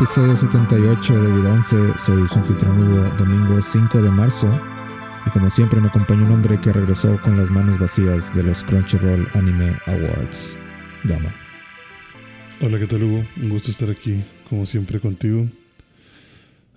episodio 0.00 0.34
78 0.34 1.22
de 1.22 1.30
Vidance. 1.30 1.76
Soy 1.98 2.26
su 2.26 2.38
anfitrión 2.38 2.80
Hugo, 2.80 3.04
domingo 3.18 3.60
5 3.60 4.00
de 4.00 4.10
marzo. 4.10 4.50
Y 5.26 5.30
como 5.30 5.50
siempre 5.50 5.78
me 5.78 5.88
acompaña 5.88 6.24
un 6.24 6.32
hombre 6.32 6.58
que 6.58 6.72
regresó 6.72 7.20
con 7.20 7.36
las 7.36 7.50
manos 7.50 7.78
vacías 7.78 8.34
de 8.34 8.42
los 8.44 8.64
Crunchyroll 8.64 9.28
Anime 9.34 9.76
Awards. 9.84 10.56
Gama. 11.04 11.34
Hola, 12.62 12.78
¿qué 12.78 12.86
tal 12.86 13.04
Hugo? 13.04 13.26
Un 13.42 13.50
gusto 13.50 13.70
estar 13.70 13.90
aquí, 13.90 14.22
como 14.48 14.64
siempre, 14.64 15.00
contigo. 15.00 15.46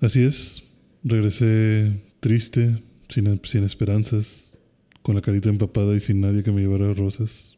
Así 0.02 0.22
es, 0.22 0.66
regresé 1.06 1.94
triste, 2.20 2.76
sin, 3.08 3.40
sin 3.46 3.64
esperanzas, 3.64 4.58
con 5.02 5.16
la 5.16 5.22
carita 5.22 5.48
empapada 5.48 5.96
y 5.96 6.02
sin 6.02 6.20
nadie 6.20 6.44
que 6.44 6.52
me 6.52 6.60
llevara 6.60 6.94
rosas 6.94 7.56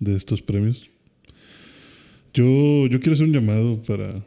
de 0.00 0.14
estos 0.14 0.40
premios. 0.40 0.88
Yo, 2.32 2.86
yo 2.86 2.98
quiero 3.00 3.12
hacer 3.12 3.26
un 3.26 3.34
llamado 3.34 3.82
para 3.82 4.24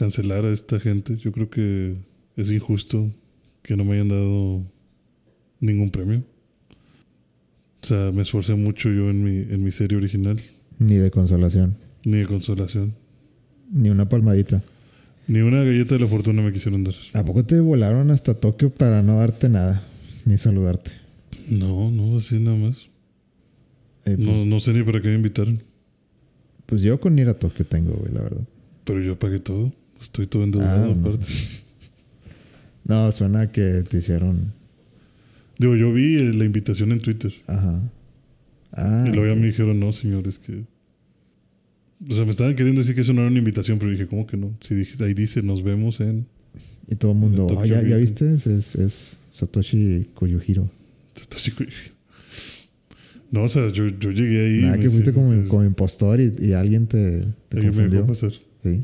cancelar 0.00 0.46
a 0.46 0.52
esta 0.52 0.80
gente. 0.80 1.16
Yo 1.18 1.30
creo 1.30 1.50
que 1.50 1.94
es 2.36 2.50
injusto 2.50 3.10
que 3.62 3.76
no 3.76 3.84
me 3.84 3.92
hayan 3.94 4.08
dado 4.08 4.64
ningún 5.60 5.90
premio. 5.90 6.24
O 7.82 7.86
sea, 7.86 8.10
me 8.12 8.22
esforcé 8.22 8.54
mucho 8.54 8.88
yo 8.90 9.10
en 9.10 9.22
mi, 9.22 9.36
en 9.54 9.62
mi 9.62 9.72
serie 9.72 9.98
original. 9.98 10.40
Ni 10.78 10.94
de 10.96 11.10
consolación. 11.10 11.76
Ni 12.04 12.16
de 12.18 12.26
consolación. 12.26 12.94
Ni 13.70 13.90
una 13.90 14.08
palmadita. 14.08 14.62
Ni 15.28 15.40
una 15.40 15.62
galleta 15.64 15.96
de 15.96 16.00
la 16.00 16.06
fortuna 16.06 16.40
me 16.40 16.50
quisieron 16.50 16.82
dar. 16.82 16.94
¿A 17.12 17.22
poco 17.22 17.44
te 17.44 17.60
volaron 17.60 18.10
hasta 18.10 18.32
Tokio 18.34 18.70
para 18.70 19.02
no 19.02 19.18
darte 19.18 19.50
nada? 19.50 19.82
Ni 20.24 20.38
saludarte. 20.38 20.92
No, 21.50 21.90
no, 21.90 22.16
así 22.16 22.38
nada 22.38 22.56
más. 22.56 22.88
Eh, 24.06 24.16
pues, 24.16 24.20
No, 24.20 24.46
no 24.46 24.60
sé 24.60 24.72
ni 24.72 24.82
para 24.82 25.02
qué 25.02 25.08
me 25.08 25.16
invitaron. 25.16 25.58
pues 26.64 26.80
yo 26.82 26.98
con 27.00 27.18
ir 27.18 27.28
a 27.28 27.34
Tokio 27.34 27.66
tengo, 27.66 27.92
güey, 27.92 28.12
la 28.14 28.22
verdad. 28.22 28.46
Pero 28.84 29.02
yo 29.02 29.18
pagué 29.18 29.40
todo. 29.40 29.72
Estoy 30.00 30.26
todo 30.26 30.44
endeudado 30.44 30.90
Ah, 30.90 30.96
aparte. 30.98 31.26
No, 32.84 33.12
suena 33.12 33.50
que 33.52 33.84
te 33.88 33.98
hicieron. 33.98 34.52
Digo, 35.58 35.76
yo 35.76 35.92
vi 35.92 36.18
la 36.32 36.44
invitación 36.44 36.92
en 36.92 37.00
Twitter. 37.00 37.32
Ajá. 37.46 37.82
Ah, 38.72 39.04
y 39.06 39.12
luego 39.12 39.34
ya 39.34 39.40
me 39.40 39.46
dijeron, 39.46 39.78
no, 39.78 39.92
señores, 39.92 40.38
que... 40.38 40.64
O 42.08 42.14
sea, 42.14 42.24
me 42.24 42.30
estaban 42.30 42.54
queriendo 42.56 42.80
decir 42.80 42.94
que 42.94 43.02
eso 43.02 43.12
no 43.12 43.20
era 43.20 43.30
una 43.30 43.38
invitación, 43.38 43.78
pero 43.78 43.90
dije, 43.90 44.06
¿cómo 44.06 44.26
que 44.26 44.36
no? 44.38 44.56
Si 44.62 44.74
dije, 44.74 45.02
ahí 45.04 45.12
dice, 45.12 45.42
nos 45.42 45.62
vemos 45.62 46.00
en... 46.00 46.26
y 46.88 46.94
todo 46.96 47.12
el 47.12 47.18
mundo, 47.18 47.46
"Oh, 47.46 47.64
¿ya, 47.66 47.82
ya 47.82 47.96
Meeting". 47.96 47.98
viste? 48.00 48.34
Es, 48.34 48.46
es, 48.74 49.18
Satoshi 49.32 50.08
Koyuhiro. 50.14 50.68
Satoshi 51.14 51.50
Kojima. 51.50 51.94
No, 53.30 53.42
o 53.44 53.48
sea, 53.48 53.68
yo, 53.70 53.86
yo 53.88 54.10
llegué 54.12 54.46
ahí... 54.46 54.62
Nada, 54.62 54.78
que 54.78 54.90
fuiste 54.90 55.12
como, 55.12 55.28
pues, 55.34 55.46
como 55.48 55.62
impostor 55.64 56.20
y, 56.20 56.32
y 56.40 56.52
alguien 56.54 56.86
te, 56.86 57.20
te 57.50 57.58
alguien 57.58 57.76
me 57.76 57.88
dejó 57.88 58.06
confundió. 58.06 58.06
pasar. 58.06 58.32
Sí. 58.64 58.82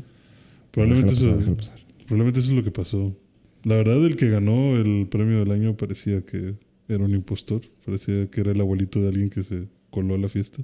Probablemente 0.77 1.15
Déjalo 1.15 1.31
pasar, 1.31 1.33
eso, 1.33 1.39
déjalo 1.39 1.57
pasar. 1.57 1.79
probablemente 2.05 2.39
eso 2.39 2.49
es 2.49 2.55
lo 2.55 2.63
que 2.63 2.71
pasó. 2.71 3.17
La 3.63 3.75
verdad, 3.77 4.05
el 4.05 4.15
que 4.15 4.29
ganó 4.29 4.77
el 4.77 5.07
premio 5.09 5.39
del 5.39 5.49
año 5.49 5.75
parecía 5.75 6.21
que 6.21 6.53
era 6.87 7.03
un 7.03 7.15
impostor. 7.15 7.61
Parecía 7.83 8.27
que 8.29 8.41
era 8.41 8.51
el 8.51 8.61
abuelito 8.61 9.01
de 9.01 9.07
alguien 9.07 9.31
que 9.31 9.41
se 9.41 9.67
coló 9.89 10.13
a 10.13 10.17
la 10.19 10.29
fiesta. 10.29 10.61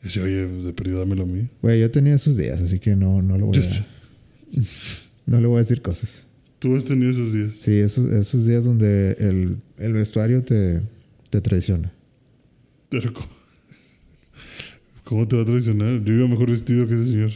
Y 0.00 0.04
decía, 0.04 0.22
oye, 0.22 0.46
de 0.46 0.72
perdido 0.72 0.98
dámelo 1.00 1.24
a 1.24 1.26
mí. 1.26 1.46
Güey, 1.60 1.80
yo 1.80 1.90
tenía 1.90 2.14
esos 2.14 2.38
días, 2.38 2.62
así 2.62 2.78
que 2.78 2.96
no, 2.96 3.20
no, 3.20 3.36
lo 3.36 3.46
voy 3.46 3.58
a, 3.58 3.86
no 5.26 5.40
le 5.42 5.46
voy 5.46 5.56
a 5.56 5.58
decir 5.58 5.82
cosas. 5.82 6.26
Tú 6.58 6.74
has 6.74 6.86
tenido 6.86 7.10
esos 7.10 7.34
días. 7.34 7.52
Sí, 7.60 7.72
esos, 7.72 8.10
esos 8.10 8.46
días 8.46 8.64
donde 8.64 9.10
el, 9.18 9.58
el 9.76 9.92
vestuario 9.92 10.42
te, 10.42 10.80
te 11.28 11.42
traiciona. 11.42 11.92
Pero 12.88 13.12
¿cómo, 13.12 13.28
cómo 15.04 15.28
te 15.28 15.36
va 15.36 15.42
a 15.42 15.44
traicionar? 15.44 16.02
Yo 16.02 16.14
iba 16.14 16.26
mejor 16.28 16.50
vestido 16.50 16.86
que 16.86 16.94
ese 16.94 17.08
señor. 17.08 17.30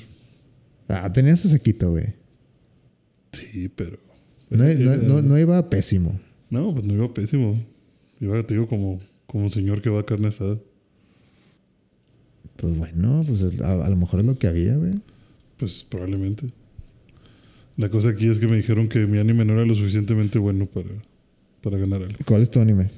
Ah, 0.91 1.13
tenía 1.13 1.37
su 1.37 1.49
sequito, 1.49 1.91
güey. 1.91 2.15
Sí, 3.33 3.69
pero... 3.69 3.99
No, 4.51 4.65
no, 4.65 4.97
no, 4.97 5.23
no 5.23 5.39
iba 5.39 5.71
pésimo. 5.71 6.19
No, 6.51 6.73
pues 6.75 6.85
no 6.85 6.95
iba 6.95 7.15
pésimo. 7.15 7.57
Iba, 8.21 8.43
te 8.43 8.55
digo, 8.55 8.67
como, 8.67 9.01
como 9.27 9.45
un 9.45 9.51
señor 9.51 9.81
que 9.81 9.91
va 9.91 10.01
a 10.01 10.07
carne 10.07 10.29
asada. 10.29 10.59
Pues 12.57 12.77
bueno, 12.77 13.23
pues 13.27 13.43
es- 13.43 13.61
a, 13.61 13.85
a 13.87 13.89
lo 13.89 13.97
mejor 13.97 14.21
es 14.21 14.27
lo 14.27 14.39
que 14.39 14.49
había, 14.49 14.77
güey. 14.77 14.95
Pues 15.57 15.85
probablemente. 15.89 16.49
La 17.77 17.89
cosa 17.89 18.11
aquí 18.11 18.29
es 18.29 18.39
que 18.39 18.49
me 18.49 18.57
dijeron 18.57 18.89
que 18.89 19.07
mi 19.07 19.19
anime 19.19 19.45
no 19.45 19.55
era 19.55 19.65
lo 19.65 19.75
suficientemente 19.75 20.39
bueno 20.39 20.67
para, 20.67 20.91
para 21.63 21.79
ganar 21.79 22.03
algo. 22.03 22.19
¿Cuál 22.27 22.43
es 22.43 22.51
tu 22.51 22.61
anime? 22.61 22.91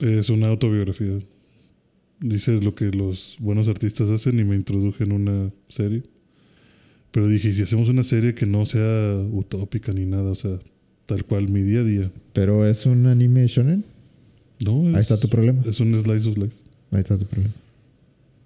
Es 0.00 0.30
una 0.30 0.48
autobiografía. 0.48 1.18
Dice 2.20 2.52
lo 2.60 2.74
que 2.74 2.86
los 2.86 3.36
buenos 3.38 3.68
artistas 3.68 4.08
hacen 4.10 4.38
y 4.40 4.44
me 4.44 4.56
introduje 4.56 5.04
en 5.04 5.12
una 5.12 5.52
serie. 5.68 6.02
Pero 7.14 7.28
dije, 7.28 7.50
¿y 7.50 7.52
si 7.52 7.62
hacemos 7.62 7.88
una 7.88 8.02
serie 8.02 8.34
que 8.34 8.44
no 8.44 8.66
sea 8.66 9.14
utópica 9.30 9.92
ni 9.92 10.04
nada? 10.04 10.32
O 10.32 10.34
sea, 10.34 10.58
tal 11.06 11.24
cual 11.24 11.48
mi 11.48 11.62
día 11.62 11.78
a 11.78 11.84
día. 11.84 12.10
¿Pero 12.32 12.66
es 12.66 12.86
un 12.86 13.06
anime 13.06 13.46
shonen? 13.46 13.84
No, 14.64 14.88
es, 14.90 14.96
Ahí 14.96 15.00
está 15.00 15.20
tu 15.20 15.28
problema. 15.28 15.62
es 15.64 15.78
un 15.78 15.94
slice 16.02 16.28
of 16.28 16.36
life. 16.36 16.56
Ahí 16.90 16.98
está 16.98 17.16
tu 17.16 17.24
problema. 17.24 17.54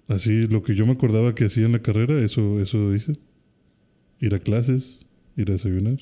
Así, 0.07 0.43
lo 0.43 0.61
que 0.61 0.75
yo 0.75 0.85
me 0.85 0.91
acordaba 0.91 1.33
que 1.33 1.45
hacía 1.45 1.65
en 1.65 1.71
la 1.71 1.81
carrera, 1.81 2.23
eso, 2.23 2.61
eso 2.61 2.93
hice. 2.93 3.13
Ir 4.19 4.35
a 4.35 4.39
clases, 4.39 5.07
ir 5.35 5.49
a 5.49 5.53
desayunar, 5.53 5.97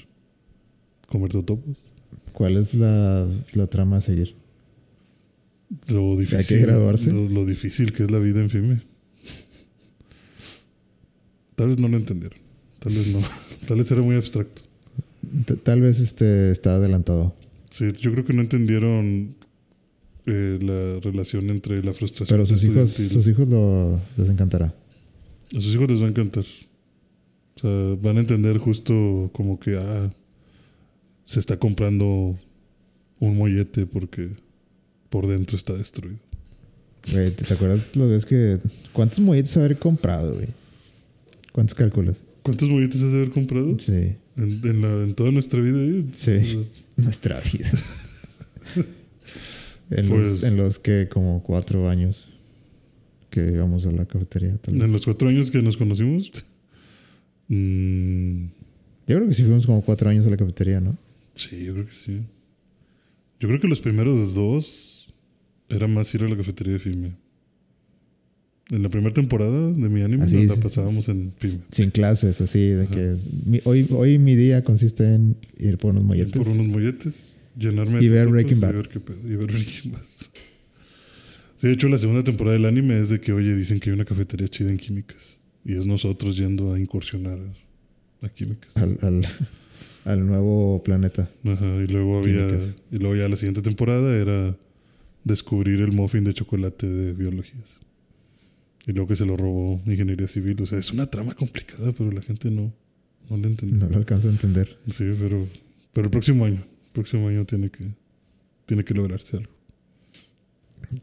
comer 1.06 1.32
totopos. 1.32 1.78
¿Cuál 2.34 2.58
es 2.58 2.74
la, 2.74 3.30
la 3.54 3.68
trama 3.68 3.96
a 3.96 4.02
seguir? 4.02 4.36
Lo 5.88 6.18
difícil, 6.18 6.60
graduarse. 6.60 7.14
Lo, 7.14 7.30
lo 7.30 7.46
difícil 7.46 7.94
que 7.94 8.04
es 8.04 8.12
la 8.12 8.20
vida 8.20 8.42
en 8.42 8.50
FIME. 8.50 8.82
Tal 11.56 11.70
vez 11.70 11.80
no 11.80 11.88
lo 11.88 11.96
entendieron. 11.96 12.46
Tal 12.88 12.96
vez 12.96 13.08
no. 13.08 13.20
Tal 13.68 13.78
vez 13.78 13.92
era 13.92 14.02
muy 14.02 14.16
abstracto. 14.16 14.62
Tal 15.64 15.82
vez 15.82 16.00
este 16.00 16.52
está 16.52 16.76
adelantado. 16.76 17.36
Sí, 17.70 17.92
yo 18.00 18.14
creo 18.14 18.24
que 18.24 18.32
no 18.32 18.42
entendieron 18.42 19.36
eh, 20.26 20.58
la 20.62 21.02
relación 21.02 21.50
entre 21.50 21.84
la 21.84 21.94
frustración. 21.94 22.38
Pero 22.38 22.46
sus 22.46 22.64
hijos, 22.64 22.92
sus 22.92 23.28
hijos 23.28 23.48
lo, 23.48 24.00
les 24.16 24.30
encantará. 24.30 24.74
A 25.56 25.60
sus 25.60 25.74
hijos 25.74 25.92
les 25.92 26.02
va 26.02 26.06
a 26.06 26.10
encantar. 26.10 26.46
O 27.56 27.60
sea, 27.60 27.98
van 28.02 28.18
a 28.18 28.20
entender 28.22 28.58
justo 28.58 29.30
como 29.34 29.60
que 29.60 29.78
ah, 29.78 30.10
se 31.26 31.42
está 31.42 31.58
comprando 31.58 32.38
un 33.20 33.38
mollete 33.38 33.86
porque 33.86 34.30
por 35.10 35.28
dentro 35.28 35.58
está 35.58 35.74
destruido. 35.74 36.20
Güey, 37.12 37.32
¿te, 37.32 37.54
acuerdas 37.54 37.96
lo 37.96 38.08
ves 38.08 38.26
que 38.26 38.60
cuántos 38.94 39.20
molletes 39.20 39.58
haber 39.58 39.78
comprado, 39.78 40.36
güey? 40.36 40.48
¿Cuántos 41.52 41.76
calculas? 41.76 42.18
¿Cuántos 42.48 42.70
molletes 42.70 43.02
has 43.04 43.12
de 43.12 43.18
haber 43.18 43.32
comprado? 43.32 43.78
Sí, 43.78 43.92
En, 44.38 44.62
en 44.64 44.82
la- 44.82 45.04
en 45.04 45.14
toda 45.16 45.32
nuestra 45.32 45.60
vida. 45.60 45.80
eh? 45.84 46.06
Sí. 46.14 46.60
nuestra 46.96 47.42
vida. 47.42 47.70
en, 49.90 50.08
Pues- 50.08 50.26
los, 50.26 50.44
en 50.44 50.56
los 50.56 50.80
que 50.80 51.10
como 51.10 51.44
cuatro 51.44 51.90
años 51.90 52.30
que 53.30 53.42
íbamos 53.52 53.86
a 53.86 53.92
la 53.92 54.06
cafetería. 54.06 54.56
tal 54.58 54.76
vez. 54.76 54.84
En 54.84 54.92
los 54.94 55.04
cuatro 55.04 55.28
años 55.28 55.52
que 55.52 55.62
nos 55.62 55.76
conocimos. 55.76 56.32
mm, 57.50 58.46
Yo 59.08 59.16
creo 59.18 59.28
que 59.28 59.34
sí 59.34 59.44
fuimos 59.44 59.66
como 59.66 59.82
cuatro 59.84 60.10
años 60.10 60.26
a 60.26 60.30
la 60.30 60.38
cafetería, 60.38 60.80
¿no? 60.80 60.98
sí, 61.36 61.66
yo 61.66 61.74
creo 61.74 61.86
que 61.86 61.92
sí. 61.92 62.22
Yo 63.40 63.48
creo 63.50 63.60
que 63.60 63.68
los 63.68 63.82
primeros 63.82 64.34
dos 64.34 65.14
era 65.70 65.86
más 65.88 66.12
ir 66.16 66.24
a 66.24 66.28
la 66.30 66.36
cafetería 66.38 66.74
de 66.74 66.80
FIME. 66.80 67.12
En 68.70 68.84
la 68.84 68.90
primera 68.90 69.14
temporada 69.14 69.68
de 69.72 69.90
mi 69.90 70.02
anime 70.02 70.24
Así 70.24 70.46
la 70.46 70.56
pasábamos 70.58 71.08
en 71.08 71.32
FIME. 71.38 71.60
Sin 71.72 71.90
clases, 71.90 72.42
así, 72.42 72.60
de 72.68 72.88
que 72.88 73.16
mi- 73.46 73.62
hoy, 73.64 73.88
hoy 73.92 74.18
mi 74.20 74.36
día 74.36 74.62
consiste 74.64 75.16
en 75.16 75.38
ir 75.58 75.78
por 75.78 75.92
unos 75.92 76.04
Ir 76.04 76.08
molletes. 76.08 76.38
por 76.38 76.48
unos 76.50 76.68
molletes, 76.68 77.36
llenarme 77.58 78.00
de 78.00 78.06
Y 78.06 78.10
ver 78.10 78.28
Breaking 78.28 78.58
y 78.58 78.60
Bad. 78.62 78.74
ver 78.74 78.90
qué 78.90 79.00
pedo, 79.00 79.20
y 79.26 79.36
ver 79.38 79.48
Breaking 79.48 79.92
Bad. 79.94 80.02
Sí, 81.60 81.68
de 81.68 81.74
hecho, 81.74 81.88
la 81.88 81.98
segunda 81.98 82.24
temporada 82.24 82.56
del 82.58 82.66
anime 82.66 83.00
es 83.02 83.10
de 83.10 83.20
que, 83.22 83.32
oye, 83.32 83.56
dicen 83.56 83.80
que 83.80 83.90
hay 83.90 83.94
una 83.96 84.06
cafetería 84.06 84.48
chida 84.50 84.70
en 84.70 84.78
químicas. 84.78 85.38
Y 85.66 85.76
es 85.76 85.86
nosotros 85.86 86.36
yendo 86.38 86.74
a 86.74 86.80
incursionar 86.80 87.40
a 88.22 88.30
químicas. 88.30 88.76
Al, 88.78 88.98
al, 89.02 89.22
al 90.06 90.28
nuevo 90.28 90.84
planeta. 90.84 91.30
Ajá, 91.46 91.66
y 91.84 91.88
luego 91.88 92.20
había. 92.20 92.48
Químicas. 92.48 92.76
Y 92.92 92.98
luego 92.98 93.16
ya 93.16 93.28
la 93.30 93.38
siguiente 93.38 93.62
temporada 93.62 94.16
era 94.16 94.56
descubrir 95.24 95.80
el 95.82 95.94
muffin 95.94 96.26
de 96.26 96.34
chocolate 96.34 96.88
de 96.88 97.14
biologías. 97.14 97.80
Y 98.88 98.94
luego 98.94 99.10
que 99.10 99.16
se 99.18 99.26
lo 99.26 99.36
robó 99.36 99.82
ingeniería 99.86 100.28
civil. 100.28 100.62
O 100.62 100.66
sea, 100.66 100.80
es 100.80 100.92
una 100.92 101.08
trama 101.08 101.34
complicada, 101.36 101.92
pero 101.92 102.12
la 102.12 102.22
gente 102.22 102.50
no, 102.50 102.74
no 103.30 103.38
le 103.38 103.48
entendió. 103.48 103.80
No 103.80 103.90
lo 103.90 103.98
alcanzo 103.98 104.30
a 104.30 104.32
entender. 104.32 104.78
Sí, 104.90 105.04
pero, 105.20 105.46
pero 105.94 106.06
el 106.06 106.12
próximo 106.12 106.46
año. 106.46 106.64
El 106.86 106.92
próximo 106.94 107.28
año 107.28 107.44
tiene 107.46 107.70
que, 107.70 107.86
tiene 108.66 108.84
que 108.86 108.94
lograrse 108.94 109.38
algo. 109.38 109.52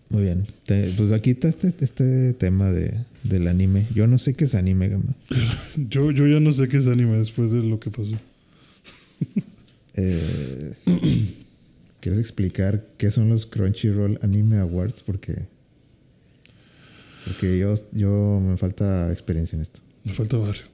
Muy 0.09 0.23
bien. 0.23 0.45
Te- 0.65 0.89
pues 0.97 1.13
aquí 1.13 1.31
está 1.31 1.49
este, 1.49 1.75
este 1.81 2.33
tema 2.33 2.71
de, 2.73 3.05
del 3.23 3.49
anime. 3.49 3.87
Yo 3.95 4.07
no 4.07 4.17
sé 4.17 4.33
qué 4.35 4.47
es 4.47 4.55
anime, 4.55 4.89
gama. 4.89 5.15
Yo, 5.77 6.11
yo 6.11 6.27
ya 6.27 6.41
no 6.41 6.53
sé 6.53 6.69
qué 6.69 6.79
es 6.79 6.87
anime 6.87 7.19
después 7.19 7.51
de 7.51 7.63
lo 7.63 7.79
que 7.81 7.91
pasó. 7.91 8.13
Eh, 9.97 10.73
¿Quieres 12.01 12.19
explicar 12.19 12.85
qué 12.99 13.13
son 13.13 13.29
los 13.29 13.47
Crunchyroll 13.47 14.19
Anime 14.23 14.59
Awards? 14.59 15.03
Porque, 15.03 15.47
porque 17.25 17.59
yo, 17.59 17.75
yo 17.93 18.41
me 18.43 18.57
falta 18.57 19.11
experiencia 19.13 19.57
en 19.57 19.63
esto. 19.63 19.81
Me 20.05 20.13
falta 20.13 20.37
barrio. 20.37 20.65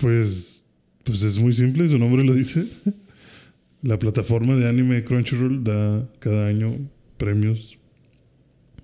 pues, 0.00 0.64
pues 1.04 1.22
es 1.22 1.38
muy 1.38 1.52
simple, 1.52 1.88
su 1.88 1.98
nombre 1.98 2.24
lo 2.24 2.34
dice. 2.34 2.66
La 3.82 3.98
plataforma 3.98 4.56
de 4.56 4.68
anime 4.68 5.04
Crunchyroll 5.04 5.62
da 5.62 6.08
cada 6.18 6.46
año 6.46 6.88
premios 7.18 7.78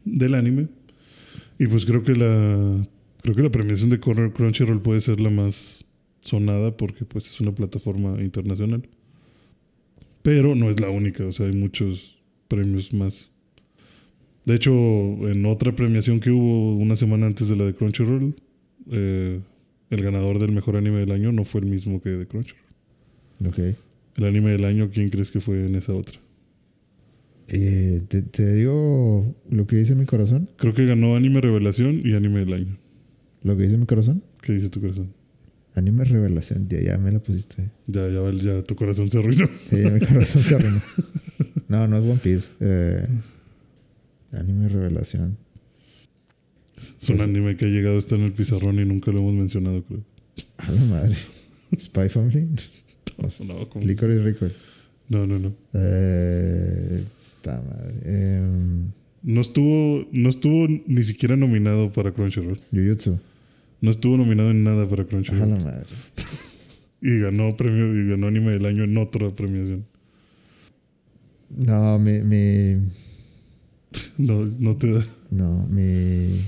del 0.04 0.34
anime. 0.34 0.68
Y 1.58 1.66
pues 1.66 1.86
creo 1.86 2.02
que 2.02 2.14
la 2.14 2.86
creo 3.22 3.34
que 3.34 3.42
la 3.42 3.50
premiación 3.50 3.90
de 3.90 4.00
Crunchyroll 4.00 4.82
puede 4.82 5.00
ser 5.00 5.20
la 5.20 5.30
más 5.30 5.84
sonada 6.22 6.76
porque 6.76 7.04
pues 7.04 7.26
es 7.28 7.40
una 7.40 7.54
plataforma 7.54 8.22
internacional. 8.22 8.88
Pero 10.22 10.54
no 10.54 10.70
es 10.70 10.80
la 10.80 10.90
única, 10.90 11.24
o 11.24 11.32
sea, 11.32 11.46
hay 11.46 11.54
muchos 11.54 12.18
premios 12.48 12.92
más. 12.92 13.29
De 14.44 14.54
hecho, 14.54 14.72
en 14.72 15.44
otra 15.46 15.74
premiación 15.74 16.20
que 16.20 16.30
hubo 16.30 16.76
una 16.76 16.96
semana 16.96 17.26
antes 17.26 17.48
de 17.48 17.56
la 17.56 17.64
de 17.64 17.74
Crunchyroll, 17.74 18.34
eh, 18.90 19.40
el 19.90 20.02
ganador 20.02 20.38
del 20.38 20.52
mejor 20.52 20.76
anime 20.76 21.00
del 21.00 21.12
año 21.12 21.32
no 21.32 21.44
fue 21.44 21.60
el 21.60 21.66
mismo 21.66 22.00
que 22.00 22.10
de 22.10 22.26
Crunchyroll. 22.26 22.64
Ok. 23.46 23.58
El 24.16 24.24
anime 24.24 24.50
del 24.50 24.64
año, 24.64 24.90
¿quién 24.92 25.10
crees 25.10 25.30
que 25.30 25.40
fue 25.40 25.66
en 25.66 25.74
esa 25.74 25.92
otra? 25.92 26.18
Eh, 27.48 28.02
¿te, 28.08 28.22
¿te, 28.22 28.54
digo 28.54 29.34
lo 29.50 29.66
que 29.66 29.76
dice 29.76 29.94
mi 29.96 30.06
corazón? 30.06 30.48
Creo 30.56 30.72
que 30.72 30.86
ganó 30.86 31.16
anime 31.16 31.40
revelación 31.40 32.00
y 32.04 32.14
anime 32.14 32.40
del 32.40 32.52
año. 32.52 32.76
¿Lo 33.42 33.56
que 33.56 33.64
dice 33.64 33.76
mi 33.76 33.86
corazón? 33.86 34.22
¿Qué 34.40 34.52
dice 34.52 34.68
tu 34.70 34.80
corazón? 34.80 35.12
Anime 35.74 36.04
revelación, 36.04 36.68
ya, 36.68 36.80
ya 36.80 36.98
me 36.98 37.10
la 37.10 37.20
pusiste. 37.20 37.70
Ya, 37.86 38.08
ya, 38.08 38.30
ya 38.32 38.62
tu 38.62 38.74
corazón 38.74 39.08
se 39.08 39.18
arruinó. 39.18 39.46
Sí, 39.68 39.82
ya 39.82 39.90
mi 39.90 40.00
corazón 40.00 40.42
se 40.42 40.54
arruinó. 40.54 40.80
No, 41.68 41.86
no 41.86 41.98
es 41.98 42.02
One 42.02 42.18
Piece. 42.20 42.48
Eh, 42.58 43.06
anime 44.32 44.68
revelación. 44.68 45.36
Es 46.76 47.08
un 47.08 47.16
pues, 47.16 47.28
anime 47.28 47.56
que 47.56 47.66
ha 47.66 47.68
llegado 47.68 47.96
a 47.96 47.98
estar 47.98 48.18
en 48.18 48.26
el 48.26 48.32
pizarrón 48.32 48.78
y 48.80 48.84
nunca 48.84 49.10
lo 49.10 49.18
hemos 49.18 49.34
mencionado, 49.34 49.82
creo. 49.84 50.04
A 50.58 50.72
la 50.72 50.84
madre. 50.84 51.14
Spy 51.78 52.08
Family. 52.08 52.48
no, 53.18 53.44
no, 53.44 53.68
¿cómo 53.68 53.84
Licorice 53.84 54.22
Record. 54.22 54.52
No, 55.08 55.26
no, 55.26 55.38
no. 55.38 55.52
Eh, 55.74 57.04
está 57.18 57.60
madre. 57.62 57.94
Eh, 58.04 58.42
no 59.22 59.40
estuvo, 59.40 60.06
no 60.12 60.30
estuvo 60.30 60.66
ni 60.86 61.04
siquiera 61.04 61.36
nominado 61.36 61.92
para 61.92 62.12
Crunchyroll. 62.12 62.60
Jujutsu. 62.72 63.18
No 63.80 63.90
estuvo 63.90 64.16
nominado 64.16 64.50
en 64.50 64.64
nada 64.64 64.88
para 64.88 65.04
Crunchyroll. 65.04 65.42
A 65.42 65.46
la 65.46 65.56
madre. 65.56 65.88
y 67.02 67.18
ganó 67.18 67.56
premio 67.56 67.94
y 67.94 68.08
ganó 68.08 68.28
anime 68.28 68.52
del 68.52 68.66
año 68.66 68.84
en 68.84 68.96
otra 68.96 69.30
premiación. 69.30 69.84
No, 71.50 71.98
mi, 71.98 72.22
mi 72.22 72.76
no, 74.18 74.44
no 74.44 74.76
te 74.76 74.92
da. 74.92 75.04
No, 75.30 75.66
mi 75.68 76.40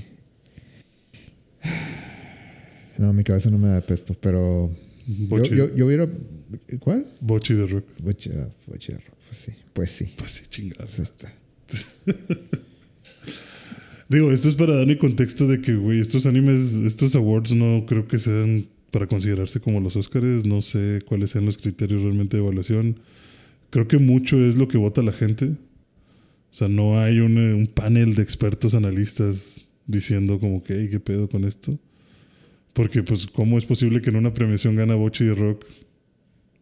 no, 2.99 3.13
mi 3.13 3.25
cabeza 3.25 3.51
no 3.51 3.59
me 3.59 3.69
da 3.69 3.81
pesto, 3.81 4.15
pero 4.15 4.71
Bochi. 5.07 5.51
yo, 5.51 5.69
yo, 5.69 5.77
yo 5.77 5.87
hubiera 5.87 6.09
¿cuál? 6.81 7.07
Bochi 7.21 7.55
de 7.55 7.67
Rock. 7.67 7.85
Bochi, 8.01 8.31
ah, 8.35 8.49
Bochi 8.67 8.93
de 8.93 8.99
Rock, 8.99 9.17
pues 9.27 9.37
sí, 9.39 9.53
pues 9.73 9.91
sí. 9.91 10.13
Pues 10.17 10.31
sí, 10.31 10.45
chingada. 10.49 10.85
Pues 10.85 10.99
está. 10.99 11.33
Digo, 14.09 14.31
esto 14.31 14.49
es 14.49 14.57
para 14.57 14.77
dar 14.77 14.89
el 14.89 14.99
contexto 14.99 15.49
de 15.49 15.61
que, 15.63 15.75
güey, 15.75 16.01
estos 16.01 16.27
animes, 16.27 16.75
estos 16.75 17.15
awards 17.15 17.53
no 17.53 17.87
creo 17.87 18.07
que 18.07 18.19
sean 18.19 18.67
para 18.91 19.07
considerarse 19.07 19.59
como 19.61 19.81
los 19.81 19.97
Oscars. 19.97 20.45
No 20.45 20.61
sé 20.61 20.99
cuáles 21.07 21.31
sean 21.31 21.47
los 21.47 21.57
criterios 21.57 22.03
realmente 22.03 22.37
de 22.37 22.43
evaluación. 22.43 23.01
Creo 23.71 23.89
que 23.89 23.99
mucho 23.99 24.39
es 24.45 24.57
lo 24.57 24.69
que 24.69 24.77
vota 24.77 25.01
la 25.01 25.13
gente. 25.13 25.57
O 26.53 26.55
sea, 26.55 26.69
no 26.69 27.01
hay 27.01 27.19
un, 27.21 27.39
un 27.39 27.67
panel 27.67 28.15
de 28.15 28.23
expertos 28.23 28.75
analistas 28.75 29.67
diciendo 29.87 30.39
como 30.39 30.63
que, 30.63 30.89
¿qué 30.91 31.01
pedo 31.01 31.29
con 31.29 31.45
esto? 31.45 31.79
Porque, 32.75 33.03
pues, 33.03 33.27
¿cómo 33.27 33.59
es 33.59 33.65
posible 33.65 34.01
que 34.01 34.11
en 34.11 34.17
una 34.17 34.35
premiación 34.35 34.77
gana 34.77 34.95
Bochi 34.95 35.25
de 35.25 35.35
Rock 35.35 35.65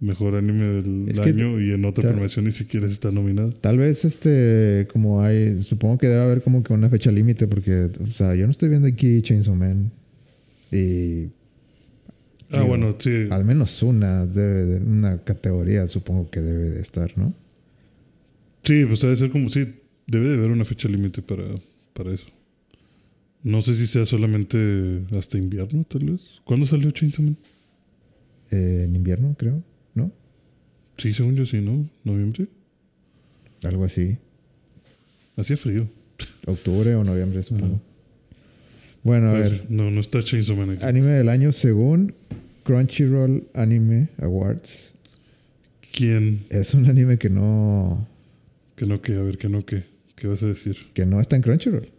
mejor 0.00 0.34
anime 0.36 0.64
del 0.64 1.08
Es 1.10 1.18
año 1.18 1.60
y 1.60 1.72
en 1.72 1.84
otra 1.84 2.08
premiación 2.10 2.46
ni 2.46 2.52
siquiera 2.52 2.86
está 2.86 3.10
nominado? 3.10 3.50
Tal 3.50 3.76
vez 3.78 4.04
este 4.06 4.88
como 4.90 5.20
hay 5.22 5.60
supongo 5.62 5.98
que 5.98 6.08
debe 6.08 6.22
haber 6.22 6.40
como 6.42 6.62
que 6.62 6.72
una 6.72 6.88
fecha 6.88 7.12
límite 7.12 7.46
porque 7.46 7.90
o 8.02 8.06
sea, 8.06 8.34
yo 8.34 8.46
no 8.46 8.50
estoy 8.50 8.70
viendo 8.70 8.88
aquí 8.88 9.20
Chainsaw 9.20 9.54
Man 9.54 9.90
y 10.72 11.26
Ah, 12.52 12.56
Digo, 12.56 12.66
bueno, 12.68 12.96
sí. 12.98 13.28
al 13.30 13.44
menos 13.44 13.80
una 13.82 14.26
debe 14.26 14.64
de 14.64 14.80
una 14.80 15.18
categoría 15.18 15.86
supongo 15.86 16.30
que 16.30 16.40
debe 16.40 16.70
de 16.70 16.80
estar, 16.80 17.16
¿no? 17.16 17.32
Sí, 18.64 18.84
pues 18.86 19.00
debe 19.02 19.14
ser 19.16 19.30
como, 19.30 19.50
sí, 19.50 19.68
debe 20.10 20.28
de 20.28 20.34
haber 20.34 20.50
una 20.50 20.64
fecha 20.64 20.88
límite 20.88 21.22
para, 21.22 21.44
para 21.92 22.12
eso. 22.12 22.26
No 23.42 23.62
sé 23.62 23.74
si 23.74 23.86
sea 23.86 24.04
solamente 24.04 25.02
hasta 25.16 25.38
invierno, 25.38 25.84
tal 25.88 26.10
vez. 26.10 26.40
¿Cuándo 26.44 26.66
salió 26.66 26.90
Chainsaw 26.90 27.24
Man? 27.24 27.36
Eh, 28.50 28.82
en 28.84 28.96
invierno, 28.96 29.34
creo, 29.38 29.62
¿no? 29.94 30.10
Sí, 30.98 31.14
según 31.14 31.36
yo 31.36 31.46
sí, 31.46 31.60
¿no? 31.60 31.88
¿Noviembre? 32.04 32.48
Algo 33.62 33.84
así. 33.84 34.18
Hacía 35.36 35.56
frío. 35.56 35.88
Octubre 36.46 36.94
o 36.96 37.04
noviembre, 37.04 37.42
supongo. 37.42 37.80
Bueno, 39.02 39.28
a 39.28 39.32
ver. 39.32 39.66
No, 39.70 39.90
no 39.90 40.00
está 40.00 40.22
Chainsaw 40.22 40.56
Man 40.56 40.70
aquí. 40.70 40.84
Anime 40.84 41.12
del 41.12 41.28
año 41.28 41.52
según 41.52 42.14
Crunchyroll 42.64 43.46
Anime 43.54 44.08
Awards. 44.18 44.94
¿Quién? 45.92 46.44
Es 46.50 46.74
un 46.74 46.86
anime 46.86 47.18
que 47.18 47.30
no 47.30 48.06
Que 48.76 48.86
no, 48.86 49.00
que, 49.00 49.14
a 49.14 49.22
ver, 49.22 49.38
que 49.38 49.48
no, 49.48 49.64
que. 49.64 49.84
¿Qué 50.20 50.26
vas 50.26 50.42
a 50.42 50.46
decir? 50.48 50.76
que 50.92 51.06
no 51.06 51.18
está 51.18 51.36
en 51.36 51.42
Crunchyroll. 51.42 51.90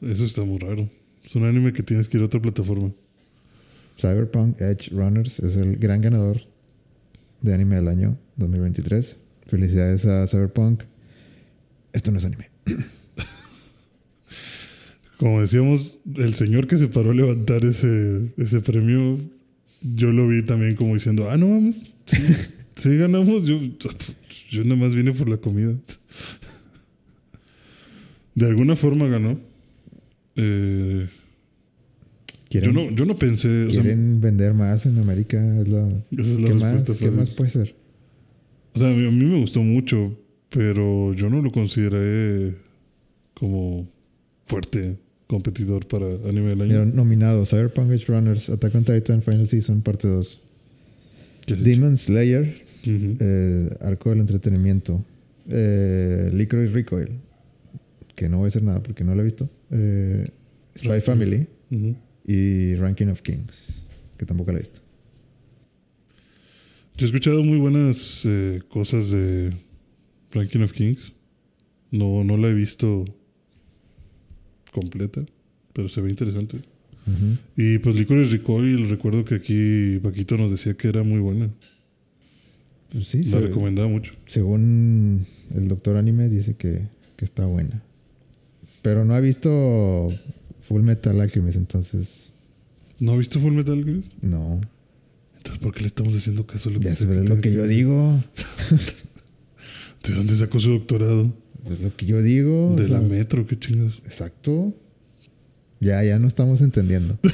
Eso 0.00 0.24
está 0.24 0.44
muy 0.44 0.58
raro. 0.58 0.88
Es 1.24 1.34
un 1.34 1.44
anime 1.44 1.72
que 1.72 1.82
tienes 1.82 2.06
que 2.06 2.16
ir 2.16 2.22
a 2.22 2.26
otra 2.26 2.40
plataforma. 2.40 2.92
Cyberpunk 3.98 4.60
Edge 4.60 4.90
Runners 4.92 5.40
es 5.40 5.56
el 5.56 5.76
gran 5.76 6.00
ganador 6.00 6.42
de 7.40 7.52
anime 7.52 7.74
del 7.74 7.88
año 7.88 8.16
2023. 8.36 9.16
Felicidades 9.48 10.06
a 10.06 10.28
Cyberpunk. 10.28 10.84
Esto 11.92 12.12
no 12.12 12.18
es 12.18 12.24
anime. 12.24 12.50
Como 15.18 15.40
decíamos, 15.40 16.00
el 16.14 16.34
señor 16.34 16.68
que 16.68 16.76
se 16.76 16.86
paró 16.86 17.10
a 17.10 17.14
levantar 17.14 17.64
ese, 17.64 18.32
ese 18.36 18.60
premio, 18.60 19.18
yo 19.82 20.12
lo 20.12 20.28
vi 20.28 20.44
también 20.44 20.76
como 20.76 20.94
diciendo, 20.94 21.30
ah, 21.30 21.38
no 21.38 21.48
vamos, 21.48 21.86
sí, 22.04 22.18
sí 22.76 22.96
ganamos, 22.98 23.46
yo, 23.46 23.58
yo 24.50 24.64
nada 24.64 24.76
más 24.76 24.94
vine 24.94 25.12
por 25.12 25.30
la 25.30 25.38
comida. 25.38 25.74
De 28.36 28.46
alguna 28.46 28.76
forma 28.76 29.08
ganó. 29.08 29.40
Eh, 30.36 31.08
yo, 31.08 32.36
¿Quieren, 32.48 32.74
no, 32.74 32.90
yo 32.92 33.04
no 33.04 33.16
pensé, 33.16 33.64
o 33.64 33.70
sea, 33.70 33.82
quieren 33.82 34.20
vender 34.20 34.54
más 34.54 34.86
en 34.86 34.98
América? 34.98 35.38
Es 35.58 35.66
la, 35.66 35.88
esa 35.88 36.32
es 36.32 36.40
la 36.40 36.48
¿Qué, 36.48 36.54
más, 36.54 36.82
¿Qué 36.84 37.10
más 37.10 37.30
puede 37.30 37.50
ser? 37.50 37.74
O 38.74 38.78
sea, 38.78 38.88
a 38.88 38.92
mí, 38.94 39.08
a 39.08 39.10
mí 39.10 39.24
me 39.24 39.40
gustó 39.40 39.62
mucho, 39.62 40.16
pero 40.50 41.12
yo 41.14 41.28
no 41.30 41.40
lo 41.42 41.50
consideré 41.50 42.54
como 43.34 43.88
fuerte 44.44 44.98
competidor 45.26 45.86
para 45.88 46.06
anime 46.28 46.50
del 46.50 46.60
año. 46.60 46.84
Mira, 46.84 46.84
nominado 46.84 47.44
Cyberpunk 47.46 47.90
Edge 47.90 48.04
Runners, 48.06 48.48
Attack 48.50 48.74
on 48.74 48.84
Titan 48.84 49.22
Final 49.22 49.48
Season, 49.48 49.80
parte 49.80 50.06
2. 50.08 50.40
¿Qué 51.46 51.54
has 51.54 51.64
Demon 51.64 51.96
Slayer, 51.96 52.44
hecho? 52.82 52.90
Ujú. 52.90 53.16
eh, 53.18 53.68
Arco 53.80 54.10
del 54.10 54.20
Entretenimiento. 54.20 55.02
Eh, 55.48 56.30
Licorice 56.34 56.72
Recoil, 56.72 57.08
que 58.16 58.28
no 58.28 58.38
voy 58.38 58.46
a 58.46 58.48
hacer 58.48 58.62
nada 58.64 58.82
porque 58.82 59.04
no 59.04 59.14
lo 59.14 59.20
he 59.20 59.24
visto. 59.24 59.48
Eh, 59.70 60.28
Spy 60.76 60.88
Ranking. 60.88 61.04
Family 61.06 61.46
y 62.26 62.74
Ranking 62.74 63.06
of 63.08 63.22
Kings, 63.22 63.84
que 64.18 64.26
tampoco 64.26 64.50
la 64.50 64.58
he 64.58 64.62
visto. 64.62 64.80
Yo 66.96 67.04
he 67.04 67.08
escuchado 67.08 67.44
muy 67.44 67.58
buenas 67.58 68.22
eh, 68.24 68.62
cosas 68.68 69.10
de 69.10 69.54
Ranking 70.32 70.60
of 70.62 70.72
Kings. 70.72 71.12
No, 71.90 72.24
no 72.24 72.36
la 72.36 72.48
he 72.48 72.54
visto 72.54 73.04
completa, 74.72 75.24
pero 75.72 75.88
se 75.88 76.00
ve 76.00 76.10
interesante. 76.10 76.58
Y 77.56 77.78
pues 77.78 77.94
Licorice 77.94 78.32
Recoil, 78.38 78.88
recuerdo 78.90 79.24
que 79.24 79.36
aquí 79.36 80.00
Paquito 80.02 80.36
nos 80.36 80.50
decía 80.50 80.74
que 80.74 80.88
era 80.88 81.04
muy 81.04 81.20
buena. 81.20 81.48
Pues 82.90 83.06
sí, 83.06 83.22
La 83.24 83.40
se- 83.40 83.46
recomendaba 83.46 83.86
mucho. 83.88 84.14
según 84.26 85.24
el 85.54 85.68
doctor 85.68 85.96
Anime 85.96 86.28
dice 86.28 86.56
que, 86.56 86.82
que 87.16 87.24
está 87.24 87.46
buena. 87.46 87.80
Pero 88.86 89.04
no 89.04 89.16
ha 89.16 89.20
visto 89.20 90.08
Full 90.60 90.82
Metal 90.82 91.20
Alchemist, 91.20 91.56
entonces 91.56 92.32
¿No 93.00 93.12
ha 93.12 93.16
visto 93.18 93.40
Full 93.40 93.52
Metal 93.52 93.76
Alchemist? 93.76 94.12
no. 94.22 94.60
Entonces, 95.38 95.60
¿por 95.60 95.74
qué 95.74 95.80
le 95.80 95.86
estamos 95.88 96.14
haciendo 96.14 96.46
caso 96.46 96.68
a 96.68 96.72
lo 96.72 96.78
que 96.78 96.84
Ya 96.84 96.90
dice 96.90 97.02
se 97.04 97.10
ve 97.10 97.16
Paquito? 97.16 97.34
lo 97.34 97.40
que 97.40 97.52
yo 97.52 97.66
digo. 97.66 98.22
¿De 100.08 100.14
dónde 100.14 100.36
sacó 100.36 100.60
su 100.60 100.70
doctorado? 100.70 101.32
Pues 101.64 101.80
lo 101.80 101.96
que 101.96 102.06
yo 102.06 102.22
digo. 102.22 102.70
o 102.72 102.76
De 102.76 102.88
la 102.88 103.00
metro, 103.00 103.44
qué 103.46 103.58
chingas. 103.58 103.94
Exacto. 104.04 104.72
Ya, 105.80 106.02
ya 106.04 106.18
no 106.20 106.28
estamos 106.28 106.60
entendiendo. 106.62 107.18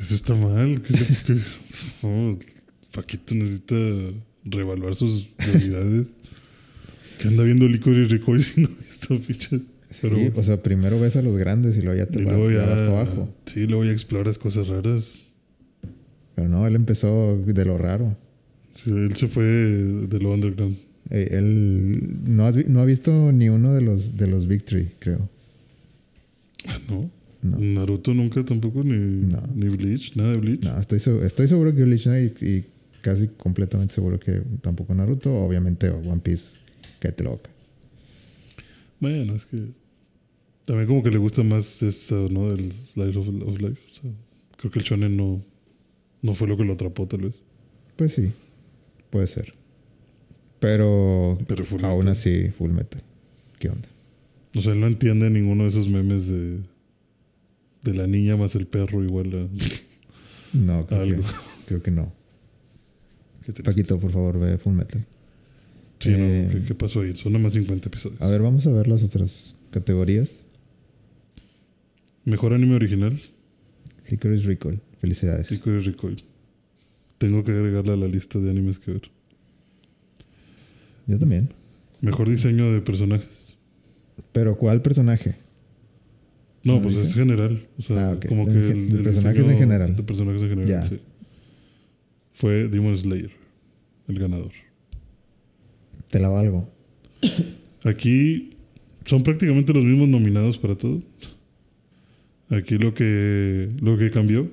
Eso 0.00 0.14
está 0.14 0.34
mal. 0.34 0.82
¿Qué 0.82 0.94
qué- 1.26 1.40
Oh, 2.02 2.38
Paquito 2.92 3.34
necesita 3.34 3.74
reevaluar 4.44 4.94
sus 4.94 5.24
prioridades. 5.36 6.14
que 7.18 7.28
anda 7.28 7.44
viendo 7.44 7.68
licor 7.68 7.94
y 7.94 8.04
recoil 8.04 8.42
si 8.42 8.62
no 8.62 8.68
ha 9.08 9.14
visto 9.14 9.26
pinche 9.26 9.60
Pero, 10.00 10.16
Sí, 10.16 10.30
o 10.36 10.42
sea, 10.42 10.62
primero 10.62 11.00
ves 11.00 11.16
a 11.16 11.22
los 11.22 11.36
grandes 11.36 11.76
y 11.76 11.82
luego 11.82 11.98
ya 11.98 12.06
te 12.06 12.22
vas, 12.24 12.34
luego 12.36 12.50
ya 12.50 12.60
ya, 12.60 12.66
vas 12.66 12.78
para 12.78 13.00
abajo. 13.00 13.28
Sí, 13.46 13.66
luego 13.66 13.84
ya 13.84 13.90
exploras 13.92 14.38
cosas 14.38 14.68
raras. 14.68 15.26
Pero 16.34 16.48
no, 16.48 16.66
él 16.66 16.74
empezó 16.76 17.36
de 17.44 17.64
lo 17.64 17.76
raro. 17.76 18.16
Sí, 18.74 18.90
él 18.90 19.14
se 19.16 19.26
fue 19.26 19.44
de 19.44 20.20
lo 20.20 20.32
underground. 20.32 20.76
Eh, 21.10 21.28
él 21.32 22.18
no, 22.24 22.50
vi- 22.52 22.64
no 22.68 22.80
ha 22.80 22.84
visto 22.84 23.32
ni 23.32 23.48
uno 23.48 23.74
de 23.74 23.80
los 23.82 24.16
de 24.16 24.28
los 24.28 24.46
Victory, 24.46 24.90
creo. 25.00 25.28
Ah, 26.68 26.78
no. 26.88 27.10
No. 27.42 27.58
Naruto 27.58 28.12
nunca 28.14 28.44
tampoco, 28.44 28.82
ni, 28.84 28.92
No. 29.26 29.42
ni 29.54 29.68
Bleach, 29.74 30.14
nada 30.14 30.32
de 30.32 30.36
Bleach. 30.38 30.60
No, 30.62 30.78
estoy, 30.78 30.98
estoy 31.24 31.48
seguro 31.48 31.74
que 31.74 31.82
Bleach 31.84 32.06
no, 32.06 32.16
y, 32.18 32.32
y 32.42 32.64
casi 33.00 33.28
completamente 33.28 33.94
seguro 33.94 34.20
que 34.20 34.42
tampoco 34.60 34.94
Naruto, 34.94 35.32
obviamente 35.34 35.88
One 35.88 36.20
Piece, 36.22 36.58
que 37.00 37.10
te 37.12 37.24
loca. 37.24 37.48
Bueno, 39.00 39.34
es 39.34 39.46
que 39.46 39.72
también 40.64 40.86
como 40.86 41.02
que 41.02 41.10
le 41.10 41.18
gusta 41.18 41.42
más 41.42 41.82
eso, 41.82 42.28
¿no? 42.30 42.50
El 42.50 42.70
Slice 42.72 43.18
of, 43.18 43.28
of 43.28 43.60
Life. 43.60 43.80
O 43.90 43.94
sea, 43.94 44.10
creo 44.56 44.70
que 44.70 44.78
el 44.78 44.84
shonen 44.84 45.16
no, 45.16 45.42
no 46.22 46.34
fue 46.34 46.46
lo 46.48 46.56
que 46.56 46.64
lo 46.64 46.74
atrapó, 46.74 47.06
tal 47.08 47.22
vez. 47.22 47.34
Pues 47.96 48.14
sí, 48.14 48.32
puede 49.10 49.26
ser. 49.26 49.54
Pero 50.60 51.38
Pero 51.46 51.64
aún 51.82 51.98
Metal. 52.00 52.08
así, 52.12 52.50
Full 52.50 52.70
Metal. 52.70 53.02
¿Qué 53.58 53.68
onda? 53.70 53.88
O 54.54 54.60
sea, 54.60 54.72
él 54.72 54.80
no 54.80 54.86
entiende 54.86 55.30
ninguno 55.30 55.62
de 55.64 55.70
esos 55.70 55.88
memes 55.88 56.26
de, 56.28 56.58
de 57.82 57.94
la 57.94 58.06
niña 58.06 58.36
más 58.36 58.54
el 58.54 58.66
perro 58.66 59.02
igual 59.02 59.28
a... 59.34 60.56
No, 60.56 60.86
creo, 60.86 61.00
Algo. 61.02 61.22
que, 61.22 61.28
creo 61.66 61.82
que 61.82 61.90
no. 61.90 62.12
Paquito, 63.64 63.98
por 63.98 64.12
favor, 64.12 64.38
ve 64.38 64.58
Full 64.58 64.74
Metal. 64.74 65.04
Sí, 66.00 66.10
no, 66.10 66.16
Eh, 66.24 66.48
¿qué, 66.50 66.62
qué 66.64 66.74
pasó 66.74 67.00
ahí? 67.02 67.14
Son 67.14 67.32
nada 67.32 67.42
más 67.44 67.52
50 67.52 67.88
episodios. 67.88 68.20
A 68.20 68.26
ver, 68.26 68.40
vamos 68.42 68.66
a 68.66 68.70
ver 68.72 68.88
las 68.88 69.02
otras 69.04 69.54
categorías. 69.70 70.40
Mejor 72.24 72.52
anime 72.54 72.74
original, 72.74 73.18
Hickory's 74.10 74.44
Recall. 74.44 74.80
Felicidades. 75.00 75.50
Hickory 75.50 75.80
Recoil. 75.80 76.22
Tengo 77.18 77.42
que 77.44 77.52
agregarla 77.52 77.94
a 77.94 77.96
la 77.96 78.06
lista 78.08 78.38
de 78.38 78.50
animes 78.50 78.78
que 78.78 78.92
ver. 78.92 79.02
Yo 81.06 81.18
también. 81.18 81.48
Mejor 82.00 82.28
diseño 82.28 82.72
de 82.72 82.80
personajes. 82.80 83.56
Pero 84.32 84.56
¿cuál 84.56 84.80
personaje? 84.82 85.36
No, 86.62 86.76
¿No 86.76 86.82
pues 86.82 86.94
dice? 86.96 87.06
es 87.08 87.14
general. 87.14 87.66
O 87.78 87.82
sea, 87.82 88.10
Ah, 88.10 88.12
ok. 88.12 88.26
como 88.26 88.44
De- 88.46 88.52
que 88.52 88.58
de 88.60 88.70
el, 88.72 88.96
el 88.96 89.02
personajes 89.02 89.48
en 89.48 89.58
general. 89.58 89.96
De 89.96 90.02
personajes 90.02 90.42
en 90.42 90.48
general, 90.50 90.88
sí. 90.88 91.00
Fue 92.32 92.68
Demon 92.68 92.96
Slayer, 92.96 93.30
el 94.08 94.18
ganador. 94.18 94.52
Te 96.10 96.18
la 96.18 96.28
valgo. 96.28 96.68
Aquí 97.84 98.56
son 99.06 99.22
prácticamente 99.22 99.72
los 99.72 99.84
mismos 99.84 100.08
nominados 100.08 100.58
para 100.58 100.76
todo. 100.76 101.00
Aquí 102.50 102.78
lo 102.78 102.92
que, 102.92 103.70
lo 103.80 103.96
que 103.96 104.10
cambió 104.10 104.50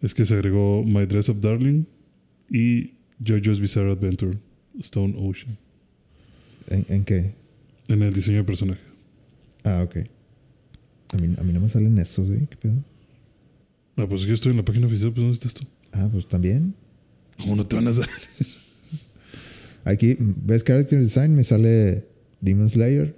es 0.00 0.14
que 0.14 0.24
se 0.24 0.34
agregó 0.34 0.84
My 0.84 1.06
Dress 1.06 1.28
Up 1.28 1.40
Darling 1.40 1.84
y 2.50 2.92
JoJo's 3.26 3.60
Bizarre 3.60 3.90
Adventure, 3.92 4.38
Stone 4.78 5.14
Ocean, 5.18 5.58
¿En, 6.68 6.86
en 6.88 7.04
qué? 7.04 7.32
en 7.88 8.02
el 8.02 8.12
diseño 8.12 8.38
de 8.38 8.44
personaje. 8.44 8.80
Ah, 9.64 9.82
ok. 9.84 9.96
A 11.14 11.16
mí, 11.16 11.34
a 11.38 11.42
mí 11.42 11.52
no 11.52 11.60
me 11.60 11.68
salen 11.68 11.98
estos, 11.98 12.28
güey. 12.28 12.46
¿Qué 12.46 12.56
pedo? 12.56 12.84
Ah, 13.96 14.06
pues 14.08 14.22
yo 14.22 14.34
estoy 14.34 14.52
en 14.52 14.58
la 14.58 14.64
página 14.64 14.86
oficial, 14.86 15.10
pues 15.12 15.22
¿dónde 15.22 15.34
estás 15.34 15.54
tú? 15.54 15.66
Ah, 15.92 16.08
pues 16.12 16.28
también. 16.28 16.74
¿Cómo 17.40 17.56
no 17.56 17.66
te 17.66 17.74
van 17.76 17.88
a 17.88 17.92
salir? 17.92 18.08
Aquí, 19.84 20.16
ves 20.18 20.62
Character 20.64 20.98
Design, 21.00 21.34
me 21.34 21.44
sale 21.44 22.04
Demon 22.40 22.68
Slayer, 22.68 23.14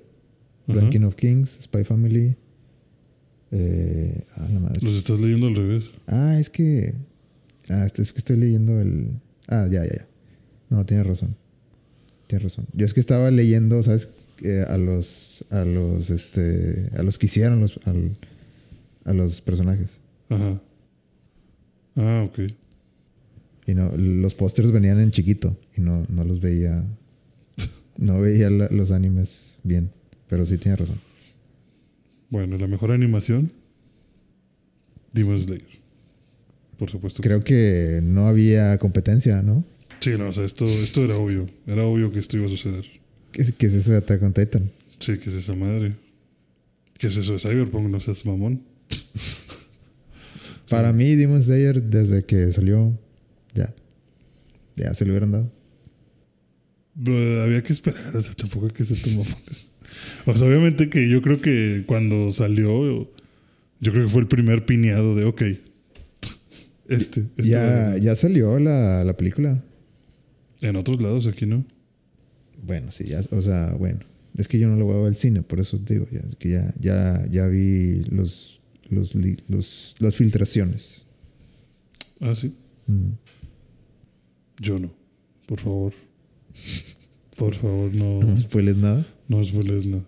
Ajá. 0.68 0.80
Ranking 0.80 1.00
of 1.02 1.14
Kings, 1.16 1.60
Spy 1.62 1.84
Family. 1.84 2.36
Eh, 3.52 4.24
ah, 4.36 4.48
la 4.52 4.60
madre. 4.60 4.78
Los 4.82 4.94
estás 4.94 5.20
leyendo 5.20 5.48
al 5.48 5.56
revés. 5.56 5.84
Ah, 6.06 6.38
es 6.38 6.48
que. 6.50 6.94
Ah, 7.68 7.84
este- 7.84 8.02
es 8.02 8.12
que 8.12 8.18
estoy 8.18 8.36
leyendo 8.36 8.80
el. 8.80 9.08
Ah, 9.48 9.66
ya, 9.70 9.84
ya, 9.84 9.92
ya. 9.92 10.06
No, 10.68 10.86
tienes 10.86 11.06
razón. 11.06 11.34
Tienes 12.28 12.44
razón. 12.44 12.66
Yo 12.74 12.86
es 12.86 12.94
que 12.94 13.00
estaba 13.00 13.30
leyendo, 13.32 13.82
¿sabes? 13.82 14.08
Eh, 14.42 14.64
a 14.68 14.76
los. 14.78 15.44
A 15.50 15.64
los. 15.64 16.10
Este. 16.10 16.90
A 16.96 17.02
los 17.02 17.18
que 17.18 17.26
hicieron 17.26 17.60
los. 17.60 17.80
al- 17.84 18.12
a 19.04 19.12
los 19.14 19.40
personajes. 19.40 19.98
Ajá. 20.28 20.60
Ah, 21.96 22.24
ok. 22.28 22.52
Y 23.66 23.74
no, 23.74 23.94
los 23.96 24.34
pósters 24.34 24.72
venían 24.72 24.98
en 25.00 25.10
chiquito. 25.10 25.56
Y 25.76 25.80
no, 25.80 26.06
no 26.08 26.24
los 26.24 26.40
veía. 26.40 26.84
No 27.98 28.20
veía 28.20 28.48
la- 28.48 28.68
los 28.70 28.90
animes 28.92 29.54
bien. 29.62 29.90
Pero 30.28 30.46
sí 30.46 30.56
tienes 30.58 30.80
razón. 30.80 30.98
Bueno, 32.30 32.56
la 32.56 32.66
mejor 32.66 32.92
animación, 32.92 33.52
Demon 35.12 35.38
Slayer. 35.40 35.80
Por 36.78 36.88
supuesto. 36.88 37.20
que 37.20 37.28
Creo 37.28 37.44
que 37.44 38.00
no 38.02 38.26
había 38.26 38.78
competencia, 38.78 39.42
¿no? 39.42 39.64
Sí, 40.00 40.10
no, 40.16 40.28
o 40.28 40.32
sea, 40.32 40.44
esto, 40.44 40.64
esto 40.64 41.04
era 41.04 41.16
obvio. 41.18 41.46
Era 41.66 41.84
obvio 41.84 42.10
que 42.10 42.20
esto 42.20 42.36
iba 42.38 42.46
a 42.46 42.48
suceder. 42.48 42.86
¿Qué 43.32 43.42
es, 43.42 43.52
qué 43.52 43.66
es 43.66 43.74
eso 43.74 43.92
de 43.92 43.98
Attack 43.98 44.22
on 44.22 44.32
Titan? 44.32 44.70
Sí, 44.98 45.18
¿qué 45.18 45.28
es 45.28 45.34
esa 45.36 45.54
madre? 45.54 45.96
¿Qué 46.96 47.08
es 47.08 47.16
eso 47.16 47.32
de 47.34 47.38
Cyberpunk? 47.40 47.88
No 47.90 48.00
seas 48.00 48.24
mamón. 48.24 48.62
Para 50.70 50.92
mí, 50.92 51.16
Demon 51.16 51.42
Slayer, 51.42 51.82
desde 51.82 52.24
que 52.24 52.50
salió. 52.52 52.96
Ya 54.80 54.94
se 54.94 55.04
lo 55.04 55.12
hubieran 55.12 55.32
dado. 55.32 55.52
Pero 57.02 57.42
había 57.42 57.62
que 57.62 57.72
esperar, 57.72 58.16
o 58.16 58.20
sea, 58.20 58.34
tampoco 58.34 58.66
hay 58.66 58.72
que 58.72 58.84
ser 58.84 59.00
tan 59.00 59.16
mamones. 59.16 59.66
O 60.26 60.34
sea, 60.34 60.46
obviamente 60.46 60.90
que 60.90 61.08
yo 61.08 61.22
creo 61.22 61.40
que 61.40 61.84
cuando 61.86 62.30
salió, 62.32 63.10
yo 63.80 63.92
creo 63.92 64.04
que 64.04 64.10
fue 64.10 64.22
el 64.22 64.28
primer 64.28 64.66
pineado 64.66 65.14
de, 65.14 65.24
ok, 65.24 65.42
este. 66.90 67.26
este 67.36 67.48
Ya, 67.48 67.96
ya 67.96 68.14
salió 68.14 68.58
la, 68.58 69.04
la 69.04 69.16
película. 69.16 69.62
En 70.60 70.76
otros 70.76 71.00
lados, 71.00 71.26
aquí 71.26 71.46
no. 71.46 71.64
Bueno, 72.62 72.90
sí, 72.90 73.04
ya, 73.04 73.20
o 73.30 73.42
sea, 73.42 73.74
bueno. 73.74 74.00
Es 74.36 74.48
que 74.48 74.58
yo 74.58 74.68
no 74.68 74.76
lo 74.76 74.86
voy 74.86 74.94
a 74.94 74.98
ver 74.98 75.06
al 75.08 75.16
cine, 75.16 75.42
por 75.42 75.60
eso 75.60 75.78
te 75.78 75.94
digo, 75.94 76.06
ya, 76.10 76.20
es 76.20 76.36
que 76.36 76.50
ya, 76.50 76.72
ya, 76.78 77.26
ya 77.30 77.46
vi 77.46 78.02
los, 78.10 78.60
los, 78.88 79.14
los, 79.48 79.96
las 79.98 80.16
filtraciones. 80.16 81.04
Ah, 82.20 82.34
sí. 82.34 82.54
Mm. 82.86 83.12
Yo 84.60 84.78
no. 84.78 84.92
Por 85.46 85.58
favor. 85.58 85.92
Por 87.36 87.54
favor, 87.54 87.92
no, 87.94 88.20
No 88.22 88.38
spoiles 88.40 88.76
nada. 88.76 89.04
no 89.26 89.42
spoiles 89.42 89.86
nada. 89.86 90.04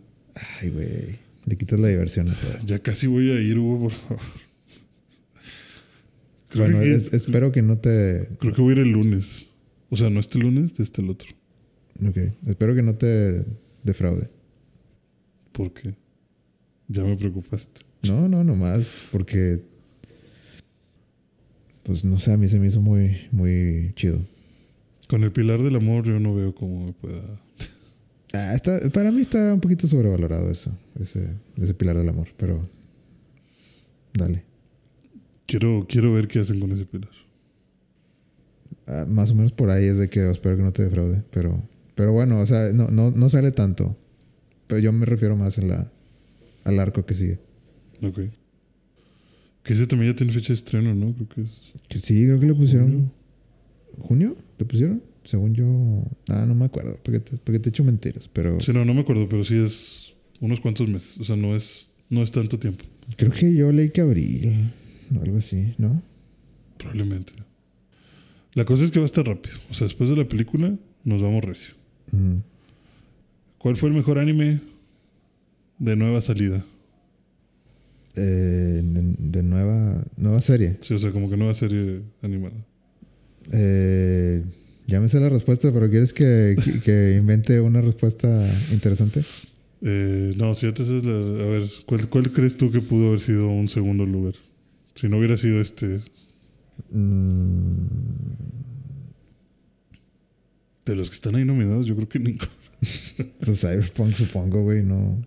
Ay, 0.60 0.68
güey. 0.70 1.18
Le 1.46 1.56
quitas 1.56 1.80
la 1.80 1.88
diversión 1.88 2.28
a 2.30 2.34
todo. 2.34 2.52
Ya 2.64 2.78
casi 2.78 3.06
voy 3.08 3.30
a 3.32 3.40
ir, 3.40 3.58
Hugo, 3.58 3.80
por 3.88 3.92
favor. 3.92 4.20
Creo, 6.50 6.64
Bueno, 6.66 6.80
que, 6.80 6.94
es- 6.94 7.12
espero 7.14 7.50
que 7.50 7.62
no 7.62 7.78
te. 7.78 8.28
creo 8.38 8.52
que 8.52 8.60
voy 8.62 8.70
a 8.70 8.76
ir 8.76 8.82
el 8.82 8.90
lunes. 8.92 9.46
O 9.90 9.96
sea, 9.96 10.10
no 10.10 10.20
este 10.20 10.38
lunes, 10.38 10.78
este 10.78 11.00
el 11.02 11.10
otro. 11.10 11.28
Ok. 12.06 12.16
Espero 12.46 12.74
que 12.74 12.82
no 12.82 12.94
te 12.94 13.44
defraude. 13.82 14.28
¿Por 15.52 15.72
qué? 15.72 15.94
Ya 16.88 17.04
me 17.04 17.16
preocupaste. 17.16 17.80
No, 18.06 18.28
no, 18.28 18.44
nomás. 18.44 19.04
Porque. 19.10 19.62
Pues 21.84 22.04
no 22.04 22.18
sé, 22.18 22.32
a 22.32 22.36
mí 22.36 22.48
se 22.48 22.58
me 22.60 22.68
hizo 22.68 22.80
muy, 22.80 23.16
muy 23.32 23.92
chido. 23.96 24.20
Con 25.12 25.24
el 25.24 25.30
pilar 25.30 25.62
del 25.62 25.76
amor 25.76 26.06
yo 26.06 26.18
no 26.18 26.34
veo 26.34 26.54
cómo 26.54 26.86
me 26.86 26.92
pueda... 26.94 27.20
Ah, 28.32 28.54
está, 28.54 28.80
para 28.88 29.10
mí 29.10 29.20
está 29.20 29.52
un 29.52 29.60
poquito 29.60 29.86
sobrevalorado 29.86 30.50
eso. 30.50 30.74
Ese, 30.98 31.28
ese 31.58 31.74
pilar 31.74 31.98
del 31.98 32.08
amor. 32.08 32.28
Pero. 32.38 32.66
Dale. 34.14 34.42
Quiero, 35.44 35.84
quiero 35.86 36.14
ver 36.14 36.28
qué 36.28 36.40
hacen 36.40 36.60
con 36.60 36.72
ese 36.72 36.86
pilar. 36.86 37.10
Ah, 38.86 39.04
más 39.06 39.32
o 39.32 39.34
menos 39.34 39.52
por 39.52 39.68
ahí 39.68 39.84
es 39.84 39.98
de 39.98 40.08
que 40.08 40.30
espero 40.30 40.56
que 40.56 40.62
no 40.62 40.72
te 40.72 40.84
defraude. 40.84 41.22
Pero, 41.30 41.62
pero 41.94 42.12
bueno, 42.12 42.40
o 42.40 42.46
sea, 42.46 42.72
no, 42.72 42.88
no, 42.88 43.10
no 43.10 43.28
sale 43.28 43.52
tanto. 43.52 43.94
Pero 44.66 44.80
yo 44.80 44.94
me 44.94 45.04
refiero 45.04 45.36
más 45.36 45.58
a 45.58 45.62
la, 45.62 45.92
al 46.64 46.80
arco 46.80 47.04
que 47.04 47.12
sigue. 47.12 47.38
Ok. 48.00 48.18
Que 49.62 49.74
ese 49.74 49.86
también 49.86 50.12
ya 50.12 50.16
tiene 50.16 50.32
fecha 50.32 50.48
de 50.48 50.54
estreno, 50.54 50.94
¿no? 50.94 51.12
Creo 51.12 51.28
que 51.28 51.42
es... 51.42 51.70
Que 51.86 51.98
sí, 51.98 52.24
creo 52.24 52.40
que 52.40 52.46
le 52.46 52.54
pusieron. 52.54 53.12
Junio. 53.98 54.36
¿Le 54.58 54.64
pusieron? 54.64 55.02
Según 55.24 55.54
yo. 55.54 56.04
Ah, 56.28 56.44
no 56.46 56.54
me 56.54 56.64
acuerdo. 56.64 56.98
Porque 57.02 57.20
te, 57.20 57.36
porque 57.36 57.58
te 57.58 57.68
echo 57.70 57.84
mentiras. 57.84 58.28
Pero 58.28 58.60
Sí, 58.60 58.72
no, 58.72 58.84
no 58.84 58.94
me 58.94 59.00
acuerdo, 59.00 59.28
pero 59.28 59.44
sí 59.44 59.56
es 59.56 60.14
unos 60.40 60.60
cuantos 60.60 60.88
meses. 60.88 61.18
O 61.18 61.24
sea, 61.24 61.36
no 61.36 61.54
es, 61.56 61.90
no 62.08 62.22
es 62.22 62.32
tanto 62.32 62.58
tiempo. 62.58 62.84
creo 63.16 63.30
que 63.32 63.54
yo 63.54 63.70
leí 63.72 63.90
que 63.90 64.00
abril. 64.00 64.70
O 65.16 65.22
algo 65.22 65.38
así, 65.38 65.74
¿no? 65.78 66.02
Probablemente. 66.78 67.32
La 68.54 68.64
cosa 68.64 68.84
es 68.84 68.90
que 68.90 68.98
va 68.98 69.04
a 69.04 69.06
estar 69.06 69.26
rápido. 69.26 69.56
O 69.70 69.74
sea, 69.74 69.86
después 69.86 70.10
de 70.10 70.16
la 70.16 70.26
película 70.26 70.76
nos 71.04 71.22
vamos 71.22 71.44
recio. 71.44 71.74
Mm. 72.10 72.38
¿Cuál 73.58 73.76
fue 73.76 73.88
el 73.88 73.94
mejor 73.94 74.18
anime 74.18 74.60
de 75.78 75.96
nueva 75.96 76.20
salida? 76.20 76.64
Eh, 78.14 78.20
de, 78.82 79.14
de 79.18 79.42
nueva, 79.42 80.04
nueva 80.16 80.40
serie. 80.40 80.76
Sí, 80.80 80.92
o 80.94 80.98
sea, 80.98 81.12
como 81.12 81.30
que 81.30 81.36
nueva 81.36 81.54
serie 81.54 82.02
animada. 82.20 82.56
Eh, 83.52 84.42
ya 84.86 85.00
me 85.00 85.08
sé 85.08 85.18
la 85.20 85.28
respuesta, 85.28 85.72
pero 85.72 85.88
¿quieres 85.90 86.12
que, 86.12 86.56
que- 86.62 86.80
que 86.80 87.14
invente 87.18 87.60
una 87.60 87.80
respuesta 87.80 88.28
interesante? 88.72 89.24
Eh, 89.82 90.32
no, 90.36 90.54
si 90.54 90.66
antes 90.66 90.88
es 90.88 91.04
la. 91.04 91.12
A 91.14 91.46
ver, 91.48 91.64
¿cuál, 91.86 92.08
¿cuál 92.08 92.30
crees 92.32 92.56
tú 92.56 92.70
que 92.70 92.80
pudo 92.80 93.08
haber 93.08 93.20
sido 93.20 93.48
un 93.48 93.66
segundo 93.68 94.06
lugar? 94.06 94.34
Si 94.94 95.08
no 95.08 95.18
hubiera 95.18 95.36
sido 95.36 95.60
este. 95.60 96.00
Mm, 96.90 97.86
De 100.84 100.96
los 100.96 101.10
que 101.10 101.14
están 101.14 101.36
ahí 101.36 101.44
nominados, 101.44 101.86
yo 101.86 101.94
creo 101.94 102.08
que 102.08 102.18
ninguno. 102.18 102.50
pues 103.44 103.60
Cyberpunk, 103.60 104.12
supongo, 104.14 104.62
güey, 104.62 104.82
no. 104.82 105.20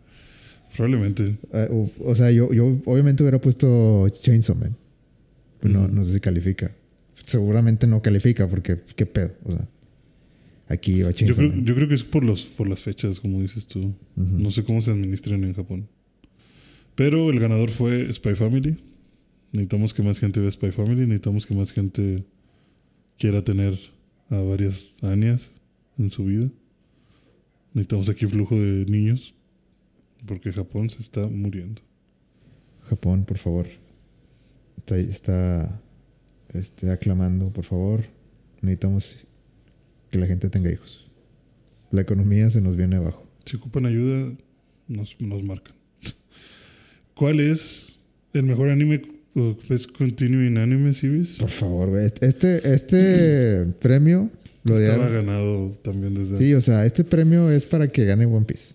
Probablemente. 0.75 1.37
Eh, 1.53 1.67
o, 1.71 1.89
o 2.03 2.15
sea, 2.15 2.29
yo, 2.31 2.51
yo 2.51 2.77
obviamente 2.85 3.23
hubiera 3.23 3.39
puesto 3.39 4.09
Chainsaw 4.09 4.55
Man. 4.57 4.75
No, 5.61 5.87
no 5.87 6.03
sé 6.03 6.13
si 6.13 6.19
califica. 6.19 6.71
Seguramente 7.25 7.87
no 7.87 8.01
califica 8.01 8.47
porque, 8.47 8.79
¿qué 8.95 9.05
pedo? 9.05 9.33
O 9.45 9.51
sea, 9.51 9.67
aquí 10.67 11.01
va 11.01 11.11
Yo 11.11 11.35
creo, 11.35 11.53
yo 11.53 11.75
creo 11.75 11.87
que 11.87 11.95
es 11.95 12.03
por, 12.03 12.23
los, 12.23 12.43
por 12.43 12.69
las 12.69 12.81
fechas, 12.81 13.19
como 13.19 13.41
dices 13.41 13.67
tú. 13.67 13.93
No 14.15 14.51
sé 14.51 14.63
cómo 14.63 14.81
se 14.81 14.91
administran 14.91 15.43
en 15.43 15.53
Japón. 15.53 15.87
Pero 16.95 17.29
el 17.29 17.39
ganador 17.39 17.69
fue 17.69 18.11
Spy 18.13 18.35
Family. 18.35 18.77
Necesitamos 19.51 19.93
que 19.93 20.03
más 20.03 20.19
gente 20.19 20.39
vea 20.39 20.51
Spy 20.51 20.71
Family. 20.71 21.01
Necesitamos 21.01 21.45
que 21.45 21.53
más 21.53 21.71
gente 21.71 22.25
quiera 23.17 23.43
tener 23.43 23.73
a 24.29 24.37
varias 24.37 24.97
Anias 25.01 25.51
en 25.97 26.09
su 26.09 26.25
vida. 26.25 26.49
Necesitamos 27.73 28.07
aquí 28.09 28.25
flujo 28.25 28.55
de 28.55 28.85
niños. 28.85 29.33
Porque 30.25 30.51
Japón 30.51 30.89
se 30.89 31.01
está 31.01 31.27
muriendo. 31.27 31.81
Japón, 32.89 33.25
por 33.25 33.37
favor. 33.37 33.67
Está, 34.77 34.97
está 34.97 35.81
este, 36.55 36.91
aclamando, 36.91 37.51
por 37.51 37.65
favor. 37.65 38.03
Necesitamos 38.61 39.27
que 40.11 40.19
la 40.19 40.27
gente 40.27 40.49
tenga 40.49 40.71
hijos. 40.71 41.07
La 41.91 42.01
economía 42.01 42.49
se 42.49 42.61
nos 42.61 42.75
viene 42.75 42.95
abajo. 42.95 43.25
Si 43.45 43.57
ocupan 43.57 43.85
ayuda, 43.85 44.33
nos, 44.87 45.15
nos 45.19 45.43
marcan. 45.43 45.75
¿Cuál 47.13 47.39
es 47.39 47.99
el 48.33 48.43
mejor 48.43 48.69
anime 48.69 49.01
Best 49.69 49.91
Continuing 49.97 50.57
Anime 50.57 50.93
Series? 50.93 51.37
Por 51.37 51.49
favor, 51.49 51.89
güey. 51.89 52.05
Este, 52.21 52.73
este 52.73 53.65
premio 53.79 54.29
lo 54.65 54.79
Estaba 54.79 55.09
ganado 55.09 55.69
también 55.83 56.15
desde 56.15 56.37
Sí, 56.37 56.53
o 56.55 56.61
sea, 56.61 56.85
este 56.85 57.03
premio 57.03 57.51
es 57.51 57.65
para 57.65 57.87
que 57.87 58.03
gane 58.03 58.25
One 58.25 58.45
Piece. 58.45 58.73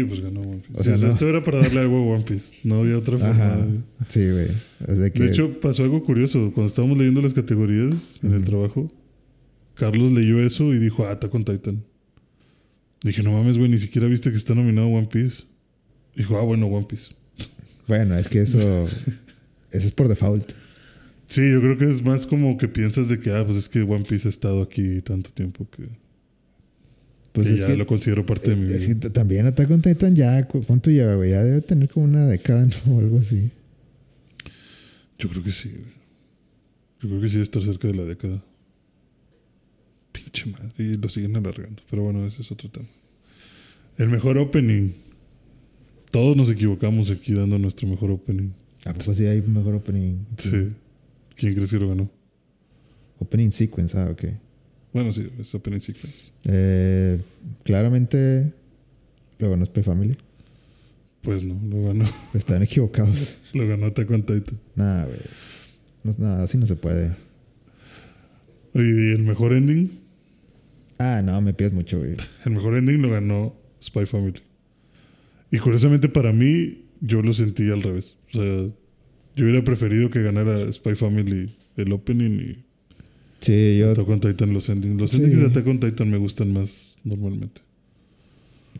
Sí, 0.00 0.04
pues 0.04 0.20
ganó 0.20 0.40
One 0.42 0.58
Piece. 0.66 0.80
O 0.80 0.84
sea, 0.84 0.96
Sí, 0.98 1.04
no. 1.04 1.10
Esto 1.10 1.28
era 1.28 1.42
para 1.42 1.60
darle 1.60 1.80
algo 1.80 1.96
a 1.96 2.14
One 2.16 2.24
Piece. 2.24 2.54
No 2.64 2.80
había 2.80 2.98
otra 2.98 3.16
forma. 3.16 3.34
Ajá. 3.34 3.56
de- 3.56 3.80
Sí, 4.08 4.30
güey. 4.30 4.48
De 5.00 5.10
que, 5.12 5.22
De 5.22 5.28
hecho, 5.30 5.60
pasó 5.60 5.84
algo 5.84 6.02
curioso. 6.04 6.50
Cuando 6.54 6.68
estábamos 6.68 6.98
leyendo 6.98 7.22
las 7.22 7.32
categorías 7.34 8.20
en 8.22 8.32
el 8.34 8.44
trabajo, 8.44 8.92
Carlos 9.74 10.12
leyó 10.12 10.40
eso 10.40 10.74
y 10.74 10.78
dijo, 10.78 11.06
ah, 11.06 11.12
está 11.12 11.28
con 11.30 11.44
Titan. 11.44 11.82
Dije, 13.02 13.22
no 13.22 13.32
mames, 13.32 13.56
güey, 13.58 13.70
ni 13.70 13.78
siquiera 13.78 14.08
viste 14.08 14.30
que 14.30 14.36
está 14.36 14.54
nominado 14.54 14.88
One 14.88 15.06
Piece. 15.10 15.44
Dijo, 16.14 16.38
ah, 16.38 16.42
bueno, 16.42 16.66
One 16.66 16.86
Piece. 16.88 17.10
bueno, 17.86 18.16
es 18.18 18.28
que 18.28 18.40
eso, 18.40 18.58
eso 18.58 19.86
es 19.86 19.92
por 19.92 20.08
default. 20.08 20.52
Sí, 21.28 21.50
yo 21.52 21.60
creo 21.60 21.76
que 21.76 21.88
es 21.88 22.02
más 22.04 22.26
como 22.26 22.56
que 22.56 22.68
piensas 22.68 23.08
de 23.08 23.18
que, 23.18 23.30
ah, 23.32 23.44
pues 23.44 23.58
es 23.58 23.68
que 23.68 23.82
One 23.82 24.04
Piece 24.04 24.28
ha 24.28 24.30
estado 24.30 24.62
aquí 24.62 25.00
tanto 25.02 25.30
tiempo 25.30 25.68
que, 25.70 25.88
Pues 27.36 27.48
que 27.48 27.56
ya 27.56 27.66
que, 27.68 27.76
lo 27.76 27.86
considero 27.86 28.24
parte 28.26 28.50
de 28.50 28.56
mi 28.56 28.72
es 28.72 28.88
vida. 28.88 29.10
también 29.10 29.46
Attack 29.46 29.70
on 29.70 29.82
Titan 29.82 30.14
ya, 30.16 30.46
¿cu- 30.48 30.62
¿cuánto 30.64 30.90
lleva, 30.90 31.14
güey? 31.14 31.30
Ya 31.30 31.44
debe 31.44 31.60
tener 31.60 31.88
como 31.88 32.06
una 32.06 32.26
década, 32.26 32.66
¿no? 32.86 32.96
O 32.96 32.98
algo 33.00 33.18
así. 33.18 33.50
Yo 35.18 35.28
creo 35.28 35.42
que 35.42 35.52
sí, 35.52 35.70
güey. 35.70 35.96
Yo 37.02 37.08
creo 37.08 37.20
que 37.20 37.28
sí 37.28 37.34
debe 37.34 37.42
estar 37.44 37.62
cerca 37.62 37.88
de 37.88 37.94
la 37.94 38.04
década. 38.04 38.42
Pinche 40.12 40.46
madre. 40.50 40.72
Y 40.78 40.94
lo 40.96 41.08
siguen 41.08 41.36
alargando. 41.36 41.82
Pero 41.90 42.02
bueno, 42.02 42.26
ese 42.26 42.42
es 42.42 42.50
otro 42.50 42.70
tema. 42.70 42.86
El 43.98 44.08
mejor 44.08 44.38
opening. 44.38 44.90
Todos 46.10 46.36
nos 46.36 46.48
equivocamos 46.50 47.10
aquí 47.10 47.34
dando 47.34 47.58
nuestro 47.58 47.86
mejor 47.88 48.10
opening. 48.10 48.50
¿A 48.84 48.94
poco 48.94 49.12
sí 49.14 49.26
hay 49.26 49.42
mejor 49.42 49.74
opening? 49.74 50.18
Sí. 50.38 50.68
¿Quién 51.34 51.54
crees 51.54 51.70
que 51.70 51.78
lo 51.78 51.88
ganó? 51.88 52.10
Opening 53.18 53.50
sequence, 53.50 53.98
ah, 53.98 54.08
ok. 54.10 54.24
Bueno, 54.96 55.12
sí, 55.12 55.28
es 55.38 55.54
opening 55.54 55.80
sequence. 55.80 56.32
Eh, 56.44 57.20
claramente 57.64 58.50
lo 59.38 59.50
ganó 59.50 59.66
Spy 59.66 59.82
Family. 59.82 60.16
Pues 61.20 61.44
no, 61.44 61.60
lo 61.68 61.88
ganó. 61.88 62.06
Están 62.32 62.62
equivocados. 62.62 63.42
Lo 63.52 63.68
ganó 63.68 63.84
Attack 63.84 64.10
on 64.10 64.22
Titan. 64.22 64.58
Nada, 64.74 65.04
güey. 65.04 65.18
No, 66.02 66.14
nada, 66.16 66.44
así 66.44 66.56
no 66.56 66.64
se 66.64 66.76
puede. 66.76 67.14
Y 68.72 69.12
el 69.12 69.22
mejor 69.22 69.52
ending. 69.52 69.90
Ah, 70.98 71.20
no, 71.22 71.42
me 71.42 71.52
pides 71.52 71.74
mucho, 71.74 71.98
güey. 71.98 72.14
El 72.46 72.52
mejor 72.52 72.74
ending 72.74 73.02
lo 73.02 73.10
ganó 73.10 73.54
Spy 73.82 74.06
Family. 74.06 74.40
Y 75.50 75.58
curiosamente 75.58 76.08
para 76.08 76.32
mí, 76.32 76.86
yo 77.02 77.20
lo 77.20 77.34
sentí 77.34 77.68
al 77.68 77.82
revés. 77.82 78.16
O 78.30 78.32
sea, 78.32 78.44
yo 79.36 79.44
hubiera 79.44 79.62
preferido 79.62 80.08
que 80.08 80.22
ganara 80.22 80.72
Spy 80.72 80.94
Family 80.94 81.54
el 81.76 81.92
opening 81.92 82.40
y 82.40 82.65
Sí, 83.40 83.78
yo. 83.78 83.90
Attack 83.92 84.08
on 84.08 84.20
Titan 84.20 84.52
los 84.52 84.68
endings. 84.68 85.00
Los 85.00 85.10
Sí. 85.10 85.16
endings 85.18 85.40
de 85.40 85.46
Attack 85.46 85.66
on 85.66 85.80
Titan 85.80 86.10
me 86.10 86.16
gustan 86.18 86.52
más 86.52 86.94
normalmente. 87.04 87.60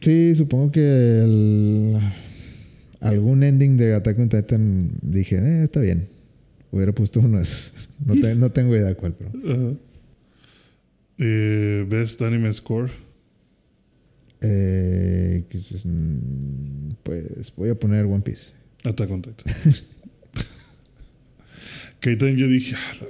Sí, 0.00 0.34
supongo 0.34 0.72
que 0.72 0.80
el- 0.80 1.96
algún 3.00 3.42
ending 3.42 3.76
de 3.76 3.94
Attack 3.94 4.18
on 4.18 4.28
Titan 4.28 4.90
dije, 5.02 5.36
eh, 5.36 5.64
está 5.64 5.80
bien. 5.80 6.08
Hubiera 6.72 6.92
puesto 6.92 7.20
uno 7.20 7.36
de 7.38 7.44
esos. 7.44 7.72
No, 8.04 8.14
te- 8.14 8.34
no 8.34 8.50
tengo 8.50 8.74
idea 8.76 8.94
cuál, 8.94 9.14
pero. 9.14 9.30
Ajá. 9.52 9.72
Eh, 11.18 11.86
Best 11.88 12.20
Anime 12.22 12.52
Score. 12.52 12.90
Eh, 14.42 15.44
mm, 15.84 16.90
pues 17.02 17.52
voy 17.56 17.70
a 17.70 17.74
poner 17.74 18.04
One 18.04 18.20
Piece. 18.20 18.50
Attack 18.84 19.10
on 19.10 19.22
Titan. 19.22 19.54
también 22.00 22.36
yo 22.36 22.46
dije, 22.46 22.74
ah, 22.76 22.92
la. 23.00 23.06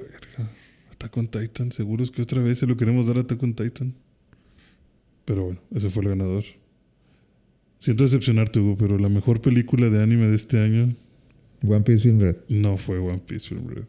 Attack 0.97 1.17
on 1.17 1.29
Titan, 1.29 1.73
seguros 1.73 2.11
que 2.11 2.23
otra 2.23 2.43
vez 2.43 2.59
se 2.59 2.67
lo 2.67 2.77
queremos 2.77 3.07
dar 3.07 3.19
a 3.19 3.21
Attack 3.21 3.43
on 3.43 3.55
Titan. 3.55 3.95
Pero 5.25 5.45
bueno, 5.45 5.61
ese 5.75 5.91
fue 5.91 6.03
el 6.05 6.11
ganador. 6.11 6.45
Siento 7.81 8.05
decepcionarte, 8.05 8.59
Hugo, 8.61 8.77
pero 8.79 8.99
la 8.99 9.09
mejor 9.09 9.41
película 9.41 9.91
de 9.91 10.03
anime 10.03 10.27
de 10.29 10.37
este 10.37 10.59
año 10.61 10.95
One 11.63 11.83
Piece 11.83 12.03
Film 12.03 12.21
Red. 12.21 12.37
no 12.49 12.77
fue 12.77 12.99
One 12.99 13.23
Piece 13.27 13.49
Film 13.49 13.69
Red. 13.69 13.85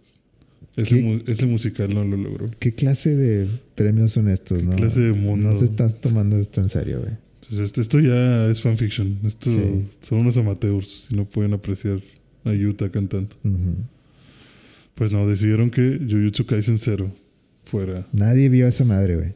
Ese, 0.76 0.96
¿Qué? 0.98 1.02
mu- 1.04 1.22
ese 1.26 1.46
musical 1.48 1.94
no 1.94 2.04
lo 2.04 2.18
logró. 2.18 2.50
¿Qué 2.60 2.74
clase 2.74 3.16
de 3.16 3.48
premios 3.76 4.12
son 4.12 4.30
estos, 4.30 4.64
no? 4.64 4.76
clase 4.76 5.02
de 5.02 5.14
mundo? 5.14 5.50
No 5.52 5.58
se 5.58 5.66
estás 5.66 6.02
tomando 6.02 6.38
esto 6.38 6.62
en 6.62 6.70
serio, 6.70 7.00
güey. 7.02 7.14
Entonces, 7.36 7.60
esto, 7.62 7.82
esto 7.82 8.00
ya 8.00 8.48
es 8.50 8.62
fanfiction. 8.62 9.18
Esto 9.24 9.50
Sí. 9.50 9.88
son 10.02 10.20
unos 10.20 10.38
amateurs 10.38 11.08
y 11.10 11.16
no 11.16 11.26
pueden 11.26 11.54
apreciar 11.54 12.00
a 12.44 12.54
Yuta 12.54 12.92
cantando. 12.92 13.36
Pues 14.98 15.12
no, 15.12 15.28
decidieron 15.28 15.70
que 15.70 16.00
Jujutsu 16.10 16.48
Kaisen 16.48 16.80
0 16.80 17.14
fuera 17.66 18.08
Nadie 18.14 18.50
vio 18.50 18.66
a 18.66 18.70
esa 18.70 18.84
madre, 18.84 19.16
güey. 19.16 19.36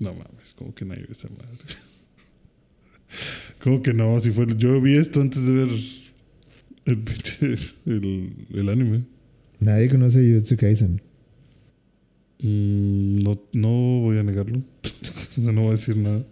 No 0.00 0.14
mames, 0.14 0.54
como 0.54 0.74
que 0.74 0.86
nadie 0.86 1.02
ve 1.02 1.12
esa 1.12 1.28
madre. 1.28 1.48
como 3.62 3.82
que 3.82 3.92
no, 3.92 4.18
si 4.18 4.30
fue. 4.30 4.46
Yo 4.56 4.80
vi 4.80 4.96
esto 4.96 5.20
antes 5.20 5.46
de 5.46 5.52
ver 5.52 5.68
el. 6.86 7.04
El, 7.84 8.32
el 8.54 8.68
anime. 8.70 9.04
Nadie 9.60 9.90
conoce 9.90 10.20
a 10.20 10.22
Jujutsu 10.22 10.56
Kaisen. 10.56 11.02
Mm, 12.40 13.18
no, 13.22 13.42
no 13.52 14.00
voy 14.00 14.16
a 14.16 14.22
negarlo. 14.22 14.58
o 15.36 15.40
sea, 15.40 15.52
no 15.52 15.62
voy 15.62 15.68
a 15.68 15.72
decir 15.72 15.98
nada. 15.98 16.24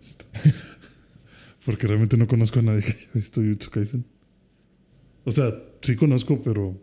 Porque 1.66 1.86
realmente 1.86 2.16
no 2.16 2.26
conozco 2.26 2.60
a 2.60 2.62
nadie 2.62 2.82
que 2.82 2.90
haya 2.90 3.10
visto 3.12 3.42
Jujutsu 3.42 3.70
Kaisen. 3.70 4.06
O 5.24 5.30
sea, 5.30 5.52
sí 5.82 5.94
conozco, 5.94 6.40
pero 6.40 6.80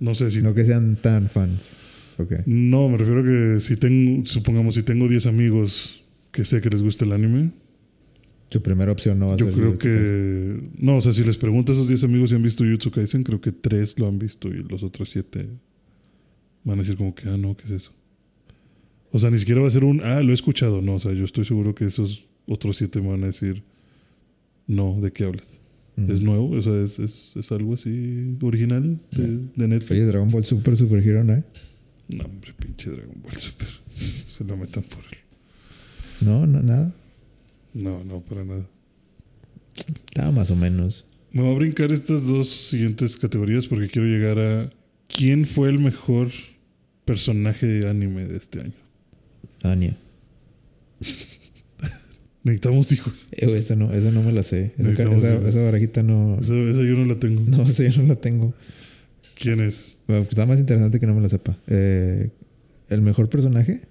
no 0.00 0.14
sé 0.14 0.30
si. 0.30 0.42
No 0.42 0.54
que 0.54 0.64
sean 0.64 0.96
tan 0.96 1.28
fans. 1.28 1.74
No, 2.46 2.88
me 2.88 2.96
refiero 2.98 3.20
a 3.20 3.24
que 3.24 3.60
si 3.60 3.76
tengo, 3.76 4.26
supongamos, 4.26 4.74
si 4.74 4.82
tengo 4.82 5.06
10 5.08 5.26
amigos 5.26 6.02
que 6.32 6.44
sé 6.44 6.60
que 6.60 6.68
les 6.68 6.82
gusta 6.82 7.04
el 7.04 7.12
anime, 7.12 7.50
Su 8.50 8.60
primera 8.60 8.90
opción 8.90 9.18
no 9.18 9.28
va 9.28 9.34
a 9.34 9.36
Yo 9.36 9.46
ser 9.46 9.54
creo 9.54 9.66
Jujutsu 9.66 9.88
Kaisen. 9.88 10.60
que. 10.72 10.84
No, 10.84 10.96
o 10.96 11.00
sea, 11.00 11.12
si 11.12 11.22
les 11.22 11.36
pregunto 11.38 11.70
a 11.72 11.74
esos 11.76 11.86
10 11.88 12.04
amigos 12.04 12.30
si 12.30 12.36
han 12.36 12.42
visto 12.42 12.64
Jujutsu 12.64 12.90
Kaisen, 12.90 13.22
creo 13.22 13.40
que 13.40 13.52
3 13.52 13.98
lo 13.98 14.08
han 14.08 14.18
visto 14.18 14.48
y 14.48 14.62
los 14.64 14.82
otros 14.82 15.10
7 15.10 15.46
van 16.64 16.78
a 16.78 16.82
decir, 16.82 16.96
como 16.96 17.14
que, 17.14 17.28
ah, 17.28 17.36
no, 17.36 17.56
¿qué 17.56 17.64
es 17.66 17.70
eso? 17.70 17.92
O 19.12 19.18
sea, 19.18 19.30
ni 19.30 19.38
siquiera 19.38 19.60
va 19.60 19.68
a 19.68 19.70
ser 19.70 19.84
un, 19.84 20.00
ah, 20.02 20.20
lo 20.22 20.32
he 20.32 20.34
escuchado. 20.34 20.82
No, 20.82 20.94
o 20.96 21.00
sea, 21.00 21.12
yo 21.12 21.24
estoy 21.24 21.44
seguro 21.44 21.74
que 21.74 21.84
esos 21.86 22.26
otros 22.46 22.76
7 22.78 23.00
me 23.00 23.08
van 23.10 23.22
a 23.22 23.26
decir, 23.26 23.62
no, 24.66 24.98
¿de 25.00 25.12
qué 25.12 25.24
hablas? 25.24 25.57
¿Es 26.06 26.22
nuevo? 26.22 26.50
O 26.50 26.62
sea, 26.62 26.80
¿es, 26.82 26.98
es, 26.98 27.32
es 27.34 27.50
algo 27.50 27.74
así 27.74 28.36
original 28.40 29.00
de, 29.10 29.38
de 29.54 29.68
Netflix? 29.68 29.90
Oye, 29.90 30.04
Dragon 30.06 30.28
Ball 30.30 30.44
Super 30.44 30.76
Super 30.76 31.06
Hero, 31.06 31.24
¿no? 31.24 31.42
No, 32.08 32.24
hombre, 32.24 32.52
pinche 32.58 32.90
Dragon 32.90 33.20
Ball 33.22 33.36
Super. 33.36 33.68
Se 34.28 34.44
lo 34.44 34.56
metan 34.56 34.84
por 34.84 35.00
él. 35.00 35.18
No, 36.20 36.46
no, 36.46 36.62
nada. 36.62 36.94
No, 37.74 38.04
no, 38.04 38.20
para 38.20 38.44
nada. 38.44 38.66
Estaba 40.08 40.30
más 40.30 40.50
o 40.50 40.56
menos. 40.56 41.04
Me 41.32 41.42
voy 41.42 41.54
a 41.54 41.58
brincar 41.58 41.92
estas 41.92 42.26
dos 42.26 42.48
siguientes 42.48 43.16
categorías 43.16 43.66
porque 43.66 43.88
quiero 43.88 44.08
llegar 44.08 44.38
a 44.38 44.70
quién 45.08 45.44
fue 45.44 45.68
el 45.68 45.78
mejor 45.78 46.30
personaje 47.04 47.66
de 47.66 47.88
anime 47.88 48.24
de 48.26 48.36
este 48.36 48.60
año. 48.60 48.72
Anya. 49.62 49.96
Necesitamos 52.48 52.90
hijos. 52.92 53.28
Eh, 53.32 53.46
eso, 53.50 53.76
no, 53.76 53.92
eso 53.92 54.10
no 54.10 54.22
me 54.22 54.32
la 54.32 54.42
sé. 54.42 54.72
Esa, 54.78 54.90
esa, 54.92 55.46
esa 55.48 55.62
barajita 55.64 56.02
no. 56.02 56.38
Esa, 56.40 56.54
esa 56.54 56.80
yo 56.82 56.94
no 56.94 57.04
la 57.04 57.18
tengo. 57.18 57.42
No, 57.46 57.62
eso 57.70 57.82
yo 57.82 58.02
no 58.02 58.08
la 58.08 58.16
tengo. 58.16 58.54
¿Quién 59.34 59.60
es? 59.60 59.96
Bueno, 60.06 60.22
pues 60.22 60.30
está 60.30 60.46
más 60.46 60.58
interesante 60.58 60.98
que 60.98 61.06
no 61.06 61.14
me 61.14 61.20
la 61.20 61.28
sepa. 61.28 61.58
Eh, 61.66 62.30
¿El 62.88 63.02
mejor 63.02 63.28
personaje? 63.28 63.82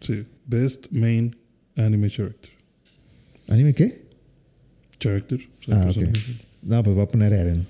Sí. 0.00 0.24
Best 0.46 0.86
Main 0.92 1.34
Anime 1.76 2.08
Character. 2.08 2.50
¿Anime 3.48 3.74
qué? 3.74 4.02
Character. 4.98 5.40
o 5.40 5.62
sea, 5.64 5.74
Ah, 5.82 5.90
ok. 5.90 5.94
personaje. 5.94 6.20
No, 6.62 6.82
pues 6.82 6.94
voy 6.94 7.04
a 7.04 7.08
poner 7.08 7.32
Eren. 7.32 7.66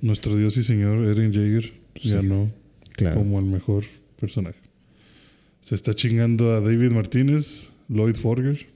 Nuestro 0.00 0.36
dios 0.36 0.56
y 0.56 0.62
señor 0.62 1.04
Eren 1.06 1.32
Jaeger 1.32 1.72
Sí. 1.96 2.10
ganó 2.12 2.50
Claro. 2.92 3.16
como 3.16 3.38
el 3.38 3.46
mejor 3.46 3.84
personaje. 4.20 4.58
Se 5.60 5.74
está 5.74 5.94
chingando 5.94 6.54
a 6.54 6.60
David 6.60 6.90
Martínez, 6.92 7.70
Lloyd 7.88 8.14
Forger. 8.14 8.66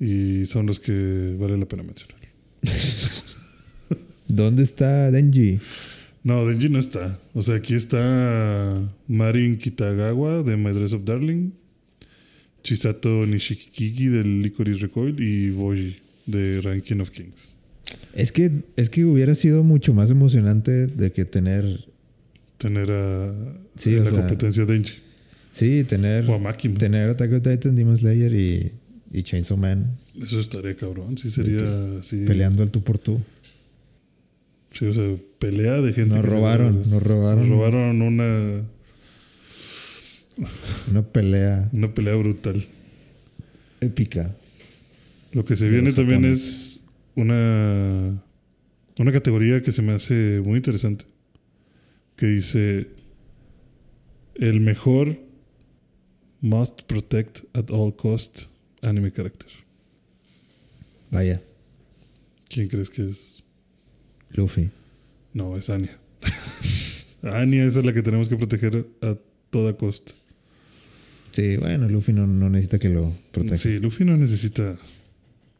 Y 0.00 0.46
son 0.46 0.66
los 0.66 0.78
que 0.80 1.36
vale 1.38 1.56
la 1.56 1.66
pena 1.66 1.82
mencionar. 1.82 2.16
¿Dónde 4.28 4.62
está 4.62 5.10
Denji? 5.10 5.58
No, 6.22 6.46
Denji 6.46 6.68
no 6.68 6.78
está. 6.78 7.18
O 7.34 7.42
sea, 7.42 7.56
aquí 7.56 7.74
está 7.74 8.82
Marin 9.06 9.56
Kitagawa 9.56 10.42
de 10.42 10.56
My 10.56 10.72
Dress 10.72 10.92
of 10.92 11.04
Darling, 11.04 11.52
Chisato 12.62 13.24
Nishikigi 13.26 14.06
del 14.06 14.42
Licorice 14.42 14.80
Recoil 14.80 15.18
y 15.20 15.50
Boji 15.50 15.96
de 16.26 16.60
Ranking 16.60 17.00
of 17.00 17.10
Kings. 17.10 17.54
Es 18.12 18.32
que, 18.32 18.52
es 18.76 18.90
que 18.90 19.04
hubiera 19.04 19.34
sido 19.34 19.62
mucho 19.64 19.94
más 19.94 20.10
emocionante 20.10 20.86
de 20.88 21.10
que 21.12 21.24
tener. 21.24 21.86
Tener 22.58 22.90
a 22.92 23.32
Sí, 23.76 23.92
la 23.92 24.04
sea, 24.04 24.18
competencia 24.20 24.64
Denji 24.66 24.94
Sí, 25.52 25.84
tener. 25.84 26.28
o 26.28 26.34
a. 26.34 26.40
¿no? 26.40 26.78
Tener 26.78 27.08
Attack 27.08 27.32
on 27.32 27.42
Titan, 27.42 27.74
Demon 27.74 27.96
Slayer 27.96 28.32
y, 28.34 28.72
y 29.12 29.22
Chainsaw 29.22 29.56
Man 29.56 29.96
Eso 30.20 30.38
estaría 30.40 30.76
cabrón. 30.76 31.16
Sí, 31.18 31.30
sería 31.30 31.60
así. 32.00 32.24
peleando 32.26 32.62
al 32.62 32.70
tú 32.70 32.82
por 32.82 32.98
tú. 32.98 33.20
Sí, 34.72 34.84
o 34.86 34.92
sea, 34.92 35.16
pelea 35.38 35.80
de 35.80 35.92
gente. 35.92 36.14
Nos 36.14 36.24
que 36.24 36.30
se- 36.30 36.34
robaron, 36.36 36.76
nos 36.90 37.02
robaron. 37.02 37.48
Nos 37.48 37.58
robaron 37.58 38.02
una, 38.02 38.62
Una 40.90 41.02
pelea 41.02 41.68
una 41.72 41.92
pelea 41.92 42.14
brutal. 42.14 42.62
épica. 43.80 44.34
Lo 45.32 45.44
que 45.44 45.56
se 45.56 45.64
De 45.66 45.70
viene 45.70 45.92
también 45.92 46.24
es 46.24 46.82
una, 47.14 48.22
una 48.98 49.12
categoría 49.12 49.60
que 49.62 49.72
se 49.72 49.82
me 49.82 49.92
hace 49.92 50.40
muy 50.44 50.56
interesante. 50.58 51.04
Que 52.16 52.26
dice: 52.26 52.88
El 54.36 54.60
mejor 54.60 55.16
must 56.40 56.82
protect 56.82 57.40
at 57.54 57.70
all 57.70 57.94
cost 57.94 58.42
anime 58.82 59.10
character. 59.10 59.48
Vaya, 61.10 61.40
¿Quién 62.48 62.68
crees 62.68 62.90
que 62.90 63.02
es? 63.02 63.44
Luffy. 64.30 64.70
No, 65.34 65.56
es 65.56 65.70
Anya. 65.70 65.96
Anya 67.22 67.64
esa 67.64 67.80
es 67.80 67.84
la 67.84 67.92
que 67.92 68.02
tenemos 68.02 68.28
que 68.28 68.36
proteger 68.36 68.86
a 69.02 69.16
toda 69.50 69.76
costa. 69.76 70.12
Sí, 71.32 71.56
bueno, 71.56 71.88
Luffy 71.88 72.12
no, 72.12 72.26
no 72.26 72.48
necesita 72.48 72.78
que 72.78 72.88
lo 72.88 73.14
proteja. 73.32 73.58
Sí, 73.58 73.78
Luffy 73.78 74.04
no 74.04 74.16
necesita 74.16 74.76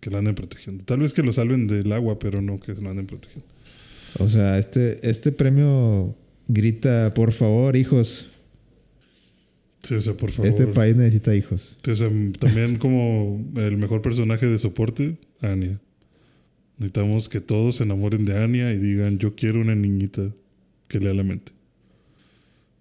que 0.01 0.11
lo 0.11 0.19
anden 0.19 0.35
protegiendo. 0.35 0.85
Tal 0.85 1.01
vez 1.01 1.13
que 1.13 1.23
lo 1.23 1.33
salven 1.33 1.67
del 1.67 1.93
agua, 1.93 2.19
pero 2.19 2.41
no 2.41 2.59
que 2.59 2.75
lo 2.75 2.91
anden 2.91 3.07
protegiendo. 3.07 3.47
O 4.19 4.29
sea, 4.29 4.59
este, 4.59 5.07
este 5.09 5.31
premio 5.31 6.17
grita, 6.49 7.13
por 7.15 7.33
favor, 7.33 7.77
hijos. 7.77 8.27
Sí, 9.83 9.95
o 9.95 10.01
sea, 10.01 10.15
por 10.15 10.31
favor. 10.31 10.49
Este 10.49 10.67
país 10.67 10.97
necesita 10.97 11.35
hijos. 11.35 11.77
Sí, 11.83 11.91
o 11.91 11.97
sea, 11.97 12.11
también 12.39 12.77
como 12.79 13.45
el 13.57 13.77
mejor 13.77 14.03
personaje 14.03 14.47
de 14.47 14.59
soporte, 14.59 15.19
Anya. 15.41 15.81
Necesitamos 16.79 17.29
que 17.29 17.41
todos 17.41 17.77
se 17.77 17.85
enamoren 17.85 18.25
de 18.25 18.39
Anya 18.39 18.73
y 18.73 18.79
digan, 18.79 19.19
yo 19.19 19.35
quiero 19.35 19.61
una 19.61 19.75
niñita 19.75 20.33
que 20.87 21.01
lea 21.01 21.15
la 21.15 21.23
mente. 21.23 21.53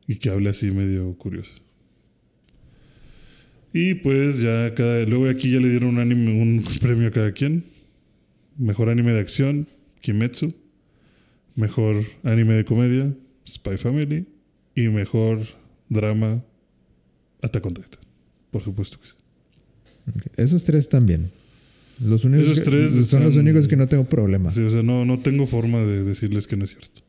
Y 0.07 0.15
que 0.15 0.29
hable 0.29 0.49
así 0.49 0.71
medio 0.71 1.13
curioso. 1.17 1.53
Y 3.73 3.95
pues 3.95 4.39
ya 4.39 4.73
cada... 4.73 5.03
Luego 5.05 5.29
aquí 5.29 5.51
ya 5.51 5.59
le 5.59 5.69
dieron 5.69 5.89
un, 5.89 5.99
anime, 5.99 6.41
un 6.41 6.63
premio 6.81 7.07
a 7.07 7.11
cada 7.11 7.31
quien. 7.31 7.63
Mejor 8.57 8.89
anime 8.89 9.11
de 9.11 9.19
acción, 9.19 9.67
Kimetsu. 10.01 10.53
Mejor 11.55 12.03
anime 12.23 12.53
de 12.53 12.65
comedia, 12.65 13.13
Spy 13.47 13.77
Family. 13.77 14.25
Y 14.75 14.89
mejor 14.89 15.41
drama, 15.89 16.43
Attack 17.41 17.65
on 17.65 17.73
Titan. 17.73 17.99
Por 18.51 18.61
supuesto 18.63 18.97
que 18.99 19.07
sí. 19.07 19.13
Esos 20.37 20.63
tres 20.63 20.87
también. 20.89 21.31
Los 21.99 22.23
únicos 22.25 22.45
Esos 22.47 22.59
que- 22.63 22.69
tres 22.71 23.07
son 23.07 23.23
los 23.23 23.35
únicos 23.35 23.67
que 23.67 23.75
no 23.75 23.87
tengo 23.87 24.05
problema. 24.05 24.51
Sí, 24.51 24.61
o 24.61 24.69
sea, 24.69 24.83
no, 24.83 25.03
no 25.05 25.19
tengo 25.19 25.47
forma 25.47 25.79
de 25.79 26.03
decirles 26.03 26.47
que 26.47 26.55
no 26.55 26.63
es 26.63 26.71
cierto. 26.71 27.01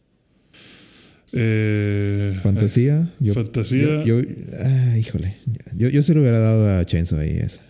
Eh, 1.33 2.39
Fantasía. 2.43 3.13
Yo, 3.21 3.35
Fantasía. 3.35 4.03
Yo, 4.05 4.21
yo- 4.21 4.29
ah, 4.61 4.97
híjole. 4.99 5.37
Yo, 5.77 5.89
yo 5.91 6.03
se 6.03 6.15
lo 6.15 6.21
hubiera 6.23 6.39
dado 6.39 6.79
a 6.79 6.85
Chainsaw 6.85 7.19
ahí 7.19 7.37
esa. 7.39 7.61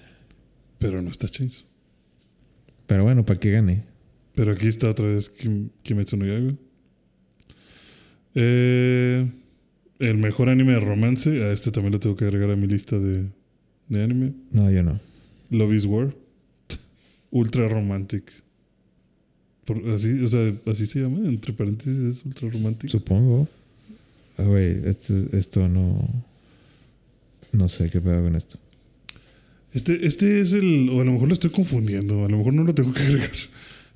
pero 0.79 1.03
no 1.03 1.11
está 1.11 1.29
Chainsaw. 1.29 1.63
Pero 2.87 3.03
bueno, 3.03 3.27
para 3.27 3.41
que 3.41 3.51
gane. 3.51 3.83
Pero 4.37 4.53
aquí 4.53 4.69
está 4.69 4.89
otra 4.89 5.07
vez 5.07 5.29
Kim- 5.29 5.71
Kimetsu 5.83 6.17
no 6.17 6.25
Yaiba. 6.25 6.53
Eh, 8.35 9.27
el 9.99 10.19
mejor 10.19 10.49
anime 10.51 10.73
de 10.73 10.81
romance. 10.81 11.31
A 11.43 11.53
este 11.53 11.71
también 11.71 11.93
lo 11.93 12.01
tengo 12.01 12.17
que 12.17 12.25
agregar 12.25 12.51
a 12.51 12.57
mi 12.57 12.67
lista 12.67 12.99
de, 12.99 13.25
de 13.89 14.03
anime. 14.03 14.33
No, 14.53 14.71
yo 14.71 14.83
no. 14.83 15.01
Love 15.51 15.75
is 15.75 15.85
War. 15.87 16.15
Ultra 17.31 17.69
romantic. 17.69 18.31
Por- 19.65 19.89
así, 19.91 20.21
o 20.23 20.27
sea, 20.27 20.53
así 20.67 20.87
se 20.87 21.01
llama. 21.01 21.29
Entre 21.29 21.53
paréntesis 21.53 21.99
es 22.01 22.25
ultra 22.25 22.49
romantic. 22.49 22.91
Supongo. 22.91 23.49
Ah, 24.39 24.45
güey, 24.45 24.81
esto, 24.87 25.15
esto 25.37 25.69
no. 25.69 26.09
No 27.53 27.69
sé 27.69 27.91
qué 27.91 28.01
pedo 28.01 28.23
con 28.23 28.35
esto. 28.37 28.59
Este, 29.75 30.07
este 30.07 30.41
es 30.41 30.53
el. 30.55 30.89
O 30.91 31.01
a 31.01 31.05
lo 31.05 31.13
mejor 31.13 31.29
lo 31.29 31.35
estoy 31.35 31.51
confundiendo. 31.51 32.25
A 32.25 32.29
lo 32.29 32.39
mejor 32.39 32.55
no 32.55 32.65
lo 32.65 32.75
tengo 32.75 32.93
que 32.93 33.01
agregar. 33.03 33.31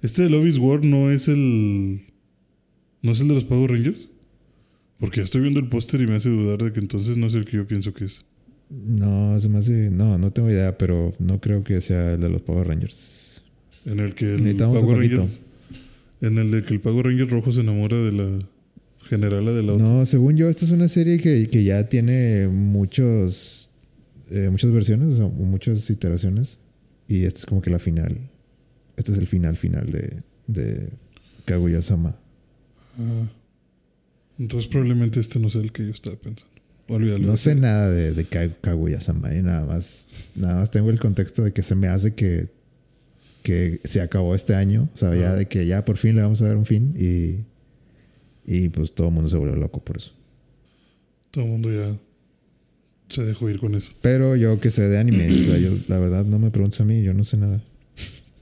Este 0.03 0.23
de 0.23 0.29
Love 0.31 0.47
is 0.47 0.59
War 0.59 0.85
no 0.85 1.11
es 1.11 1.29
el. 1.29 2.03
¿No 3.03 3.13
es 3.13 3.21
el 3.21 3.29
de 3.29 3.35
los 3.35 3.45
Power 3.45 3.71
Rangers? 3.71 4.09
Porque 5.03 5.17
ya 5.17 5.25
estoy 5.25 5.41
viendo 5.41 5.59
el 5.59 5.67
póster 5.67 6.01
y 6.01 6.07
me 6.07 6.15
hace 6.15 6.29
dudar 6.29 6.63
de 6.63 6.71
que 6.71 6.79
entonces 6.79 7.17
no 7.17 7.27
es 7.27 7.35
el 7.35 7.45
que 7.45 7.57
yo 7.57 7.67
pienso 7.67 7.93
que 7.93 8.05
es. 8.05 8.21
No, 8.71 9.39
se 9.41 9.49
me 9.49 9.59
hace. 9.59 9.91
No, 9.91 10.17
no 10.17 10.31
tengo 10.31 10.49
idea, 10.49 10.79
pero 10.79 11.13
no 11.19 11.41
creo 11.41 11.65
que 11.65 11.81
sea 11.81 12.13
el 12.13 12.21
de 12.21 12.29
los 12.29 12.41
Power 12.41 12.69
Rangers. 12.69 13.43
En 13.85 13.99
el 13.99 14.15
que 14.15 14.37
el 14.37 14.55
Power. 14.57 14.97
Ranger. 14.97 15.27
En 16.21 16.39
el 16.39 16.53
de 16.53 16.63
que 16.63 16.75
el 16.75 16.81
Power 16.81 17.05
Ranger 17.05 17.29
rojo 17.29 17.51
se 17.51 17.63
enamora 17.63 17.97
de 17.97 18.13
la 18.13 18.39
generala 19.03 19.51
de 19.51 19.65
la 19.65 19.73
otra. 19.73 19.85
No, 19.85 20.07
según 20.07 20.37
yo, 20.37 20.49
esta 20.49 20.65
es 20.65 20.71
una 20.71 20.87
serie 20.87 21.19
que, 21.19 21.51
que 21.51 21.65
ya 21.65 21.89
tiene 21.89 22.47
muchos. 22.47 23.73
eh, 24.31 24.51
muchas 24.51 24.71
versiones, 24.71 25.15
o 25.15 25.17
sea, 25.17 25.27
muchas 25.27 25.91
iteraciones. 25.91 26.61
Y 27.09 27.25
esta 27.25 27.41
es 27.41 27.47
como 27.47 27.61
que 27.61 27.71
la 27.71 27.81
final. 27.81 28.17
Este 28.97 29.11
es 29.11 29.19
el 29.19 29.27
final 29.27 29.57
final 29.57 29.91
de, 29.91 30.23
de 30.47 30.91
Kaguya-sama. 31.45 32.15
Ah. 33.01 33.33
Entonces 34.43 34.69
probablemente 34.69 35.21
este 35.21 35.39
no 35.39 35.49
sea 35.51 35.61
el 35.61 35.71
que 35.73 35.85
yo 35.85 35.93
estaba 35.93 36.17
pensando. 36.17 36.51
Olvídalo. 36.89 37.27
No 37.27 37.37
sé 37.37 37.55
nada 37.55 37.89
de, 37.91 38.13
de 38.13 38.25
Ka- 38.25 38.49
Kaguya-sama, 38.61 39.33
eh, 39.35 39.41
nada 39.43 39.65
más. 39.65 40.09
Nada 40.35 40.57
más 40.57 40.71
tengo 40.71 40.91
el 40.91 40.99
contexto 40.99 41.45
de 41.45 41.53
que 41.53 41.63
se 41.63 41.75
me 41.77 41.87
hace 41.87 42.15
que, 42.15 42.49
que 43.45 43.81
se 43.85 44.01
acabó 44.01 44.35
este 44.35 44.55
año. 44.57 44.89
O 44.95 44.99
sea, 44.99 45.15
ya 45.15 45.33
de 45.35 45.47
que 45.47 45.65
ya 45.67 45.85
por 45.85 45.97
fin 45.97 46.17
le 46.17 46.23
vamos 46.23 46.43
a 46.43 46.49
dar 46.49 46.57
un 46.57 46.67
fin. 46.67 46.93
Y, 46.99 47.45
y 48.45 48.69
pues 48.71 48.93
todo 48.95 49.09
el 49.09 49.15
mundo 49.15 49.31
se 49.31 49.37
volvió 49.37 49.55
loco 49.57 49.79
por 49.83 49.97
eso. 49.99 50.13
Todo 51.31 51.45
el 51.45 51.51
mundo 51.51 51.73
ya 51.73 51.97
se 53.09 53.23
dejó 53.25 53.49
ir 53.49 53.61
con 53.61 53.75
eso. 53.77 53.93
Pero 54.03 54.35
yo 54.37 54.59
que 54.61 54.71
sé 54.73 54.89
de 54.89 54.99
anime, 54.99 55.29
o 55.29 55.45
sea, 55.45 55.59
yo 55.59 55.71
la 55.87 55.99
verdad 55.99 56.25
no 56.25 56.39
me 56.41 56.51
preguntes 56.51 56.81
a 56.81 56.85
mí, 56.85 57.03
yo 57.05 57.15
no 57.15 57.23
sé 57.25 57.37
nada. 57.37 57.63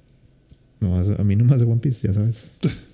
Nomás- 0.80 1.18
a 1.20 1.24
mí 1.24 1.36
nomás 1.36 1.60
de 1.60 1.66
One 1.66 1.80
Piece, 1.80 2.08
ya 2.08 2.14
sabes. 2.14 2.46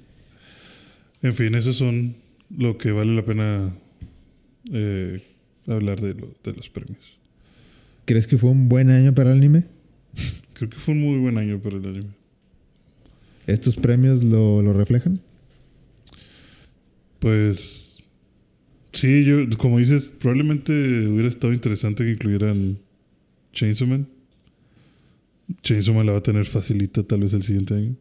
En 1.22 1.34
fin, 1.34 1.54
esos 1.54 1.76
son 1.76 2.14
lo 2.50 2.76
que 2.78 2.92
vale 2.92 3.14
la 3.14 3.24
pena 3.24 3.74
eh, 4.72 5.22
hablar 5.66 6.00
de, 6.00 6.14
lo- 6.14 6.35
de 6.44 6.52
los 6.52 6.68
premios. 6.70 7.18
¿Crees 8.04 8.26
que 8.26 8.38
fue 8.38 8.50
un 8.50 8.68
buen 8.68 8.90
año 8.90 9.14
para 9.14 9.32
el 9.32 9.38
anime? 9.38 9.64
Creo 10.54 10.70
que 10.70 10.76
fue 10.78 10.94
un 10.94 11.00
muy 11.00 11.18
buen 11.18 11.38
año 11.38 11.59
para 11.61 11.76
el 11.76 11.85
anime. 11.87 12.11
¿Estos 13.46 13.76
premios 13.76 14.24
lo, 14.24 14.62
lo 14.62 14.72
reflejan? 14.72 15.20
Pues 17.18 17.98
sí, 18.92 19.24
yo, 19.24 19.37
como 19.59 19.78
dices, 19.78 20.14
probablemente 20.18 20.72
hubiera 21.09 21.28
estado 21.28 21.52
interesante 21.52 22.04
que 22.04 22.12
incluyeran 22.12 22.78
Chainsaw 23.52 23.87
Man. 23.88 24.09
Chainsaw 25.62 25.94
Man 25.94 26.06
la 26.06 26.12
va 26.12 26.18
a 26.18 26.22
tener 26.22 26.44
facilita 26.44 27.02
tal 27.02 27.20
vez 27.20 27.32
el 27.35 27.42
siguiente 27.42 27.74
año. 27.74 27.96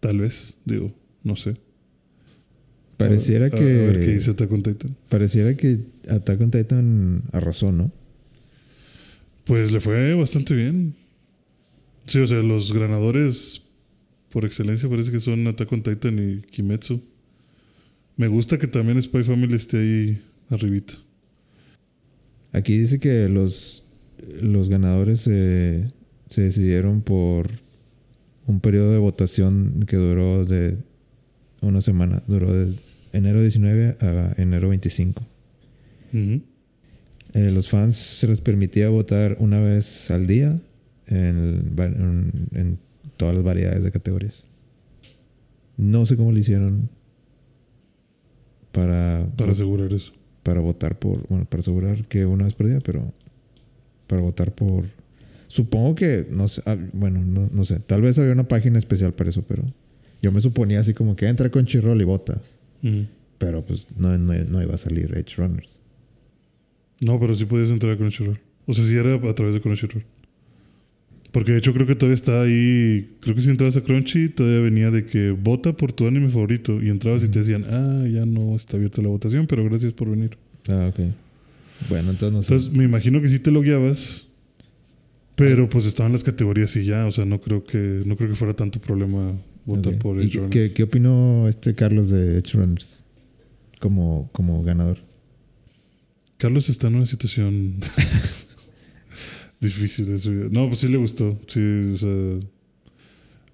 Tal 0.00 0.18
vez, 0.18 0.54
digo, 0.64 0.92
no 1.22 1.36
sé. 1.36 1.56
Pareciera 2.96 3.46
A- 3.46 3.50
que. 3.50 3.56
A 3.56 3.62
ver 3.92 4.00
qué 4.00 4.14
dice 4.14 4.30
Attack 4.32 4.52
on 4.52 4.62
Titan. 4.62 4.96
Pareciera 5.08 5.54
que 5.56 5.78
Attack 6.08 6.40
on 6.40 6.50
Titan 6.50 7.22
arrasó, 7.32 7.72
¿no? 7.72 7.90
Pues 9.44 9.72
le 9.72 9.80
fue 9.80 10.14
bastante 10.14 10.54
bien. 10.54 10.94
Sí, 12.06 12.18
o 12.18 12.26
sea, 12.26 12.38
los 12.42 12.72
ganadores 12.72 13.62
por 14.30 14.44
excelencia 14.44 14.88
parece 14.88 15.10
que 15.10 15.20
son 15.20 15.46
Attack 15.46 15.70
on 15.72 15.82
Titan 15.82 16.18
y 16.18 16.40
Kimetsu. 16.42 17.00
Me 18.16 18.28
gusta 18.28 18.58
que 18.58 18.66
también 18.66 19.00
Spy 19.02 19.22
Family 19.24 19.54
esté 19.54 19.78
ahí 19.78 20.18
arribita. 20.50 20.94
Aquí 22.52 22.78
dice 22.78 23.00
que 23.00 23.28
los, 23.28 23.82
los 24.40 24.68
ganadores 24.68 25.20
se 25.20 25.90
decidieron 26.36 27.02
por 27.02 27.50
un 28.46 28.60
periodo 28.60 28.92
de 28.92 28.98
votación 28.98 29.84
que 29.88 29.96
duró 29.96 30.44
de 30.44 30.76
una 31.64 31.80
semana. 31.80 32.22
Duró 32.26 32.52
de 32.52 32.74
enero 33.12 33.40
19 33.40 33.96
a 34.00 34.34
enero 34.36 34.68
25. 34.68 35.22
Eh, 37.34 37.50
los 37.50 37.68
fans 37.68 37.96
se 37.96 38.28
les 38.28 38.40
permitía 38.40 38.88
votar 38.88 39.36
una 39.40 39.60
vez 39.60 40.10
al 40.10 40.26
día 40.28 40.56
en, 41.08 42.78
todas 43.16 43.34
las 43.34 43.44
variedades 43.44 43.82
de 43.82 43.90
categorías. 43.90 44.44
No 45.76 46.06
sé 46.06 46.16
cómo 46.16 46.30
lo 46.30 46.38
hicieron 46.38 46.88
para... 48.70 49.26
Para 49.36 49.52
asegurar 49.52 49.92
eso. 49.92 50.12
Para 50.42 50.60
votar 50.60 50.98
por... 50.98 51.26
Bueno, 51.28 51.44
para 51.46 51.60
asegurar 51.60 52.06
que 52.06 52.26
una 52.26 52.44
vez 52.44 52.54
perdía, 52.54 52.80
pero... 52.80 53.12
Para 54.06 54.22
votar 54.22 54.54
por... 54.54 54.84
Supongo 55.48 55.94
que... 55.94 56.26
No 56.30 56.46
sé... 56.48 56.62
Ah, 56.66 56.76
bueno, 56.92 57.20
no, 57.20 57.64
sé. 57.64 57.80
Tal 57.80 58.02
vez 58.02 58.18
había 58.18 58.32
una 58.32 58.46
página 58.46 58.78
especial 58.78 59.12
para 59.12 59.30
eso, 59.30 59.42
pero... 59.42 59.64
Yo 60.24 60.32
me 60.32 60.40
suponía 60.40 60.80
así 60.80 60.94
como 60.94 61.16
que 61.16 61.28
entra 61.28 61.50
con 61.50 61.66
Chirrol 61.66 62.00
y 62.00 62.04
vota. 62.04 62.40
Pero 63.36 63.62
pues 63.62 63.88
no, 63.94 64.16
no, 64.16 64.62
iba 64.62 64.74
a 64.74 64.78
salir 64.78 65.12
Edge 65.14 65.36
Runners. 65.36 65.78
No, 67.00 67.20
pero 67.20 67.34
sí 67.34 67.44
podías 67.44 67.68
entrar 67.68 67.92
a 67.92 67.96
Crunchyroll. 67.98 68.40
O 68.64 68.72
sea, 68.72 68.86
sí 68.86 68.96
era 68.96 69.16
a 69.16 69.34
través 69.34 69.52
de 69.52 69.60
Crunchyroll. 69.60 70.02
Porque 71.30 71.52
de 71.52 71.58
hecho 71.58 71.74
creo 71.74 71.86
que 71.86 71.94
todavía 71.94 72.14
está 72.14 72.40
ahí. 72.40 73.16
Creo 73.20 73.34
que 73.34 73.42
si 73.42 73.50
entrabas 73.50 73.76
a 73.76 73.82
Crunchy, 73.82 74.30
todavía 74.30 74.60
venía 74.60 74.90
de 74.90 75.04
que 75.04 75.32
vota 75.32 75.76
por 75.76 75.92
tu 75.92 76.06
anime 76.06 76.30
favorito. 76.30 76.82
Y 76.82 76.88
entrabas 76.88 77.22
y 77.22 77.28
te 77.28 77.40
decían, 77.40 77.66
ah, 77.68 78.06
ya 78.10 78.24
no 78.24 78.56
está 78.56 78.78
abierta 78.78 79.02
la 79.02 79.08
votación, 79.08 79.46
pero 79.46 79.62
gracias 79.62 79.92
por 79.92 80.08
venir. 80.08 80.38
Ah, 80.70 80.90
ok. 80.90 81.00
Bueno, 81.90 82.12
entonces 82.12 82.32
no 82.32 82.42
sé. 82.42 82.54
Entonces 82.54 82.74
me 82.74 82.84
imagino 82.84 83.20
que 83.20 83.28
sí 83.28 83.40
te 83.40 83.50
lo 83.50 83.60
guiabas. 83.60 84.26
Pero 85.34 85.68
pues 85.68 85.84
estaban 85.84 86.12
las 86.12 86.24
categorías 86.24 86.74
y 86.76 86.86
ya. 86.86 87.04
O 87.04 87.12
sea, 87.12 87.26
no 87.26 87.42
creo 87.42 87.62
que, 87.62 88.02
no 88.06 88.16
creo 88.16 88.30
que 88.30 88.36
fuera 88.36 88.54
tanto 88.54 88.80
problema 88.80 89.34
votar 89.64 89.98
por 89.98 90.20
Edge. 90.20 90.48
¿qué, 90.50 90.72
¿Qué 90.72 90.82
opinó 90.82 91.48
este 91.48 91.74
Carlos 91.74 92.10
de 92.10 92.38
Edge 92.38 92.52
Runners? 92.54 93.02
Como, 93.80 94.30
como 94.32 94.62
ganador. 94.62 94.98
Carlos 96.36 96.68
está 96.68 96.88
en 96.88 96.96
una 96.96 97.06
situación 97.06 97.76
difícil 99.60 100.06
de 100.06 100.18
su 100.18 100.30
vida. 100.30 100.48
No, 100.50 100.68
pues 100.68 100.80
sí 100.80 100.88
le 100.88 100.96
gustó. 100.96 101.38
Sí, 101.48 101.90
o 101.92 101.96
sea. 101.96 102.40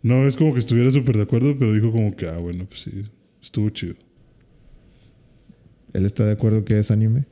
No 0.03 0.27
es 0.27 0.37
como 0.37 0.55
que 0.55 0.61
estuviera 0.61 0.90
súper 0.90 1.16
de 1.16 1.23
acuerdo, 1.25 1.57
pero 1.59 1.75
dijo 1.75 1.92
como 1.92 2.16
que, 2.16 2.27
ah, 2.27 2.38
bueno, 2.38 2.66
pues 2.66 2.83
sí, 2.83 3.05
estuvo 3.42 3.68
chido. 3.70 3.96
¿Él 5.92 6.07
está 6.07 6.25
de 6.25 6.33
acuerdo 6.33 6.64
que 6.64 6.79
es 6.79 6.90
anime? 6.90 7.27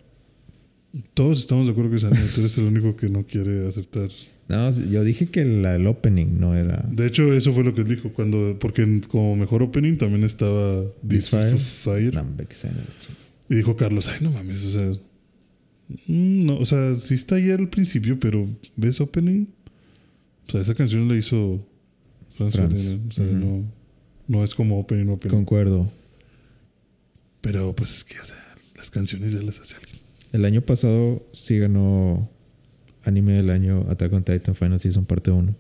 Todos 1.15 1.39
estamos 1.39 1.67
de 1.67 1.73
acuerdo 1.73 1.91
que 1.91 1.97
es 1.97 2.05
anime. 2.05 2.27
Tú 2.35 2.41
eres 2.41 2.59
el 2.59 2.65
único 2.65 2.95
que 2.95 3.09
no 3.09 3.25
quiere 3.25 3.67
aceptar. 3.67 4.11
No, 4.49 4.71
yo 4.71 5.05
dije 5.05 5.27
que 5.27 5.43
el 5.43 5.87
opening 5.87 6.39
no 6.41 6.57
era. 6.57 6.83
De 6.91 7.07
hecho, 7.07 7.35
eso 7.35 7.53
fue 7.53 7.65
lo 7.65 7.75
que 7.75 7.83
él 7.83 7.89
dijo. 7.89 8.13
cuando 8.15 8.57
Porque 8.59 9.03
como 9.09 9.37
mejor 9.37 9.63
opening 9.63 9.97
también 9.97 10.25
estaba 10.25 10.85
This 11.07 11.29
Fire. 11.29 12.15
y 13.51 13.55
dijo 13.55 13.77
Carlos, 13.77 14.09
ay, 14.09 14.19
no 14.23 14.31
mames, 14.31 14.65
o 14.65 14.73
sea. 14.73 14.91
Mm, 16.07 16.47
no, 16.47 16.57
o 16.59 16.67
sea, 16.67 16.97
sí 16.99 17.15
está 17.15 17.37
ahí 17.37 17.51
al 17.51 17.69
principio, 17.69 18.19
pero 18.19 18.47
¿ves 18.77 19.01
opening? 19.03 19.47
O 20.47 20.53
sea, 20.53 20.63
esa 20.63 20.75
canción 20.75 21.07
la 21.09 21.17
hizo 21.17 21.63
Franz, 22.37 22.97
O 23.09 23.13
sea, 23.13 23.27
no, 23.27 23.65
no 24.29 24.45
es 24.45 24.55
como 24.55 24.81
opening, 24.81 25.09
opening. 25.09 25.35
Concuerdo. 25.35 25.93
Pero 27.43 27.75
pues 27.75 27.97
es 27.99 28.05
que, 28.05 28.19
o 28.19 28.25
sea, 28.25 28.43
las 28.77 28.91
canciones 28.91 29.35
ya 29.35 29.43
las 29.43 29.61
hace 29.61 29.75
alguien. 29.75 29.97
El 30.33 30.45
año 30.47 30.63
pasado 30.63 31.27
sí 31.33 31.59
ganó 31.59 32.31
anime 33.05 33.33
del 33.33 33.51
año 33.51 33.87
Attack 33.89 34.13
on 34.13 34.25
Titan 34.25 34.55
Final 34.55 34.81
Season 34.81 35.05
parte 35.05 35.31
1. 35.31 35.55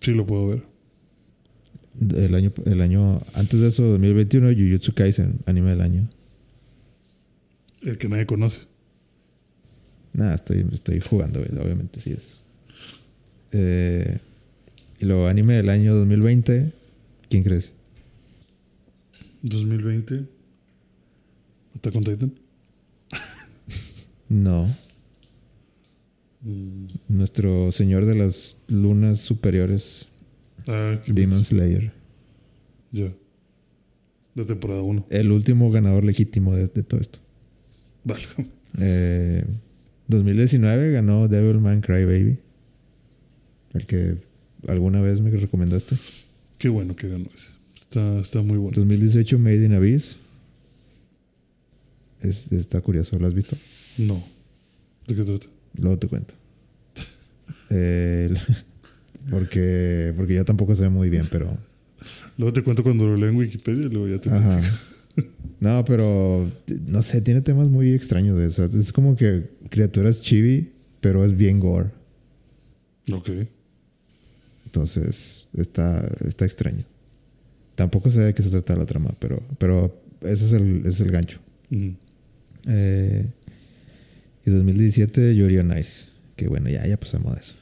Sí, 0.00 0.12
lo 0.12 0.26
puedo 0.26 0.48
ver. 0.48 0.62
El 2.14 2.34
año, 2.34 2.52
el 2.66 2.80
año 2.80 3.20
antes 3.34 3.60
de 3.60 3.68
eso, 3.68 3.82
2021, 3.84 4.52
Jujutsu 4.52 4.92
Kaisen, 4.92 5.40
anime 5.46 5.70
del 5.70 5.80
año. 5.80 6.08
El 7.82 7.98
que 7.98 8.08
nadie 8.08 8.26
conoce. 8.26 8.66
Nada, 10.12 10.34
estoy, 10.34 10.66
estoy 10.72 11.00
jugando, 11.00 11.40
obviamente 11.40 12.00
sí 12.00 12.12
es. 12.12 12.42
Eh, 13.52 14.18
y 14.98 15.04
luego, 15.04 15.26
anime 15.26 15.54
del 15.54 15.70
año 15.70 15.94
2020, 15.94 16.72
¿quién 17.28 17.42
crees? 17.42 17.72
2020. 19.42 20.26
¿Está 21.74 21.90
con 21.90 22.04
Titan? 22.04 22.32
no. 24.28 24.85
Mm. 26.42 26.86
Nuestro 27.08 27.72
señor 27.72 28.06
de 28.06 28.14
las 28.14 28.62
lunas 28.68 29.20
superiores. 29.20 30.08
Ah, 30.68 31.00
Demon 31.06 31.44
Slayer. 31.44 31.92
Ya. 32.92 33.12
De 34.34 34.44
temporada 34.44 34.82
1. 34.82 35.06
El 35.10 35.32
último 35.32 35.70
ganador 35.70 36.04
legítimo 36.04 36.54
de 36.54 36.68
todo 36.68 37.00
esto. 37.00 37.18
Vale. 38.04 38.22
Eh, 38.78 39.44
2019 40.08 40.92
ganó 40.92 41.28
Devilman 41.28 41.80
Crybaby. 41.80 42.38
El 43.74 43.86
que 43.86 44.18
alguna 44.68 45.00
vez 45.00 45.20
me 45.20 45.30
recomendaste. 45.30 45.96
Qué 46.58 46.68
bueno 46.68 46.94
que 46.94 47.08
ganó 47.08 47.26
ese. 47.34 47.48
Está, 47.80 48.18
está 48.18 48.42
muy 48.42 48.58
bueno. 48.58 48.74
2018 48.76 49.38
Made 49.38 49.64
in 49.64 49.72
Abyss. 49.72 50.18
está 52.20 52.80
curioso. 52.80 53.18
¿Lo 53.18 53.26
has 53.26 53.34
visto? 53.34 53.56
No. 53.98 54.22
¿De 55.06 55.14
qué 55.14 55.22
trata? 55.22 55.46
Luego 55.78 55.98
te 55.98 56.08
cuento. 56.08 56.34
Eh, 57.70 58.34
porque, 59.30 60.12
porque 60.16 60.34
yo 60.34 60.44
tampoco 60.44 60.74
sé 60.74 60.88
muy 60.88 61.08
bien, 61.10 61.28
pero. 61.30 61.56
Luego 62.38 62.52
te 62.52 62.62
cuento 62.62 62.82
cuando 62.82 63.06
lo 63.06 63.16
leo 63.16 63.30
en 63.30 63.36
Wikipedia 63.36 63.86
y 63.86 63.88
luego 63.88 64.08
ya 64.08 64.20
te 64.20 64.30
Ajá. 64.30 64.60
No, 65.60 65.82
pero 65.86 66.52
no 66.86 67.02
sé, 67.02 67.22
tiene 67.22 67.40
temas 67.40 67.70
muy 67.70 67.92
extraños 67.94 68.36
de 68.36 68.46
eso. 68.46 68.64
Es 68.64 68.92
como 68.92 69.16
que 69.16 69.48
criaturas 69.70 70.20
chibi, 70.20 70.72
pero 71.00 71.24
es 71.24 71.34
bien 71.34 71.60
gore. 71.60 71.90
Ok. 73.10 73.30
Entonces, 74.66 75.48
está, 75.54 76.06
está 76.26 76.44
extraño. 76.44 76.84
Tampoco 77.74 78.10
sé 78.10 78.20
de 78.20 78.34
qué 78.34 78.42
se 78.42 78.50
trata 78.50 78.76
la 78.76 78.84
trama, 78.84 79.14
pero, 79.18 79.42
pero 79.58 79.98
ese, 80.20 80.44
es 80.44 80.52
el, 80.52 80.80
ese 80.80 80.88
es 80.88 81.00
el 81.00 81.10
gancho. 81.10 81.38
eh, 82.66 83.26
y 84.46 84.50
2017, 84.50 85.34
Yuri 85.34 85.58
on 85.58 85.76
Ice. 85.76 86.06
Que 86.36 86.48
bueno, 86.48 86.70
ya, 86.70 86.86
ya 86.86 86.98
pasamos 86.98 87.34
de 87.34 87.40
eso. 87.40 87.54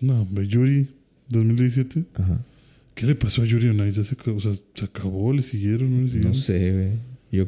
No, 0.00 0.22
hombre, 0.22 0.46
Yuri, 0.46 0.88
2017. 1.28 2.04
Ajá. 2.14 2.40
¿Qué 2.94 3.06
le 3.06 3.14
pasó 3.14 3.42
a 3.42 3.44
Yuri 3.44 3.68
on 3.68 3.86
Ice? 3.86 4.02
¿Se, 4.02 4.30
o 4.30 4.40
sea, 4.40 4.52
¿se 4.74 4.84
acabó? 4.86 5.32
¿Le 5.32 5.42
siguieron? 5.42 6.20
¿No, 6.20 6.34
sé, 6.34 6.72
güey. 6.72 6.88
Yo, 7.30 7.46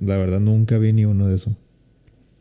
la 0.00 0.16
verdad, 0.16 0.40
nunca 0.40 0.78
vi 0.78 0.92
ni 0.92 1.04
uno 1.04 1.26
de 1.26 1.34
eso. 1.34 1.56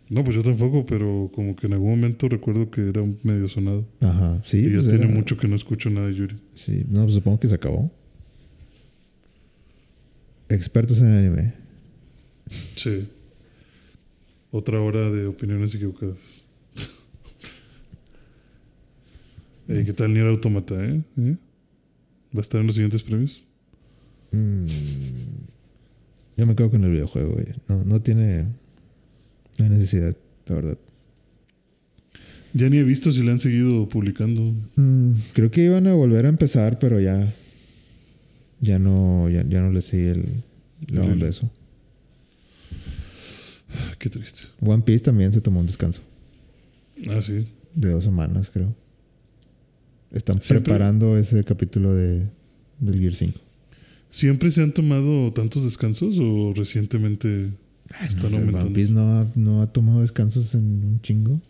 No, 0.10 0.24
pues 0.24 0.38
yo 0.38 0.44
tampoco, 0.44 0.86
pero 0.86 1.32
como 1.34 1.56
que 1.56 1.68
en 1.68 1.74
algún 1.74 1.90
momento 1.90 2.30
recuerdo 2.30 2.70
que 2.70 2.88
era 2.88 3.04
medio 3.24 3.48
sonado. 3.48 3.86
Ajá, 4.00 4.40
sí. 4.46 4.60
Y 4.60 4.64
ya 4.66 4.74
pues 4.76 4.90
tiene 4.90 5.08
mucho 5.08 5.38
que 5.38 5.48
no 5.48 5.56
escucho 5.56 5.90
nada 5.90 6.08
de 6.08 6.14
Yuri. 6.14 6.36
Sí, 6.54 6.86
no, 6.88 7.02
pues 7.04 7.16
supongo 7.16 7.40
que 7.40 7.48
se 7.48 7.56
acabó. 7.56 7.92
Expertos 10.50 11.02
en 11.02 11.08
anime. 11.08 11.54
Sí. 12.76 13.08
Otra 14.58 14.82
hora 14.82 15.12
de 15.12 15.28
opiniones 15.28 15.76
equivocadas. 15.76 16.48
¿Qué 19.68 19.94
tal 19.94 20.12
Nier 20.12 20.26
Automata, 20.26 20.74
eh? 20.84 21.00
¿Eh? 21.16 21.36
¿Va 22.36 22.40
a 22.40 22.42
estar 22.42 22.62
en 22.62 22.66
los 22.66 22.76
siguientes 22.76 23.04
premios? 23.04 23.44
Mm, 24.32 24.64
yo 26.38 26.48
me 26.48 26.56
quedo 26.56 26.72
con 26.72 26.84
el 26.84 26.90
videojuego, 26.90 27.34
güey. 27.34 27.46
No, 27.68 27.86
no 27.86 28.02
tiene. 28.02 28.46
No 29.60 29.66
hay 29.66 29.70
necesidad, 29.70 30.18
la 30.48 30.56
verdad. 30.56 30.80
Ya 32.54 32.68
ni 32.72 32.78
he 32.78 32.84
visto 32.84 33.12
si 33.12 33.22
le 33.22 33.30
han 33.30 33.40
seguido 33.40 33.88
publicando. 33.88 34.56
Mm, 34.76 35.12
creo 35.34 35.52
que 35.52 35.66
iban 35.66 35.86
a 35.86 35.94
volver 35.94 36.26
a 36.26 36.30
empezar, 36.30 36.80
pero 36.80 37.00
ya. 37.00 37.32
Ya 38.62 38.80
no, 38.80 39.30
ya, 39.30 39.44
no 39.44 39.70
le 39.70 39.84
sigue 39.84 40.14
el, 40.14 40.44
la 40.88 41.04
onda 41.04 41.26
de 41.26 41.30
eso. 41.30 41.48
Qué 44.00 44.10
triste. 44.10 44.42
One 44.62 44.84
Piece 44.84 45.04
también 45.04 45.34
se 45.34 45.42
tomó 45.42 45.60
un 45.60 45.66
descanso. 45.66 46.02
Ah, 47.10 47.22
sí. 47.22 47.46
De 47.76 47.90
dos 47.90 48.04
semanas, 48.04 48.50
creo. 48.50 48.74
Están 50.12 50.40
preparando 50.40 51.18
ese 51.18 51.44
capítulo 51.44 51.94
de, 51.94 52.28
del 52.80 53.00
Gear 53.00 53.14
5. 53.14 53.40
¿Siempre 54.10 54.52
se 54.52 54.64
han 54.64 54.72
tomado 54.72 55.34
tantos 55.34 55.66
descansos 55.66 56.16
o 56.20 56.54
recientemente 56.56 57.50
están 58.08 58.32
no, 58.32 58.38
aumentando? 58.38 58.80
no 58.92 59.20
ha, 59.20 59.28
no 59.36 59.62
ha 59.62 59.68
tomado 59.68 60.02
descansos 60.02 60.56
en 60.56 60.64
un 60.64 61.02
chingo. 61.02 61.42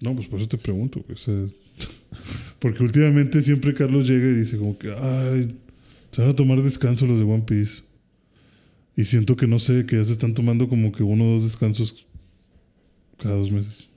No, 0.00 0.14
pues 0.14 0.26
por 0.28 0.40
eso 0.40 0.48
te 0.48 0.58
pregunto, 0.58 1.02
güey. 1.06 1.14
O 1.14 1.18
sea, 1.18 1.34
porque 2.58 2.82
últimamente 2.82 3.40
siempre 3.42 3.74
Carlos 3.74 4.08
llega 4.08 4.26
y 4.28 4.34
dice 4.34 4.58
como 4.58 4.76
que, 4.76 4.92
ay, 4.92 5.56
se 6.10 6.22
van 6.22 6.30
a 6.30 6.36
tomar 6.36 6.62
descanso 6.62 7.06
los 7.06 7.18
de 7.18 7.24
One 7.24 7.44
Piece. 7.46 7.82
Y 8.96 9.04
siento 9.04 9.36
que 9.36 9.46
no 9.46 9.58
sé, 9.58 9.84
que 9.84 9.96
ya 9.96 10.04
se 10.04 10.12
están 10.12 10.32
tomando 10.32 10.68
como 10.68 10.90
que 10.90 11.02
uno 11.02 11.24
o 11.24 11.32
dos 11.34 11.44
descansos 11.44 12.06
cada 13.18 13.34
dos 13.34 13.50
meses. 13.50 13.90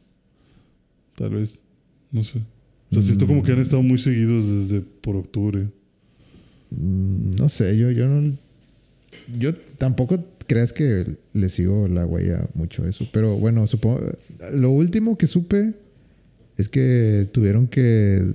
Tal 1.15 1.29
vez. 1.31 1.59
No 2.11 2.23
sé. 2.23 2.39
O 2.91 2.95
sea, 2.95 3.03
siento 3.03 3.27
como 3.27 3.43
que 3.43 3.51
han 3.51 3.59
estado 3.59 3.81
muy 3.81 3.97
seguidos 3.97 4.47
desde 4.47 4.81
por 4.81 5.15
octubre. 5.15 5.67
Mm, 6.71 7.35
No 7.37 7.47
sé, 7.49 7.77
yo, 7.77 7.91
yo 7.91 8.07
no. 8.07 8.35
Yo 9.39 9.55
tampoco 9.77 10.23
creas 10.47 10.73
que 10.73 11.15
le 11.33 11.49
sigo 11.49 11.87
la 11.87 12.05
huella 12.05 12.47
mucho 12.53 12.85
eso. 12.85 13.07
Pero 13.13 13.37
bueno, 13.37 13.65
supongo. 13.67 14.01
Lo 14.53 14.71
último 14.71 15.17
que 15.17 15.27
supe 15.27 15.73
es 16.57 16.67
que 16.67 17.27
tuvieron 17.31 17.67
que 17.67 18.33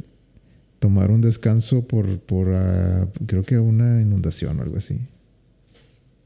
tomar 0.79 1.11
un 1.11 1.21
descanso 1.21 1.87
por, 1.87 2.19
por 2.21 2.55
ah, 2.55 3.09
creo 3.27 3.43
que 3.43 3.59
una 3.59 4.01
inundación 4.01 4.59
o 4.61 4.63
algo 4.63 4.77
así. 4.77 4.99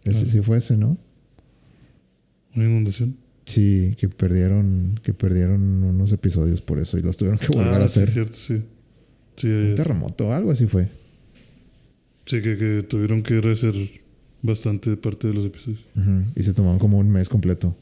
Ese, 0.05 0.27
Ah. 0.27 0.31
sí 0.31 0.41
fue 0.43 0.59
ese, 0.59 0.77
¿no? 0.77 0.97
¿Una 2.55 2.65
inundación? 2.65 3.17
Sí, 3.47 3.95
que 3.99 4.09
perdieron, 4.09 5.01
que 5.03 5.15
perdieron 5.15 5.83
unos 5.83 6.13
episodios 6.13 6.61
por 6.61 6.79
eso 6.79 6.99
y 6.99 7.03
los 7.03 7.17
tuvieron 7.17 7.39
que 7.39 7.47
volver 7.49 7.81
ah, 7.81 7.85
a 7.85 7.89
sí, 7.89 8.01
hacer. 8.01 8.11
cierto, 8.11 8.35
sí. 8.35 8.57
Sí, 9.37 9.49
ya- 9.49 9.55
Un 9.71 9.75
terremoto, 9.75 10.33
algo 10.33 10.51
así 10.51 10.67
fue. 10.67 10.89
sí 12.27 12.43
que, 12.43 12.57
que 12.59 12.85
tuvieron 12.89 13.23
que 13.23 13.41
rehacer 13.41 13.75
bastante 14.43 14.97
parte 14.97 15.29
de 15.29 15.35
los 15.35 15.45
episodios. 15.47 15.81
Y 16.37 16.43
se 16.43 16.53
tomaron 16.53 16.79
como 16.79 16.99
un 16.99 17.09
mes 17.11 17.29
completo. 17.29 17.75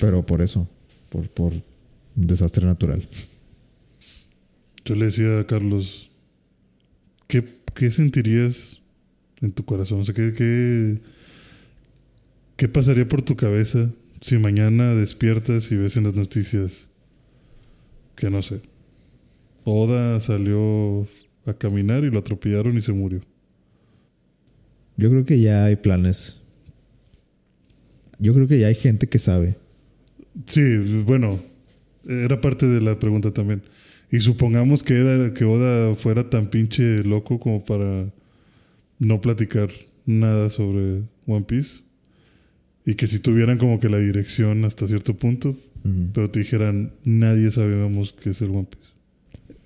Pero 0.00 0.24
por 0.26 0.42
eso, 0.42 0.68
por, 1.08 1.28
por 1.30 1.52
un 1.54 2.26
desastre 2.26 2.66
natural. 2.66 3.02
Yo 4.84 4.94
le 4.94 5.06
decía 5.06 5.40
a 5.40 5.46
Carlos, 5.46 6.10
¿qué, 7.28 7.44
qué 7.74 7.90
sentirías 7.90 8.80
en 9.40 9.52
tu 9.52 9.64
corazón? 9.64 10.00
O 10.00 10.04
sea, 10.04 10.14
¿qué, 10.14 10.32
qué, 10.36 10.98
qué 12.56 12.68
pasaría 12.68 13.06
por 13.06 13.22
tu 13.22 13.36
cabeza 13.36 13.90
si 14.20 14.38
mañana 14.38 14.94
despiertas 14.94 15.70
y 15.72 15.76
ves 15.76 15.96
en 15.96 16.04
las 16.04 16.14
noticias 16.14 16.88
que 18.14 18.30
no 18.30 18.42
sé? 18.42 18.60
Oda 19.64 20.20
salió 20.20 21.06
a 21.46 21.54
caminar 21.54 22.04
y 22.04 22.10
lo 22.10 22.18
atropellaron 22.20 22.76
y 22.78 22.82
se 22.82 22.92
murió. 22.92 23.20
Yo 24.96 25.10
creo 25.10 25.24
que 25.24 25.40
ya 25.40 25.64
hay 25.66 25.76
planes. 25.76 26.40
Yo 28.18 28.32
creo 28.32 28.48
que 28.48 28.58
ya 28.58 28.68
hay 28.68 28.74
gente 28.74 29.08
que 29.08 29.18
sabe. 29.18 29.56
Sí, 30.46 31.02
bueno, 31.04 31.40
era 32.08 32.40
parte 32.40 32.66
de 32.66 32.80
la 32.80 32.98
pregunta 32.98 33.32
también. 33.32 33.62
Y 34.10 34.20
supongamos 34.20 34.82
que, 34.82 34.94
Eda- 34.94 35.34
que 35.34 35.44
Oda 35.44 35.94
fuera 35.94 36.30
tan 36.30 36.46
pinche 36.48 37.02
loco 37.04 37.38
como 37.38 37.64
para 37.64 38.06
no 38.98 39.20
platicar 39.20 39.70
nada 40.04 40.50
sobre 40.50 41.02
One 41.26 41.44
Piece. 41.46 41.82
Y 42.84 42.94
que 42.94 43.06
si 43.06 43.18
tuvieran 43.18 43.58
como 43.58 43.80
que 43.80 43.88
la 43.88 43.98
dirección 43.98 44.64
hasta 44.64 44.86
cierto 44.86 45.16
punto, 45.16 45.56
pero 46.12 46.30
te 46.30 46.40
dijeran, 46.40 46.92
nadie 47.04 47.50
sabemos 47.50 48.12
qué 48.12 48.30
es 48.30 48.40
el 48.42 48.50
One 48.50 48.68
Piece. 48.70 48.86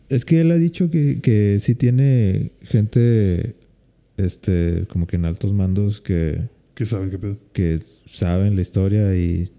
Es 0.08 0.24
que 0.24 0.40
él 0.40 0.50
ha 0.50 0.56
dicho 0.56 0.90
que, 0.90 1.20
que 1.20 1.58
sí 1.60 1.74
tiene 1.74 2.52
gente, 2.62 3.56
este, 4.16 4.86
como 4.88 5.06
que 5.06 5.16
en 5.16 5.24
altos 5.24 5.52
mandos 5.52 6.00
que, 6.00 6.48
¿Qué 6.74 6.86
saben 6.86 7.10
qué 7.10 7.18
pedo? 7.18 7.36
que 7.52 7.78
saben 8.06 8.56
la 8.56 8.62
historia 8.62 9.14
y, 9.14 9.52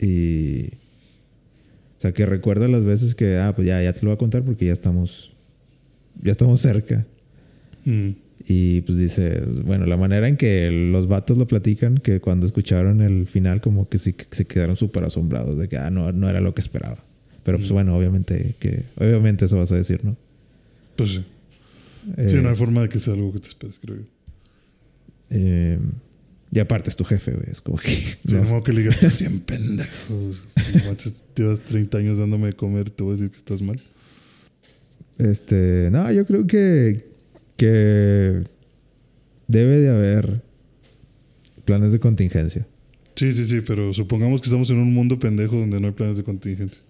y, 0.00 0.66
o 1.98 2.00
sea, 2.00 2.12
que 2.12 2.26
recuerda 2.26 2.68
las 2.68 2.84
veces 2.84 3.14
que, 3.14 3.38
ah, 3.38 3.52
pues 3.54 3.66
ya, 3.66 3.82
ya 3.82 3.92
te 3.92 4.02
lo 4.02 4.06
voy 4.06 4.14
a 4.14 4.18
contar 4.18 4.44
porque 4.44 4.66
ya 4.66 4.72
estamos, 4.72 5.32
ya 6.22 6.32
estamos 6.32 6.60
cerca. 6.60 7.04
Mm, 7.84 8.10
Y 8.48 8.80
pues 8.82 8.98
dice, 8.98 9.40
bueno, 9.64 9.86
la 9.86 9.96
manera 9.96 10.26
en 10.28 10.36
que 10.36 10.70
los 10.70 11.06
vatos 11.06 11.38
lo 11.38 11.46
platican, 11.46 11.98
que 11.98 12.20
cuando 12.20 12.44
escucharon 12.46 13.00
el 13.00 13.26
final 13.26 13.60
como 13.60 13.88
que 13.88 13.98
sí 13.98 14.12
que 14.14 14.26
se 14.30 14.44
quedaron 14.44 14.74
súper 14.76 15.04
asombrados 15.04 15.56
de 15.58 15.68
que, 15.68 15.76
ah, 15.78 15.90
no, 15.90 16.10
no 16.12 16.28
era 16.28 16.40
lo 16.40 16.54
que 16.54 16.60
esperaba. 16.60 17.02
Pero 17.44 17.58
pues 17.58 17.70
Mm. 17.70 17.74
bueno, 17.74 17.96
obviamente 17.96 18.54
que, 18.58 18.82
obviamente 18.96 19.44
eso 19.44 19.58
vas 19.58 19.70
a 19.72 19.76
decir, 19.76 20.04
¿no? 20.04 20.16
Pues 20.96 21.10
sí. 21.10 21.24
Eh, 22.16 22.28
Sí, 22.30 22.36
no 22.36 22.48
hay 22.50 22.56
forma 22.56 22.82
de 22.82 22.88
que 22.88 22.98
sea 22.98 23.14
algo 23.14 23.32
que 23.32 23.38
te 23.38 23.48
esperes, 23.48 23.78
creo 23.78 23.96
yo. 23.96 24.02
eh, 25.30 25.78
y 26.54 26.58
aparte 26.58 26.90
es 26.90 26.96
tu 26.96 27.04
jefe, 27.04 27.30
güey. 27.32 27.46
Es 27.50 27.60
como 27.62 27.78
que... 27.78 27.88
Sí, 28.26 28.34
no. 28.34 28.62
que 28.62 28.72
le 28.74 28.80
digas, 28.82 28.96
estás 29.02 29.20
bien 29.20 29.38
pendejo. 29.40 30.14
Manches, 30.86 31.24
llevas 31.34 31.60
30 31.62 31.96
años 31.98 32.18
dándome 32.18 32.48
de 32.48 32.52
comer, 32.54 32.90
te 32.90 33.02
voy 33.02 33.12
a 33.12 33.16
decir 33.16 33.30
que 33.30 33.38
estás 33.38 33.62
mal. 33.62 33.80
Este, 35.18 35.88
no, 35.92 36.10
yo 36.12 36.26
creo 36.26 36.46
que, 36.46 37.11
que 37.62 38.42
debe 39.46 39.78
de 39.78 39.88
haber 39.88 40.42
planes 41.64 41.92
de 41.92 42.00
contingencia. 42.00 42.66
Sí, 43.14 43.32
sí, 43.34 43.44
sí, 43.44 43.60
pero 43.64 43.92
supongamos 43.92 44.40
que 44.40 44.46
estamos 44.46 44.68
en 44.70 44.78
un 44.78 44.92
mundo 44.92 45.20
pendejo 45.20 45.56
donde 45.56 45.78
no 45.78 45.86
hay 45.86 45.92
planes 45.92 46.16
de 46.16 46.24
contingencia. 46.24 46.82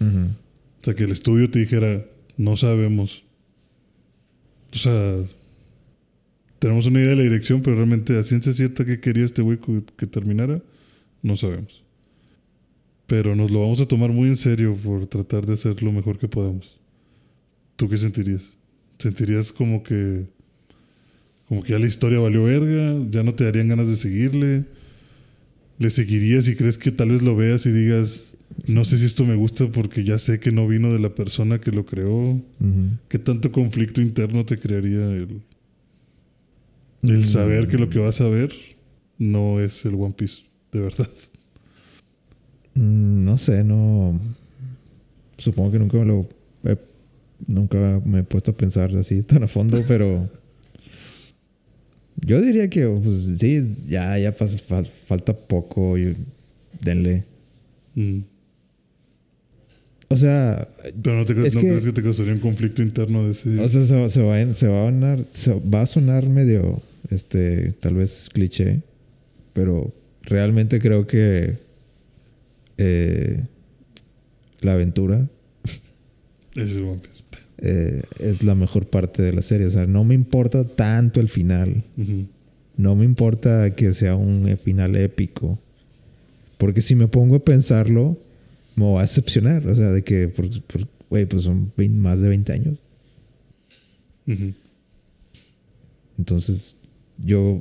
O 0.00 0.84
sea, 0.84 0.94
que 0.94 1.04
el 1.04 1.12
estudio 1.12 1.50
te 1.50 1.60
dijera, 1.60 2.04
no 2.36 2.58
sabemos. 2.58 3.24
O 4.74 4.76
sea, 4.76 5.16
tenemos 6.58 6.84
una 6.84 7.00
idea 7.00 7.10
de 7.10 7.16
la 7.16 7.22
dirección, 7.22 7.62
pero 7.62 7.76
realmente 7.76 8.18
a 8.18 8.22
ciencia 8.22 8.52
cierta 8.52 8.84
que 8.84 9.00
quería 9.00 9.24
este 9.24 9.40
güey 9.40 9.56
que, 9.56 9.82
que 9.96 10.06
terminara, 10.06 10.62
no 11.22 11.38
sabemos. 11.38 11.82
Pero 13.06 13.34
nos 13.34 13.50
lo 13.50 13.62
vamos 13.62 13.80
a 13.80 13.88
tomar 13.88 14.10
muy 14.10 14.28
en 14.28 14.36
serio 14.36 14.76
por 14.76 15.06
tratar 15.06 15.46
de 15.46 15.54
hacer 15.54 15.82
lo 15.82 15.90
mejor 15.90 16.18
que 16.18 16.28
podamos. 16.28 16.78
¿Tú 17.76 17.88
qué 17.88 17.96
sentirías? 17.96 18.57
¿Sentirías 18.98 19.52
como 19.52 19.82
que 19.82 20.26
como 21.48 21.62
que 21.62 21.70
ya 21.72 21.78
la 21.78 21.86
historia 21.86 22.18
valió 22.18 22.42
verga, 22.44 22.98
ya 23.10 23.22
no 23.22 23.34
te 23.34 23.44
darían 23.44 23.68
ganas 23.68 23.88
de 23.88 23.96
seguirle? 23.96 24.64
¿Le 25.78 25.88
seguirías 25.90 26.46
y 26.48 26.56
crees 26.56 26.76
que 26.76 26.90
tal 26.90 27.10
vez 27.10 27.22
lo 27.22 27.36
veas 27.36 27.64
y 27.64 27.70
digas, 27.70 28.36
no 28.66 28.84
sé 28.84 28.98
si 28.98 29.06
esto 29.06 29.24
me 29.24 29.34
gusta 29.36 29.66
porque 29.70 30.04
ya 30.04 30.18
sé 30.18 30.40
que 30.40 30.50
no 30.50 30.66
vino 30.68 30.92
de 30.92 30.98
la 30.98 31.14
persona 31.14 31.58
que 31.60 31.70
lo 31.70 31.86
creó? 31.86 32.42
¿Qué 33.08 33.18
tanto 33.18 33.50
conflicto 33.52 34.02
interno 34.02 34.44
te 34.44 34.58
crearía 34.58 35.04
el, 35.06 35.40
el 37.04 37.18
Mm. 37.20 37.24
saber 37.24 37.66
que 37.68 37.78
lo 37.78 37.88
que 37.88 38.00
vas 38.00 38.20
a 38.20 38.28
ver 38.28 38.52
no 39.18 39.60
es 39.60 39.84
el 39.86 39.94
One 39.94 40.14
Piece 40.14 40.42
de 40.72 40.80
verdad? 40.80 41.08
Mm, 42.74 43.24
No 43.24 43.38
sé, 43.38 43.64
no. 43.64 44.20
Supongo 45.38 45.70
que 45.72 45.78
nunca 45.78 45.96
me 45.98 46.04
lo. 46.06 46.28
Nunca 47.46 48.00
me 48.04 48.20
he 48.20 48.24
puesto 48.24 48.50
a 48.50 48.56
pensar 48.56 48.94
así 48.96 49.22
tan 49.22 49.42
a 49.42 49.48
fondo, 49.48 49.82
pero. 49.88 50.28
Yo 52.20 52.40
diría 52.40 52.68
que, 52.68 52.86
pues 52.88 53.36
sí, 53.38 53.76
ya, 53.86 54.18
ya 54.18 54.34
fal- 54.34 54.88
falta 55.06 55.32
poco. 55.34 55.96
y 55.98 56.16
denle. 56.80 57.24
Mm. 57.94 58.18
O 60.10 60.16
sea, 60.16 60.66
Pero 61.02 61.16
no, 61.16 61.24
te, 61.26 61.32
Es 61.46 61.54
¿no 61.54 61.60
que- 61.60 61.68
crees 61.68 61.84
que 61.84 61.92
te 61.92 62.02
causaría 62.02 62.32
un 62.32 62.38
conflicto 62.40 62.80
interno 62.82 63.24
de 63.24 63.32
ese... 63.32 63.58
o 63.60 63.68
sea 63.68 63.84
se, 63.84 63.94
va- 63.94 64.08
se 64.08 64.22
va, 64.22 64.36
a- 64.40 64.54
se 64.54 64.66
va 64.68 64.82
a 64.82 64.90
sonar, 64.90 65.24
se 65.30 65.52
va 65.54 65.82
a 65.82 65.86
sonar 65.86 66.28
medio, 66.28 66.80
este, 67.10 67.72
tal 67.72 67.94
vez 67.94 68.30
cliché, 68.32 68.80
pero 69.52 69.92
realmente 70.22 70.80
creo 70.80 71.06
que 71.06 71.56
eh, 72.78 73.44
la 74.60 74.72
aventura 74.72 75.28
ese 76.56 76.80
One 76.80 77.00
Piece. 77.00 77.22
Eh, 77.58 78.02
es 78.20 78.42
la 78.42 78.54
mejor 78.54 78.86
parte 78.86 79.22
de 79.22 79.32
la 79.32 79.42
serie. 79.42 79.66
O 79.66 79.70
sea, 79.70 79.86
no 79.86 80.04
me 80.04 80.14
importa 80.14 80.64
tanto 80.64 81.20
el 81.20 81.28
final. 81.28 81.84
No 82.76 82.94
me 82.94 83.04
importa 83.04 83.74
que 83.74 83.92
sea 83.92 84.14
un 84.14 84.56
final 84.56 84.96
épico. 84.96 85.58
Porque 86.56 86.80
si 86.80 86.94
me 86.94 87.08
pongo 87.08 87.36
a 87.36 87.44
pensarlo, 87.44 88.18
me 88.76 88.84
voy 88.84 88.98
a 88.98 89.02
decepcionar. 89.02 89.66
O 89.66 89.74
sea, 89.74 89.90
de 89.90 90.02
que, 90.02 90.32
güey, 91.10 91.26
pues 91.26 91.42
son 91.42 91.72
20 91.76 91.98
más 91.98 92.20
de 92.20 92.28
20 92.28 92.52
años. 92.52 92.78
Entonces, 96.18 96.76
yo 97.24 97.60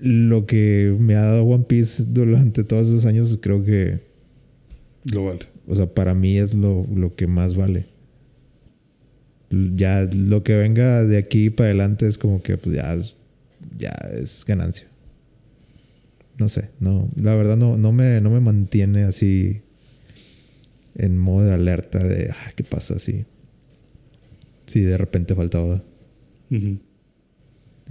lo 0.00 0.44
que 0.46 0.94
me 0.98 1.14
ha 1.14 1.22
dado 1.22 1.44
One 1.44 1.64
Piece 1.64 2.04
durante 2.08 2.64
todos 2.64 2.88
esos 2.88 3.06
años, 3.06 3.38
creo 3.40 3.64
que, 3.64 4.00
Lo 5.04 5.26
vale. 5.26 5.40
o 5.66 5.74
sea, 5.74 5.86
para 5.86 6.14
mí 6.14 6.36
es 6.36 6.54
lo, 6.54 6.86
lo 6.94 7.14
que 7.14 7.26
más 7.26 7.54
vale. 7.54 7.86
Ya 9.76 10.08
lo 10.12 10.42
que 10.42 10.56
venga 10.56 11.04
de 11.04 11.18
aquí 11.18 11.50
para 11.50 11.68
adelante 11.68 12.06
es 12.06 12.18
como 12.18 12.42
que, 12.42 12.56
pues 12.56 12.76
ya 12.76 12.94
es, 12.94 13.16
ya 13.78 13.90
es 14.12 14.44
ganancia. 14.46 14.86
No 16.38 16.48
sé, 16.48 16.70
no, 16.80 17.08
la 17.16 17.34
verdad 17.36 17.56
no, 17.56 17.76
no, 17.76 17.92
me, 17.92 18.20
no 18.20 18.30
me 18.30 18.40
mantiene 18.40 19.04
así 19.04 19.62
en 20.96 21.16
modo 21.16 21.46
de 21.46 21.54
alerta 21.54 21.98
de, 21.98 22.30
ah, 22.30 22.52
¿qué 22.56 22.64
pasa 22.64 22.98
si, 22.98 23.24
si 24.66 24.80
de 24.80 24.96
repente 24.96 25.34
falta 25.34 25.60
Oda? 25.60 25.82
Ujú. 26.50 26.78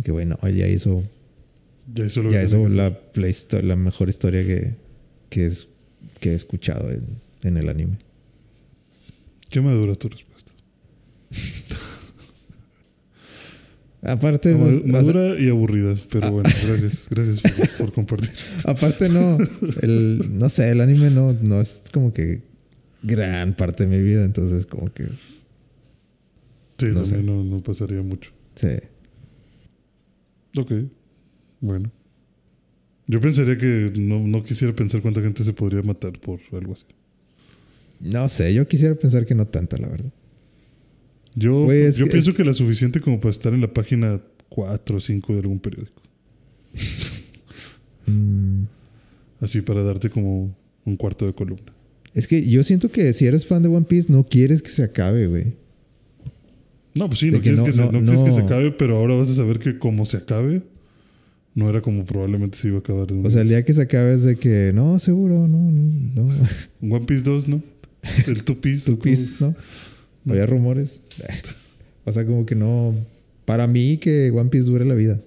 Que 0.03 0.11
bueno, 0.11 0.37
ya 0.49 0.67
hizo 0.67 1.03
Ya 1.93 2.05
hizo 2.05 2.23
lo 2.23 2.31
ya 2.31 2.45
que 2.45 2.69
la, 2.69 3.61
la, 3.61 3.75
mejor 3.75 4.09
historia 4.09 4.41
que, 4.41 4.75
que, 5.29 5.45
es, 5.45 5.67
que 6.19 6.31
he 6.31 6.35
escuchado 6.35 6.89
en, 6.91 7.05
en 7.43 7.57
el 7.57 7.69
anime. 7.69 7.97
Qué 9.49 9.61
madura 9.61 9.95
tu 9.95 10.09
respuesta. 10.09 10.52
Aparte, 14.05 14.51
es- 14.51 14.85
madura 14.85 15.39
y 15.39 15.47
aburrida, 15.49 15.93
Ah. 15.97 16.07
pero 16.11 16.31
bueno, 16.31 16.49
gracias, 16.67 17.07
gracias 17.09 17.41
por, 17.41 17.69
por 17.77 17.93
compartir. 17.93 18.31
aparte 18.65 19.07
no, 19.09 19.37
el, 19.81 20.37
no 20.37 20.49
sé, 20.49 20.69
el 20.71 20.81
anime 20.81 21.09
no, 21.09 21.31
no 21.33 21.61
es 21.61 21.85
como 21.91 22.11
que 22.13 22.41
gran 23.01 23.55
parte 23.55 23.85
de 23.87 23.97
mi 23.97 24.03
vida, 24.03 24.23
entonces 24.25 24.65
como 24.65 24.91
que, 24.93 25.07
Sí, 26.79 26.87
No 26.87 27.03
también 27.03 27.25
no, 27.25 27.43
no 27.43 27.61
pasaría 27.61 28.01
mucho. 28.01 28.31
sí. 28.55 28.67
Ok, 30.57 30.71
bueno. 31.61 31.89
Yo 33.07 33.19
pensaría 33.21 33.57
que 33.57 33.91
no, 33.99 34.19
no 34.27 34.43
quisiera 34.43 34.73
pensar 34.75 35.01
cuánta 35.01 35.21
gente 35.21 35.43
se 35.43 35.51
podría 35.53 35.81
matar 35.81 36.13
por 36.19 36.39
algo 36.51 36.73
así. 36.73 36.85
No 37.99 38.27
sé, 38.29 38.53
yo 38.53 38.67
quisiera 38.67 38.95
pensar 38.95 39.25
que 39.25 39.33
no 39.35 39.47
tanta, 39.47 39.77
la 39.77 39.87
verdad. 39.87 40.11
Yo, 41.35 41.63
Güey, 41.65 41.83
es 41.83 41.97
yo 41.97 42.05
que- 42.05 42.11
pienso 42.11 42.33
que 42.33 42.43
la 42.43 42.53
suficiente 42.53 43.01
como 43.01 43.19
para 43.19 43.31
estar 43.31 43.53
en 43.53 43.61
la 43.61 43.73
página 43.73 44.21
4 44.49 44.97
o 44.97 44.99
5 44.99 45.33
de 45.33 45.39
algún 45.39 45.59
periódico. 45.59 46.01
Mm, 48.05 48.65
Así 49.39 49.61
para 49.61 49.81
darte 49.83 50.09
como 50.09 50.53
un 50.85 50.95
cuarto 50.97 51.25
de 51.25 51.33
columna. 51.33 51.73
es 52.13 52.27
que 52.27 52.45
yo 52.45 52.63
siento 52.63 52.91
que 52.91 53.13
si 53.13 53.25
eres 53.25 53.45
fan 53.45 53.63
de 53.63 53.69
One 53.69 53.85
Piece, 53.87 54.11
no 54.11 54.25
quieres 54.25 54.61
que 54.61 54.69
se 54.69 54.83
acabe, 54.83 55.27
güey. 55.27 55.53
No, 56.95 57.07
pues 57.07 57.19
sí, 57.19 57.27
De 57.27 57.31
no, 57.33 57.37
que 57.39 57.43
quieres, 57.43 57.59
no- 57.59 57.65
que 57.65 57.71
se, 57.71 57.81
no- 57.81 57.91
no 57.93 58.01
quieres 58.03 58.23
que 58.23 58.31
se 58.31 58.39
no. 58.39 58.45
acabe, 58.45 58.71
pero 58.71 58.97
ahora 58.97 59.15
vas 59.15 59.29
a 59.29 59.33
saber 59.35 59.59
que 59.59 59.77
como 59.77 60.05
se 60.05 60.17
acabe, 60.17 60.63
no 61.55 61.69
era 61.69 61.81
como 61.81 62.03
probablemente 62.05 62.57
se 62.57 62.67
iba 62.67 62.77
a 62.77 62.79
acabar. 62.81 63.09
en 63.11 63.25
O 63.25 63.29
sea, 63.29 63.41
el 63.41 63.49
día 63.49 63.63
que 63.63 63.73
se 63.73 63.81
acabe 63.83 64.13
es 64.13 64.23
de 64.23 64.35
que, 64.37 64.71
no, 64.75 64.99
seguro, 64.99 65.47
no, 65.47 65.71
no, 65.71 66.23
no. 66.81 66.95
One 66.95 67.05
Piece 67.05 67.23
2, 67.23 67.47
¿no? 67.47 67.63
El 68.27 68.43
Two 68.43 68.59
Piece. 68.59 68.85
Two 68.91 68.99
Piece, 68.99 69.45
¿no? 69.45 69.55
Había 70.27 70.45
rumores. 70.45 71.01
O 72.05 72.11
sea, 72.11 72.25
como 72.25 72.45
que 72.45 72.53
no. 72.53 72.93
Para 73.45 73.65
mí 73.65 73.97
que 73.97 74.29
One 74.31 74.49
Piece 74.49 74.65
dure 74.65 74.83
la 74.83 74.93
vida. 74.93 75.21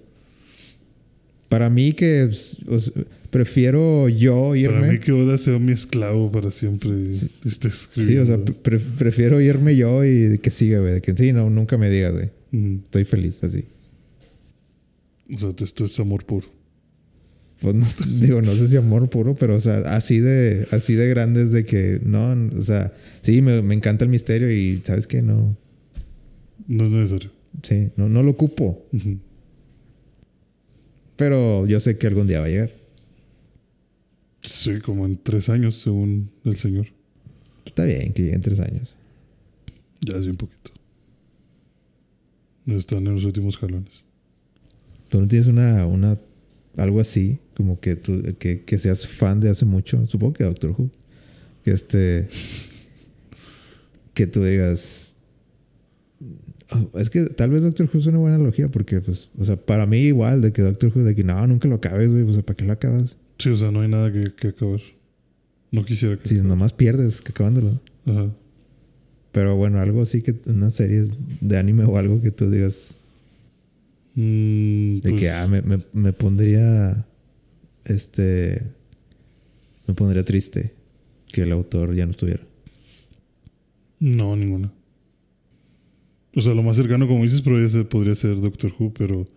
Para 1.49 1.71
mí 1.71 1.93
que 1.93 2.25
pues, 2.27 2.57
o 2.69 2.77
sea, 2.77 3.03
prefiero 3.31 4.09
yo 4.09 4.55
irme. 4.55 4.79
Para 4.81 4.91
mí 4.91 4.99
que 4.99 5.11
Oda 5.11 5.39
sea 5.39 5.57
mi 5.57 5.71
esclavo 5.71 6.31
para 6.31 6.51
siempre 6.51 6.89
y 6.91 7.13
esté 7.47 7.71
sí, 7.71 8.17
o 8.17 8.25
sea, 8.27 8.37
pre- 8.45 8.77
prefiero 8.79 9.41
irme 9.41 9.75
yo 9.75 10.05
y 10.05 10.37
que 10.37 10.51
siga, 10.51 10.79
güey. 10.81 11.01
Que 11.01 11.15
sí, 11.17 11.33
no, 11.33 11.49
nunca 11.49 11.79
me 11.79 11.89
digas, 11.89 12.13
güey. 12.13 12.29
Ujú. 12.53 12.81
Estoy 12.83 13.05
feliz 13.05 13.43
así. 13.43 13.65
O 15.33 15.37
sea, 15.39 15.49
esto 15.65 15.83
es 15.85 15.99
amor 15.99 16.25
puro. 16.25 16.47
Pues 17.61 17.73
no, 17.75 17.85
digo, 18.19 18.41
no 18.41 18.53
sé 18.53 18.67
si 18.67 18.77
amor 18.77 19.09
puro, 19.09 19.35
pero 19.35 19.55
o 19.55 19.59
sea, 19.59 19.77
así 19.95 20.19
de, 20.19 20.67
así 20.71 20.93
de 20.93 21.07
grandes 21.09 21.51
de 21.51 21.65
que 21.65 21.99
no, 22.03 22.35
o 22.57 22.61
sea, 22.61 22.93
sí, 23.21 23.41
me, 23.41 23.61
me 23.61 23.73
encanta 23.75 24.03
el 24.05 24.09
misterio 24.11 24.51
y 24.51 24.81
sabes 24.83 25.07
que 25.07 25.21
no, 25.21 25.57
No 26.67 26.85
es 26.85 26.91
necesario. 26.91 27.31
sí, 27.63 27.89
no, 27.95 28.09
no 28.09 28.21
lo 28.23 28.31
ocupo. 28.31 28.85
Pero 31.15 31.65
yo 31.65 31.79
sé 31.79 31.97
que 31.97 32.07
algún 32.07 32.27
día 32.27 32.39
va 32.41 32.45
a 32.45 32.49
llegar. 32.49 32.71
Sí, 34.43 34.79
como 34.79 35.05
en 35.05 35.17
tres 35.17 35.49
años, 35.49 35.75
según 35.81 36.29
el 36.45 36.55
señor. 36.55 36.87
Está 37.65 37.85
bien 37.85 38.13
que 38.13 38.23
lleguen 38.23 38.41
tres 38.41 38.59
años. 38.59 38.95
Ya 40.01 40.15
hace 40.15 40.29
un 40.29 40.37
poquito. 40.37 40.71
Están 42.67 43.07
en 43.07 43.15
los 43.15 43.25
últimos 43.25 43.57
jalones. 43.57 44.03
Tú 45.09 45.19
no 45.21 45.27
tienes 45.27 45.47
una, 45.47 45.85
una, 45.85 46.17
algo 46.77 46.99
así, 46.99 47.39
como 47.55 47.79
que 47.79 47.95
tú, 47.95 48.21
que, 48.39 48.63
que 48.63 48.77
seas 48.77 49.07
fan 49.07 49.39
de 49.39 49.49
hace 49.49 49.65
mucho. 49.65 50.05
Supongo 50.07 50.33
que 50.33 50.43
Doctor 50.43 50.71
Who. 50.77 50.89
Que 51.63 51.71
este, 51.71 52.27
que 54.13 54.27
tú 54.27 54.43
digas, 54.43 55.17
"Oh, 56.71 56.97
es 56.97 57.09
que 57.09 57.23
tal 57.25 57.49
vez 57.49 57.63
Doctor 57.63 57.89
Who 57.91 57.99
es 57.99 58.05
una 58.07 58.19
buena 58.19 58.35
analogía 58.35 58.69
porque, 58.69 59.01
pues, 59.01 59.29
o 59.37 59.43
sea, 59.43 59.57
para 59.57 59.85
mí 59.85 59.97
igual 59.99 60.41
de 60.41 60.53
que 60.53 60.61
Doctor 60.61 60.91
Who, 60.95 61.03
de 61.03 61.15
que 61.15 61.23
no, 61.23 61.45
nunca 61.47 61.67
lo 61.67 61.75
acabes, 61.75 62.11
güey, 62.11 62.23
o 62.23 62.33
sea, 62.33 62.43
¿para 62.43 62.55
qué 62.55 62.65
lo 62.65 62.73
acabas? 62.73 63.17
Sí, 63.37 63.49
o 63.49 63.57
sea, 63.57 63.71
no 63.71 63.81
hay 63.81 63.89
nada 63.89 64.11
que, 64.11 64.33
que 64.35 64.47
acabar. 64.49 64.79
No 65.71 65.83
quisiera 65.83 66.17
que. 66.17 66.27
Si 66.27 66.35
nomás 66.35 66.73
pierdes 66.73 67.21
que 67.21 67.31
acabándolo. 67.31 67.81
Ajá. 68.05 68.31
Pero 69.31 69.55
bueno, 69.55 69.79
algo 69.79 70.01
así 70.01 70.21
que 70.21 70.35
una 70.45 70.71
serie 70.71 71.07
de 71.41 71.57
anime 71.57 71.83
o 71.83 71.97
algo 71.97 72.21
que 72.21 72.31
tú 72.31 72.49
digas 72.49 72.96
Mm, 74.19 74.95
de 75.01 75.09
pues, 75.11 75.21
que 75.21 75.29
ah, 75.29 75.47
me, 75.47 75.61
me, 75.61 75.79
me 75.93 76.11
pondría 76.11 77.05
este 77.85 78.63
me 79.87 79.93
pondría 79.93 80.25
triste 80.25 80.73
que 81.31 81.41
el 81.43 81.51
autor 81.51 81.93
ya 81.95 82.05
no 82.05 82.11
estuviera. 82.11 82.41
No, 83.99 84.35
ninguna. 84.35 84.71
O 86.35 86.41
sea, 86.41 86.53
lo 86.53 86.63
más 86.63 86.75
cercano, 86.77 87.07
como 87.07 87.23
dices, 87.23 87.41
podría 87.41 87.67
ser, 87.69 87.87
podría 87.87 88.15
ser 88.15 88.39
Doctor 88.41 88.71
Who, 88.77 88.91
pero. 88.93 89.27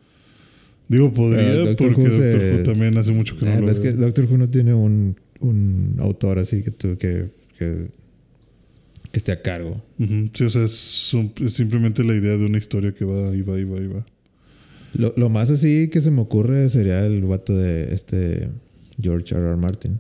Digo, 0.89 1.13
podría, 1.13 1.55
Doctor 1.57 1.95
porque 1.95 2.03
Who 2.03 2.11
se- 2.11 2.31
Doctor 2.33 2.53
Who 2.59 2.63
también 2.65 2.97
hace 2.99 3.13
mucho 3.13 3.37
que 3.39 3.45
no 3.47 3.53
Ah, 3.53 3.61
lo 3.61 3.71
es 3.71 3.81
que. 3.81 3.93
Doctor 3.93 4.25
Who 4.31 4.39
no 4.39 4.49
tiene 4.51 4.75
un, 4.75 5.15
un 5.41 5.97
autor 5.99 6.39
así 6.39 6.63
que 6.63 6.71
tú 6.73 6.97
que, 6.99 7.29
que, 7.59 7.89
que 9.13 9.19
esté 9.19 9.33
a 9.33 9.41
cargo. 9.43 9.83
Sí, 9.99 10.45
o 10.45 10.51
sea, 10.51 10.65
es, 10.65 11.15
un- 11.15 11.33
es 11.45 11.55
simplemente 11.55 12.03
la 12.03 12.15
idea 12.15 12.37
de 12.37 12.45
una 12.47 12.59
historia 12.59 12.93
que 12.93 13.05
va 13.05 13.35
y 13.37 13.43
va 13.43 13.59
y 13.59 13.65
va 13.65 13.79
y 13.79 13.87
va. 13.87 14.05
Lo, 14.95 15.15
lo 15.17 15.29
más 15.29 15.51
así 15.51 15.89
que 15.89 16.01
se 16.01 16.11
me 16.11 16.21
ocurre 16.21 16.69
sería 16.69 17.05
el 17.07 17.23
vato 17.23 17.57
de 17.57 17.95
este 17.95 18.49
George 19.01 19.35
R. 19.35 19.47
R. 19.47 19.57
Martin. 19.57 19.99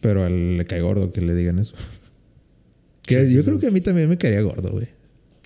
Pero 0.00 0.24
a 0.24 0.28
él 0.28 0.56
le 0.58 0.66
cae 0.66 0.80
gordo 0.80 1.12
que 1.12 1.20
le 1.20 1.34
digan 1.34 1.58
eso. 1.58 1.74
Que 3.06 3.30
yo 3.30 3.44
creo 3.44 3.58
que 3.58 3.66
a 3.66 3.70
mí 3.70 3.82
también 3.82 4.08
me 4.08 4.16
caería 4.16 4.40
gordo, 4.40 4.70
güey. 4.70 4.88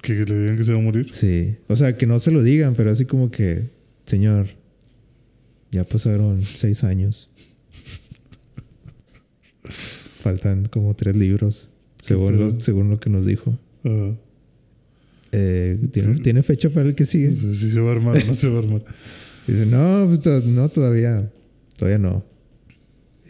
¿Que, 0.00 0.12
le 0.12 0.38
digan 0.38 0.56
que 0.56 0.62
se 0.62 0.72
va 0.72 0.78
a 0.78 0.80
morir. 0.80 1.08
Sí. 1.10 1.56
O 1.66 1.74
sea, 1.74 1.96
que 1.96 2.06
no 2.06 2.20
se 2.20 2.30
lo 2.30 2.44
digan, 2.44 2.76
pero 2.76 2.92
así 2.92 3.04
como 3.04 3.32
que, 3.32 3.64
señor, 4.06 4.46
ya 5.72 5.82
pasaron 5.82 6.40
seis 6.40 6.84
años. 6.84 7.30
Faltan 9.64 10.66
como 10.66 10.94
tres 10.94 11.16
libros, 11.16 11.72
según, 12.00 12.60
según 12.60 12.90
lo 12.90 13.00
que 13.00 13.10
nos 13.10 13.26
dijo. 13.26 13.58
Ajá. 13.82 14.14
Eh, 15.32 15.78
¿tiene, 15.92 16.14
Sí. 16.14 16.20
¿Tiene 16.22 16.42
fecha 16.42 16.70
para 16.70 16.88
el 16.88 16.94
que 16.94 17.04
sigue? 17.04 17.32
Sé 17.32 17.54
si 17.54 17.70
se 17.70 17.80
va 17.80 17.90
a 17.90 17.94
armar 17.94 18.26
no 18.26 18.34
se 18.34 18.48
va 18.48 18.56
a 18.56 18.58
armar. 18.62 18.84
Dice, 19.46 19.66
no, 19.66 20.06
pues, 20.08 20.44
no, 20.46 20.68
todavía. 20.68 21.30
Todavía 21.76 21.98
no. 21.98 22.24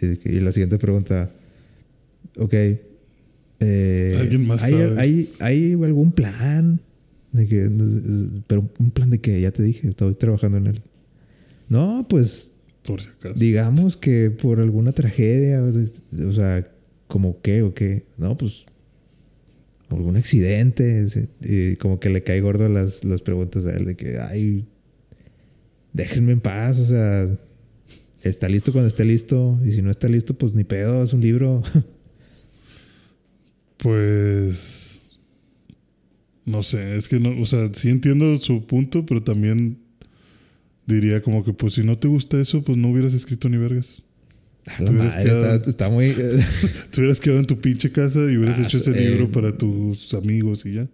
Y, 0.00 0.28
y 0.36 0.40
la 0.40 0.52
siguiente 0.52 0.78
pregunta, 0.78 1.30
ok. 2.36 2.54
eh, 3.60 4.16
Alguien 4.18 4.46
más 4.46 4.62
¿hay, 4.64 4.72
sabe. 4.72 5.00
hay, 5.00 5.30
¿Hay 5.40 5.72
algún 5.72 6.12
plan? 6.12 6.80
De 7.32 7.46
que, 7.46 7.70
pero 8.46 8.68
un 8.78 8.90
plan 8.90 9.10
de 9.10 9.20
que 9.20 9.40
ya 9.40 9.50
te 9.50 9.62
dije, 9.62 9.88
estoy 9.88 10.14
trabajando 10.14 10.56
en 10.58 10.66
él. 10.68 10.82
No, 11.68 12.06
pues 12.08 12.52
Por 12.84 13.00
si 13.02 13.08
acaso. 13.08 13.34
digamos 13.38 13.96
que 13.98 14.30
por 14.30 14.60
alguna 14.60 14.92
tragedia, 14.92 15.62
o 15.62 15.70
sea, 15.70 16.26
o 16.26 16.32
sea, 16.32 16.68
como 17.06 17.40
qué 17.42 17.62
o 17.62 17.74
qué. 17.74 18.06
No, 18.16 18.36
pues 18.38 18.64
algún 19.96 20.16
accidente. 20.16 21.06
Y 21.40 21.76
como 21.76 22.00
que 22.00 22.10
le 22.10 22.22
cae 22.22 22.40
gordo 22.40 22.68
las, 22.68 23.04
las 23.04 23.22
preguntas 23.22 23.66
a 23.66 23.76
él 23.76 23.84
de 23.84 23.96
que, 23.96 24.18
ay, 24.18 24.66
déjenme 25.92 26.32
en 26.32 26.40
paz, 26.40 26.78
o 26.78 26.84
sea, 26.84 27.28
está 28.22 28.48
listo 28.48 28.72
cuando 28.72 28.88
esté 28.88 29.04
listo. 29.04 29.58
Y 29.64 29.72
si 29.72 29.82
no 29.82 29.90
está 29.90 30.08
listo, 30.08 30.34
pues 30.34 30.54
ni 30.54 30.64
pedo, 30.64 31.02
es 31.02 31.12
un 31.12 31.20
libro. 31.20 31.62
Pues. 33.78 35.16
No 36.44 36.64
sé, 36.64 36.96
es 36.96 37.06
que 37.06 37.20
no. 37.20 37.40
O 37.40 37.46
sea, 37.46 37.70
sí 37.72 37.90
entiendo 37.90 38.36
su 38.38 38.66
punto, 38.66 39.06
pero 39.06 39.22
también 39.22 39.78
diría 40.84 41.22
como 41.22 41.44
que, 41.44 41.52
pues 41.52 41.74
si 41.74 41.84
no 41.84 41.96
te 41.96 42.08
gusta 42.08 42.40
eso, 42.40 42.62
pues 42.62 42.76
no 42.76 42.88
hubieras 42.88 43.14
escrito 43.14 43.48
ni 43.48 43.56
vergas. 43.56 44.02
A 44.57 44.57
la 44.57 44.57
Te 44.57 44.57
hubieras 44.57 44.57
madre, 44.92 45.22
quedado- 45.24 45.54
está, 45.56 45.70
está 45.70 45.88
muy... 45.90 46.12
Te 46.90 47.00
hubieras 47.00 47.20
quedado 47.20 47.40
en 47.40 47.46
tu 47.46 47.60
pinche 47.60 47.90
casa 47.92 48.20
y 48.20 48.36
hubieras 48.36 48.58
Ah, 48.58 48.62
hecho 48.64 48.78
ese 48.78 48.90
eh, 48.90 49.10
libro 49.10 49.30
para 49.30 49.56
tus 49.56 50.12
amigos 50.14 50.64
y 50.66 50.74
ya. 50.74 50.88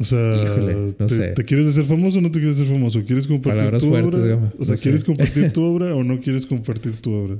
O 0.00 0.04
sea, 0.04 0.44
Híjole, 0.44 0.94
no 0.98 1.06
te, 1.06 1.14
sé. 1.16 1.28
te 1.32 1.44
quieres 1.44 1.66
hacer 1.66 1.84
famoso 1.84 2.18
o 2.18 2.20
no 2.20 2.30
te 2.30 2.38
quieres 2.38 2.56
hacer 2.60 2.72
famoso? 2.72 3.02
¿Quieres 3.04 3.26
compartir 3.26 3.58
Palabras 3.58 3.82
tu 3.82 3.88
fuertes, 3.88 4.14
obra? 4.20 4.26
Gama. 4.28 4.52
O 4.58 4.64
sea, 4.64 4.72
No 4.72 4.76
sé. 4.76 4.82
¿quieres 4.82 5.04
compartir 5.04 5.50
tu 5.52 5.62
obra 5.62 5.94
o 5.94 6.04
no 6.04 6.20
quieres 6.20 6.46
compartir 6.46 6.92
tu 6.98 7.10
obra? 7.12 7.36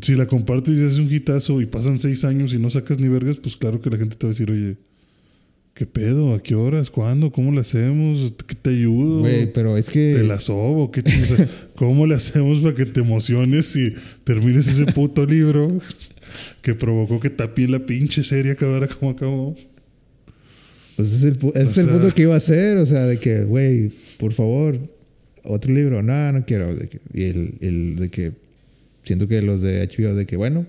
Si 0.00 0.14
la 0.16 0.26
compartes 0.26 0.76
y 0.78 0.84
haces 0.84 0.98
un 0.98 1.12
hitazo 1.12 1.60
y 1.60 1.66
pasan 1.66 1.98
seis 1.98 2.24
años 2.24 2.52
y 2.54 2.58
no 2.58 2.70
sacas 2.70 2.98
ni 2.98 3.08
vergas, 3.08 3.36
pues 3.36 3.56
claro 3.56 3.80
que 3.80 3.90
la 3.90 3.98
gente 3.98 4.16
te 4.16 4.26
va 4.26 4.30
a 4.30 4.34
decir, 4.34 4.50
oye, 4.50 4.76
¿qué 5.74 5.86
pedo? 5.86 6.34
¿A 6.34 6.42
qué 6.42 6.54
horas? 6.54 6.90
¿Cuándo? 6.90 7.30
¿Cómo 7.32 7.52
le 7.52 7.60
hacemos? 7.60 8.34
¿Qué 8.46 8.54
te 8.54 8.70
ayudo? 8.70 9.20
Güey, 9.20 9.52
pero 9.52 9.76
es 9.76 9.90
que... 9.90 10.14
¿Te 10.16 10.22
la 10.22 10.40
sobo? 10.40 10.90
¿Qué 10.90 11.00
o 11.00 11.26
sea, 11.26 11.48
¿Cómo 11.74 12.06
le 12.06 12.14
hacemos 12.14 12.60
para 12.60 12.74
que 12.74 12.86
te 12.86 13.00
emociones 13.00 13.74
y 13.76 13.92
termines 14.24 14.68
ese 14.68 14.86
puto 14.86 15.24
libro 15.26 15.76
que 16.60 16.74
provocó 16.74 17.20
que 17.20 17.30
Tapi 17.30 17.66
la 17.66 17.80
pinche 17.80 18.22
serie 18.22 18.52
acabara 18.52 18.86
como 18.88 19.10
acabó? 19.10 19.56
Pues 20.96 21.08
ese 21.14 21.28
es 21.30 21.36
el, 21.42 21.52
ese 21.54 21.84
punto 21.84 22.14
que 22.14 22.22
iba 22.22 22.34
a 22.34 22.36
hacer, 22.38 22.76
o 22.76 22.84
sea, 22.86 23.06
de 23.06 23.18
que, 23.18 23.44
güey, 23.44 23.90
por 24.18 24.32
favor, 24.34 24.78
otro 25.42 25.72
libro, 25.72 26.02
no, 26.02 26.32
no 26.32 26.44
quiero. 26.44 26.76
de 26.76 26.88
que- 26.88 27.00
y 27.14 27.22
el, 27.24 27.54
el 27.60 27.96
de 27.96 28.10
que 28.10 28.32
siento 29.02 29.26
que 29.26 29.40
los 29.40 29.62
de 29.62 29.80
HBO, 29.88 30.14
de 30.14 30.26
que, 30.26 30.36
bueno, 30.36 30.66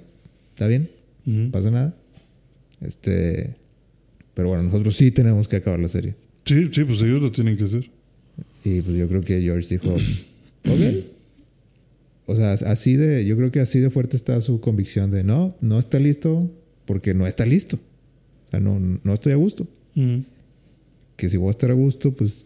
está 0.53 0.67
bien, 0.67 0.89
no 1.25 1.51
pasa 1.51 1.71
nada. 1.71 1.93
Este. 2.81 3.55
Pero 4.33 4.49
bueno, 4.49 4.63
nosotros 4.63 4.95
sí 4.95 5.11
tenemos 5.11 5.47
que 5.47 5.57
acabar 5.57 5.79
la 5.79 5.87
serie. 5.87 6.15
Sí, 6.45 6.69
sí, 6.71 6.83
pues 6.83 7.01
ellos 7.01 7.21
lo 7.21 7.31
tienen 7.31 7.57
que 7.57 7.65
hacer. 7.65 7.89
Y 8.63 8.81
pues 8.81 8.97
yo 8.97 9.07
creo 9.07 9.21
que 9.21 9.41
George 9.41 9.67
dijo, 9.77 9.93
ok. 10.65 11.05
O 12.25 12.35
sea, 12.35 12.53
así 12.53 12.95
de, 12.95 13.25
yo 13.25 13.35
creo 13.35 13.51
que 13.51 13.59
así 13.59 13.79
de 13.79 13.89
fuerte 13.89 14.15
está 14.15 14.39
su 14.41 14.61
convicción 14.61 15.11
de 15.11 15.23
no, 15.23 15.55
no 15.59 15.77
está 15.77 15.99
listo 15.99 16.49
porque 16.85 17.13
no 17.13 17.27
está 17.27 17.45
listo. 17.45 17.77
O 18.47 18.51
sea, 18.51 18.59
no, 18.59 18.79
no 18.79 19.13
estoy 19.13 19.33
a 19.33 19.35
gusto. 19.35 19.67
Que 21.15 21.29
si 21.29 21.37
voy 21.37 21.49
a 21.49 21.51
estar 21.51 21.69
a 21.69 21.73
gusto, 21.73 22.13
pues 22.13 22.45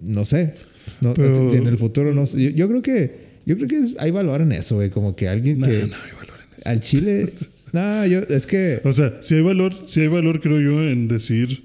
no 0.00 0.24
sé. 0.24 0.54
No, 1.00 1.14
si 1.14 1.56
en 1.56 1.66
el 1.66 1.78
futuro 1.78 2.14
no 2.14 2.26
sé. 2.26 2.52
Yo, 2.54 2.68
creo 2.68 2.82
que 2.82 3.30
yo 3.46 3.56
creo 3.56 3.68
que 3.68 3.94
hay 3.98 4.10
valor 4.10 4.40
en 4.40 4.52
eso, 4.52 4.76
güey. 4.76 4.90
Como 4.90 5.14
que 5.14 5.28
alguien 5.28 5.60
que. 5.60 5.66
No, 5.66 5.72
hay 5.72 6.12
valor 6.16 6.40
en 6.48 6.58
eso. 6.58 6.68
Al 6.68 6.80
chile. 6.80 7.28
no, 7.72 8.06
yo, 8.06 8.20
es 8.20 8.46
que. 8.46 8.80
O 8.84 8.92
sea, 8.92 9.18
si 9.22 9.34
hay 9.36 9.42
valor, 9.42 9.74
si 9.86 10.00
hay 10.00 10.08
valor, 10.08 10.40
creo 10.40 10.60
yo, 10.60 10.82
en 10.82 11.08
decir 11.08 11.64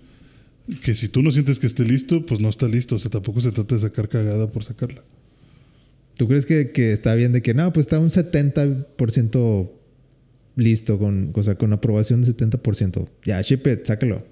que 0.82 0.96
si 0.96 1.08
tú 1.08 1.22
no 1.22 1.32
sientes 1.32 1.60
que 1.60 1.68
esté 1.68 1.84
listo, 1.84 2.26
pues 2.26 2.42
no 2.42 2.50
está 2.50 2.68
listo. 2.68 2.96
O 2.96 3.00
sea, 3.00 3.12
tampoco 3.12 3.42
se 3.42 3.52
trata 3.52 3.76
de 3.76 3.82
sacar 3.82 4.10
cagada 4.10 4.50
por 4.50 4.64
sacarla. 4.64 5.04
¿Tú 6.18 6.28
crees 6.28 6.46
que, 6.46 6.72
que 6.72 6.94
está 6.94 7.14
bien 7.16 7.34
de 7.34 7.42
que 7.42 7.54
no, 7.54 7.72
pues 7.74 7.88
está 7.88 8.00
un 8.00 8.10
70% 8.10 9.70
listo, 10.56 10.98
con, 10.98 11.32
o 11.34 11.44
sea, 11.44 11.56
con 11.56 11.74
aprobación 11.74 12.22
de 12.22 12.30
70%? 12.30 13.08
Ya, 13.26 13.42
ship 13.42 13.62
it, 13.68 13.86
sácalo. 13.86 14.26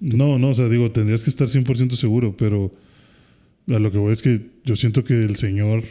No, 0.00 0.38
no, 0.38 0.50
o 0.50 0.54
sea, 0.54 0.68
digo, 0.68 0.90
tendrías 0.92 1.22
que 1.22 1.30
estar 1.30 1.48
100% 1.48 1.96
seguro, 1.96 2.36
pero 2.36 2.70
a 3.68 3.78
lo 3.78 3.90
que 3.90 3.98
voy 3.98 4.12
es 4.12 4.22
que 4.22 4.50
yo 4.64 4.76
siento 4.76 5.02
que 5.02 5.14
el 5.14 5.36
señor 5.36 5.82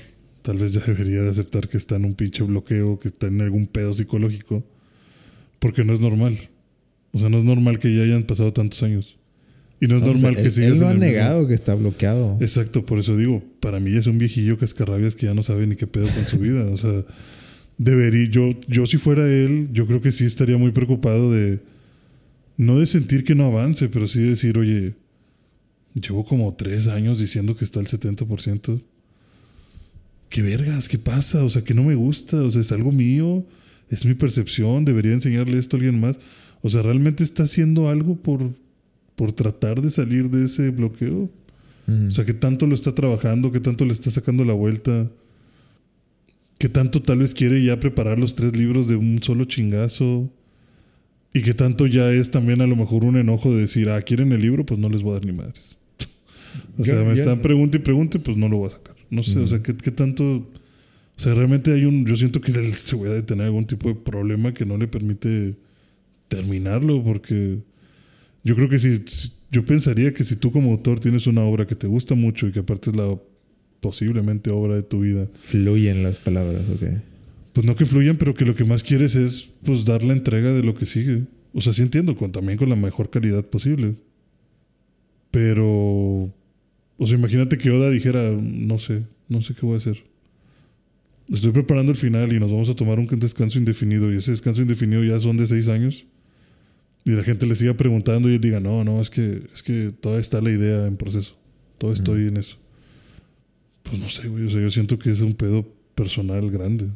tal 0.42 0.58
vez 0.58 0.74
ya 0.74 0.82
debería 0.82 1.22
de 1.22 1.30
aceptar 1.30 1.68
que 1.68 1.78
está 1.78 1.96
en 1.96 2.06
un 2.06 2.14
pinche 2.14 2.44
bloqueo, 2.44 3.00
que 3.00 3.08
está 3.08 3.28
en 3.28 3.42
algún 3.42 3.66
pedo 3.66 3.94
psicológico, 3.94 4.64
porque 5.64 5.86
no 5.86 5.94
es 5.94 6.02
normal. 6.02 6.38
O 7.14 7.20
sea, 7.20 7.30
no 7.30 7.38
es 7.38 7.46
normal 7.46 7.80
que 7.80 7.96
ya 7.96 8.04
hayan 8.04 8.24
pasado 8.24 8.52
tantos 8.52 8.84
años. 8.84 9.16
Y 9.80 9.88
no 9.88 9.96
es 9.96 10.04
normal 10.04 10.36
que 10.36 10.52
siga 10.52 10.68
Él 10.68 10.78
no 10.78 10.90
ha 10.90 10.94
negado 10.94 11.48
que 11.48 11.54
está 11.54 11.74
bloqueado. 11.74 12.38
Exacto, 12.42 12.86
por 12.86 13.00
eso 13.00 13.16
digo, 13.16 13.42
para 13.62 13.80
mí 13.80 13.96
es 13.96 14.06
un 14.08 14.18
viejillo 14.18 14.58
cascarrabias 14.58 15.16
que 15.16 15.28
ya 15.28 15.34
no 15.34 15.42
sabe 15.42 15.66
ni 15.66 15.78
qué 15.78 15.88
pedo 15.88 16.10
con 16.14 16.26
su 16.26 16.38
vida. 16.38 16.66
O 16.66 16.76
sea, 16.76 17.06
debería, 17.78 18.30
yo, 18.30 18.50
yo 18.68 18.86
si 18.86 18.98
fuera 18.98 19.26
él, 19.26 19.70
yo 19.72 19.88
creo 19.88 20.02
que 20.02 20.12
sí 20.12 20.26
estaría 20.26 20.58
muy 20.58 20.74
preocupado 20.74 21.32
de, 21.32 21.62
no 22.58 22.80
de 22.80 22.86
sentir 22.86 23.24
que 23.24 23.34
no 23.34 23.46
avance, 23.46 23.88
pero 23.88 24.10
sí 24.10 24.20
de 24.20 24.32
decir, 24.32 24.58
oye, 24.58 24.96
llevo 25.94 26.26
como 26.26 26.54
tres 26.56 26.88
años 26.88 27.20
diciendo 27.20 27.56
que 27.56 27.64
está 27.64 27.80
al 27.80 27.88
70% 27.88 28.82
qué 30.28 30.42
vergas, 30.42 30.90
qué 30.90 30.98
pasa, 30.98 31.42
o 31.46 31.50
sea, 31.50 31.64
que 31.64 31.74
no 31.74 31.84
me 31.84 31.96
gusta, 31.96 32.36
o 32.42 32.52
sea, 32.52 32.60
es 32.60 32.72
algo 32.74 32.92
mío, 32.92 33.46
es 33.90 34.06
mi 34.06 34.14
percepción, 34.14 34.86
debería 34.86 35.14
enseñarle 35.14 35.58
esto 35.58 35.76
a 35.76 35.80
alguien 35.80 36.00
más. 36.00 36.18
O 36.62 36.70
sea, 36.70 36.82
¿realmente 36.82 37.24
está 37.24 37.44
haciendo 37.44 37.90
algo 37.90 38.16
por, 38.16 38.52
por 39.16 39.32
tratar 39.34 39.82
de 39.82 39.90
salir 39.90 40.30
de 40.30 40.46
ese 40.46 40.70
bloqueo? 40.70 41.30
O 41.86 42.12
sea, 42.12 42.24
¿qué 42.24 42.34
tanto 42.34 42.66
lo 42.66 42.76
está 42.76 42.96
trabajando? 42.96 43.52
¿Qué 43.52 43.60
tanto 43.60 43.84
le 43.84 43.92
está 43.92 44.10
sacando 44.10 44.46
la 44.46 44.54
vuelta? 44.54 45.12
¿Qué 46.58 46.70
tanto 46.70 47.02
tal 47.02 47.20
vez 47.20 47.34
quiere 47.34 47.62
ya 47.62 47.78
preparar 47.80 48.20
los 48.20 48.36
tres 48.36 48.56
libros 48.56 48.88
de 48.88 48.96
un 48.96 49.22
solo 49.22 49.44
chingazo? 49.44 50.32
¿Y 51.34 51.42
qué 51.42 51.54
tanto 51.54 51.88
ya 51.88 52.10
es 52.12 52.32
también 52.32 52.62
a 52.62 52.68
lo 52.68 52.78
mejor 52.78 53.04
un 53.04 53.18
enojo 53.18 53.54
de 53.54 53.62
decir, 53.62 53.90
ah, 53.90 54.02
¿quieren 54.02 54.32
el 54.32 54.42
libro? 54.42 54.66
Pues 54.66 54.80
no 54.80 54.88
les 54.88 55.02
voy 55.02 55.12
a 55.12 55.14
dar 55.16 55.26
ni 55.26 55.34
madres. 55.34 55.78
o 56.78 56.86
sea, 56.86 57.04
me 57.04 57.14
están 57.14 57.42
preguntando 57.42 57.78
y 57.78 57.82
pregunte, 57.82 58.20
pues 58.20 58.38
no 58.38 58.48
lo 58.48 58.58
voy 58.58 58.68
a 58.68 58.72
sacar. 58.72 58.96
No 59.10 59.24
sé, 59.24 59.40
o 59.40 59.48
sea, 59.48 59.62
¿qué, 59.62 59.74
tanto... 59.92 60.48
O 61.18 61.22
sea, 61.22 61.34
realmente 61.34 61.74
hay 61.74 61.86
un... 61.86 62.06
Yo 62.06 62.16
siento 62.16 62.42
que 62.42 62.52
él 62.52 62.74
se 62.74 62.98
puede 62.98 63.22
tener 63.24 63.46
algún 63.46 63.66
tipo 63.66 63.90
de 63.90 63.96
problema 63.96 64.54
que 64.54 64.66
no 64.66 64.78
le 64.78 64.88
permite 64.88 65.56
terminarlo, 66.28 67.04
porque 67.04 67.60
yo 68.44 68.56
creo 68.56 68.68
que 68.68 68.80
si, 68.80 69.04
Yo 69.52 69.64
pensaría 69.66 70.14
que 70.14 70.24
si 70.24 70.36
tú 70.36 70.52
como 70.52 70.72
autor 70.72 71.00
tienes 71.00 71.28
una 71.28 71.44
obra 71.44 71.68
que 71.68 71.76
te 71.76 71.88
gusta 71.88 72.16
mucho 72.16 72.48
y 72.48 72.52
que 72.52 72.60
aparte 72.60 72.90
es 72.90 72.96
la 72.96 73.18
posiblemente 73.80 74.50
obra 74.50 74.76
de 74.76 74.84
tu 74.84 75.02
vida... 75.02 75.28
Fluyen 75.42 76.04
las 76.04 76.18
palabras, 76.20 76.64
ok. 76.70 76.84
Pues 77.54 77.66
no 77.66 77.76
que 77.76 77.86
fluyan, 77.86 78.16
pero 78.16 78.34
que 78.34 78.46
lo 78.46 78.56
que 78.56 78.66
más 78.66 78.82
quieres 78.82 79.16
es 79.16 79.50
pues 79.64 79.86
dar 79.86 80.04
la 80.04 80.14
entrega 80.14 80.54
de 80.54 80.64
lo 80.64 80.74
que 80.74 80.86
sigue. 80.86 81.24
O 81.54 81.62
sea, 81.62 81.74
sí 81.74 81.84
entiendo, 81.84 82.16
con, 82.16 82.32
también 82.32 82.58
con 82.58 82.70
la 82.70 82.76
mejor 82.76 83.12
calidad 83.12 83.46
posible. 83.46 83.96
Pero 85.30 86.34
o 86.98 87.08
sea, 87.08 87.18
imagínate 87.18 87.58
que 87.58 87.70
Oda 87.72 87.90
dijera, 87.90 88.32
no 88.32 88.78
sé, 88.78 89.04
no 89.28 89.42
sé 89.42 89.54
qué 89.54 89.66
voy 89.66 89.76
a 89.76 89.78
hacer. 89.78 90.04
Estoy 91.34 91.52
preparando 91.52 91.92
el 91.92 91.98
final 91.98 92.32
y 92.32 92.40
nos 92.40 92.52
vamos 92.52 92.70
a 92.70 92.76
tomar 92.76 93.00
un 93.00 93.08
descanso 93.08 93.58
indefinido. 93.58 94.14
Y 94.14 94.18
ese 94.18 94.32
descanso 94.32 94.62
indefinido 94.62 95.04
ya 95.04 95.20
son 95.20 95.36
de 95.36 95.48
seis 95.48 95.68
años. 95.68 96.06
Y 97.06 97.12
la 97.12 97.24
gente 97.24 97.48
le 97.48 97.56
siga 97.56 97.74
preguntando 97.74 98.30
y 98.30 98.38
diga, 98.38 98.60
no, 98.60 98.84
no, 98.84 99.02
es 99.02 99.10
que, 99.10 99.42
es 99.54 99.64
que 99.64 99.92
todavía 100.00 100.22
está 100.22 100.40
la 100.42 100.52
idea 100.52 100.86
en 100.86 100.96
proceso. 100.96 101.36
Todo 101.80 101.92
estoy 101.92 102.28
en 102.28 102.38
eso. 102.38 102.58
Pues 103.82 104.00
no 104.00 104.08
sé, 104.10 104.28
güey. 104.30 104.46
O 104.46 104.50
sea, 104.50 104.62
yo 104.62 104.70
siento 104.70 105.00
que 105.00 105.10
es 105.10 105.22
un 105.22 105.34
pedo 105.34 105.68
personal 105.96 106.52
grande. 106.52 106.88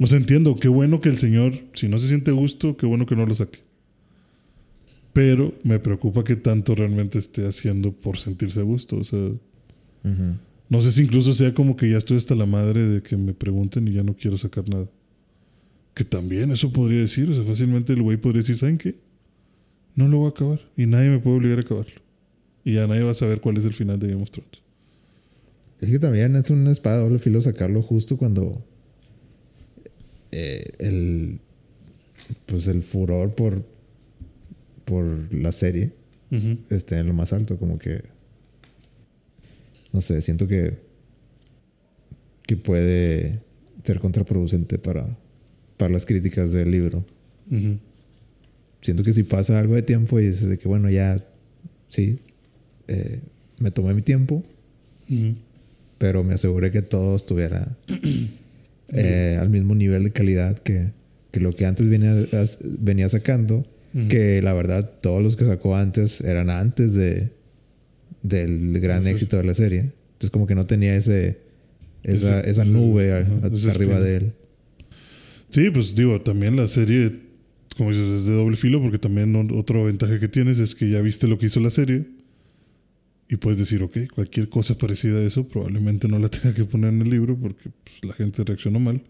O 0.00 0.06
sea, 0.06 0.16
entiendo, 0.16 0.56
qué 0.56 0.68
bueno 0.68 1.02
que 1.02 1.10
el 1.10 1.18
señor, 1.18 1.52
si 1.74 1.88
no 1.88 1.98
se 1.98 2.08
siente 2.08 2.32
gusto, 2.32 2.78
qué 2.78 2.86
bueno 2.86 3.04
que 3.04 3.14
no 3.14 3.26
lo 3.26 3.34
saque. 3.34 3.60
Pero 5.12 5.54
me 5.64 5.78
preocupa 5.78 6.24
que 6.24 6.36
tanto 6.36 6.74
realmente 6.74 7.18
esté 7.18 7.46
haciendo 7.46 7.92
por 7.92 8.16
sentirse 8.16 8.62
gusto. 8.62 8.96
O 8.96 9.04
sea, 9.04 9.20
no 10.72 10.80
sé 10.80 10.90
si 10.90 11.02
incluso 11.02 11.34
sea 11.34 11.52
como 11.52 11.76
que 11.76 11.90
ya 11.90 11.98
estoy 11.98 12.16
hasta 12.16 12.34
la 12.34 12.46
madre 12.46 12.88
de 12.88 13.02
que 13.02 13.18
me 13.18 13.34
pregunten 13.34 13.86
y 13.88 13.92
ya 13.92 14.02
no 14.02 14.16
quiero 14.16 14.38
sacar 14.38 14.66
nada. 14.70 14.88
Que 15.92 16.02
también 16.02 16.50
eso 16.50 16.72
podría 16.72 17.00
decir. 17.00 17.28
O 17.28 17.34
sea, 17.34 17.42
fácilmente 17.42 17.92
el 17.92 18.00
güey 18.00 18.16
podría 18.16 18.40
decir, 18.40 18.56
¿saben 18.56 18.78
qué? 18.78 18.94
No 19.94 20.08
lo 20.08 20.16
voy 20.16 20.28
a 20.28 20.30
acabar. 20.30 20.60
Y 20.74 20.86
nadie 20.86 21.10
me 21.10 21.18
puede 21.18 21.36
obligar 21.36 21.58
a 21.58 21.60
acabarlo. 21.60 22.00
Y 22.64 22.72
ya 22.72 22.86
nadie 22.86 23.02
va 23.02 23.10
a 23.10 23.14
saber 23.14 23.42
cuál 23.42 23.58
es 23.58 23.66
el 23.66 23.74
final 23.74 23.98
de 23.98 24.08
Game 24.08 24.22
of 24.22 24.30
Thrones. 24.30 24.62
Es 25.82 25.90
que 25.90 25.98
también 25.98 26.36
es 26.36 26.48
una 26.48 26.72
espada 26.72 27.02
doble 27.02 27.18
filo 27.18 27.42
sacarlo 27.42 27.82
justo 27.82 28.16
cuando 28.16 28.64
eh, 30.30 30.72
el 30.78 31.38
pues 32.46 32.66
el 32.66 32.82
furor 32.82 33.34
por 33.34 33.62
por 34.86 35.04
la 35.34 35.52
serie 35.52 35.92
esté 36.70 36.96
en 36.96 37.08
lo 37.08 37.12
más 37.12 37.34
alto. 37.34 37.58
Como 37.58 37.78
que. 37.78 38.04
No 39.92 40.00
sé, 40.00 40.20
siento 40.20 40.46
que. 40.46 40.78
que 42.46 42.56
puede 42.56 43.40
ser 43.84 44.00
contraproducente 44.00 44.78
para, 44.78 45.16
para 45.76 45.92
las 45.92 46.06
críticas 46.06 46.52
del 46.52 46.70
libro. 46.70 47.04
Siento 48.80 49.04
que 49.04 49.12
si 49.12 49.22
pasa 49.22 49.58
algo 49.58 49.74
de 49.74 49.82
tiempo 49.82 50.18
y 50.18 50.26
dices 50.26 50.48
de 50.48 50.58
que, 50.58 50.68
bueno, 50.68 50.90
ya. 50.90 51.22
Sí. 51.88 52.20
Eh, 52.88 53.20
me 53.58 53.70
tomé 53.70 53.94
mi 53.94 54.02
tiempo. 54.02 54.42
Pero 55.98 56.24
me 56.24 56.34
aseguré 56.34 56.70
que 56.70 56.82
todo 56.82 57.14
estuviera 57.14 57.76
eh, 58.88 59.36
al 59.38 59.50
mismo 59.50 59.74
nivel 59.74 60.04
de 60.04 60.10
calidad 60.10 60.58
que, 60.58 60.90
que 61.30 61.40
lo 61.40 61.52
que 61.52 61.66
antes 61.66 61.86
venía, 61.86 62.14
venía 62.62 63.08
sacando 63.08 63.66
que 64.08 64.40
la 64.40 64.54
verdad 64.54 64.90
todos 65.00 65.22
los 65.22 65.36
que 65.36 65.44
sacó 65.44 65.76
antes 65.76 66.22
eran 66.22 66.48
antes 66.48 66.94
de 66.94 67.30
del 68.22 68.78
gran 68.80 69.06
éxito 69.06 69.36
de 69.36 69.44
la 69.44 69.54
serie. 69.54 69.92
Entonces 70.12 70.30
como 70.30 70.46
que 70.46 70.54
no 70.54 70.66
tenía 70.66 70.94
ese 70.94 71.38
esa, 72.02 72.40
esa 72.40 72.64
nube 72.64 73.12
arriba 73.12 74.00
de 74.00 74.16
él. 74.16 74.32
Sí, 75.50 75.70
pues 75.70 75.94
digo, 75.94 76.20
también 76.20 76.56
la 76.56 76.66
serie, 76.66 77.12
como 77.76 77.90
dices, 77.90 78.20
es 78.20 78.26
de 78.26 78.34
doble 78.34 78.56
filo 78.56 78.80
porque 78.80 78.98
también 78.98 79.34
otro 79.52 79.84
ventaja 79.84 80.18
que 80.18 80.28
tienes 80.28 80.58
es 80.58 80.74
que 80.74 80.90
ya 80.90 81.00
viste 81.00 81.28
lo 81.28 81.38
que 81.38 81.46
hizo 81.46 81.60
la 81.60 81.70
serie 81.70 82.06
y 83.28 83.36
puedes 83.36 83.58
decir, 83.58 83.82
ok, 83.82 83.98
cualquier 84.14 84.48
cosa 84.48 84.76
parecida 84.76 85.18
a 85.18 85.22
eso 85.22 85.46
probablemente 85.46 86.08
no 86.08 86.18
la 86.18 86.28
tenga 86.30 86.54
que 86.54 86.64
poner 86.64 86.92
en 86.92 87.02
el 87.02 87.10
libro 87.10 87.36
porque 87.36 87.70
pues, 87.84 88.04
la 88.04 88.14
gente 88.14 88.44
reaccionó 88.44 88.80
mal. 88.80 89.02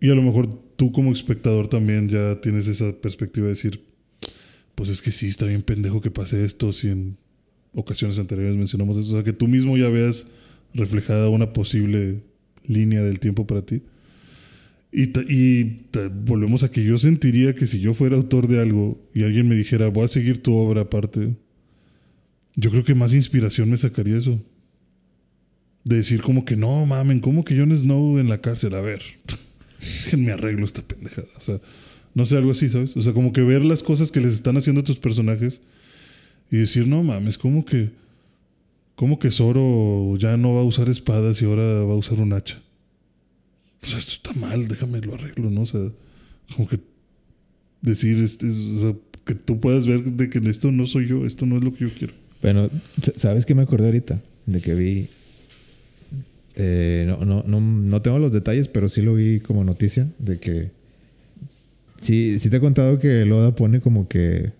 Y 0.00 0.10
a 0.10 0.14
lo 0.14 0.22
mejor 0.22 0.48
tú 0.76 0.92
como 0.92 1.12
espectador 1.12 1.68
también 1.68 2.08
ya 2.08 2.40
tienes 2.40 2.66
esa 2.68 2.92
perspectiva 2.92 3.48
de 3.48 3.54
decir, 3.54 3.84
pues 4.74 4.88
es 4.88 5.02
que 5.02 5.10
sí, 5.10 5.26
está 5.26 5.44
bien 5.44 5.60
pendejo 5.60 6.00
que 6.00 6.10
pase 6.10 6.44
esto, 6.44 6.72
si 6.72 6.88
en 6.88 7.18
ocasiones 7.74 8.18
anteriores 8.18 8.56
mencionamos 8.56 8.96
eso, 8.96 9.12
o 9.12 9.14
sea, 9.14 9.24
que 9.24 9.32
tú 9.32 9.48
mismo 9.48 9.76
ya 9.76 9.88
veas 9.88 10.26
reflejada 10.74 11.28
una 11.28 11.52
posible 11.52 12.22
línea 12.64 13.02
del 13.02 13.20
tiempo 13.20 13.46
para 13.46 13.62
ti. 13.62 13.82
Y, 14.92 15.12
volvemos 16.24 16.64
a 16.64 16.70
que 16.70 16.82
yo 16.82 16.98
sentiría 16.98 17.54
que 17.54 17.66
si 17.66 17.80
yo 17.80 17.94
fuera 17.94 18.16
autor 18.16 18.48
de 18.48 18.60
algo 18.60 19.00
y 19.14 19.22
alguien 19.22 19.48
me 19.48 19.54
dijera, 19.54 19.88
voy 19.88 20.04
a 20.04 20.08
seguir 20.08 20.42
tu 20.42 20.54
obra 20.54 20.82
aparte, 20.82 21.36
yo 22.56 22.70
creo 22.70 22.84
que 22.84 22.96
más 22.96 23.14
inspiración 23.14 23.70
me 23.70 23.76
sacaría 23.76 24.18
eso. 24.18 24.40
De 25.84 25.96
decir 25.96 26.20
como 26.20 26.44
que 26.44 26.56
no, 26.56 26.84
mamen, 26.86 27.20
como 27.20 27.44
que 27.44 27.56
Jon 27.56 27.76
Snow 27.76 28.18
en 28.18 28.28
la 28.28 28.40
cárcel, 28.40 28.74
a 28.74 28.80
ver. 28.80 29.00
déjenme 29.80 30.32
arreglo 30.32 30.64
esta 30.64 30.82
pendejada. 30.82 31.28
O 31.36 31.40
sea, 31.40 31.60
no 32.14 32.26
sé, 32.26 32.36
algo 32.36 32.50
así, 32.50 32.68
¿sabes? 32.68 32.96
O 32.96 33.00
sea, 33.00 33.12
como 33.12 33.32
que 33.32 33.42
ver 33.42 33.64
las 33.64 33.82
cosas 33.82 34.10
que 34.10 34.20
les 34.20 34.34
están 34.34 34.56
haciendo 34.56 34.80
a 34.80 34.84
tus 34.84 34.98
personajes 34.98 35.60
y 36.50 36.58
decir, 36.58 36.88
no 36.88 37.02
mames, 37.02 37.38
como 37.38 37.64
que. 37.64 37.90
Como 38.94 39.18
que 39.18 39.30
Zoro 39.30 40.14
ya 40.18 40.36
no 40.36 40.54
va 40.54 40.60
a 40.60 40.64
usar 40.64 40.90
espadas 40.90 41.40
y 41.40 41.46
ahora 41.46 41.62
va 41.62 41.94
a 41.94 41.96
usar 41.96 42.20
un 42.20 42.34
hacha. 42.34 42.60
Pues 43.80 43.94
esto 43.94 44.12
está 44.12 44.32
mal, 44.38 44.68
déjame 44.68 45.00
lo 45.00 45.14
arreglo, 45.14 45.48
¿no? 45.48 45.62
O 45.62 45.66
sea, 45.66 45.80
como 46.54 46.68
que 46.68 46.80
decir, 47.80 48.22
este, 48.22 48.46
o 48.46 48.78
sea, 48.78 48.94
que 49.24 49.34
tú 49.34 49.58
puedas 49.58 49.86
ver 49.86 50.04
de 50.04 50.28
que 50.28 50.38
esto 50.50 50.70
no 50.70 50.86
soy 50.86 51.06
yo, 51.06 51.24
esto 51.24 51.46
no 51.46 51.56
es 51.56 51.64
lo 51.64 51.72
que 51.72 51.86
yo 51.86 51.94
quiero. 51.94 52.12
Bueno, 52.42 52.70
¿sabes 53.16 53.46
qué 53.46 53.54
me 53.54 53.62
acordé 53.62 53.86
ahorita? 53.86 54.20
De 54.46 54.60
que 54.60 54.74
vi. 54.74 55.08
Eh, 56.56 57.04
no, 57.06 57.24
no, 57.24 57.44
no, 57.46 57.60
no 57.60 58.02
tengo 58.02 58.18
los 58.18 58.32
detalles, 58.32 58.68
pero 58.68 58.88
sí 58.88 59.02
lo 59.02 59.14
vi 59.14 59.40
como 59.40 59.64
noticia 59.64 60.08
de 60.18 60.38
que. 60.38 60.70
Sí, 61.98 62.38
sí 62.38 62.50
te 62.50 62.56
he 62.56 62.60
contado 62.60 62.98
que 62.98 63.24
Loda 63.24 63.54
pone 63.54 63.80
como 63.80 64.08
que. 64.08 64.52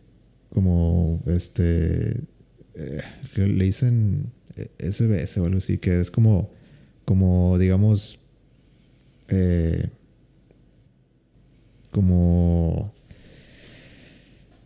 Como 0.53 1.22
este. 1.26 2.20
Eh, 2.74 3.03
le 3.36 3.64
dicen 3.64 4.32
SBS 4.78 5.38
o 5.38 5.44
algo 5.44 5.59
así, 5.59 5.78
que 5.78 6.01
es 6.01 6.11
como. 6.11 6.51
Como 7.05 7.59
digamos. 7.59 8.18
Eh, 9.28 9.88
como. 11.90 12.92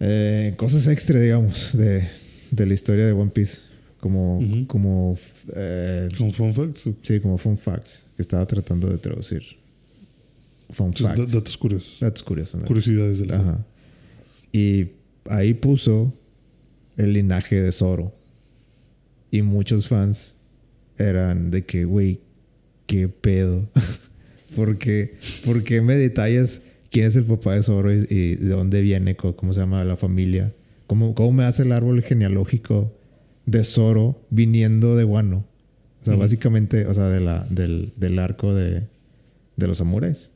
Eh, 0.00 0.54
cosas 0.56 0.86
extra, 0.88 1.18
digamos, 1.18 1.76
de, 1.76 2.06
de 2.50 2.66
la 2.66 2.74
historia 2.74 3.06
de 3.06 3.12
One 3.12 3.30
Piece. 3.30 3.62
Como. 4.00 4.40
Como. 4.66 5.18
Eh, 5.54 6.08
¿Como 6.16 6.32
fun 6.32 6.52
facts? 6.52 6.88
Sí, 7.02 7.20
como 7.20 7.38
fun 7.38 7.56
facts. 7.56 8.06
Que 8.16 8.22
estaba 8.22 8.46
tratando 8.46 8.88
de 8.88 8.98
traducir. 8.98 9.42
Fun 10.70 10.94
facts. 10.94 11.32
Datos 11.32 11.56
curiosos. 11.56 11.98
Datos 12.00 12.22
curiosos. 12.22 12.64
Curiosidades 12.64 13.20
del 13.20 13.32
Ajá. 13.32 13.64
Y 14.52 14.88
ahí 15.28 15.54
puso 15.54 16.12
el 16.96 17.12
linaje 17.12 17.60
de 17.60 17.72
Zoro. 17.72 18.14
Y 19.30 19.42
muchos 19.42 19.88
fans 19.88 20.36
eran 20.96 21.50
de 21.50 21.64
que, 21.64 21.84
güey, 21.84 22.20
qué 22.86 23.08
pedo. 23.08 23.68
¿Por 24.54 24.78
qué, 24.78 25.16
¿Por 25.44 25.64
qué 25.64 25.80
me 25.80 25.96
detallas 25.96 26.62
quién 26.90 27.06
es 27.06 27.16
el 27.16 27.24
papá 27.24 27.54
de 27.54 27.62
Zoro 27.62 27.92
y, 27.92 28.06
y 28.08 28.34
de 28.36 28.48
dónde 28.48 28.80
viene, 28.82 29.16
cómo 29.16 29.52
se 29.52 29.60
llama 29.60 29.84
la 29.84 29.96
familia? 29.96 30.52
¿Cómo, 30.86 31.14
¿Cómo, 31.14 31.32
me 31.32 31.44
hace 31.44 31.62
el 31.62 31.72
árbol 31.72 32.02
genealógico 32.02 32.92
de 33.46 33.64
Zoro 33.64 34.20
viniendo 34.30 34.96
de 34.96 35.04
Wano? 35.04 35.44
O 36.02 36.04
sea, 36.04 36.16
básicamente, 36.16 36.86
o 36.86 36.92
sea, 36.92 37.08
de 37.08 37.20
la, 37.20 37.46
del, 37.48 37.92
del 37.96 38.18
arco 38.18 38.54
de, 38.54 38.82
de 39.56 39.66
los 39.66 39.78
samuráis. 39.78 40.30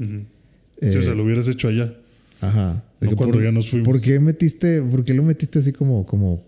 eh, 0.00 0.96
o 0.96 1.02
sea, 1.02 1.14
lo 1.14 1.24
hubieras 1.24 1.46
hecho 1.46 1.68
allá. 1.68 1.94
Ajá. 2.40 2.84
No 3.00 3.16
cuando 3.16 3.34
por, 3.34 3.44
ya 3.44 3.52
nos 3.52 3.70
fuimos. 3.70 3.88
¿Por 3.88 4.00
qué 4.00 4.20
metiste, 4.20 4.82
por 4.82 5.04
qué 5.04 5.14
lo 5.14 5.22
metiste 5.22 5.58
así 5.58 5.72
como, 5.72 6.04
como 6.06 6.42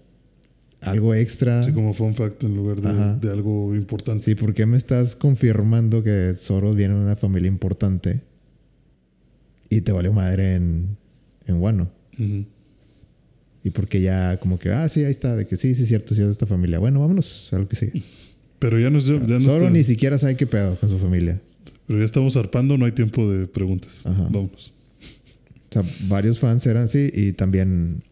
algo 0.80 1.14
extra? 1.14 1.64
Sí, 1.64 1.72
como 1.72 1.92
fun 1.94 2.14
fact 2.14 2.44
en 2.44 2.56
lugar 2.56 2.80
de, 2.80 3.26
de, 3.26 3.32
algo 3.32 3.74
importante. 3.74 4.24
Sí, 4.24 4.34
¿por 4.34 4.52
qué 4.54 4.66
me 4.66 4.76
estás 4.76 5.16
confirmando 5.16 6.02
que 6.02 6.34
Zoro 6.36 6.74
viene 6.74 6.94
de 6.94 7.00
una 7.00 7.16
familia 7.16 7.48
importante 7.48 8.20
y 9.70 9.80
te 9.80 9.92
valió 9.92 10.12
madre 10.12 10.56
en, 10.56 10.96
en 11.46 11.56
Wano? 11.56 11.90
Uh 12.18 12.22
-huh. 12.22 12.46
Y 13.64 13.70
porque 13.70 14.00
ya 14.00 14.38
como 14.38 14.58
que, 14.58 14.70
ah, 14.70 14.88
sí, 14.88 15.04
ahí 15.04 15.10
está, 15.10 15.36
de 15.36 15.46
que 15.46 15.56
sí, 15.56 15.74
sí 15.74 15.84
es 15.84 15.88
cierto, 15.88 16.14
sí 16.14 16.20
es 16.20 16.26
de 16.26 16.32
esta 16.32 16.46
familia. 16.46 16.78
Bueno, 16.78 17.00
vámonos 17.00 17.52
a 17.52 17.58
lo 17.58 17.68
que 17.68 17.76
sigue. 17.76 18.02
Pero 18.58 18.78
ya 18.78 18.90
nos... 18.90 19.06
Ya 19.06 19.18
nos 19.18 19.44
Zoro 19.44 19.70
ni 19.70 19.84
siquiera 19.84 20.18
sabe 20.18 20.36
qué 20.36 20.46
pedo 20.46 20.74
con 20.76 20.88
su 20.88 20.98
familia. 20.98 21.40
Pero 21.86 21.98
ya 22.00 22.04
estamos 22.04 22.34
zarpando, 22.34 22.76
no 22.76 22.86
hay 22.86 22.92
tiempo 22.92 23.30
de 23.30 23.46
preguntas. 23.46 24.00
Ajá. 24.04 24.24
Vámonos. 24.24 24.71
O 25.72 25.82
sea, 25.82 25.84
varios 26.06 26.38
fans 26.38 26.66
eran 26.66 26.84
así 26.84 27.10
y 27.14 27.32
también 27.32 28.02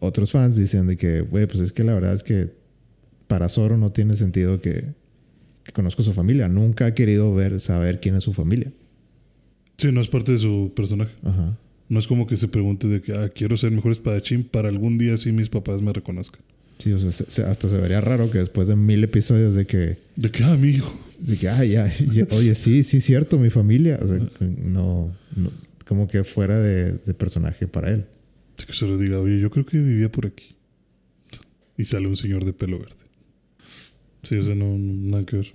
otros 0.00 0.32
fans 0.32 0.56
dicen 0.56 0.88
de 0.88 0.96
que, 0.96 1.20
güey, 1.20 1.46
pues 1.46 1.60
es 1.60 1.72
que 1.72 1.84
la 1.84 1.94
verdad 1.94 2.12
es 2.12 2.24
que 2.24 2.50
para 3.28 3.48
Zoro 3.48 3.76
no 3.76 3.92
tiene 3.92 4.14
sentido 4.14 4.60
que, 4.60 4.84
que 5.62 5.72
conozca 5.72 6.02
su 6.02 6.12
familia. 6.12 6.48
Nunca 6.48 6.86
ha 6.86 6.94
querido 6.94 7.32
ver, 7.32 7.60
saber 7.60 8.00
quién 8.00 8.16
es 8.16 8.24
su 8.24 8.32
familia. 8.32 8.72
Sí, 9.78 9.92
no 9.92 10.00
es 10.00 10.08
parte 10.08 10.32
de 10.32 10.38
su 10.38 10.72
personaje. 10.74 11.12
Ajá. 11.22 11.56
No 11.88 12.00
es 12.00 12.08
como 12.08 12.26
que 12.26 12.36
se 12.36 12.48
pregunte 12.48 12.88
de 12.88 13.00
que, 13.00 13.12
ah, 13.12 13.28
quiero 13.28 13.56
ser 13.56 13.70
mejor 13.70 13.92
espadachín 13.92 14.42
para 14.42 14.68
algún 14.68 14.98
día 14.98 15.16
sí 15.16 15.30
mis 15.30 15.48
papás 15.48 15.82
me 15.82 15.92
reconozcan. 15.92 16.40
Sí, 16.78 16.92
o 16.92 16.98
sea, 16.98 17.12
se, 17.12 17.44
hasta 17.44 17.68
se 17.68 17.78
vería 17.78 18.00
raro 18.00 18.30
que 18.30 18.38
después 18.38 18.66
de 18.66 18.74
mil 18.74 19.04
episodios 19.04 19.54
de 19.54 19.64
que... 19.64 19.96
De 20.16 20.30
que, 20.30 20.42
ah, 20.42 20.56
mi 20.56 20.70
hijo. 20.70 20.92
De 21.20 21.36
que, 21.36 21.48
ah, 21.48 21.64
ya, 21.64 21.86
ya 22.12 22.26
oye, 22.32 22.56
sí, 22.56 22.82
sí, 22.82 23.00
cierto, 23.00 23.38
mi 23.38 23.50
familia. 23.50 24.00
O 24.02 24.08
sea, 24.08 24.18
no, 24.40 25.16
no 25.36 25.65
como 25.86 26.08
que 26.08 26.24
fuera 26.24 26.58
de, 26.58 26.92
de, 26.92 27.14
personaje 27.14 27.68
para 27.68 27.90
él. 27.90 28.06
Que 28.56 28.72
se 28.72 28.86
lo 28.86 28.98
diga, 28.98 29.20
oye, 29.20 29.38
yo 29.38 29.50
creo 29.50 29.64
que 29.64 29.78
vivía 29.78 30.10
por 30.10 30.26
aquí. 30.26 30.56
Y 31.78 31.84
sale 31.84 32.08
un 32.08 32.16
señor 32.16 32.44
de 32.44 32.52
pelo 32.52 32.78
verde. 32.78 33.06
Sí, 34.22 34.36
o 34.36 34.42
sea, 34.42 34.54
no, 34.54 34.76
no 34.76 35.10
nada 35.10 35.24
que 35.24 35.36
ver. 35.36 35.54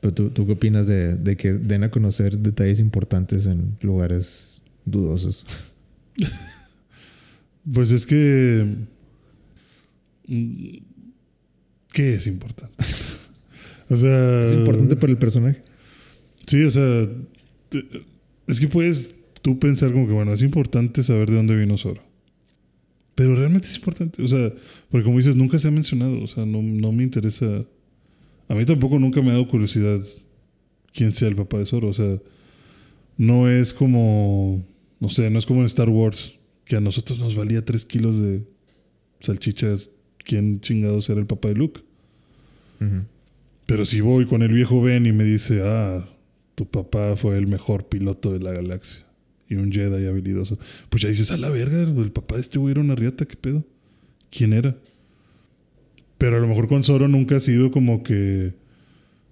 Pero 0.00 0.14
tú, 0.14 0.30
¿tú 0.30 0.46
qué 0.46 0.52
opinas 0.52 0.86
de, 0.86 1.16
de, 1.16 1.36
que 1.36 1.52
den 1.52 1.82
a 1.82 1.90
conocer 1.90 2.38
detalles 2.38 2.78
importantes 2.78 3.46
en 3.46 3.76
lugares 3.80 4.60
dudosos? 4.84 5.44
pues 7.72 7.90
es 7.90 8.06
que. 8.06 8.76
¿Qué 10.28 12.14
es 12.14 12.26
importante? 12.28 12.84
o 13.88 13.96
sea. 13.96 14.44
Es 14.44 14.52
importante 14.52 14.94
para 14.94 15.10
el 15.10 15.18
personaje. 15.18 15.62
Sí, 16.46 16.62
o 16.62 16.70
sea. 16.70 17.08
Es 18.46 18.60
que 18.60 18.68
puedes 18.68 19.16
tú 19.44 19.58
pensar 19.58 19.92
como 19.92 20.06
que, 20.06 20.14
bueno, 20.14 20.32
es 20.32 20.40
importante 20.40 21.02
saber 21.02 21.28
de 21.28 21.36
dónde 21.36 21.54
vino 21.54 21.76
Zoro. 21.76 22.00
Pero 23.14 23.36
realmente 23.36 23.68
es 23.68 23.76
importante. 23.76 24.22
O 24.22 24.26
sea, 24.26 24.50
porque 24.90 25.04
como 25.04 25.18
dices, 25.18 25.36
nunca 25.36 25.58
se 25.58 25.68
ha 25.68 25.70
mencionado. 25.70 26.18
O 26.22 26.26
sea, 26.26 26.46
no, 26.46 26.62
no 26.62 26.92
me 26.92 27.02
interesa. 27.02 27.62
A 28.48 28.54
mí 28.54 28.64
tampoco 28.64 28.98
nunca 28.98 29.20
me 29.20 29.28
ha 29.28 29.32
dado 29.34 29.46
curiosidad 29.46 30.00
quién 30.94 31.12
sea 31.12 31.28
el 31.28 31.36
papá 31.36 31.58
de 31.58 31.66
Zoro. 31.66 31.88
O 31.88 31.92
sea, 31.92 32.18
no 33.18 33.50
es 33.50 33.74
como. 33.74 34.64
No 34.98 35.10
sé, 35.10 35.28
no 35.28 35.38
es 35.38 35.44
como 35.44 35.60
en 35.60 35.66
Star 35.66 35.90
Wars, 35.90 36.38
que 36.64 36.76
a 36.76 36.80
nosotros 36.80 37.20
nos 37.20 37.36
valía 37.36 37.62
tres 37.62 37.84
kilos 37.84 38.18
de 38.18 38.42
salchichas. 39.20 39.90
¿Quién 40.24 40.62
chingados 40.62 41.10
era 41.10 41.20
el 41.20 41.26
papá 41.26 41.48
de 41.48 41.54
Luke? 41.56 41.82
Uh 42.80 42.84
-huh. 42.84 43.04
Pero 43.66 43.84
si 43.84 44.00
voy 44.00 44.24
con 44.24 44.40
el 44.40 44.54
viejo 44.54 44.80
Ben 44.80 45.04
y 45.04 45.12
me 45.12 45.24
dice, 45.24 45.60
ah, 45.62 46.02
tu 46.54 46.64
papá 46.64 47.14
fue 47.14 47.36
el 47.36 47.46
mejor 47.46 47.88
piloto 47.90 48.32
de 48.32 48.38
la 48.38 48.52
galaxia 48.52 49.04
y 49.48 49.56
un 49.56 49.72
Jedi 49.72 50.06
habilidoso. 50.06 50.58
Pues 50.88 51.02
ya 51.02 51.08
dices, 51.08 51.30
a 51.30 51.36
la 51.36 51.50
verga, 51.50 51.80
el 51.80 52.12
papá 52.12 52.36
de 52.36 52.42
este 52.42 52.58
güey 52.58 52.72
era 52.72 52.80
una 52.80 52.94
riata, 52.94 53.26
¿qué 53.26 53.36
pedo? 53.36 53.64
¿Quién 54.30 54.52
era? 54.52 54.76
Pero 56.18 56.36
a 56.36 56.40
lo 56.40 56.48
mejor 56.48 56.68
con 56.68 56.82
Zoro 56.82 57.08
nunca 57.08 57.36
ha 57.36 57.40
sido 57.40 57.70
como 57.70 58.02
que, 58.02 58.54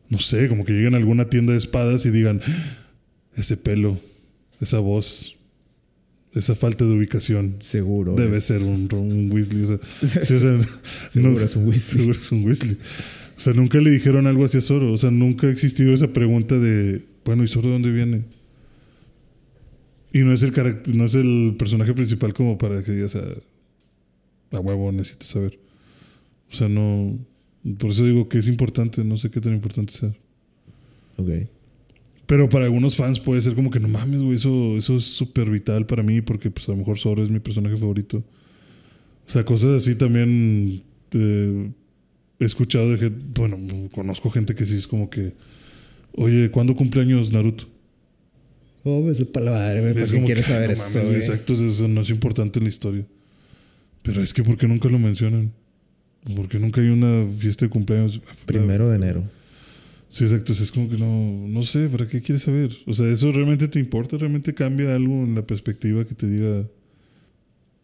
no 0.08 0.18
sé, 0.18 0.48
como 0.48 0.64
que 0.64 0.72
lleguen 0.72 0.94
a 0.94 0.98
alguna 0.98 1.30
tienda 1.30 1.52
de 1.52 1.58
espadas 1.58 2.04
y 2.06 2.10
digan, 2.10 2.40
ese 3.36 3.56
pelo, 3.56 3.98
esa 4.60 4.78
voz, 4.78 5.36
esa 6.34 6.54
falta 6.54 6.84
de 6.84 6.92
ubicación. 6.92 7.56
Seguro. 7.60 8.14
Debe 8.14 8.38
es. 8.38 8.44
ser 8.44 8.62
un, 8.62 8.88
un, 8.92 9.30
Weasley. 9.32 9.62
O 9.62 9.66
sea, 9.66 9.78
sí, 10.24 10.34
o 10.34 10.40
sea, 10.40 10.60
seguro 11.08 11.34
no, 11.34 11.40
es 11.40 11.56
un 11.56 11.66
Weasley. 11.66 11.98
Seguro 11.98 12.18
es 12.18 12.32
un 12.32 12.44
Weasley. 12.44 12.76
O 13.36 13.40
sea, 13.40 13.54
nunca 13.54 13.78
le 13.78 13.90
dijeron 13.90 14.26
algo 14.26 14.44
hacia 14.44 14.60
Zoro. 14.60 14.92
O 14.92 14.98
sea, 14.98 15.10
nunca 15.10 15.46
ha 15.46 15.50
existido 15.50 15.94
esa 15.94 16.08
pregunta 16.08 16.58
de, 16.58 17.02
bueno, 17.24 17.44
¿y 17.44 17.48
Zoro 17.48 17.68
de 17.68 17.72
dónde 17.72 17.90
viene? 17.90 18.22
Y 20.12 20.20
no 20.20 20.32
es 20.32 20.42
el 20.42 20.52
carácter, 20.52 20.94
no 20.94 21.04
es 21.04 21.14
el 21.14 21.54
personaje 21.58 21.94
principal 21.94 22.34
como 22.34 22.58
para 22.58 22.82
que 22.82 22.92
digas 22.92 23.16
a, 23.16 24.56
a 24.56 24.60
huevo 24.60 24.92
necesito 24.92 25.26
saber. 25.26 25.58
O 26.50 26.54
sea, 26.54 26.68
no. 26.68 27.18
Por 27.78 27.90
eso 27.90 28.04
digo 28.04 28.28
que 28.28 28.38
es 28.38 28.48
importante, 28.48 29.04
no 29.04 29.16
sé 29.16 29.30
qué 29.30 29.40
tan 29.40 29.54
importante 29.54 29.92
sea. 29.92 30.14
Ok. 31.16 31.48
Pero 32.26 32.48
para 32.48 32.64
algunos 32.64 32.96
fans 32.96 33.20
puede 33.20 33.42
ser 33.42 33.54
como 33.54 33.70
que 33.70 33.80
no 33.80 33.88
mames, 33.88 34.22
güey, 34.22 34.36
eso, 34.36 34.76
eso 34.76 34.96
es 34.96 35.04
súper 35.04 35.50
vital 35.50 35.86
para 35.86 36.02
mí 36.02 36.22
porque 36.22 36.50
pues 36.50 36.68
a 36.68 36.72
lo 36.72 36.78
mejor 36.78 36.98
Zoro 36.98 37.22
es 37.22 37.30
mi 37.30 37.40
personaje 37.40 37.76
favorito. 37.76 38.24
O 39.26 39.30
sea, 39.30 39.44
cosas 39.44 39.82
así 39.82 39.94
también 39.96 40.82
eh, 41.12 41.70
he 42.38 42.44
escuchado 42.44 42.90
de 42.90 42.98
gente, 42.98 43.18
bueno, 43.34 43.58
conozco 43.92 44.30
gente 44.30 44.54
que 44.54 44.66
sí 44.66 44.76
es 44.76 44.86
como 44.86 45.10
que, 45.10 45.32
oye, 46.14 46.50
¿cuándo 46.50 46.74
cumpleaños 46.74 47.32
Naruto? 47.32 47.66
Oh, 48.84 49.00
me 49.02 49.14
supa 49.14 49.40
la 49.40 49.52
madre, 49.52 49.94
¿Para 49.94 50.06
qué 50.06 50.24
quieres 50.24 50.46
saber 50.46 50.68
no 50.68 50.72
eso? 50.72 51.04
Mames, 51.04 51.28
exacto, 51.28 51.54
eso 51.54 51.88
no 51.88 52.00
es 52.00 52.10
importante 52.10 52.58
en 52.58 52.64
la 52.64 52.68
historia. 52.70 53.06
Pero 54.02 54.22
es 54.22 54.32
que, 54.32 54.42
¿por 54.42 54.56
qué 54.56 54.66
nunca 54.66 54.88
lo 54.88 54.98
mencionan? 54.98 55.52
Porque 56.36 56.58
nunca 56.58 56.80
hay 56.80 56.88
una 56.88 57.26
fiesta 57.36 57.64
de 57.64 57.70
cumpleaños. 57.70 58.20
Primero 58.46 58.88
de 58.90 58.96
enero. 58.96 59.24
Sí, 60.08 60.24
exacto. 60.24 60.52
Es 60.52 60.70
como 60.70 60.88
que 60.88 60.98
no, 60.98 61.48
no 61.48 61.62
sé, 61.62 61.88
¿para 61.88 62.06
qué 62.06 62.20
quieres 62.20 62.42
saber? 62.42 62.70
O 62.86 62.92
sea, 62.92 63.08
¿eso 63.08 63.32
realmente 63.32 63.68
te 63.68 63.78
importa? 63.78 64.16
¿Realmente 64.18 64.52
cambia 64.52 64.94
algo 64.94 65.24
en 65.24 65.34
la 65.34 65.42
perspectiva 65.42 66.04
que 66.04 66.14
te 66.14 66.28
diga 66.28 66.66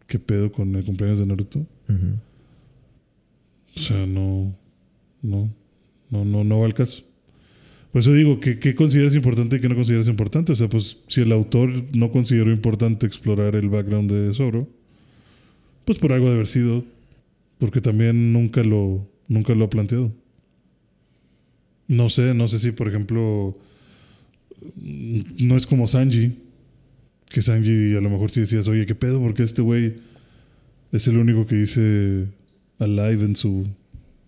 qué 0.05 0.19
pedo 0.19 0.51
con 0.51 0.75
el 0.75 0.83
cumpleaños 0.83 1.19
de 1.19 1.25
Naruto? 1.25 1.59
Uh 1.59 1.91
-huh. 1.91 2.15
O 3.77 3.79
sea, 3.79 4.05
no, 4.05 4.55
no, 5.21 5.49
no, 6.09 6.25
no, 6.25 6.43
no 6.43 6.59
va 6.59 6.65
al 6.65 6.73
caso. 6.73 7.03
Por 7.91 8.01
eso 8.01 8.13
digo, 8.13 8.39
¿qué, 8.39 8.59
¿qué, 8.59 8.75
consideras 8.75 9.15
importante 9.15 9.55
y 9.55 9.59
qué 9.59 9.69
no 9.69 9.75
consideras 9.75 10.07
importante? 10.07 10.51
O 10.51 10.55
sea, 10.55 10.69
pues 10.69 10.99
si 11.07 11.21
el 11.21 11.31
autor 11.31 11.85
no 11.95 12.11
consideró 12.11 12.51
importante 12.51 13.07
explorar 13.07 13.55
el 13.55 13.69
background 13.69 14.11
de 14.11 14.33
Zoro, 14.33 14.67
pues 15.85 15.97
por 15.97 16.13
algo 16.13 16.27
de 16.27 16.35
haber 16.35 16.47
sido, 16.47 16.83
porque 17.57 17.81
también 17.81 18.31
nunca 18.31 18.63
lo, 18.63 19.07
nunca 19.27 19.55
lo 19.55 19.65
ha 19.65 19.69
planteado. 19.69 20.13
No 21.87 22.09
sé, 22.09 22.35
no 22.35 22.47
sé 22.47 22.59
si 22.59 22.71
por 22.71 22.87
ejemplo 22.87 23.57
no 25.39 25.57
es 25.57 25.65
como 25.65 25.87
Sanji, 25.87 26.33
que 27.29 27.41
Sanji 27.41 27.95
a 27.95 28.01
lo 28.01 28.09
mejor 28.09 28.29
sí 28.29 28.41
decías, 28.41 28.67
oye, 28.67 28.85
¿qué 28.85 28.95
pedo? 28.95 29.19
Porque 29.19 29.43
este 29.43 29.61
güey 29.61 29.95
es 30.91 31.07
el 31.07 31.17
único 31.17 31.47
que 31.47 31.55
dice 31.55 32.27
alive 32.79 33.25
en 33.25 33.35
su, 33.35 33.67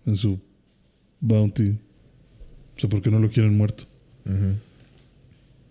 en 0.06 0.16
su 0.16 0.40
bounty. 1.20 1.76
O 2.76 2.80
sea, 2.80 2.88
¿por 2.88 3.02
qué 3.02 3.10
no 3.10 3.18
lo 3.18 3.30
quieren 3.30 3.56
muerto? 3.56 3.84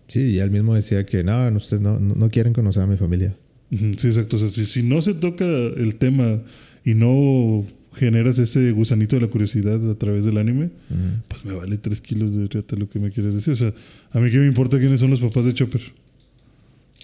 Sí, 0.08 0.20
y 0.20 0.38
él 0.38 0.50
mismo 0.50 0.74
decía 0.74 1.06
que 1.06 1.24
no, 1.24 1.48
ustedes 1.56 1.80
no, 1.80 1.98
no, 1.98 2.30
quieren 2.30 2.52
conocer 2.52 2.82
a 2.82 2.86
mi 2.86 2.96
familia. 2.96 3.34
Sí, 3.70 4.08
exacto. 4.08 4.36
O 4.36 4.38
sea, 4.38 4.50
si, 4.50 4.66
si 4.66 4.82
no 4.82 5.00
se 5.00 5.14
toca 5.14 5.44
el 5.44 5.94
tema 5.96 6.42
y 6.84 6.94
no 6.94 7.64
generas 7.94 8.38
ese 8.38 8.70
gusanito 8.72 9.16
de 9.16 9.22
la 9.22 9.28
curiosidad 9.28 9.90
a 9.90 9.94
través 9.94 10.24
del 10.24 10.38
anime, 10.38 10.70
pues 11.28 11.44
me 11.44 11.54
vale 11.54 11.78
tres 11.78 12.00
kilos 12.00 12.34
de 12.34 12.46
riata 12.46 12.76
lo 12.76 12.88
que 12.88 12.98
me 12.98 13.10
quieres 13.10 13.34
decir. 13.34 13.52
O 13.52 13.56
sea, 13.56 13.72
a 14.12 14.20
mí 14.20 14.30
qué 14.30 14.38
me 14.38 14.46
importa 14.46 14.78
quiénes 14.78 15.00
son 15.00 15.10
los 15.10 15.20
papás 15.20 15.44
de 15.44 15.54
Chopper. 15.54 15.82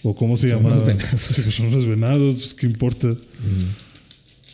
O 0.03 0.15
cómo 0.15 0.37
se 0.37 0.49
llaman. 0.49 0.73
Los 0.73 0.87
venados. 0.87 1.21
son 1.21 1.71
los 1.71 1.87
venados, 1.87 2.37
pues, 2.37 2.55
¿qué 2.55 2.67
importa? 2.67 3.17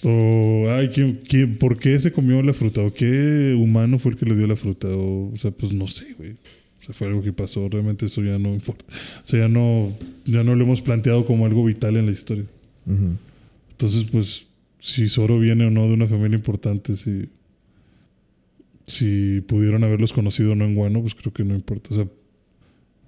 O, 0.05 0.68
ay, 0.70 0.88
¿quién, 0.88 1.18
quién, 1.26 1.57
por 1.57 1.78
qué 1.78 1.98
se 1.98 2.12
comió 2.12 2.42
la 2.42 2.52
fruta? 2.52 2.82
¿O 2.82 2.92
qué 2.92 3.57
humano 3.59 3.98
fue 3.98 4.12
el 4.12 4.18
que 4.18 4.26
le 4.26 4.36
dio 4.36 4.46
la 4.46 4.57
fruta? 4.57 4.88
O, 4.88 5.32
o 5.32 5.36
sea, 5.36 5.50
pues 5.50 5.72
no 5.72 5.88
sé, 5.88 6.12
güey. 6.18 6.32
O 6.32 6.84
sea, 6.84 6.94
fue 6.94 7.07
algo 7.07 7.22
que 7.22 7.32
pasó. 7.32 7.66
Realmente 7.68 8.07
eso 8.07 8.22
ya 8.22 8.38
no 8.38 8.52
importa. 8.52 8.84
O 8.88 9.26
sea, 9.26 9.40
ya 9.40 9.48
no, 9.48 9.90
ya 10.26 10.42
no 10.44 10.55
lo 10.55 10.64
hemos 10.64 10.82
planteado 10.82 11.24
como 11.24 11.46
algo 11.46 11.64
vital 11.64 11.96
en 11.96 12.07
la 12.07 12.12
historia. 12.12 12.44
Entonces, 12.86 14.05
pues, 14.12 14.46
si 14.78 15.09
Zoro 15.09 15.38
viene 15.38 15.64
o 15.64 15.70
no 15.70 15.86
de 15.86 15.94
una 15.94 16.07
familia 16.07 16.36
importante, 16.36 16.96
si, 16.96 17.30
si 18.86 19.40
pudieron 19.40 19.82
haberlos 19.82 20.12
conocido 20.12 20.52
o 20.52 20.55
no 20.55 20.66
en 20.66 20.74
Guano, 20.74 21.00
pues 21.00 21.14
creo 21.14 21.32
que 21.32 21.44
no 21.44 21.55
importa. 21.55 21.88
O 21.92 21.96
sea, 21.96 22.07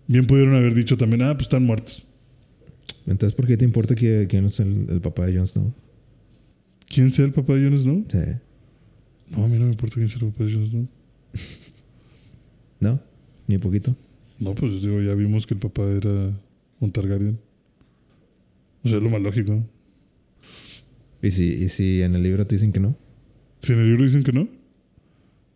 bien 0.07 0.27
pudieron 0.27 0.55
haber 0.55 0.75
dicho 0.75 0.97
también, 0.97 1.21
ah, 1.21 1.35
pues 1.35 1.43
están 1.43 1.65
muertos. 1.65 2.07
Entonces, 3.07 3.37
¿por 3.37 3.47
qué 3.47 3.59
te 3.59 3.67
importa 3.67 3.95
que, 3.95 4.27
quién 4.29 4.47
es 4.47 4.59
el, 4.61 4.87
el, 4.89 5.03
papá 5.03 5.27
de 5.27 5.37
Jon 5.37 5.47
Snow? 5.47 5.75
¿Quién 6.87 7.11
sea 7.11 7.25
el 7.25 7.33
papá 7.33 7.55
de 7.55 7.69
Jon 7.69 7.79
Snow? 7.79 8.05
Sí. 8.11 8.19
No, 9.31 9.45
a 9.45 9.49
mí 9.49 9.59
no 9.59 9.65
me 9.65 9.73
importa 9.73 9.97
quién 9.97 10.09
sea 10.09 10.19
el 10.21 10.33
papá 10.33 10.45
de 10.45 10.55
Jon 10.55 10.71
Snow. 10.71 10.89
¿No? 12.81 13.01
¿Ni 13.47 13.57
un 13.57 13.61
poquito? 13.61 13.97
No, 14.39 14.55
pues 14.55 14.83
digo, 14.83 15.01
ya 15.01 15.15
vimos 15.15 15.47
que 15.47 15.55
el 15.55 15.61
papá 15.61 15.83
era 15.83 16.31
un 16.81 16.91
Targaryen. 16.93 17.39
O 18.85 18.89
sea, 18.89 18.99
es 18.99 19.03
lo 19.03 19.11
más 19.11 19.21
lógico. 19.21 19.65
¿Y 21.23 21.31
si, 21.31 21.45
¿Y 21.55 21.69
si 21.69 22.03
en 22.03 22.15
el 22.15 22.23
libro 22.23 22.47
te 22.47 22.57
dicen 22.57 22.73
que 22.73 22.81
no? 22.81 22.97
Si 23.61 23.73
en 23.73 23.81
el 23.81 23.87
libro 23.89 24.05
dicen 24.05 24.23
que 24.23 24.33
no, 24.33 24.49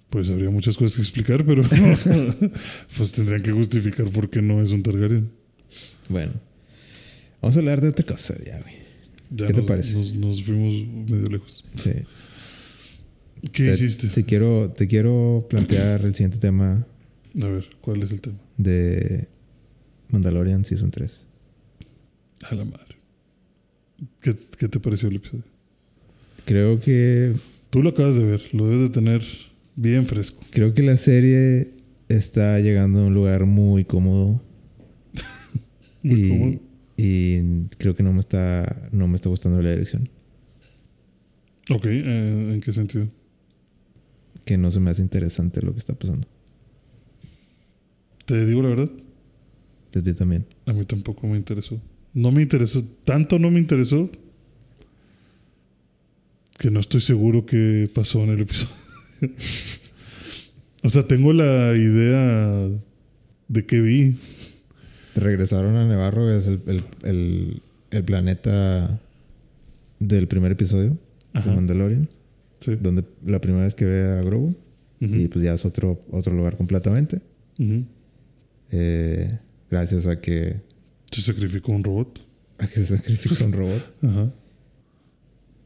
pues 0.09 0.31
habría 0.31 0.51
muchas 0.51 0.77
cosas 0.77 0.97
que 0.97 1.03
explicar, 1.03 1.45
pero 1.45 1.63
pues 2.97 3.13
tendrían 3.13 3.43
que 3.43 3.53
justificar 3.53 4.11
por 4.11 4.31
qué 4.31 4.41
no 4.43 4.63
es 4.63 4.73
un 4.73 4.83
Targaryen. 4.83 5.31
Bueno, 6.09 6.33
vamos 7.41 7.57
a 7.57 7.61
hablar 7.61 7.81
de 7.81 7.89
otra 7.89 8.07
cosa 8.07 8.35
ya, 8.45 8.61
güey. 8.61 8.80
¿Qué 9.37 9.53
te 9.53 9.63
parece? 9.63 9.97
Nos, 10.19 10.43
fuimos 10.43 10.75
medio 11.09 11.27
lejos. 11.27 11.65
Sí. 11.77 11.93
¿Qué 13.53 13.73
hiciste? 13.73 14.09
Te 14.09 14.25
quiero, 14.25 14.71
te 14.71 14.87
quiero 14.87 15.47
plantear 15.49 16.05
el 16.05 16.15
siguiente 16.15 16.39
tema. 16.39 16.87
A 17.41 17.47
ver, 17.47 17.69
¿cuál 17.81 18.03
es 18.03 18.11
el 18.11 18.21
tema? 18.21 18.39
De 18.57 19.29
Mandalorian 20.09 20.65
Season 20.65 20.91
3. 20.91 21.25
A 22.51 22.55
la 22.55 22.65
madre. 22.65 22.97
¿Qué, 24.21 24.35
¿Qué, 24.59 24.69
te 24.69 24.81
pareció 24.81 25.09
el 25.09 25.17
episodio? 25.17 25.45
Creo 26.45 26.81
que. 26.81 27.35
Tú 27.71 27.83
lo 27.83 27.91
acabas 27.91 28.17
de 28.17 28.25
ver, 28.25 28.43
lo 28.53 28.67
debes 28.67 28.81
de 28.81 28.89
tener 28.91 29.23
bien 29.77 30.07
fresco. 30.07 30.41
Creo 30.51 30.75
que 30.75 30.83
la 30.83 30.97
serie 30.97 31.71
está 32.09 32.59
llegando 32.59 33.01
a 33.01 33.07
un 33.07 33.15
lugar 33.15 33.47
muy 33.47 33.85
cómodo. 33.85 34.43
muy 36.03 36.21
y, 36.21 36.29
cómodo. 36.29 36.70
Y 37.03 37.67
creo 37.79 37.97
que 37.97 38.03
no 38.03 38.13
me 38.13 38.21
está, 38.21 38.91
no 38.93 39.09
me 39.09 39.17
está 39.17 39.31
gustando 39.31 39.63
la 39.63 39.71
dirección. 39.71 40.11
Ok, 41.71 41.87
eh, 41.87 42.51
¿en 42.53 42.61
qué 42.61 42.75
sentido? 42.75 43.09
Que 44.45 44.59
no 44.59 44.71
se 44.71 44.81
me 44.81 44.91
hace 44.91 45.01
interesante 45.01 45.63
lo 45.63 45.73
que 45.73 45.79
está 45.79 45.95
pasando. 45.95 46.29
Te 48.27 48.45
digo 48.45 48.61
la 48.61 48.69
verdad. 48.69 48.91
De 49.93 50.03
ti 50.03 50.13
también. 50.13 50.45
A 50.67 50.75
mí 50.75 50.85
tampoco 50.85 51.27
me 51.27 51.39
interesó. 51.39 51.81
No 52.13 52.33
me 52.33 52.43
interesó, 52.43 52.85
tanto 53.05 53.39
no 53.39 53.51
me 53.51 53.61
interesó 53.61 54.11
que 56.59 56.71
no 56.71 56.81
estoy 56.81 57.01
seguro 57.01 57.47
qué 57.47 57.89
pasó 57.95 58.25
en 58.25 58.31
el 58.31 58.41
episodio. 58.43 58.75
o 60.83 60.91
sea, 60.91 61.09
tengo 61.09 61.33
la 61.33 61.75
idea 61.75 62.69
de 63.49 63.65
qué 63.65 63.81
vi. 63.81 64.17
Regresaron 65.15 65.77
a 65.77 65.87
Nevarro, 65.87 66.33
es 66.33 66.47
el, 66.47 66.61
el, 66.67 66.85
el, 67.03 67.63
el, 67.91 68.05
planeta 68.05 69.01
del 69.99 70.29
primer 70.29 70.53
episodio 70.53 70.97
Ajá. 71.33 71.51
de 71.51 71.57
Mandalorian. 71.57 72.09
Sí. 72.61 72.77
Donde 72.81 73.05
la 73.25 73.41
primera 73.41 73.65
vez 73.65 73.75
que 73.75 73.85
ve 73.85 74.19
a 74.19 74.23
Grogu. 74.23 74.55
Uh 75.01 75.07
-huh. 75.07 75.21
Y 75.21 75.29
pues 75.29 75.45
ya 75.45 75.55
es 75.55 75.65
otro, 75.65 76.03
otro 76.11 76.35
lugar 76.35 76.57
completamente. 76.57 77.21
Uh 77.59 77.63
-huh. 77.63 77.85
eh, 78.73 79.39
gracias 79.71 80.07
a 80.07 80.21
que. 80.21 80.61
Se 81.11 81.21
sacrificó 81.23 81.73
un 81.73 81.83
robot. 81.83 82.21
A 82.59 82.67
que 82.67 82.75
se 82.75 82.97
sacrificó 82.97 83.45
un 83.45 83.53
robot. 83.53 83.95
Ajá. 84.03 84.33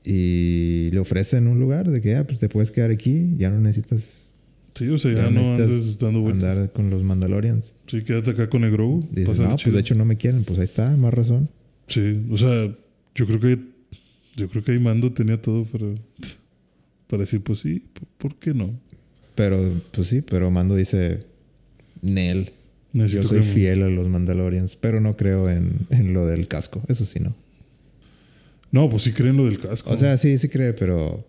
Y 0.05 0.90
le 0.92 0.99
ofrecen 0.99 1.47
un 1.47 1.59
lugar 1.59 1.90
de 1.90 2.01
que 2.03 2.14
ah, 2.16 2.26
pues 2.26 2.38
te 2.38 2.49
puedes 2.49 2.70
quedar 2.70 2.90
aquí, 2.90 3.34
ya 3.38 3.51
no 3.51 3.59
necesitas. 3.59 4.24
Sí, 4.75 4.89
o 4.89 4.99
sea, 4.99 5.12
ya, 5.12 5.25
ya 5.25 5.31
no 5.31 5.41
andes 5.41 5.99
dando 5.99 6.20
vueltas. 6.20 6.45
Andar 6.45 6.72
con 6.72 6.91
los 6.91 7.03
Mandalorians. 7.03 7.75
Sí, 7.87 8.03
quédate 8.03 8.33
acá 8.33 8.49
con 8.49 8.64
el 8.64 8.72
Grogu. 8.72 9.07
Dices, 9.12 9.39
no, 9.39 9.57
pues 9.57 9.72
de 9.72 9.81
hecho 9.81 9.95
no 9.95 10.05
me 10.05 10.16
quieren, 10.16 10.45
pues 10.45 10.59
ahí 10.59 10.64
está, 10.64 10.97
más 10.97 11.14
razón. 11.14 11.49
Sí, 11.87 12.27
o 12.31 12.37
sea, 12.37 12.75
yo 13.14 13.27
creo 13.27 13.41
que 13.41 13.59
yo 14.37 14.49
creo 14.49 14.64
que 14.64 14.72
ahí 14.72 14.79
Mando 14.79 15.12
tenía 15.12 15.41
todo 15.41 15.64
para, 15.64 15.87
para 17.07 17.20
decir, 17.20 17.41
pues 17.41 17.61
sí, 17.61 17.85
¿por 18.18 18.35
qué 18.37 18.53
no? 18.53 18.70
Pero, 19.35 19.81
pues 19.93 20.09
sí, 20.09 20.22
pero 20.22 20.51
Mando 20.51 20.75
dice, 20.75 21.25
Nel, 22.03 22.51
Necesito 22.93 23.22
yo 23.22 23.29
soy 23.29 23.43
fiel 23.43 23.83
a 23.83 23.89
los 23.89 24.09
Mandalorians, 24.09 24.77
pero 24.77 25.01
no 25.01 25.16
creo 25.16 25.51
en, 25.51 25.87
en 25.91 26.14
lo 26.14 26.27
del 26.27 26.49
casco, 26.49 26.83
eso 26.89 27.05
sí, 27.05 27.20
no. 27.20 27.35
No, 28.70 28.91
pues 28.91 29.05
sí 29.05 29.12
creen 29.12 29.37
lo 29.37 29.45
del 29.45 29.59
casco. 29.59 29.93
O 29.93 29.97
sea, 29.97 30.18
sí, 30.18 30.37
sí 30.39 30.49
cree, 30.49 30.72
pero... 30.72 31.25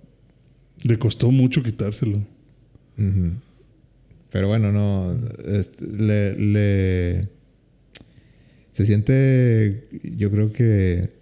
Le 0.81 0.97
costó 0.97 1.29
mucho 1.29 1.61
quitárselo. 1.61 2.21
Pero 4.31 4.47
bueno, 4.47 4.71
no, 4.71 5.17
este, 5.45 5.85
le, 5.87 6.35
le... 6.35 7.29
Se 8.71 8.85
siente, 8.85 9.87
yo 10.03 10.29
creo 10.31 10.51
que, 10.51 11.13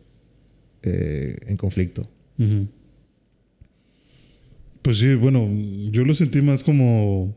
eh, 0.82 1.38
en 1.46 1.58
conflicto. 1.58 2.10
Ujú. 2.40 2.68
Pues 4.82 4.98
sí, 4.98 5.16
bueno, 5.16 5.50
yo 5.92 6.04
lo 6.04 6.14
sentí 6.14 6.42
más 6.42 6.64
como. 6.64 7.36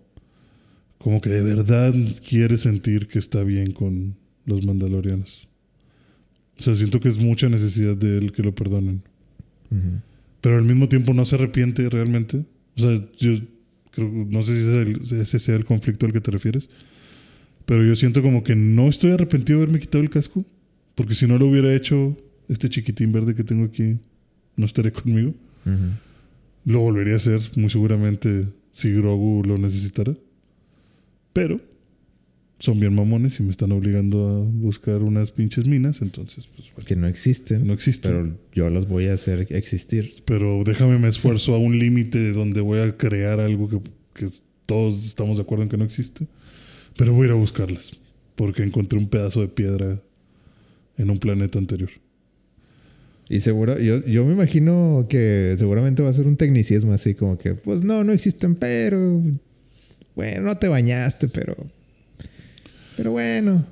Como 0.98 1.20
que 1.20 1.30
de 1.30 1.42
verdad 1.42 1.94
quiere 2.28 2.58
sentir 2.58 3.06
que 3.06 3.20
está 3.20 3.44
bien 3.44 3.70
con 3.70 4.16
los 4.46 4.66
mandalorianos. 4.66 5.48
O 6.58 6.62
sea, 6.62 6.74
siento 6.74 6.98
que 6.98 7.08
es 7.08 7.18
mucha 7.18 7.48
necesidad 7.48 7.96
de 7.96 8.18
él 8.18 8.32
que 8.32 8.42
lo 8.42 8.54
perdonen. 8.54 9.02
Pero 10.40 10.56
al 10.56 10.64
mismo 10.64 10.88
tiempo 10.88 11.12
no 11.12 11.24
se 11.24 11.36
arrepiente 11.36 11.88
realmente. 11.88 12.44
O 12.76 12.80
sea, 12.80 13.08
yo 13.18 13.38
creo, 13.96 14.08
no 14.28 14.42
sé 14.42 14.52
si 14.54 14.60
ese, 14.60 14.82
es 14.82 15.12
el- 15.12 15.20
ese 15.22 15.38
sea 15.40 15.56
el 15.56 15.64
conflicto 15.64 16.06
al 16.06 16.12
que 16.12 16.20
te 16.20 16.30
refieres. 16.30 16.70
Pero 17.64 17.84
yo 17.84 17.96
siento 17.96 18.22
como 18.22 18.44
que 18.44 18.54
no 18.54 18.88
estoy 18.88 19.10
arrepentido 19.10 19.58
de 19.58 19.64
haberme 19.64 19.80
quitado 19.80 20.04
el 20.04 20.10
casco. 20.10 20.44
Porque 20.94 21.14
si 21.16 21.26
no 21.26 21.36
lo 21.36 21.46
hubiera 21.48 21.74
hecho, 21.74 22.16
este 22.48 22.68
chiquitín 22.68 23.10
verde 23.10 23.34
que 23.34 23.42
tengo 23.44 23.64
aquí 23.64 23.98
no 24.56 24.66
estaría 24.66 24.92
conmigo. 24.92 25.34
Ujú. 25.66 25.74
Lo 26.72 26.80
volvería 26.80 27.14
a 27.14 27.16
hacer 27.16 27.40
muy 27.56 27.68
seguramente 27.70 28.46
si 28.72 28.92
Grogu 28.92 29.42
lo 29.44 29.58
necesitara. 29.58 30.14
Pero 31.32 31.60
son 32.58 32.80
bien 32.80 32.94
mamones 32.94 33.38
y 33.38 33.42
me 33.42 33.50
están 33.50 33.72
obligando 33.72 34.28
a 34.28 34.40
buscar 34.40 35.02
unas 35.02 35.30
pinches 35.30 35.66
minas, 35.66 36.00
entonces 36.00 36.48
pues 36.54 36.72
bueno, 36.72 36.86
Que 36.86 36.96
no 36.96 37.06
existen, 37.06 37.66
no 37.66 37.72
existe. 37.72 38.08
Pero, 38.08 38.22
pero 38.22 38.38
yo 38.54 38.70
las 38.70 38.88
voy 38.88 39.08
a 39.08 39.14
hacer 39.14 39.46
existir. 39.50 40.14
déjame 40.64 40.98
me 40.98 41.08
esfuerzo 41.08 41.54
a 41.54 41.58
un 41.58 41.78
límite 41.78 42.32
donde 42.32 42.60
voy 42.60 42.80
a 42.80 42.96
crear 42.96 43.40
algo 43.40 43.68
que, 43.68 43.80
que 44.14 44.28
todos 44.64 45.04
estamos 45.04 45.36
de 45.36 45.42
acuerdo 45.42 45.64
en 45.64 45.68
que 45.68 45.76
no 45.76 45.84
existe. 45.84 46.26
Pero 46.96 47.12
voy 47.12 47.24
a 47.24 47.26
ir 47.26 47.32
a 47.32 47.36
buscarlas. 47.36 48.00
Porque 48.36 48.62
encontré 48.62 48.98
un 48.98 49.08
pedazo 49.08 49.40
de 49.40 49.48
piedra 49.48 50.02
en 50.96 51.10
un 51.10 51.18
planeta 51.18 51.58
anterior. 51.58 51.90
Y 53.28 53.40
seguro, 53.40 53.78
yo, 53.78 54.04
yo 54.06 54.24
me 54.24 54.32
imagino 54.32 55.06
que 55.08 55.54
seguramente 55.58 56.02
va 56.02 56.10
a 56.10 56.14
ser 56.14 56.26
un 56.26 56.36
tecnicismo 56.36 56.92
así 56.92 57.14
como 57.14 57.38
que, 57.38 57.54
pues 57.54 57.82
no, 57.82 58.04
no 58.04 58.12
existen, 58.12 58.54
pero 58.54 59.20
bueno, 60.14 60.42
no 60.42 60.56
te 60.58 60.68
bañaste, 60.68 61.28
pero 61.28 61.56
pero 62.96 63.12
bueno, 63.12 63.66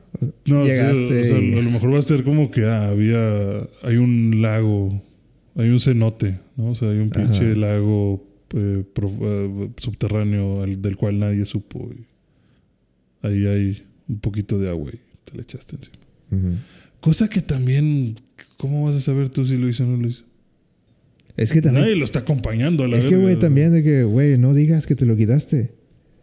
No, 0.46 0.64
llegaste. 0.64 1.04
o 1.04 1.24
sea, 1.24 1.40
y- 1.40 1.52
a 1.58 1.62
lo 1.62 1.70
mejor 1.70 1.94
va 1.94 1.98
a 1.98 2.02
ser 2.02 2.22
como 2.24 2.50
que 2.50 2.64
ah, 2.64 2.88
había. 2.88 3.58
Hay 3.82 3.96
un 3.96 4.42
lago, 4.42 5.02
hay 5.56 5.70
un 5.70 5.80
cenote, 5.80 6.38
¿no? 6.56 6.70
O 6.70 6.74
sea, 6.74 6.90
hay 6.90 6.98
un 6.98 7.10
Ajá. 7.12 7.22
pinche 7.22 7.56
lago 7.56 8.26
eh, 8.54 8.84
eh, 8.94 9.68
subterráneo 9.78 10.64
del 10.66 10.96
cual 10.96 11.18
nadie 11.18 11.44
supo. 11.44 11.90
y 13.22 13.26
ahí 13.26 13.46
hay 13.46 13.86
un 14.08 14.18
poquito 14.20 14.58
de 14.58 14.68
agua 14.68 14.90
y 14.92 14.98
te 15.24 15.36
le 15.36 15.42
echaste 15.42 15.76
encima. 15.76 16.58
Cosa 17.00 17.28
que 17.28 17.40
también, 17.40 18.14
¿cómo 18.56 18.86
vas 18.86 18.96
a 18.96 19.00
saber 19.00 19.28
tú 19.28 19.44
si 19.44 19.56
lo 19.56 19.68
hizo 19.68 19.84
o 19.84 19.86
no 19.86 19.96
lo 19.96 20.08
hizo? 20.08 20.24
Es 21.36 21.50
que 21.52 21.60
también. 21.60 21.82
Nadie 21.84 21.96
lo 21.96 22.04
está 22.04 22.20
acompañando 22.20 22.84
a 22.84 22.88
la 22.88 22.96
es 22.98 23.06
que, 23.06 23.16
güey, 23.16 23.36
también 23.36 23.72
de 23.72 23.82
que, 23.82 24.04
güey, 24.04 24.38
no 24.38 24.54
digas 24.54 24.86
que 24.86 24.94
te 24.94 25.04
lo 25.04 25.16
quitaste. 25.16 25.72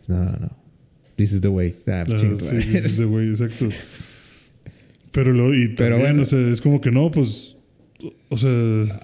No, 0.08 0.24
no, 0.24 0.32
no. 0.40 0.58
This 1.22 1.34
is 1.34 1.42
the 1.42 1.50
way. 1.50 1.76
Ah, 1.88 2.04
Ah, 2.08 2.18
chinga, 2.18 2.40
sí, 2.40 2.56
güey. 2.56 2.76
ese 2.78 3.06
güey, 3.06 3.30
exacto. 3.30 3.70
Pero 5.12 5.34
lo, 5.34 5.54
y 5.54 5.68
Pero 5.68 5.98
también, 5.98 6.00
bueno. 6.16 6.22
o 6.24 6.26
sea, 6.26 6.40
es 6.50 6.62
como 6.62 6.82
que 6.82 6.90
no, 6.90 7.12
pues, 7.12 7.56
o 8.30 8.38
sea, 8.38 8.50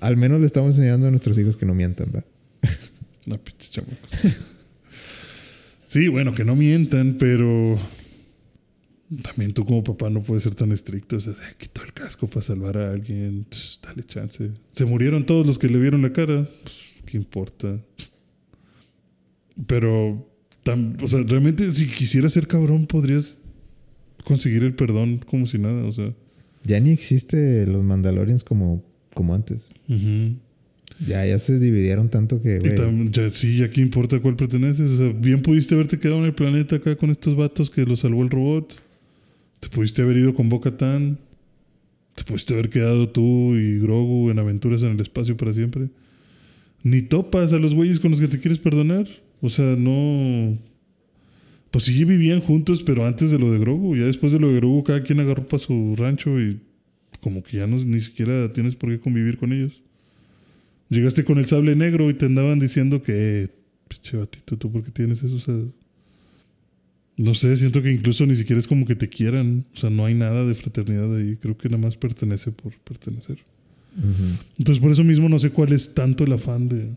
Al 0.01 0.18
menos 0.18 0.39
le 0.39 0.47
estamos 0.47 0.76
enseñando 0.76 1.05
a 1.07 1.11
nuestros 1.11 1.38
hijos 1.38 1.55
que 1.57 1.65
no 1.68 1.76
mientan, 1.76 2.11
¿verdad? 2.11 2.28
chamacos. 3.59 4.09
sí, 5.86 6.07
bueno, 6.07 6.34
que 6.34 6.43
no 6.43 6.55
mientan, 6.55 7.18
pero 7.20 7.78
también 9.22 9.53
tú 9.53 9.63
como 9.65 9.84
papá 9.84 10.09
no 10.09 10.24
puedes 10.24 10.43
ser 10.43 10.55
tan 10.55 10.72
estricto. 10.72 11.18
O 11.18 11.20
sea, 11.20 11.34
"Eh, 11.34 11.55
quitó 11.57 11.84
el 11.84 11.93
casco 11.93 12.28
para 12.28 12.41
salvar 12.41 12.78
a 12.78 12.91
alguien, 12.93 13.45
dale 13.84 14.03
chance. 14.03 14.49
Se 14.74 14.86
murieron 14.86 15.24
todos 15.26 15.45
los 15.45 15.59
que 15.59 15.68
le 15.70 15.78
vieron 15.80 16.01
la 16.01 16.11
cara, 16.13 16.47
pues, 16.63 16.76
¿qué 17.05 17.18
importa? 17.18 17.78
Pero, 19.65 20.30
o 21.01 21.07
sea, 21.07 21.22
realmente 21.24 21.72
si 21.72 21.88
quisieras 21.88 22.34
ser 22.34 22.47
cabrón 22.47 22.86
podrías 22.88 23.39
conseguir 24.24 24.63
el 24.63 24.74
perdón 24.76 25.20
como 25.26 25.45
si 25.45 25.57
nada, 25.57 25.84
o 25.86 25.91
sea. 25.91 26.13
Ya 26.63 26.80
ni 26.80 26.89
existe 26.91 27.65
los 27.68 27.86
Mandalorians 27.86 28.43
como, 28.43 28.84
como 29.13 29.34
antes. 29.34 29.70
Ya, 31.07 31.26
ya 31.26 31.38
se 31.39 31.59
dividieron 31.59 32.09
tanto 32.09 32.41
que, 32.41 32.59
tam- 32.76 33.11
ya, 33.11 33.30
sí, 33.30 33.61
aquí 33.63 33.82
importa 33.82 34.15
a 34.18 34.20
cuál 34.20 34.36
perteneces. 34.36 34.91
O 34.91 34.97
sea, 34.97 35.09
bien 35.13 35.41
pudiste 35.41 35.76
haberte 35.76 35.99
quedado 35.99 36.20
en 36.20 36.26
el 36.26 36.34
planeta 36.34 36.78
acá 36.78 36.95
con 36.95 37.09
estos 37.11 37.36
vatos 37.38 37.70
que 37.70 37.86
los 37.86 37.99
salvó 38.01 38.24
el 38.24 38.30
robot. 38.30 38.82
Te 39.59 39.70
pudiste 39.70 40.01
haber 40.01 40.18
ido 40.18 40.34
con 40.34 40.49
Boca 40.49 40.76
Tan. 40.76 41.20
Te 42.15 42.24
pudiste 42.24 42.53
haber 42.53 42.70
quedado 42.70 43.09
tú 43.09 43.55
y 43.55 43.78
Grogu 43.80 44.32
en 44.32 44.39
aventuras 44.39 44.82
en 44.82 44.89
el 44.91 44.99
espacio 44.99 45.38
para 45.38 45.53
siempre. 45.53 45.88
Ni 46.84 47.01
topas 47.03 47.53
a 47.53 47.59
los 47.59 47.76
güeyes 47.76 47.99
con 47.99 48.11
los 48.11 48.20
que 48.20 48.28
te 48.28 48.39
quieres 48.39 48.59
perdonar. 48.59 49.07
O 49.41 49.49
sea, 49.49 49.75
no. 49.77 50.57
Pues 51.71 51.85
sí 51.85 52.05
vivían 52.05 52.39
juntos, 52.41 52.83
pero 52.83 53.05
antes 53.05 53.31
de 53.31 53.39
lo 53.39 53.51
de 53.51 53.59
Grogu. 53.59 53.95
Ya 53.95 54.05
después 54.05 54.31
de 54.31 54.39
lo 54.39 54.49
de 54.49 54.55
Grogu, 54.55 54.83
cada 54.83 55.03
quien 55.03 55.19
agarró 55.19 55.47
para 55.47 55.61
su 55.61 55.95
rancho 55.97 56.39
y 56.39 56.59
como 57.21 57.43
que 57.43 57.57
ya 57.57 57.67
no, 57.67 57.77
ni 57.77 58.01
siquiera 58.01 58.51
tienes 58.53 58.75
por 58.75 58.89
qué 58.89 58.99
convivir 58.99 59.38
con 59.38 59.51
ellos. 59.51 59.81
Llegaste 60.89 61.23
con 61.25 61.38
el 61.38 61.45
sable 61.45 61.75
negro 61.75 62.09
y 62.09 62.13
te 62.13 62.25
andaban 62.25 62.59
diciendo 62.59 63.01
que, 63.01 63.43
eh, 63.43 63.47
pinche 63.88 64.17
batito, 64.17 64.57
¿tú 64.57 64.71
por 64.71 64.83
qué 64.83 64.91
tienes 64.91 65.21
eso? 65.21 65.35
O 65.35 65.39
sea, 65.39 65.55
no 67.17 67.33
sé, 67.33 67.57
siento 67.57 67.81
que 67.81 67.91
incluso 67.91 68.25
ni 68.25 68.35
siquiera 68.35 68.59
es 68.59 68.67
como 68.67 68.85
que 68.85 68.95
te 68.95 69.09
quieran. 69.09 69.65
O 69.73 69.77
sea, 69.77 69.89
no 69.89 70.05
hay 70.05 70.13
nada 70.13 70.45
de 70.45 70.53
fraternidad 70.55 71.15
ahí. 71.15 71.35
Creo 71.35 71.57
que 71.57 71.67
nada 71.67 71.81
más 71.81 71.97
pertenece 71.97 72.51
por 72.51 72.73
pertenecer. 72.79 73.39
Entonces, 74.59 74.79
por 74.79 74.91
eso 74.91 75.03
mismo 75.03 75.27
no 75.27 75.39
sé 75.39 75.49
cuál 75.49 75.73
es 75.73 75.95
tanto 75.95 76.23
el 76.23 76.33
afán 76.33 76.69
de, 76.69 76.91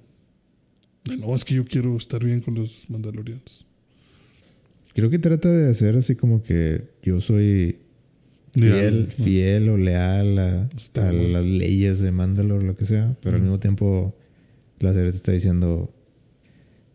de 1.04 1.16
no, 1.16 1.34
es 1.34 1.44
que 1.44 1.54
yo 1.54 1.64
quiero 1.64 1.96
estar 1.96 2.24
bien 2.24 2.40
con 2.40 2.54
los 2.54 2.88
mandalorianos. 2.88 3.66
Creo 4.94 5.10
que 5.10 5.18
trata 5.18 5.50
de 5.50 5.70
hacer 5.70 5.96
así 5.96 6.16
como 6.16 6.42
que 6.42 6.88
yo 7.02 7.20
soy 7.20 7.78
fiel, 8.52 9.08
fiel 9.08 9.68
o 9.68 9.76
leal 9.76 10.38
a, 10.38 10.68
las 11.12 11.46
leyes 11.46 12.00
de 12.00 12.10
Mandalore, 12.10 12.66
lo 12.66 12.76
que 12.76 12.84
sea, 12.84 13.16
pero 13.22 13.36
al 13.36 13.42
mismo 13.42 13.60
tiempo 13.60 14.16
la 14.78 14.92
serie 14.92 15.10
te 15.10 15.16
está 15.16 15.32
diciendo, 15.32 15.94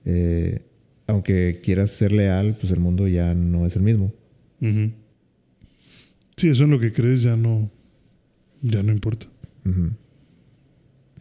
eh, 0.03 0.62
aunque 1.08 1.62
quieras 1.64 1.91
ser 1.91 2.12
leal, 2.12 2.58
pues 2.60 2.72
el 2.74 2.80
mundo 2.80 3.08
ya 3.08 3.34
no 3.34 3.66
es 3.66 3.76
el 3.76 3.84
mismo. 3.84 4.14
Ujú. 4.62 4.91
Sí, 6.36 6.49
eso 6.49 6.66
en 6.66 6.72
lo 6.72 6.80
que 6.80 6.91
crees 6.91 7.22
ya 7.22 7.38
no, 7.38 7.72
ya 8.62 8.84
no 8.84 8.91
importa. 8.91 9.28
Ujú. 9.66 9.91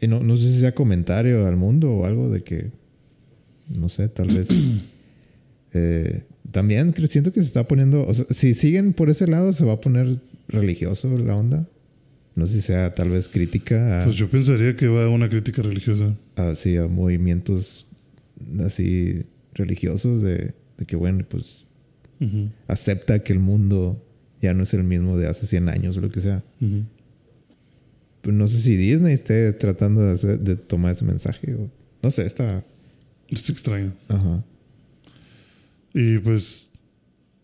Y 0.04 0.08
no, 0.08 0.20
no 0.22 0.36
sé 0.36 0.44
si 0.52 0.60
sea 0.60 0.74
comentario 0.74 1.46
al 1.46 1.56
mundo 1.56 1.90
o 1.92 2.04
algo 2.06 2.28
de 2.30 2.42
que, 2.42 2.70
no 3.68 3.88
sé, 3.88 4.08
tal 4.08 4.26
vez... 4.28 4.48
eh, 5.74 6.22
también 6.50 6.90
creo- 6.92 7.08
siento 7.08 7.32
que 7.32 7.40
se 7.40 7.46
está 7.46 7.66
poniendo, 7.66 8.06
o 8.06 8.14
sea, 8.14 8.26
si 8.30 8.54
siguen 8.54 8.92
por 8.92 9.10
ese 9.10 9.26
lado 9.26 9.52
se 9.52 9.64
va 9.64 9.72
a 9.74 9.80
poner 9.80 10.18
religioso 10.48 11.16
la 11.18 11.34
onda. 11.36 11.68
No 12.36 12.46
sé 12.46 12.54
si 12.54 12.60
sea 12.62 12.94
tal 12.94 13.10
vez 13.10 13.28
crítica 13.28 14.00
a, 14.02 14.04
Pues 14.04 14.16
yo 14.16 14.28
pensaría 14.28 14.74
que 14.76 14.88
va 14.88 15.04
a 15.04 15.08
una 15.08 15.28
crítica 15.28 15.62
religiosa. 15.62 16.14
a- 16.36 16.54
sí, 16.54 16.76
a 16.76 16.86
movimientos 16.88 17.88
así 18.64 19.22
religiosos 19.54 20.20
de, 20.22 20.52
de 20.78 20.84
que 20.86 20.96
bueno, 20.96 21.24
pues 21.28 21.64
acepta 22.68 23.18
que 23.22 23.32
el 23.32 23.38
mundo 23.38 24.02
ya 24.42 24.54
no 24.54 24.62
es 24.62 24.74
el 24.74 24.82
mismo 24.84 25.16
de 25.18 25.26
hace 25.28 25.46
100 25.46 25.68
años 25.68 25.96
o 25.96 26.00
lo 26.00 26.10
que 26.10 26.20
sea. 26.20 26.42
No 28.32 28.46
sé 28.46 28.58
si 28.58 28.76
Disney 28.76 29.12
esté 29.12 29.52
tratando 29.52 30.00
de, 30.02 30.12
hacer- 30.12 30.40
de 30.40 30.56
tomar 30.56 30.92
ese 30.92 31.04
mensaje 31.04 31.54
o 31.54 31.70
no 32.02 32.10
sé, 32.10 32.24
está... 32.26 32.64
Es 33.28 33.48
extraño. 33.50 33.94
Ajá. 34.08 34.44
Y 35.94 36.18
pues, 36.18 36.70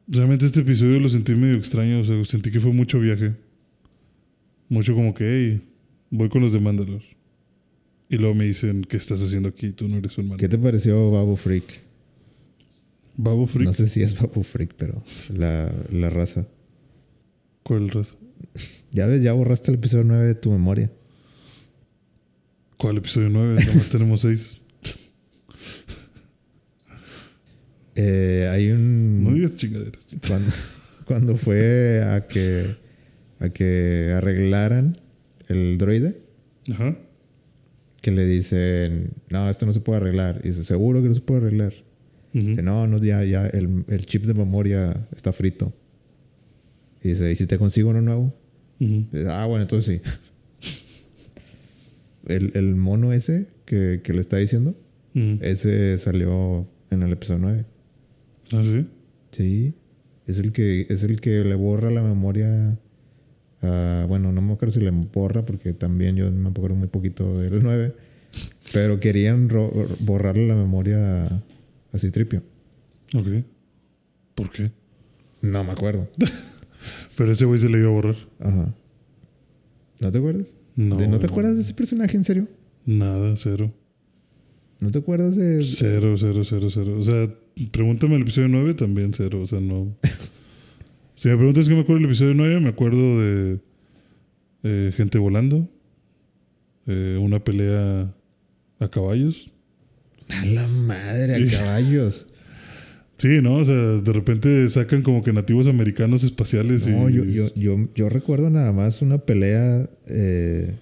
realmente 0.07 0.47
este 0.47 0.61
episodio 0.61 1.01
lo 1.01 1.09
sentí 1.09 1.35
medio 1.35 1.57
extraño. 1.57 2.01
O 2.01 2.05
sea, 2.05 2.23
sentí 2.27 2.51
que 2.51 2.61
fue 2.61 2.73
mucho 2.73 3.01
viaje. 3.01 3.35
Mucho 4.69 4.95
como 4.95 5.15
que, 5.15 5.25
hey, 5.25 5.63
voy 6.11 6.29
con 6.29 6.43
los 6.43 6.53
de 6.53 6.59
Mandalore. 6.59 7.05
Y 8.09 8.19
luego 8.19 8.35
me 8.35 8.45
dicen, 8.45 8.83
¿qué 8.85 8.97
estás 8.99 9.23
haciendo 9.23 9.49
aquí? 9.49 9.71
Tú 9.73 9.89
no 9.89 9.97
eres 9.97 10.17
un 10.19 10.25
¿Qué 10.25 10.29
Mandalore. 10.31 10.49
te 10.49 10.59
pareció 10.59 11.11
Babu 11.11 11.37
Freak? 11.37 11.65
Babo 13.17 13.47
Freak. 13.47 13.67
No 13.67 13.73
sé 13.73 13.87
si 13.87 14.03
es 14.03 14.19
Babu 14.21 14.43
Freak, 14.43 14.75
pero 14.77 15.03
la, 15.37 15.73
la 15.91 16.11
raza. 16.11 16.47
¿Cuál 17.63 17.89
raza? 17.89 18.15
Ya 18.93 19.07
ves, 19.07 19.23
ya 19.23 19.33
borraste 19.33 19.71
el 19.71 19.77
episodio 19.77 20.05
9 20.05 20.27
de 20.27 20.35
tu 20.35 20.51
memoria. 20.51 20.91
¿Cuál 22.77 22.97
episodio 22.99 23.29
9? 23.29 23.65
Nomás 23.67 23.89
tenemos 23.89 24.21
6. 24.23 24.57
Eh, 27.97 28.49
hay 28.51 28.71
un... 28.71 29.25
No 29.25 29.35
digas 29.35 29.57
chingaderas. 29.57 30.17
cuando, 30.27 30.51
cuando 31.05 31.37
fue 31.37 32.03
a 32.03 32.27
que, 32.27 32.77
a 33.39 33.49
que 33.51 34.13
arreglaran 34.17 34.97
el 35.49 35.77
droide, 35.77 36.23
Ajá. 36.73 36.97
que 38.01 38.11
le 38.11 38.25
dicen, 38.25 39.11
no, 39.29 39.51
esto 39.51 39.67
no 39.67 39.73
se 39.73 39.81
puede 39.81 39.99
arreglar. 39.99 40.41
Y 40.45 40.49
dice, 40.49 40.65
seguro 40.65 41.03
que 41.03 41.09
no 41.09 41.15
se 41.15 41.21
puede 41.21 41.41
arreglar. 41.43 41.75
Ujú. 42.35 42.47
Dice, 42.49 42.63
no, 42.63 42.87
no, 42.87 42.99
ya, 42.99 43.23
ya, 43.25 43.47
el, 43.47 43.85
el 43.89 44.07
chip 44.07 44.25
de 44.25 44.35
memoria 44.35 45.07
está 45.15 45.33
frito. 45.33 45.73
Y 47.03 47.11
dice, 47.11 47.31
¿y 47.31 47.37
si 47.37 47.47
te 47.47 47.59
consigo 47.59 47.91
uno 47.91 48.01
nuevo? 48.01 48.35
Dice, 48.85 49.29
ah, 49.29 49.45
bueno, 49.47 49.63
entonces 49.63 50.01
sí. 50.63 50.71
el, 52.27 52.53
el 52.55 52.75
mono 52.77 53.13
ese 53.13 53.49
que, 53.65 54.01
que 54.03 54.13
le 54.13 54.21
está 54.21 54.37
diciendo, 54.39 54.75
ese 55.15 55.99
salió 55.99 56.67
en 56.91 57.03
el 57.03 57.13
episodio 57.13 57.41
9. 57.41 57.65
¿Ah, 58.53 58.63
sí? 58.63 58.87
Sí. 59.33 59.75
Es 60.27 60.39
el 60.39 60.53
que, 60.53 60.87
es 60.89 61.03
el 61.03 61.21
que 61.21 61.45
le 61.45 61.55
borra 61.57 61.91
la 61.91 62.03
memoria. 62.03 62.79
a- 63.63 64.07
bueno, 64.09 64.33
no 64.33 64.41
me 64.41 64.53
acuerdo 64.53 64.73
si 64.73 64.81
le 64.81 64.91
borra 64.93 65.45
porque 65.45 65.73
también 65.73 66.15
yo 66.17 66.31
me 66.31 66.49
acuerdo 66.49 66.77
muy 66.77 66.89
poquito 66.89 67.39
del 67.41 67.63
9. 67.63 67.95
Pero 68.73 69.01
querían 69.01 69.49
borrarle 70.01 70.47
la 70.47 70.55
memoria 70.55 71.27
a, 71.27 71.43
a 71.93 71.99
Citripio. 71.99 72.43
Ok. 73.15 73.27
¿Por 74.37 74.51
qué? 74.53 74.71
No 75.43 75.65
me 75.65 75.73
acuerdo. 75.73 76.09
Pero 77.21 77.33
ese 77.33 77.45
güey 77.45 77.59
se 77.59 77.69
le 77.69 77.79
iba 77.79 77.89
a 77.89 77.93
borrar. 77.93 78.17
Ajá. 78.39 78.75
¿No 80.01 80.11
te 80.11 80.17
acuerdas? 80.17 80.55
No. 80.75 80.97
¿De- 80.97 81.07
¿No 81.07 81.19
te 81.19 81.27
acuerdas 81.27 81.57
de 81.57 81.61
ese 81.61 81.75
personaje 81.75 82.17
en 82.17 82.25
serio? 82.25 82.49
Nada, 82.87 83.37
cero. 83.37 83.71
¿No 84.79 84.91
te 84.91 85.01
acuerdas 85.01 85.37
de.? 85.37 85.63
Cero, 85.63 86.15
cero, 86.17 86.43
cero, 86.45 86.69
cero. 86.71 86.97
O 86.99 87.03
sea, 87.03 87.31
pregúntame 87.71 88.15
el 88.17 88.23
episodio 88.23 88.49
9, 88.49 88.73
también 88.73 89.13
cero. 89.13 89.43
O 89.43 89.47
sea, 89.47 89.61
no. 89.61 89.95
Si 91.17 91.29
me 91.29 91.37
preguntas 91.37 91.69
qué 91.69 91.75
me 91.75 91.81
acuerdo 91.81 92.01
del 92.01 92.07
episodio 92.07 92.33
9, 92.33 92.61
me 92.61 92.69
acuerdo 92.71 93.21
de 93.21 93.61
eh, 94.63 94.91
gente 94.97 95.19
volando, 95.19 95.69
eh, 96.87 97.19
una 97.21 97.45
pelea 97.45 98.15
a 98.79 98.89
caballos. 98.89 99.53
A 100.31 100.47
la 100.47 100.67
madre, 100.67 101.35
a 101.35 101.51
caballos. 101.59 102.30
Sí, 103.21 103.43
¿no? 103.43 103.57
O 103.57 103.65
sea, 103.65 103.75
de 103.75 104.13
repente 104.13 104.69
sacan 104.71 105.03
como 105.03 105.23
que 105.23 105.33
nativos 105.33 105.67
americanos 105.67 106.25
espaciales 106.25 106.87
No, 106.87 107.11
y. 107.11 107.15
yo, 107.15 107.25
yo, 107.25 107.55
yo, 107.55 107.77
yo 107.95 108.09
recuerdo 108.09 108.49
nada 108.49 108.73
más 108.73 109.03
una 109.03 109.19
pelea 109.19 109.91
eh, 110.09 110.79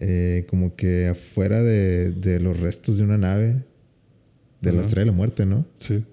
eh, 0.00 0.44
como 0.48 0.74
que 0.74 1.06
afuera 1.06 1.62
de, 1.62 2.10
de 2.10 2.40
los 2.40 2.58
restos 2.58 2.98
de 2.98 3.04
una 3.04 3.16
nave 3.16 3.62
de 4.60 4.72
la. 4.72 4.80
Estrella 4.80 5.04
de 5.04 5.10
la 5.12 5.16
Muerte, 5.16 5.46
¿no? 5.46 5.66
Sí. 5.78 6.04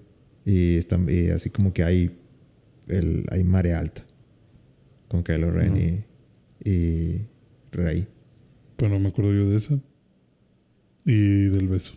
Y, 0.44 0.76
están, 0.76 1.08
y 1.10 1.30
así 1.30 1.50
como 1.50 1.72
que 1.72 1.82
hay, 1.82 2.16
el, 2.86 3.24
hay 3.30 3.42
marea 3.42 3.80
alta 3.80 4.06
con 5.08 5.24
Kylo 5.24 5.50
Ren 5.50 6.04
y 6.64 7.22
Rey. 7.72 8.06
Pero 8.76 8.90
no 8.90 9.00
me 9.00 9.08
acuerdo 9.08 9.34
yo 9.34 9.50
de 9.50 9.56
esa. 9.56 9.80
Y 11.04 11.46
del 11.48 11.66
beso. 11.66 11.94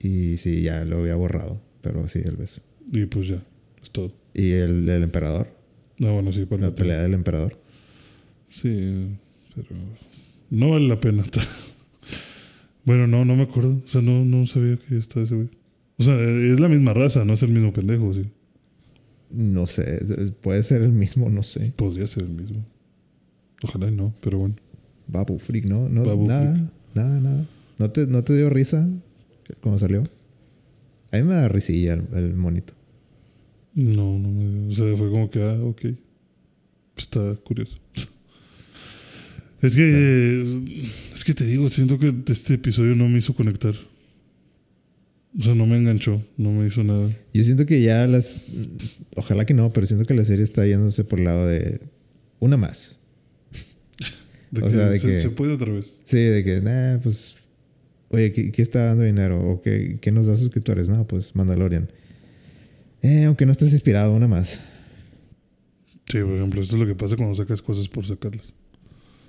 Y 0.00 0.38
sí, 0.38 0.62
ya 0.62 0.84
lo 0.84 1.00
había 1.00 1.16
borrado, 1.16 1.60
pero 1.86 2.08
sí, 2.08 2.20
el 2.24 2.36
beso. 2.36 2.60
Y 2.92 3.06
pues 3.06 3.28
ya, 3.28 3.42
es 3.82 3.90
todo. 3.90 4.12
Y 4.34 4.50
el 4.50 4.86
del 4.86 5.04
emperador, 5.04 5.48
No, 5.98 6.14
bueno, 6.14 6.32
sí, 6.32 6.46
la 6.58 6.74
pelea 6.74 7.02
del 7.02 7.14
emperador. 7.14 7.56
Sí, 8.48 9.16
pero 9.54 9.68
no 10.50 10.70
vale 10.70 10.88
la 10.88 10.96
pena. 10.96 11.22
bueno, 12.84 13.06
no, 13.06 13.24
no 13.24 13.36
me 13.36 13.44
acuerdo. 13.44 13.80
O 13.84 13.88
sea, 13.88 14.02
no, 14.02 14.24
no 14.24 14.46
sabía 14.46 14.76
que 14.76 14.98
estaba 14.98 15.24
ese 15.24 15.36
güey. 15.36 15.48
O 15.98 16.02
sea, 16.02 16.20
es 16.20 16.58
la 16.58 16.68
misma 16.68 16.92
raza, 16.92 17.24
no 17.24 17.34
es 17.34 17.42
el 17.42 17.50
mismo 17.50 17.72
pendejo, 17.72 18.12
sí. 18.12 18.22
No 19.30 19.66
sé, 19.66 20.00
puede 20.40 20.62
ser 20.62 20.82
el 20.82 20.92
mismo, 20.92 21.30
no 21.30 21.42
sé. 21.42 21.72
Podría 21.76 22.06
ser 22.06 22.24
el 22.24 22.30
mismo. 22.30 22.64
Ojalá 23.62 23.88
y 23.88 23.94
no, 23.94 24.12
pero 24.20 24.38
bueno. 24.38 24.56
Babu 25.06 25.38
Freak, 25.38 25.66
¿no? 25.66 25.88
no 25.88 26.04
nada, 26.16 26.70
nada, 26.94 27.20
nada. 27.20 27.48
¿No 27.78 27.90
te, 27.90 28.06
¿No 28.06 28.24
te 28.24 28.36
dio 28.36 28.50
risa 28.50 28.88
cuando 29.60 29.78
salió? 29.78 30.08
A 31.12 31.16
mí 31.16 31.22
me 31.22 31.34
da 31.34 31.48
risilla 31.48 31.94
el, 31.94 32.34
monito. 32.34 32.74
No, 33.74 34.18
no 34.18 34.30
me... 34.30 34.68
O 34.68 34.72
sea, 34.72 34.96
fue 34.96 35.10
como 35.10 35.30
que, 35.30 35.42
ah, 35.42 35.58
ok. 35.62 35.84
Está 36.96 37.34
curioso. 37.44 37.76
Es 39.62 39.74
que, 39.74 40.62
es 41.12 41.24
que 41.24 41.34
te 41.34 41.44
digo, 41.44 41.68
siento 41.68 41.98
que 41.98 42.14
este 42.26 42.54
episodio 42.54 42.94
no 42.94 43.08
me 43.08 43.18
hizo 43.18 43.34
conectar. 43.34 43.74
O 45.38 45.42
sea, 45.42 45.54
no 45.54 45.66
me 45.66 45.76
enganchó, 45.76 46.22
no 46.36 46.50
me 46.50 46.66
hizo 46.66 46.82
nada. 46.82 47.10
Yo 47.34 47.44
siento 47.44 47.66
que 47.66 47.82
ya 47.82 48.06
las. 48.06 48.42
Ojalá 49.16 49.44
que 49.44 49.54
no, 49.54 49.70
pero 49.72 49.86
siento 49.86 50.06
que 50.06 50.14
la 50.14 50.24
serie 50.24 50.44
está 50.44 50.66
yéndose 50.66 51.04
por 51.04 51.18
el 51.18 51.26
lado 51.26 51.46
de. 51.46 51.80
Una 52.38 52.56
más. 52.56 52.98
o 54.62 54.70
sea, 54.70 54.88
de 54.88 55.00
que. 55.00 55.20
Se 55.20 55.30
puede 55.30 55.52
otra 55.52 55.72
vez. 55.72 55.98
Sí, 56.04 56.18
de 56.18 56.42
que, 56.42 56.60
nah, 56.62 56.98
pues. 57.02 57.36
Oye, 58.16 58.32
¿qué, 58.32 58.62
está 58.62 58.86
dando 58.86 59.04
dinero? 59.04 59.38
¿O 59.46 59.60
qué, 59.60 59.98
qué, 60.00 60.10
nos 60.10 60.26
da 60.26 60.36
suscriptores? 60.36 60.88
No, 60.88 61.06
pues 61.06 61.36
Mandalorian. 61.36 61.90
Eh, 63.02 63.24
aunque 63.24 63.44
no 63.44 63.52
estés 63.52 63.74
inspirado, 63.74 64.14
una 64.14 64.26
más. 64.26 64.62
Sí, 66.06 66.20
por 66.20 66.32
ejemplo, 66.32 66.62
esto 66.62 66.76
es 66.76 66.80
lo 66.80 66.86
que 66.86 66.94
pasa 66.94 67.14
cuando 67.16 67.34
sacas 67.34 67.60
cosas 67.60 67.88
por 67.88 68.06
sacarlas. 68.06 68.54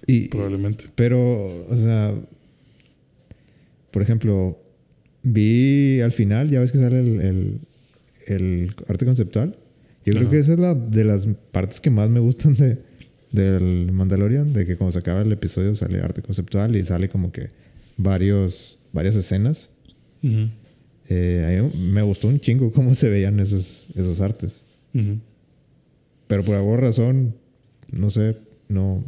Y, 0.05 0.29
Probablemente. 0.29 0.85
Pero, 0.95 1.67
o 1.67 1.75
sea, 1.75 2.15
por 3.91 4.01
ejemplo, 4.01 4.57
vi 5.21 5.99
al 5.99 6.13
final, 6.13 6.49
ya 6.49 6.61
ves 6.61 6.71
que 6.71 6.77
sale 6.77 7.01
el, 7.01 7.59
el, 8.25 8.73
arte 8.87 9.05
conceptual. 9.05 9.57
Yo 10.05 10.13
creo 10.13 10.29
que 10.29 10.39
esa 10.39 10.53
es 10.53 10.59
la 10.59 10.73
de 10.73 11.03
las 11.03 11.27
partes 11.51 11.81
que 11.81 11.89
más 11.89 12.09
me 12.09 12.21
gustan 12.21 12.53
de, 12.53 12.77
del 13.33 13.91
Mandalorian, 13.91 14.53
de 14.53 14.65
que 14.65 14.77
cuando 14.77 14.93
se 14.93 14.99
acaba 14.99 15.23
el 15.23 15.31
episodio 15.33 15.75
sale 15.75 15.99
arte 15.99 16.21
conceptual 16.21 16.77
y 16.77 16.85
sale 16.85 17.09
como 17.09 17.33
que 17.33 17.49
varios, 17.97 18.76
varias 18.91 19.15
escenas. 19.15 19.71
Eh, 21.09 21.45
a 21.45 21.63
mí 21.63 21.91
me 21.91 22.01
gustó 22.01 22.27
un 22.27 22.39
chingo 22.39 22.71
cómo 22.71 22.93
se 22.95 23.09
veían 23.09 23.39
esos, 23.39 23.87
esos 23.95 24.21
artes. 24.21 24.63
Pero 26.27 26.43
por 26.43 26.55
alguna 26.55 26.77
razón, 26.77 27.35
no 27.91 28.09
sé, 28.09 28.35
no, 28.67 29.03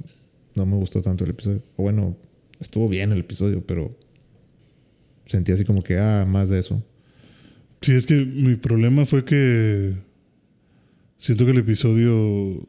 no 0.55 0.65
me 0.65 0.75
gustó 0.75 1.01
tanto 1.01 1.23
el 1.23 1.31
episodio. 1.31 1.63
O 1.75 1.83
bueno, 1.83 2.15
estuvo 2.59 2.87
bien 2.87 3.11
el 3.11 3.19
episodio, 3.19 3.65
pero 3.65 3.97
sentí 5.25 5.51
así 5.51 5.65
como 5.65 5.83
que, 5.83 5.97
ah, 5.97 6.25
más 6.27 6.49
de 6.49 6.59
eso. 6.59 6.83
Sí, 7.81 7.93
es 7.93 8.05
que 8.05 8.25
mi 8.25 8.55
problema 8.55 9.05
fue 9.05 9.25
que 9.25 9.95
siento 11.17 11.45
que 11.45 11.51
el 11.51 11.59
episodio 11.59 12.67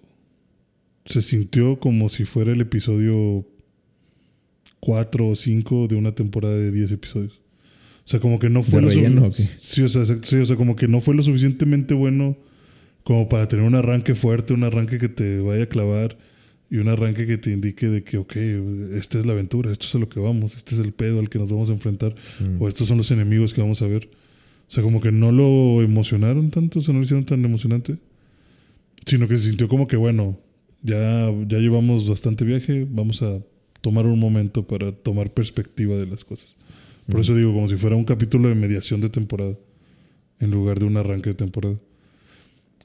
se 1.04 1.22
sintió 1.22 1.78
como 1.80 2.08
si 2.08 2.24
fuera 2.24 2.52
el 2.52 2.60
episodio 2.60 3.46
4 4.80 5.28
o 5.28 5.36
5 5.36 5.88
de 5.88 5.96
una 5.96 6.14
temporada 6.14 6.54
de 6.54 6.72
10 6.72 6.92
episodios. 6.92 7.40
O 8.04 8.08
sea, 8.10 8.18
como 8.18 8.38
que 8.38 8.50
no 8.50 8.62
fue 8.62 8.82
lo 8.82 8.90
sí, 9.30 9.82
o 9.82 9.88
sea, 9.88 10.04
sí, 10.22 10.36
o 10.36 10.46
sea, 10.46 10.56
como 10.56 10.74
que 10.74 10.88
no 10.88 11.00
fue 11.00 11.14
lo 11.14 11.22
suficientemente 11.22 11.94
bueno 11.94 12.36
como 13.04 13.28
para 13.28 13.46
tener 13.46 13.64
un 13.64 13.74
arranque 13.74 14.14
fuerte, 14.14 14.52
un 14.52 14.64
arranque 14.64 14.98
que 14.98 15.08
te 15.08 15.38
vaya 15.40 15.64
a 15.64 15.66
clavar 15.66 16.18
y 16.70 16.76
un 16.76 16.88
arranque 16.88 17.26
que 17.26 17.38
te 17.38 17.50
indique 17.50 17.88
de 17.88 18.02
que, 18.04 18.18
ok, 18.18 18.36
esta 18.94 19.18
es 19.18 19.26
la 19.26 19.32
aventura, 19.32 19.72
esto 19.72 19.86
es 19.86 19.94
a 19.94 19.98
lo 19.98 20.08
que 20.08 20.20
vamos, 20.20 20.56
este 20.56 20.74
es 20.74 20.80
el 20.80 20.92
pedo 20.92 21.18
al 21.18 21.28
que 21.28 21.38
nos 21.38 21.50
vamos 21.50 21.68
a 21.68 21.72
enfrentar, 21.72 22.14
mm. 22.40 22.62
o 22.62 22.68
estos 22.68 22.88
son 22.88 22.98
los 22.98 23.10
enemigos 23.10 23.52
que 23.54 23.60
vamos 23.60 23.82
a 23.82 23.86
ver. 23.86 24.08
O 24.68 24.72
sea, 24.72 24.84
como 24.84 25.00
que 25.00 25.10
no 25.10 25.32
lo 25.32 25.82
emocionaron 25.82 26.50
tanto, 26.50 26.78
o 26.78 26.82
sea, 26.82 26.92
no 26.92 27.00
lo 27.00 27.04
hicieron 27.04 27.24
tan 27.24 27.44
emocionante, 27.44 27.96
sino 29.04 29.26
que 29.26 29.36
se 29.36 29.48
sintió 29.48 29.68
como 29.68 29.88
que, 29.88 29.96
bueno, 29.96 30.38
ya, 30.82 31.28
ya 31.48 31.58
llevamos 31.58 32.08
bastante 32.08 32.44
viaje, 32.44 32.86
vamos 32.88 33.22
a 33.22 33.40
tomar 33.80 34.06
un 34.06 34.18
momento 34.18 34.66
para 34.66 34.92
tomar 34.92 35.32
perspectiva 35.32 35.96
de 35.96 36.06
las 36.06 36.24
cosas. 36.24 36.56
Por 37.06 37.18
mm. 37.18 37.20
eso 37.20 37.34
digo, 37.34 37.52
como 37.52 37.68
si 37.68 37.76
fuera 37.76 37.96
un 37.96 38.04
capítulo 38.04 38.48
de 38.48 38.54
mediación 38.54 39.00
de 39.00 39.08
temporada, 39.08 39.56
en 40.38 40.50
lugar 40.50 40.78
de 40.78 40.86
un 40.86 40.96
arranque 40.96 41.30
de 41.30 41.34
temporada. 41.34 41.76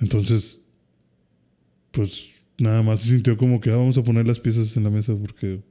Entonces, 0.02 0.68
pues 1.92 2.32
nada 2.58 2.84
más 2.84 3.02
se 3.02 3.12
sintió 3.12 3.38
como 3.38 3.60
que 3.60 3.72
ah, 3.72 3.78
vamos 3.78 3.98
a 3.98 4.04
poner 4.04 4.28
las 4.28 4.40
piezas 4.40 4.76
en 4.78 4.84
la 4.84 4.90
mesa 4.90 5.16
porque 5.16 5.62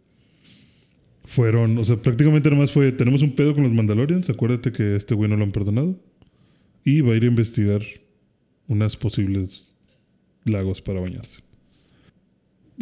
fueron, 1.25 1.79
o 1.79 1.85
sea, 1.85 1.97
prácticamente 1.97 2.51
nada 2.51 2.63
más 2.63 2.73
fue, 2.73 2.93
tenemos 2.93 3.23
un 3.23 3.35
pedo 3.35 3.55
con 3.55 3.65
los 3.65 3.73
Mandalorians, 3.73 4.29
acuérdate 4.29 4.73
que 4.73 4.97
este 4.97 5.15
güey 5.15 5.29
no 5.29 5.37
lo 5.37 5.45
han 5.45 5.53
perdonado 5.53 5.99
y 6.85 7.01
va 7.01 7.15
a 7.15 7.17
ir 7.17 7.25
a 7.25 7.29
investigar 7.29 7.83
unas 8.69 8.97
posibles 8.97 9.75
lagos 10.45 10.83
para 10.83 11.01
bañarse. 11.01 11.39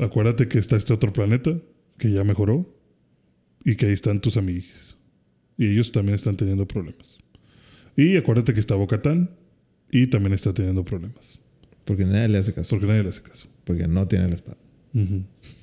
Acuérdate 0.01 0.49
que 0.49 0.59
está 0.59 0.77
este 0.77 0.93
otro 0.93 1.13
planeta 1.13 1.57
que 1.99 2.11
ya 2.11 2.25
mejoró 2.25 2.67
y 3.65 3.77
que 3.77 3.87
ahí 3.87 3.93
están 3.93 4.21
tus 4.21 4.37
amigos. 4.37 4.97
Y 5.57 5.69
ellos 5.69 5.93
también 5.93 6.15
están 6.15 6.37
teniendo 6.37 6.67
problemas. 6.67 7.19
Y 7.97 8.17
acuérdate 8.17 8.55
que 8.55 8.61
está 8.61 8.75
Bocatán 8.75 9.31
y 9.91 10.07
también 10.07 10.33
está 10.33 10.53
teniendo 10.53 10.85
problemas. 10.85 11.41
Porque 11.85 12.05
nadie 12.05 12.29
le 12.29 12.39
hace 12.39 12.55
caso. 12.55 12.71
Porque 12.71 12.87
nadie 12.87 13.03
le 13.03 13.11
hace 13.11 13.23
caso. 13.23 13.49
Porque 13.65 13.87
no 13.87 14.07
tiene 14.09 14.29
la 14.29 14.35
espada. 14.35 14.57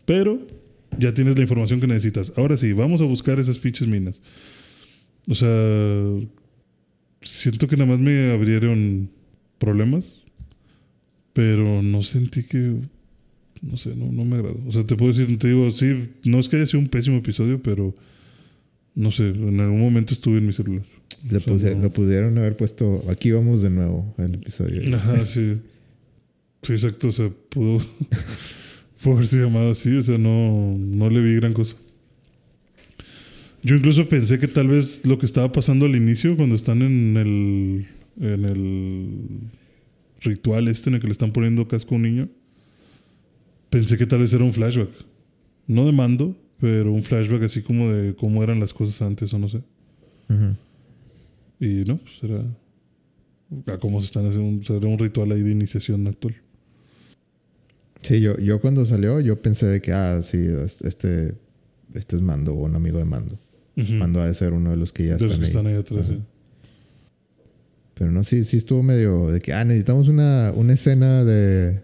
Pero 0.06 0.46
ya 0.98 1.14
tienes 1.14 1.36
la 1.36 1.42
información 1.42 1.80
que 1.80 1.88
necesitas. 1.88 2.34
Ahora 2.36 2.58
sí, 2.58 2.74
vamos 2.74 3.02
a 3.02 3.06
buscar 3.06 3.40
esas 3.40 3.60
pinches 3.60 3.88
minas. 3.88 4.22
O 5.28 5.36
sea, 5.36 5.50
siento 7.22 7.68
que 7.68 7.76
nada 7.76 7.92
más 7.92 8.00
me 8.00 8.32
abrieron 8.32 9.12
problemas, 9.58 10.24
pero 11.34 11.84
no 11.84 12.02
sentí 12.02 12.44
que, 12.44 12.76
no 13.62 13.78
sé, 13.78 13.96
no, 13.96 14.12
no 14.12 14.26
me 14.26 14.38
agradó. 14.38 14.60
O 14.68 14.72
sea, 14.72 14.86
te 14.86 14.96
puedo 14.96 15.12
decir, 15.12 15.38
te 15.38 15.50
digo, 15.50 15.72
sí, 15.72 16.10
no 16.24 16.40
es 16.40 16.50
que 16.50 16.58
haya 16.58 16.66
sido 16.66 16.80
un 16.80 16.88
pésimo 16.88 17.18
episodio, 17.18 17.62
pero 17.62 17.96
no 18.96 19.12
sé, 19.12 19.30
en 19.30 19.60
algún 19.60 19.80
momento 19.80 20.14
estuve 20.14 20.40
en 20.40 20.48
mi 20.48 20.54
celular. 20.54 20.84
Lo, 21.30 21.90
pudieron 21.92 22.38
haber 22.38 22.56
puesto, 22.56 23.04
aquí 23.10 23.32
vamos 23.32 23.62
de 23.62 23.70
nuevo 23.70 24.14
el 24.18 24.36
episodio. 24.36 24.96
Ajá, 24.96 25.26
sí. 25.26 25.56
Sí, 26.62 26.74
exacto. 26.74 27.10
O 27.10 27.12
sea, 27.12 27.30
pudo, 27.50 27.80
pudo 29.04 29.16
haberse 29.16 29.38
llamado 29.38 29.72
así. 29.72 29.96
O 29.96 30.02
sea, 30.02 30.18
no, 30.18 30.78
no 30.78 31.10
le 31.10 31.22
vi 31.22 31.36
gran 31.36 31.54
cosa. 31.54 31.76
Yo 33.62 33.76
incluso 33.76 34.08
pensé 34.08 34.40
que 34.40 34.48
tal 34.48 34.70
vez 34.70 35.06
lo 35.06 35.18
que 35.18 35.26
estaba 35.26 35.52
pasando 35.52 35.86
al 35.86 35.96
inicio, 35.96 36.38
cuando 36.38 36.56
están 36.56 36.82
en 36.82 37.18
el, 37.18 37.88
en 38.22 38.46
el 38.46 39.08
ritual 40.22 40.68
este 40.70 40.90
en 40.90 40.96
el 40.96 41.02
que 41.02 41.08
le 41.08 41.14
están 41.14 41.34
poniendo 41.34 41.68
casco 41.68 41.96
a 41.96 41.98
un 41.98 42.04
niño, 42.04 42.30
pensé 43.70 43.98
que 43.98 44.06
tal 44.06 44.20
vez 44.20 44.34
era 44.34 44.44
un 44.44 44.54
flashback. 44.54 44.90
No 45.68 45.86
de 45.86 45.92
mando, 45.92 46.36
pero 46.60 46.92
un 46.92 47.04
flashback 47.04 47.44
así 47.44 47.62
como 47.62 47.90
de 47.92 48.16
cómo 48.16 48.44
eran 48.44 48.60
las 48.60 48.74
cosas 48.74 49.02
antes 49.02 49.34
o 49.34 49.40
no 49.40 49.50
sé. 49.50 49.62
Y 51.60 51.84
no, 51.86 51.98
pues 51.98 52.24
era 52.24 52.46
a 53.74 53.78
cómo 53.80 54.00
se 54.00 54.08
están 54.08 54.28
haciendo 54.28 54.48
un, 54.48 54.86
un 54.86 55.00
ritual 55.00 55.32
ahí 55.32 55.42
de 55.42 55.52
iniciación 55.52 56.08
actual. 56.08 56.36
Sí, 58.02 58.22
yo, 58.22 58.38
yo 58.38 58.62
cuando 58.62 58.86
salió, 58.86 59.20
yo 59.20 59.42
pensé 59.42 59.66
de 59.66 59.82
que, 59.82 59.92
ah, 59.92 60.22
sí, 60.24 60.38
este, 60.84 61.36
este 61.94 62.16
es 62.16 62.22
Mando 62.22 62.54
o 62.54 62.64
un 62.64 62.76
amigo 62.76 62.98
de 62.98 63.06
Mando. 63.06 63.38
Mando 63.76 64.22
ha 64.22 64.28
de 64.28 64.34
ser 64.34 64.54
uno 64.54 64.72
de 64.72 64.78
los 64.78 64.92
que 64.92 65.08
ya 65.08 65.16
están, 65.16 65.68
ahí. 65.68 65.76
atrás, 65.76 66.06
Pero 67.94 68.12
no, 68.12 68.24
sí, 68.24 68.44
sí 68.44 68.58
estuvo 68.58 68.84
medio 68.84 69.28
de 69.32 69.40
que, 69.40 69.54
ah, 69.54 69.64
necesitamos 69.64 70.08
una, 70.08 70.52
una 70.56 70.74
escena 70.74 71.24
de, 71.24 71.82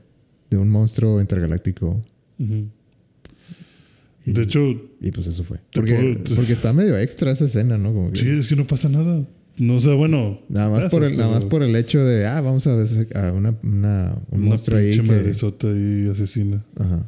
de 0.55 0.61
un 0.61 0.69
monstruo 0.69 1.21
intergaláctico. 1.21 2.01
de 2.37 4.41
hecho. 4.41 4.59
Y 5.01 5.11
pues 5.11 5.27
eso 5.27 5.43
fue. 5.43 5.59
Porque, 5.73 6.21
porque 6.35 6.53
está 6.53 6.73
medio 6.73 6.97
extra 6.97 7.31
esa 7.31 7.45
escena, 7.45 7.77
¿no? 7.77 7.93
Como 7.93 8.15
Sí, 8.15 8.27
es 8.27 8.47
que 8.47 8.55
no 8.55 8.65
pasa 8.65 8.89
nada. 8.89 9.23
No 9.57 9.79
sé, 9.79 9.93
bueno. 9.93 10.41
Nada 10.49 10.69
más, 10.69 10.91
por 10.91 11.03
el, 11.03 11.17
nada 11.17 11.31
más 11.31 11.45
por 11.45 11.63
el 11.63 11.75
hecho 11.75 12.03
de, 12.03 12.25
ah, 12.25 12.41
vamos 12.41 12.67
a 12.67 12.75
ver 12.75 12.87
a 13.15 13.31
una, 13.31 13.55
una, 13.63 14.17
un 14.31 14.41
monstruo 14.41 14.79
ahí. 14.79 14.99
Que... 14.99 16.05
y 16.05 16.09
asesina. 16.09 16.63
Ajá. 16.77 17.05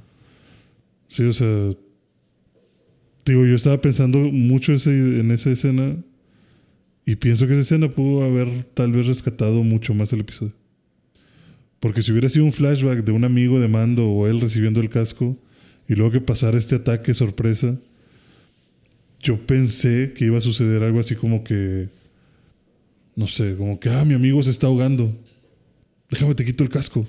Sí, 1.08 1.24
o 1.24 1.34
sea. 1.34 1.72
Digo, 3.26 3.46
yo 3.46 3.56
estaba 3.56 3.82
pensando 3.82 4.20
mucho 4.20 4.74
ese, 4.74 4.92
en 4.92 5.32
esa 5.32 5.50
escena. 5.50 5.98
Y 7.06 7.16
pienso 7.16 7.48
que 7.48 7.54
esa 7.54 7.62
escena 7.62 7.90
pudo 7.90 8.24
haber 8.24 8.50
tal 8.74 8.92
vez 8.92 9.08
rescatado 9.08 9.64
mucho 9.64 9.94
más 9.94 10.12
el 10.12 10.22
episodio. 10.22 10.54
Porque 11.80 12.02
si 12.02 12.12
hubiera 12.12 12.30
sido 12.30 12.46
un 12.46 12.54
flashback 12.54 13.04
de 13.04 13.12
un 13.12 13.24
amigo 13.24 13.60
de 13.60 13.68
mando 13.68 14.10
o 14.10 14.28
él 14.28 14.42
recibiendo 14.42 14.82
el 14.82 14.90
casco 14.90 15.38
y 15.88 15.96
luego 15.96 16.12
que 16.12 16.22
pasara 16.22 16.58
este 16.58 16.76
ataque 16.76 17.14
sorpresa, 17.14 17.78
yo 19.22 19.46
pensé 19.46 20.14
que 20.16 20.26
iba 20.26 20.38
a 20.38 20.42
suceder 20.42 20.84
algo 20.84 21.00
así 21.00 21.16
como 21.16 21.44
que 21.44 21.90
no 23.18 23.26
sé, 23.26 23.56
como 23.58 23.80
que, 23.80 23.90
ah, 23.90 24.06
mi 24.06 24.14
amigo 24.14 24.44
se 24.44 24.52
está 24.52 24.68
ahogando. 24.68 25.12
Déjame 26.12 26.36
te 26.36 26.46
quito 26.46 26.64
el 26.64 26.70
casco. 26.70 27.06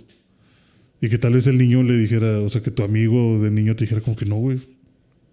Y 1.02 1.10
que 1.10 1.18
tal 1.18 1.34
vez 1.34 1.46
el 1.46 1.58
niño 1.58 1.82
le 1.82 1.98
dijera, 1.98 2.40
o 2.40 2.48
sea, 2.48 2.62
que 2.62 2.70
tu 2.70 2.82
amigo 2.82 3.38
de 3.42 3.50
niño 3.50 3.76
te 3.76 3.84
dijera 3.84 4.00
como 4.00 4.16
que 4.16 4.24
no, 4.24 4.36
güey. 4.36 4.58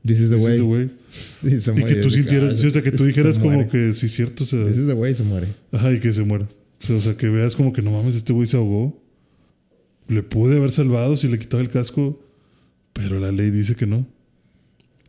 This 0.06 0.20
is 0.20 0.30
the 0.30 0.36
This 0.36 0.44
is 0.44 0.44
way. 0.44 0.58
the 0.58 0.64
way. 0.64 0.92
Y, 1.82 1.84
que 1.86 1.96
tú 1.96 2.12
sintieras, 2.12 2.56
ah, 2.56 2.58
sí, 2.58 2.68
o 2.68 2.72
sea, 2.72 2.82
que 2.82 2.92
tú 2.92 3.06
dijeras 3.06 3.40
como 3.40 3.66
que 3.70 3.94
sí, 3.94 4.10
cierto, 4.10 4.44
o 4.44 4.48
sea, 4.48 4.66
This 4.66 4.78
is 4.78 4.88
the 4.88 4.94
way, 4.94 5.14
se 5.14 5.24
muere. 5.24 5.48
ajá, 5.72 5.94
y 5.94 6.02
que 6.02 6.12
se 6.12 6.24
muera. 6.24 6.46
O 6.84 6.86
sea, 6.86 6.96
o 6.98 7.00
sea, 7.00 7.16
que 7.16 7.30
veas 7.30 7.56
como 7.56 7.72
que 7.72 7.82
no 7.82 7.92
mames, 7.92 8.16
este 8.16 8.34
güey 8.34 8.46
se 8.46 8.58
ahogó. 8.58 9.02
Le 10.08 10.24
pude 10.24 10.58
haber 10.58 10.72
salvado 10.72 11.18
si 11.18 11.28
le 11.28 11.40
quitaba 11.40 11.62
el 11.62 11.70
casco, 11.70 12.22
pero 12.94 13.20
la 13.20 13.32
ley 13.32 13.50
dice 13.50 13.76
que 13.76 13.86
no. 13.86 14.08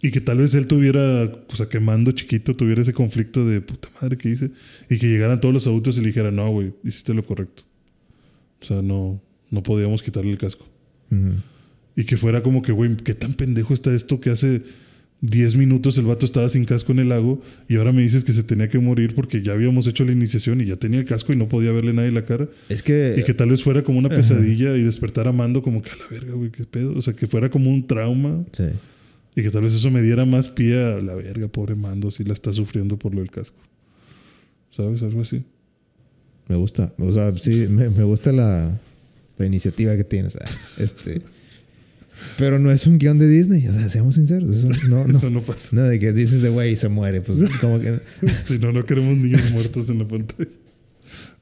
Y 0.03 0.11
que 0.11 0.21
tal 0.21 0.39
vez 0.39 0.55
él 0.55 0.67
tuviera, 0.67 1.25
o 1.25 1.57
sea, 1.57 1.69
quemando 1.69 2.13
chiquito, 2.13 2.55
tuviera 2.55 2.83
ese 2.83 2.93
conflicto 2.93 3.47
de 3.47 3.61
puta 3.61 3.89
madre 4.01 4.17
que 4.19 4.29
hice. 4.29 4.51
Y 4.91 4.99
que 4.99 5.09
llegaran 5.09 5.41
todos 5.41 5.55
los 5.55 5.67
adultos 5.67 5.97
y 5.97 6.01
le 6.01 6.09
dijeran, 6.09 6.37
no, 6.37 6.51
güey, 6.51 6.75
hiciste 6.85 7.15
lo 7.15 7.25
correcto. 7.25 7.65
O 8.61 8.65
sea, 8.65 8.83
no, 8.83 9.21
no 9.51 9.63
podíamos 9.63 10.03
quitarle 10.03 10.31
el 10.31 10.39
casco. 10.39 10.67
Y 11.95 12.05
que 12.05 12.17
fuera 12.17 12.43
como 12.43 12.63
que, 12.63 12.73
güey, 12.73 12.97
qué 12.97 13.15
tan 13.15 13.35
pendejo 13.35 13.73
está 13.73 13.95
esto 13.95 14.21
que 14.21 14.31
hace 14.31 14.63
10 15.23 15.57
minutos 15.57 15.97
el 15.97 16.05
vato 16.05 16.27
estaba 16.27 16.49
sin 16.51 16.65
casco 16.67 16.93
en 16.93 16.99
el 16.99 17.09
lago 17.09 17.41
y 17.69 17.77
ahora 17.77 17.91
me 17.93 18.03
dices 18.03 18.23
que 18.23 18.33
se 18.35 18.43
tenía 18.43 18.69
que 18.69 18.79
morir 18.79 19.15
porque 19.15 19.41
ya 19.43 19.53
habíamos 19.53 19.87
hecho 19.87 20.05
la 20.05 20.13
iniciación 20.13 20.61
y 20.61 20.67
ya 20.67 20.77
tenía 20.77 21.01
el 21.01 21.07
casco 21.07 21.33
y 21.33 21.37
no 21.37 21.49
podía 21.49 21.73
verle 21.73 21.95
nadie 21.95 22.11
la 22.13 22.25
cara. 22.27 22.49
Es 22.69 22.83
que. 22.83 23.15
Y 23.19 23.25
que 23.25 23.33
tal 23.33 23.49
vez 23.51 23.63
fuera 23.63 23.83
como 23.83 23.99
una 23.99 24.09
Ajá. 24.09 24.17
pesadilla 24.17 24.77
y 24.77 24.83
despertar 24.83 25.27
a 25.27 25.33
Mando 25.33 25.63
como 25.63 25.81
que 25.83 25.91
a 25.91 25.97
la 25.97 26.05
verga, 26.11 26.35
güey, 26.35 26.51
qué 26.51 26.65
pedo. 26.65 26.93
O 26.97 27.03
sea, 27.03 27.15
que 27.15 27.27
fuera 27.27 27.49
como 27.51 27.71
un 27.71 27.87
trauma 27.87 28.45
Sí. 28.53 28.65
y 29.35 29.43
que 29.43 29.51
tal 29.51 29.63
vez 29.63 29.73
eso 29.75 29.91
me 29.91 30.03
diera 30.03 30.25
más 30.27 30.49
pie 30.49 30.83
a 30.85 31.01
la 31.01 31.15
verga, 31.15 31.49
pobre 31.49 31.75
Mando, 31.75 32.11
si 32.11 32.23
la 32.23 32.35
está 32.35 32.53
sufriendo 32.53 32.99
por 32.99 33.15
lo 33.15 33.21
del 33.21 33.31
casco. 33.31 33.59
¿Sabes? 34.71 35.03
Algo 35.03 35.23
así. 35.23 35.43
Me 36.49 36.57
gusta. 36.57 36.93
O 36.99 37.13
sea, 37.13 37.35
sí, 37.39 37.67
me, 37.71 37.89
me 37.89 38.05
gusta 38.05 38.33
la, 38.33 38.79
la 39.39 39.47
iniciativa 39.47 39.97
que 39.97 40.05
tienes. 40.05 40.37
Este. 40.79 41.23
Pero 42.39 42.59
no 42.59 42.71
es 42.71 42.87
un 42.87 42.99
guion 42.99 43.19
de 43.19 43.29
Disney. 43.29 43.67
O 43.69 43.73
sea, 43.73 43.89
seamos 43.89 44.15
sinceros. 44.15 44.51
Eso 44.51 44.69
no, 44.89 45.07
no. 45.07 45.17
Eso 45.17 45.31
no 45.31 45.41
pasa. 45.41 45.77
No, 45.77 45.83
de 45.83 45.99
que 45.99 46.13
dices 46.13 46.43
de 46.43 46.49
güey 46.49 46.73
y 46.73 46.77
se 46.77 46.89
muere. 46.89 47.21
Pues 47.21 47.39
como 47.61 47.79
que. 47.79 47.99
si 48.43 48.59
no, 48.59 48.73
no 48.73 48.85
queremos 48.85 49.17
niños 49.17 49.51
muertos 49.53 49.89
en 49.89 49.99
la 49.99 50.09
pantalla. 50.09 50.51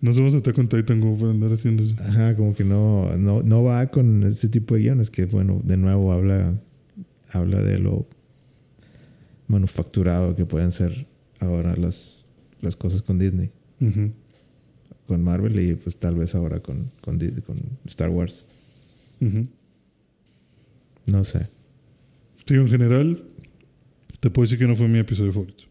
No 0.01 0.13
somos 0.13 0.35
Attack 0.35 0.59
on 0.59 0.69
Titan 0.69 1.01
como 1.01 1.17
para 1.17 1.31
andar 1.31 1.53
haciendo 1.53 1.83
eso. 1.83 1.97
Ajá, 2.01 2.37
como 2.37 2.55
que 2.55 2.65
no, 2.65 3.17
no, 3.17 3.43
no 3.43 3.63
va 3.63 3.87
con 3.87 4.23
ese 4.25 4.49
tipo 4.49 4.75
de 4.75 4.83
guiones. 4.83 5.11
Que 5.11 5.25
bueno, 5.27 5.63
de 5.65 5.77
nuevo 5.77 6.13
habla, 6.13 6.61
habla 7.33 7.63
de 7.63 7.79
lo 7.79 8.07
manufacturado 9.47 10.35
que 10.37 10.45
pueden 10.45 10.73
ser 10.73 11.07
ahora 11.41 11.77
las, 11.77 12.19
las 12.61 12.77
cosas 12.77 13.03
con 13.03 13.19
Disney. 13.19 13.51
Con 15.07 15.23
Marvel 15.23 15.59
y 15.61 15.75
pues 15.75 15.97
tal 15.99 16.17
vez 16.17 16.35
ahora 16.35 16.61
con, 16.61 16.91
con, 17.01 17.19
con 17.19 17.61
Star 17.87 18.11
Wars. 18.11 18.45
Ujú. 19.21 19.45
No 21.07 21.25
sé. 21.25 21.49
Sí, 22.47 22.55
en 22.55 22.69
general, 22.69 23.23
te 24.21 24.31
puedo 24.31 24.45
decir 24.45 24.59
que 24.59 24.67
no 24.67 24.77
fue 24.77 24.89
mi 24.89 24.99
episodio 24.99 25.33
favorito. 25.33 25.65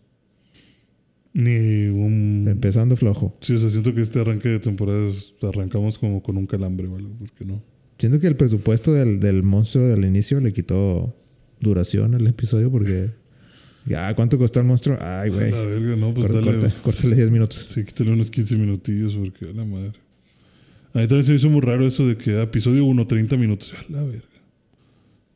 Ni 1.34 1.88
un. 1.88 2.45
Empezando 2.47 2.95
flojo. 2.95 3.36
Sí, 3.41 3.53
o 3.55 3.59
sea, 3.59 3.69
siento 3.69 3.93
que 3.93 4.01
este 4.01 4.19
arranque 4.19 4.49
de 4.49 4.59
temporada 4.59 5.11
arrancamos 5.41 5.97
como 5.97 6.21
con 6.21 6.38
un 6.38 6.45
calambre 6.45 6.88
o 6.88 6.95
algo, 6.95 7.09
porque 7.17 7.45
no. 7.45 7.61
Siento 7.97 8.19
que 8.19 8.27
el 8.27 8.36
presupuesto 8.36 8.93
del, 8.93 9.19
del 9.19 9.41
monstruo 9.43 9.88
del 9.88 10.05
inicio 10.05 10.39
le 10.41 10.53
quitó 10.53 11.15
duración 11.59 12.13
al 12.15 12.27
episodio 12.27 12.71
porque. 12.71 13.09
Ya, 13.86 14.13
¿cuánto 14.15 14.38
costó 14.38 14.59
el 14.59 14.65
monstruo? 14.67 14.97
Ay, 15.01 15.29
güey. 15.29 15.51
A 15.51 15.55
la 15.55 15.63
verga, 15.63 15.95
no, 15.95 16.13
pues 16.13 16.27
Corta- 16.31 16.51
dale. 16.51 16.73
Córtale 16.84 17.15
10 17.15 17.31
minutos. 17.31 17.65
Sí, 17.69 17.84
quítale 17.84 18.11
unos 18.11 18.29
15 18.29 18.55
minutillos, 18.55 19.15
porque 19.15 19.45
a 19.49 19.53
la 19.53 19.65
madre. 19.65 19.91
A 20.93 20.99
mí 20.99 21.07
también 21.07 21.23
se 21.25 21.31
me 21.31 21.38
hizo 21.38 21.49
muy 21.49 21.61
raro 21.61 21.86
eso 21.88 22.07
de 22.07 22.15
que 22.15 22.41
episodio 22.41 22.86
1, 22.86 23.07
30 23.07 23.36
minutos. 23.38 23.73
A 23.73 23.91
la 23.91 24.03
verga. 24.03 24.23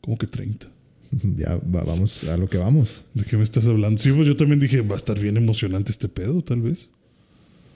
¿Cómo 0.07 0.17
que 0.17 0.25
30? 0.27 0.67
Ya 1.37 1.57
va- 1.57 1.83
vamos 1.83 2.23
a 2.23 2.37
lo 2.37 2.47
que 2.47 2.57
vamos. 2.57 3.03
¿De 3.13 3.25
qué 3.25 3.35
me 3.35 3.43
estás 3.43 3.65
hablando? 3.67 3.99
Sí, 4.01 4.09
pues 4.13 4.25
yo 4.25 4.35
también 4.37 4.61
dije, 4.61 4.79
va 4.81 4.93
a 4.93 4.97
estar 4.97 5.19
bien 5.19 5.35
emocionante 5.35 5.91
este 5.91 6.07
pedo, 6.07 6.41
tal 6.41 6.61
vez. 6.61 6.89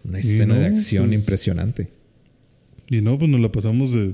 Una 0.05 0.19
escena 0.19 0.57
de 0.57 0.65
acción 0.67 1.07
pues- 1.09 1.19
impresionante. 1.19 1.89
Y 2.89 3.01
no, 3.01 3.17
pues 3.19 3.29
nos 3.29 3.41
la 3.41 3.51
pasamos 3.51 3.93
de 3.93 4.13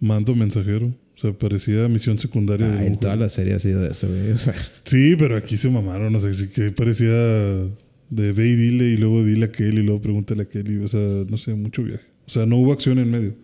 mando 0.00 0.34
mensajero. 0.34 0.86
O 0.86 1.18
sea, 1.22 1.32
parecía 1.34 1.86
misión 1.88 2.18
secundaria. 2.18 2.66
de 2.68 2.74
Ah, 2.78 2.80
un 2.80 2.86
en 2.86 2.96
toda 2.98 3.16
la 3.16 3.28
serie 3.28 3.52
ha 3.54 3.58
sido 3.58 3.86
eso, 3.86 4.08
güey. 4.08 4.30
O 4.32 4.38
sea, 4.38 4.54
Sí, 4.84 5.14
pero 5.18 5.36
aquí 5.36 5.56
se 5.58 5.68
mamaron. 5.68 6.14
O 6.16 6.18
sea, 6.20 6.32
sí 6.32 6.48
que 6.48 6.70
parecía 6.70 7.12
de 7.12 8.32
ve 8.32 8.48
y 8.48 8.56
dile 8.56 8.84
y 8.86 8.96
luego 8.96 9.22
dile 9.24 9.44
a 9.44 9.48
aquel 9.48 9.78
y 9.78 9.82
luego 9.84 10.00
pregúntale 10.00 10.40
a 10.40 10.44
aquel. 10.44 10.70
Y, 10.72 10.78
o 10.84 10.88
sea, 10.88 11.00
no 11.28 11.36
sé, 11.36 11.54
mucho 11.54 11.82
viaje. 11.84 12.04
O 12.26 12.30
sea, 12.30 12.46
no 12.46 12.56
hubo 12.56 12.72
acción 12.72 12.98
en 12.98 13.10
medio. 13.10 13.34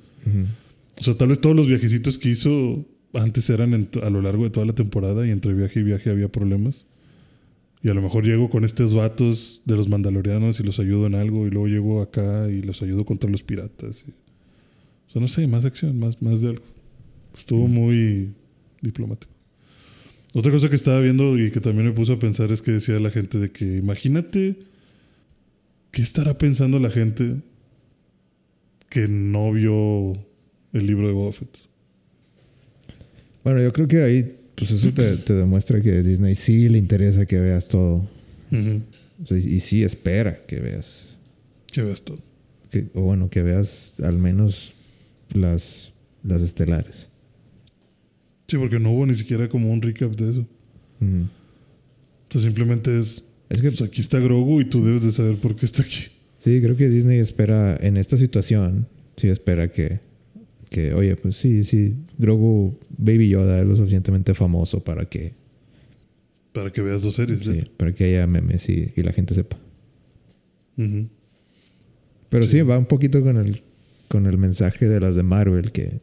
O 1.00 1.04
sea, 1.04 1.14
tal 1.16 1.28
vez 1.28 1.40
todos 1.40 1.54
los 1.54 1.68
viajecitos 1.68 2.18
que 2.18 2.30
hizo 2.30 2.84
antes 3.14 3.48
eran 3.50 3.74
en 3.74 3.88
a 4.02 4.10
lo 4.10 4.20
largo 4.22 4.44
de 4.44 4.50
toda 4.50 4.66
la 4.66 4.74
temporada 4.74 5.26
y 5.26 5.30
entre 5.30 5.54
viaje 5.54 5.80
y 5.80 5.82
viaje 5.82 6.10
había 6.10 6.28
problemas. 6.30 6.86
Y 7.82 7.88
a 7.90 7.94
lo 7.94 8.02
mejor 8.02 8.24
llego 8.24 8.50
con 8.50 8.64
estos 8.64 8.92
vatos 8.94 9.62
de 9.64 9.76
los 9.76 9.88
mandalorianos 9.88 10.58
y 10.58 10.64
los 10.64 10.80
ayudo 10.80 11.06
en 11.06 11.14
algo 11.14 11.46
y 11.46 11.50
luego 11.50 11.68
llego 11.68 12.02
acá 12.02 12.48
y 12.50 12.60
los 12.62 12.82
ayudo 12.82 13.04
contra 13.04 13.30
los 13.30 13.42
piratas. 13.42 14.04
y- 14.06 14.10
o 14.10 15.10
sea, 15.10 15.22
no 15.22 15.28
sé, 15.28 15.46
más 15.46 15.64
acción, 15.64 15.98
más, 15.98 16.20
más 16.20 16.40
de 16.42 16.48
algo. 16.50 16.64
Estuvo 17.36 17.66
muy 17.68 18.34
diplomático. 18.82 19.32
Otra 20.34 20.52
cosa 20.52 20.68
que 20.68 20.76
estaba 20.76 21.00
viendo 21.00 21.38
y 21.38 21.50
que 21.50 21.60
también 21.60 21.86
me 21.86 21.92
puso 21.92 22.12
a 22.14 22.18
pensar 22.18 22.52
es 22.52 22.60
que 22.60 22.72
decía 22.72 22.98
la 23.00 23.10
gente 23.10 23.38
de 23.38 23.50
que 23.50 23.76
imagínate 23.78 24.56
qué 25.92 26.02
estará 26.02 26.36
pensando 26.36 26.78
la 26.78 26.90
gente 26.90 27.36
que 28.90 29.08
no 29.08 29.52
vio 29.52 30.12
el 30.72 30.86
libro 30.86 31.06
de 31.06 31.12
Boba 31.14 31.32
Fett. 31.32 31.67
Bueno, 33.48 33.62
yo 33.62 33.72
creo 33.72 33.88
que 33.88 34.02
ahí, 34.02 34.36
pues 34.54 34.70
eso 34.72 34.92
te, 34.92 35.16
te 35.16 35.32
demuestra 35.32 35.80
que 35.80 35.90
a 35.90 36.02
Disney 36.02 36.34
sí 36.34 36.68
le 36.68 36.76
interesa 36.76 37.24
que 37.24 37.40
veas 37.40 37.68
todo. 37.68 38.06
Ujú. 38.52 38.82
O 39.22 39.26
sea, 39.26 39.38
y 39.38 39.60
sí 39.60 39.82
espera 39.82 40.44
que 40.46 40.60
veas. 40.60 41.16
Que 41.72 41.80
veas 41.80 42.02
todo. 42.02 42.18
Que, 42.70 42.86
o 42.92 43.00
bueno, 43.00 43.30
que 43.30 43.42
veas 43.42 44.00
al 44.00 44.18
menos 44.18 44.74
las, 45.32 45.92
las 46.22 46.42
estelares. 46.42 47.08
Sí, 48.48 48.58
porque 48.58 48.78
no 48.78 48.90
hubo 48.92 49.06
ni 49.06 49.14
siquiera 49.14 49.48
como 49.48 49.72
un 49.72 49.80
recap 49.80 50.14
de 50.14 50.30
eso. 50.30 50.46
Sea, 52.28 52.42
simplemente 52.42 52.98
es, 52.98 53.24
Es 53.48 53.62
que 53.62 53.70
pues 53.70 53.80
aquí 53.80 54.02
está 54.02 54.18
Grogu 54.18 54.60
y 54.60 54.66
tú 54.66 54.84
debes 54.84 55.02
de 55.02 55.12
saber 55.12 55.36
por 55.36 55.56
qué 55.56 55.64
está 55.64 55.82
aquí. 55.82 56.08
sí, 56.36 56.60
creo 56.60 56.76
que 56.76 56.90
Disney 56.90 57.18
espera, 57.18 57.78
en 57.80 57.96
esta 57.96 58.18
situación, 58.18 58.86
sí 59.16 59.28
espera 59.28 59.72
que, 59.72 60.00
que 60.68 60.92
oye, 60.94 61.16
pues 61.16 61.36
sí, 61.36 61.64
sí, 61.64 61.94
Grogu 62.18 62.78
Baby 62.96 63.28
Yoda 63.30 63.60
es 63.60 63.66
lo 63.66 63.76
suficientemente 63.76 64.34
famoso 64.34 64.82
para 64.84 65.04
que, 65.06 65.32
Para 66.52 66.70
que 66.72 66.80
veas 66.82 67.02
dos 67.02 67.14
series. 67.14 67.40
sí, 67.40 67.50
¿eh? 67.50 67.70
para 67.76 67.92
que 67.94 68.04
haya 68.04 68.26
memes 68.26 68.68
y, 68.68 68.92
y 68.96 69.02
la 69.02 69.12
gente 69.12 69.34
sepa. 69.34 69.56
Pero 72.28 72.44
sí. 72.46 72.58
Sí. 72.58 72.62
va 72.62 72.78
un 72.78 72.86
poquito 72.86 73.22
con 73.22 73.36
el, 73.36 73.62
con 74.08 74.26
el 74.26 74.38
mensaje 74.38 74.86
de 74.88 75.00
las 75.00 75.16
de 75.16 75.22
Marvel 75.22 75.72
que, 75.72 76.00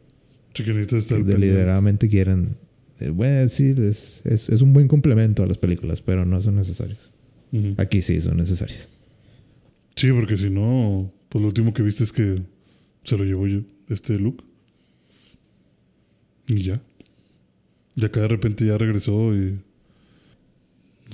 pendiente. 0.54 1.24
deliberadamente 1.24 2.08
quieren. 2.08 2.56
eh, 3.00 3.10
Bueno, 3.10 3.48
sí, 3.48 3.74
es, 3.78 4.22
es, 4.24 4.48
es 4.48 4.62
un 4.62 4.72
buen 4.72 4.88
complemento 4.88 5.42
a 5.42 5.46
las 5.46 5.58
películas, 5.58 6.00
pero 6.00 6.24
no 6.24 6.40
son 6.40 6.56
necesarios. 6.56 7.10
Ujú. 7.52 7.74
Aquí 7.78 8.02
sí 8.02 8.20
son 8.20 8.36
necesarios. 8.38 8.90
Sí, 9.94 10.10
porque 10.12 10.36
si 10.36 10.50
no, 10.50 11.10
pues 11.28 11.40
lo 11.42 11.48
último 11.48 11.72
que 11.72 11.82
viste 11.82 12.04
es 12.04 12.12
que 12.12 12.42
se 13.04 13.16
lo 13.16 13.24
llevó 13.24 13.46
yo, 13.46 13.60
este 13.88 14.18
Luke. 14.18 14.44
Y 16.48 16.62
ya. 16.62 16.80
Y 17.94 18.04
acá 18.04 18.20
de 18.20 18.28
repente 18.28 18.66
ya 18.66 18.78
regresó 18.78 19.34
y. 19.34 19.58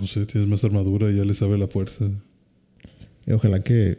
No 0.01 0.07
sé, 0.07 0.25
tienes 0.27 0.49
más 0.49 0.65
armadura 0.65 1.11
y 1.11 1.17
ya 1.17 1.25
le 1.25 1.35
sabe 1.35 1.59
la 1.59 1.69
fuerza. 1.69 2.07
Y 3.27 3.33
ojalá 3.33 3.63
que, 3.63 3.99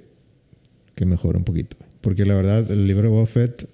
que 0.96 1.06
mejore 1.06 1.38
un 1.38 1.44
poquito. 1.44 1.78
Porque 2.02 2.26
la 2.26 2.36
verdad, 2.36 2.70
el 2.72 2.88
libro 2.88 3.04
de 3.04 3.10
Boba 3.10 3.26
Fett, 3.26 3.70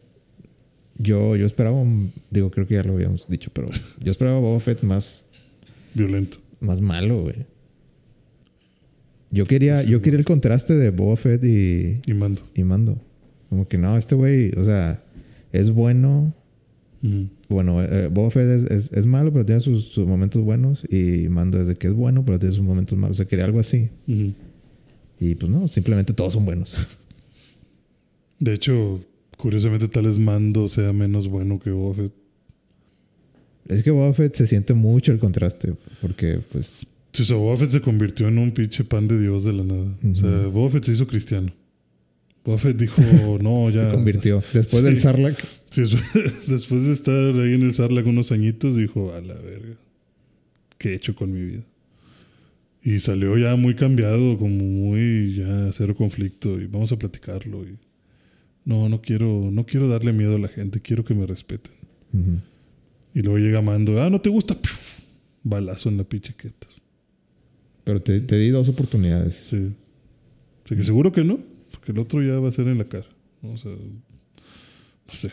yo, 0.98 1.36
yo 1.38 1.46
esperaba, 1.46 1.80
un- 1.82 2.12
digo, 2.30 2.52
creo 2.52 2.68
que 2.68 2.76
ya 2.76 2.84
lo 2.84 2.94
habíamos 2.94 3.28
dicho, 3.30 3.50
pero 3.54 3.68
yo 4.04 4.12
esperaba 4.12 4.40
Boba 4.40 4.60
Fett 4.60 4.84
más, 4.84 5.26
Violento. 5.96 6.38
más 6.60 6.82
malo, 6.82 7.22
güey. 7.24 7.46
Yo 9.32 9.46
quería, 9.46 9.84
yo 9.84 10.02
quería 10.02 10.20
el 10.20 10.26
contraste 10.26 10.74
de 10.76 10.90
Boba 10.90 11.16
Fett 11.16 11.44
y, 11.44 12.02
Y 12.06 12.14
mando. 12.14 12.42
y 12.56 12.64
Mando. 12.64 13.00
Como 13.50 13.68
que 13.68 13.78
no, 13.78 13.98
este 13.98 14.14
güey, 14.16 14.52
o 14.58 14.64
sea, 14.64 15.04
es 15.52 15.72
bueno. 15.72 16.34
Ujú. 17.02 17.30
Bueno, 17.50 17.84
eh, 17.84 18.08
Boba 18.08 18.30
Fett 18.30 18.48
es, 18.48 18.72
es, 18.72 18.94
es 18.94 19.06
malo, 19.08 19.34
pero 19.34 19.44
tiene 19.44 19.60
sus, 19.60 19.86
sus 19.86 20.08
momentos 20.08 20.44
buenos. 20.44 20.84
Y 20.90 21.28
Mando 21.30 21.60
es 21.60 21.68
de 21.68 21.76
que 21.76 21.88
es 21.88 21.94
bueno, 21.94 22.24
pero 22.24 22.38
tiene 22.38 22.56
sus 22.56 22.64
momentos 22.64 22.98
malos. 22.98 23.18
O 23.18 23.18
sea, 23.18 23.28
quería 23.28 23.46
algo 23.46 23.60
así. 23.60 23.90
Y 24.08 25.36
pues 25.36 25.52
no, 25.52 25.68
simplemente 25.68 26.14
todos 26.14 26.34
son 26.34 26.46
buenos. 26.46 26.78
De 28.40 28.54
hecho, 28.54 29.02
curiosamente, 29.36 29.88
tal 29.88 30.06
vez 30.06 30.18
Mando 30.20 30.70
sea 30.70 30.94
menos 30.94 31.28
bueno 31.28 31.60
que 31.60 31.72
Boba 31.72 31.96
Fett. 31.96 32.14
Es 33.68 33.84
que 33.84 33.92
Boba 33.92 34.14
Fett 34.14 34.34
se 34.36 34.48
siente 34.48 34.74
mucho 34.74 35.12
el 35.12 35.20
contraste, 35.20 35.74
porque 36.02 36.40
pues 36.52 36.86
Sí, 37.12 37.24
o 37.24 37.26
sea, 37.26 37.38
Boba 37.38 37.58
Fett 37.58 37.72
se 37.72 37.82
convirtió 37.82 38.28
en 38.28 38.38
un 38.38 38.52
pinche 38.52 38.84
pan 38.84 39.08
de 39.08 39.20
Dios 39.20 39.44
de 39.44 39.54
la 39.54 39.64
nada. 39.64 39.96
O 40.12 40.16
sea. 40.16 40.48
Boba 40.48 40.70
Fett 40.70 40.84
se 40.84 40.92
hizo 40.94 41.08
cristiano. 41.08 41.52
Buffett 42.46 42.78
dijo, 42.78 43.02
no, 43.42 43.70
ya. 43.70 43.90
Se 43.90 43.96
convirtió. 43.96 44.44
Después 44.54 44.84
del 44.84 44.96
Sí. 44.96 45.02
Sarlacc. 45.02 45.40
Sí, 45.70 45.82
después, 46.48 46.86
de 46.86 46.94
estar 46.94 47.14
ahí 47.36 47.54
en 47.54 47.64
el 47.64 47.74
Sarlac 47.74 48.06
unos 48.08 48.32
añitos, 48.32 48.76
dijo, 48.76 49.14
a 49.14 49.22
la 49.22 49.36
verga, 49.36 49.76
¿qué 50.78 50.90
he 50.92 50.96
hecho 50.96 51.16
con 51.16 51.32
mi 51.32 51.42
vida? 51.42 51.64
Y 52.82 53.00
salió 53.02 53.38
ya 53.38 53.56
muy 53.56 53.76
cambiado, 53.76 54.38
como 54.38 54.64
muy 54.64 55.36
ya 55.36 55.72
cero 55.74 55.96
conflicto 55.96 56.60
y 56.60 56.66
vamos 56.68 56.92
a 56.92 56.98
platicarlo. 56.98 57.64
Y, 57.66 57.78
no, 58.66 58.88
no 58.90 59.02
quiero, 59.02 59.50
no 59.52 59.66
quiero 59.66 59.88
darle 59.90 60.14
miedo 60.14 60.36
a 60.36 60.40
la 60.40 60.48
gente, 60.48 60.80
quiero 60.82 61.04
que 61.04 61.14
me 61.14 61.26
respeten. 61.28 61.74
Y 63.14 63.22
luego 63.22 63.38
llega 63.38 63.62
Mando, 63.62 64.02
ah, 64.02 64.10
no 64.10 64.22
te 64.22 64.30
gusta, 64.30 64.56
¡Puf! 64.56 65.00
balazo 65.44 65.90
en 65.90 65.98
la 65.98 66.04
pichiqueta. 66.04 66.68
Pero 67.84 68.02
te, 68.02 68.20
te 68.22 68.38
di 68.38 68.50
dos 68.50 68.70
oportunidades. 68.70 69.36
Sí. 69.36 69.72
Así 70.66 70.76
que 70.76 70.84
seguro 70.84 71.12
que 71.12 71.24
no, 71.24 71.40
porque 71.90 72.00
el 72.00 72.00
otro 72.06 72.22
ya 72.24 72.40
va 72.40 72.50
a 72.50 72.52
ser 72.52 72.68
en 72.68 72.78
la 72.78 72.86
cara. 72.86 73.08
¿no? 73.42 73.52
O 73.54 73.58
sea, 73.58 73.72
no 73.72 75.14
sé. 75.14 75.32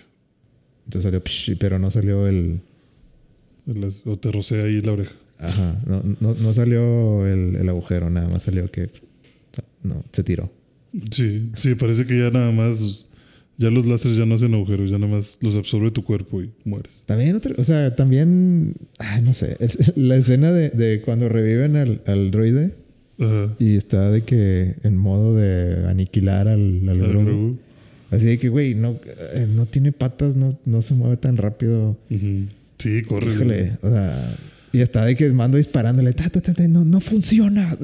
Entonces 0.86 1.02
salió, 1.04 1.20
psh, 1.24 1.56
pero 1.58 1.78
no 1.78 1.90
salió 1.90 2.26
el. 2.26 2.60
O 4.04 4.16
te 4.16 4.30
rocea 4.30 4.64
ahí 4.64 4.80
la 4.80 4.92
oreja. 4.92 5.14
Ajá. 5.38 5.80
No, 5.86 6.02
no, 6.20 6.34
no 6.34 6.52
salió 6.52 7.26
el, 7.26 7.56
el 7.56 7.68
agujero, 7.68 8.08
nada 8.10 8.28
más 8.28 8.44
salió 8.44 8.70
que. 8.70 8.88
No, 9.82 10.04
se 10.12 10.22
tiró. 10.22 10.50
Sí, 11.10 11.50
sí, 11.56 11.74
parece 11.74 12.06
que 12.06 12.18
ya 12.18 12.30
nada 12.30 12.52
más, 12.52 13.10
ya 13.58 13.70
los 13.70 13.86
láseres 13.86 14.16
ya 14.16 14.24
no 14.24 14.36
hacen 14.36 14.54
agujeros, 14.54 14.90
ya 14.90 14.98
nada 14.98 15.12
más 15.12 15.38
los 15.42 15.56
absorbe 15.56 15.90
tu 15.90 16.04
cuerpo 16.04 16.42
y 16.42 16.52
mueres. 16.64 17.02
También, 17.06 17.36
otra- 17.36 17.54
o 17.58 17.64
sea, 17.64 17.94
también. 17.94 18.74
Ay, 18.98 19.20
no 19.22 19.34
sé. 19.34 19.56
es- 19.60 19.92
la 19.96 20.16
escena 20.16 20.52
de, 20.52 20.70
de 20.70 21.00
cuando 21.02 21.28
reviven 21.28 21.76
al, 21.76 22.02
al 22.06 22.30
droide 22.30 22.74
Y 23.58 23.76
está 23.76 24.10
de 24.10 24.22
que 24.24 24.76
en 24.82 24.96
modo 24.96 25.34
de 25.34 25.86
aniquilar 25.88 26.48
al, 26.48 26.88
al 26.88 26.98
Grogu. 26.98 27.58
Así 28.10 28.26
de 28.26 28.38
que, 28.38 28.48
güey, 28.48 28.74
no, 28.74 29.00
eh, 29.34 29.48
no 29.52 29.66
tiene 29.66 29.90
patas, 29.90 30.36
no, 30.36 30.58
no 30.64 30.82
se 30.82 30.94
mueve 30.94 31.16
tan 31.16 31.36
rápido. 31.36 31.98
Sí, 32.78 33.02
corre. 33.02 33.34
Híjole, 33.34 33.78
o 33.82 33.90
sea, 33.90 34.36
y 34.72 34.80
está 34.80 35.04
de 35.04 35.16
que 35.16 35.32
mando 35.32 35.56
disparándole, 35.56 36.12
ta, 36.12 36.28
ta, 36.28 36.40
ta, 36.40 36.52
ta, 36.54 36.68
no, 36.68 36.84
no 36.84 37.00
funciona. 37.00 37.76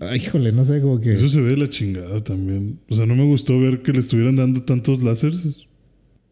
Ay, 0.00 0.18
híjole, 0.18 0.50
no 0.50 0.64
sé, 0.64 0.80
como 0.80 1.00
que. 1.00 1.12
Eso 1.12 1.28
se 1.28 1.40
ve 1.40 1.50
de 1.50 1.58
la 1.58 1.68
chingada 1.68 2.24
también. 2.24 2.78
O 2.88 2.96
sea, 2.96 3.06
no 3.06 3.14
me 3.14 3.24
gustó 3.24 3.60
ver 3.60 3.82
que 3.82 3.92
le 3.92 4.00
estuvieran 4.00 4.36
dando 4.36 4.62
tantos 4.62 5.02
láseres 5.02 5.66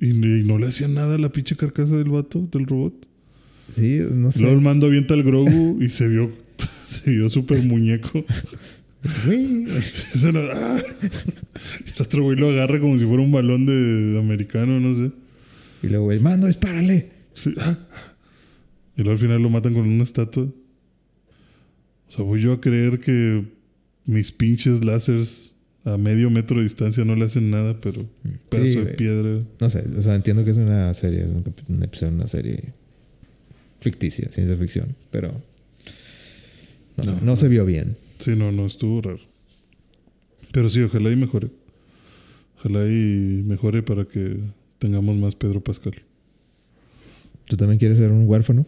y, 0.01 0.09
y 0.09 0.45
no 0.45 0.59
le 0.59 0.67
hacían 0.67 0.95
nada 0.95 1.17
a 1.17 1.19
la 1.19 1.31
pinche 1.31 1.55
carcasa 1.55 1.97
del 1.97 2.09
vato, 2.09 2.49
del 2.51 2.67
robot. 2.67 2.95
Sí, 3.71 4.01
no 4.13 4.33
sé. 4.33 4.41
Luego 4.41 4.57
el 4.57 4.63
mando 4.63 4.87
avienta 4.87 5.15
al 5.15 5.23
Grogu 5.23 5.81
y 5.81 5.91
se 5.91 6.09
vio, 6.09 6.33
se 7.03 7.11
vio 7.11 7.29
súper 7.31 7.63
muñeco. 7.63 8.25
Se 9.03 10.33
lo- 10.33 10.41
¡ah! 10.41 10.79
Y 11.87 11.91
el 11.97 12.03
otro 12.03 12.23
güey 12.25 12.37
lo 12.37 12.49
agarra 12.51 12.81
como 12.81 12.99
si 12.99 13.05
fuera 13.07 13.23
un 13.23 13.33
balón 13.33 13.65
de, 13.67 13.73
de 13.75 14.19
americano, 14.19 14.79
no 14.81 14.95
sé. 14.95 15.13
Y 15.83 15.87
luego, 15.89 16.05
güey, 16.07 16.21
mando, 16.21 16.47
dispárale. 16.47 17.11
Sí. 17.35 17.55
ah, 17.59 17.79
ah. 17.93 18.15
Y 18.97 19.03
luego 19.03 19.13
al 19.13 19.19
final 19.19 19.43
lo 19.43 19.49
matan 19.51 19.73
con 19.75 19.89
una 19.89 20.03
estatua. 20.05 20.45
O 20.45 22.13
sea, 22.13 22.25
voy 22.25 22.43
yo 22.43 22.53
a 22.53 22.61
creer 22.61 22.99
que 22.99 23.45
mis 24.05 24.33
pinches 24.33 24.85
láseres 24.85 25.55
a 25.85 25.97
medio 25.97 26.29
metro 26.29 26.59
de 26.59 26.65
distancia 26.65 27.05
no 27.05 27.15
le 27.15 27.25
hacen 27.25 27.51
nada, 27.51 27.79
pero 27.81 28.05
pedazo 28.51 28.85
de 28.85 28.93
piedra. 28.95 29.43
No 29.61 29.71
sé, 29.71 29.85
o 29.97 30.03
sea, 30.03 30.15
entiendo 30.17 30.45
que 30.45 30.51
es 30.51 30.57
una 30.59 30.93
serie, 30.93 31.23
es 31.23 31.31
un 31.31 31.83
episodio 31.83 32.11
de 32.11 32.17
una 32.19 32.27
serie 32.29 32.75
ficticia, 33.81 34.29
ciencia 34.31 34.57
ficción, 34.59 34.95
pero 35.11 35.41
no, 36.97 37.03
sé, 37.05 37.25
no 37.25 37.37
se 37.37 37.49
vio 37.49 37.65
bien. 37.65 37.97
Sí, 38.19 38.33
no, 38.37 38.53
no, 38.53 38.67
estuvo 38.67 39.01
raro. 39.01 39.21
Pero 40.53 40.69
sí, 40.69 40.81
ojalá 40.83 41.11
y 41.11 41.17
mejore. 41.17 41.49
Ojalá 42.59 42.87
y 42.87 43.43
mejore 43.47 43.83
para 43.83 44.05
que 44.05 44.39
tengamos 44.79 45.17
más 45.17 45.35
Pedro 45.35 45.63
Pascal. 45.63 45.95
¿Tú 47.47 47.57
también 47.57 47.79
quieres 47.79 47.99
ser 47.99 48.11
un 48.13 48.29
huérfano? 48.29 48.67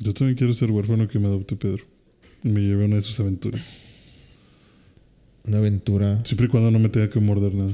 Yo 0.00 0.14
también 0.14 0.36
quiero 0.36 0.54
ser 0.54 0.70
huérfano 0.70 1.08
que 1.08 1.18
me 1.18 1.26
adopte 1.26 1.56
Pedro. 1.56 1.84
Y 2.42 2.48
me 2.48 2.60
lleve 2.60 2.84
a 2.84 2.86
una 2.86 2.96
de 2.96 3.02
sus 3.02 3.18
aventuras. 3.20 3.62
Una 5.46 5.58
aventura, 5.58 6.24
Siempre 6.24 6.46
y 6.46 6.48
cuando 6.48 6.70
no 6.70 6.78
me 6.78 6.88
tenga 6.88 7.10
que 7.10 7.18
morder 7.20 7.54
nada. 7.54 7.72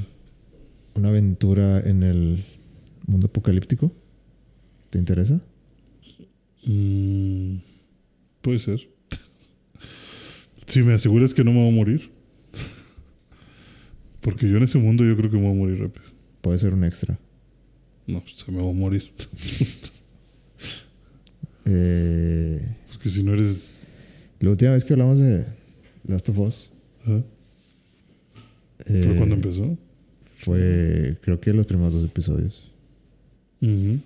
una 0.95 1.09
aventura 1.11 1.81
en 1.81 2.03
el 2.03 2.45
mundo 3.07 3.27
apocalíptico. 3.27 3.93
¿Te 4.91 4.99
interesa? 4.99 5.41
Mm, 6.65 7.57
puede 8.41 8.59
ser. 8.61 8.89
Si 10.67 10.83
me 10.83 10.95
aseguras 10.95 11.35
que 11.35 11.45
no 11.45 11.53
me 11.53 11.61
voy 11.61 11.69
a 11.73 11.75
morir. 11.77 12.11
Porque 14.21 14.49
yo 14.49 14.57
en 14.57 14.65
ese 14.65 14.79
mundo 14.79 15.05
yo 15.05 15.17
creo 15.17 15.31
que 15.31 15.37
me 15.37 15.45
voy 15.45 15.53
a 15.53 15.59
morir 15.59 15.79
rápido. 15.81 16.05
Puede 16.41 16.59
ser 16.59 16.75
un 16.75 16.85
extra. 16.85 17.19
No, 18.07 18.21
pues, 18.21 18.37
se 18.37 18.51
me 18.51 18.63
va 18.63 18.71
a 18.71 18.73
morir. 18.73 19.03
Eh, 21.69 22.65
Porque 22.93 23.11
si 23.11 23.25
no 23.25 23.35
eres... 23.35 23.81
la 24.39 24.51
última 24.51 24.71
vez 24.71 24.85
que 24.85 24.93
hablamos 24.93 25.19
de 25.19 25.45
Last 26.07 26.29
of 26.29 26.39
Us 26.39 26.71
¿ah? 27.07 27.21
eh, 28.87 29.03
¿Fue 29.05 29.17
cuando 29.17 29.35
empezó? 29.35 29.77
fue, 30.37 31.17
creo 31.23 31.41
que 31.41 31.53
los 31.53 31.67
primeros 31.67 31.95
dos 31.95 32.05
episodios. 32.05 32.71
Ujú. 33.61 33.99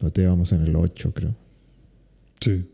Ahorita 0.00 0.20
llevamos 0.20 0.50
en 0.50 0.62
el 0.62 0.74
8, 0.74 1.12
creo. 1.14 1.34
Sí. 2.40 2.64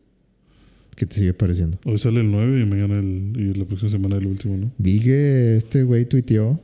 ¿Qué 0.96 1.06
te 1.06 1.16
sigue 1.16 1.34
pareciendo? 1.34 1.78
Hoy 1.84 1.98
sale 1.98 2.20
el 2.20 2.30
9 2.30 2.60
y 2.62 2.66
mañana 2.66 2.98
el, 2.98 3.32
y 3.36 3.54
la 3.54 3.64
próxima 3.64 3.90
semana 3.90 4.16
el 4.16 4.26
último, 4.26 4.56
¿no? 4.56 4.72
Vi 4.78 5.00
que 5.00 5.56
este 5.56 5.82
güey 5.84 6.04
tuiteó, 6.04 6.60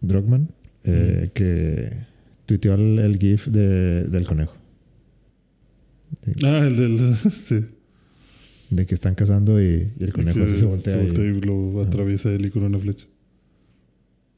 Drogman, 0.00 0.48
eh, 0.84 1.30
que 1.34 1.92
tuiteó 2.46 2.74
el, 2.74 2.98
el 2.98 3.18
GIF 3.18 3.48
de- 3.48 4.04
del 4.04 4.26
conejo. 4.26 4.54
Ah, 6.42 6.64
el 6.66 6.76
del... 6.76 7.16
sí. 7.32 7.64
De 8.70 8.84
que 8.86 8.94
están 8.94 9.14
cazando 9.14 9.60
y, 9.62 9.92
y 9.98 10.04
el 10.04 10.12
conejo 10.12 10.38
Que 10.38 10.44
así 10.44 10.56
se 10.56 10.64
voltea. 10.64 11.02
y- 11.02 11.06
y 11.08 11.40
lo 11.42 11.82
atraviesa 11.82 12.30
él 12.32 12.46
y 12.46 12.50
con 12.50 12.62
una 12.64 12.78
flecha. 12.78 13.06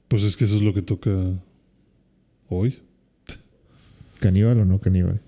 Pues 0.09 0.23
es 0.23 0.37
que 0.37 0.45
eso 0.45 0.57
es 0.57 0.62
lo 0.62 0.75
que 0.75 0.83
toca 0.83 1.11
hoy. 2.49 2.79
¿Caníbal 4.20 4.59
o 4.61 4.65
no 4.65 4.81
caníbal? 4.81 5.20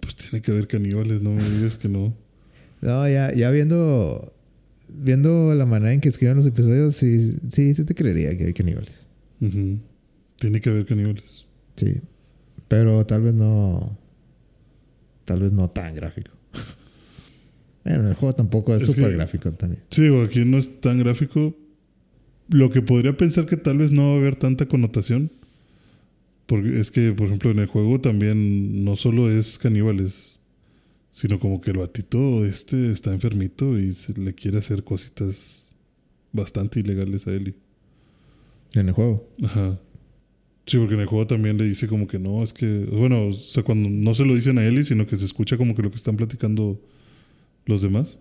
Pues 0.00 0.14
tiene 0.14 0.40
que 0.40 0.52
haber 0.52 0.68
caníbales, 0.68 1.20
no 1.22 1.30
me 1.30 1.42
digas 1.50 1.76
que 1.76 1.88
no. 1.88 2.14
No, 2.80 3.08
ya, 3.08 3.32
ya 3.34 3.50
viendo, 3.50 4.32
viendo 4.88 5.54
la 5.54 5.66
manera 5.66 5.92
en 5.92 6.00
que 6.00 6.08
escriben 6.08 6.36
los 6.36 6.46
episodios, 6.46 6.94
sí, 6.94 7.36
sí, 7.48 7.74
sí 7.74 7.84
te 7.84 7.94
creería 7.94 8.36
que 8.36 8.46
hay 8.46 8.52
caníbales. 8.52 9.06
Ujú. 9.40 9.78
Tiene 10.36 10.60
que 10.60 10.70
haber 10.70 10.86
caníbales. 10.86 11.46
Sí. 11.76 12.00
Pero 12.68 13.04
tal 13.06 13.22
vez 13.22 13.34
no. 13.34 13.98
Tal 15.24 15.40
vez 15.40 15.52
no 15.52 15.68
tan 15.68 15.94
gráfico. 15.94 16.30
bueno, 17.84 18.08
el 18.08 18.14
juego 18.14 18.34
tampoco 18.34 18.74
es 18.74 18.84
súper 18.84 19.12
gráfico 19.14 19.52
también. 19.52 19.82
Sí, 19.90 20.08
aquí 20.24 20.44
no 20.44 20.58
es 20.58 20.80
tan 20.80 20.98
gráfico. 20.98 21.56
Lo 22.48 22.70
que 22.70 22.80
podría 22.80 23.16
pensar 23.16 23.46
que 23.46 23.56
tal 23.56 23.78
vez 23.78 23.92
no 23.92 24.08
va 24.08 24.14
a 24.14 24.16
haber 24.16 24.36
tanta 24.36 24.66
connotación. 24.66 25.30
Porque 26.46 26.80
es 26.80 26.90
que, 26.90 27.12
por 27.12 27.26
ejemplo, 27.26 27.50
en 27.50 27.58
el 27.58 27.66
juego 27.66 28.00
también 28.00 28.82
no 28.82 28.96
solo 28.96 29.30
es 29.30 29.58
caníbales, 29.58 30.37
sino 31.18 31.40
como 31.40 31.60
que 31.60 31.72
el 31.72 31.78
batito 31.78 32.44
este 32.44 32.92
está 32.92 33.12
enfermito 33.12 33.76
y 33.76 33.92
se 33.92 34.12
le 34.12 34.36
quiere 34.36 34.58
hacer 34.58 34.84
cositas 34.84 35.64
bastante 36.32 36.78
ilegales 36.78 37.26
a 37.26 37.32
Ellie. 37.32 37.56
En 38.72 38.86
el 38.86 38.94
juego. 38.94 39.28
Ajá. 39.42 39.80
Sí, 40.64 40.78
porque 40.78 40.94
en 40.94 41.00
el 41.00 41.06
juego 41.06 41.26
también 41.26 41.58
le 41.58 41.64
dice 41.64 41.88
como 41.88 42.06
que 42.06 42.20
no, 42.20 42.44
es 42.44 42.52
que, 42.52 42.84
bueno, 42.92 43.26
o 43.26 43.32
sea, 43.32 43.64
cuando 43.64 43.90
no 43.90 44.14
se 44.14 44.24
lo 44.24 44.32
dicen 44.32 44.58
a 44.58 44.64
Ellie, 44.64 44.84
sino 44.84 45.06
que 45.06 45.16
se 45.16 45.24
escucha 45.24 45.56
como 45.56 45.74
que 45.74 45.82
lo 45.82 45.90
que 45.90 45.96
están 45.96 46.16
platicando 46.16 46.80
los 47.66 47.82
demás. 47.82 48.20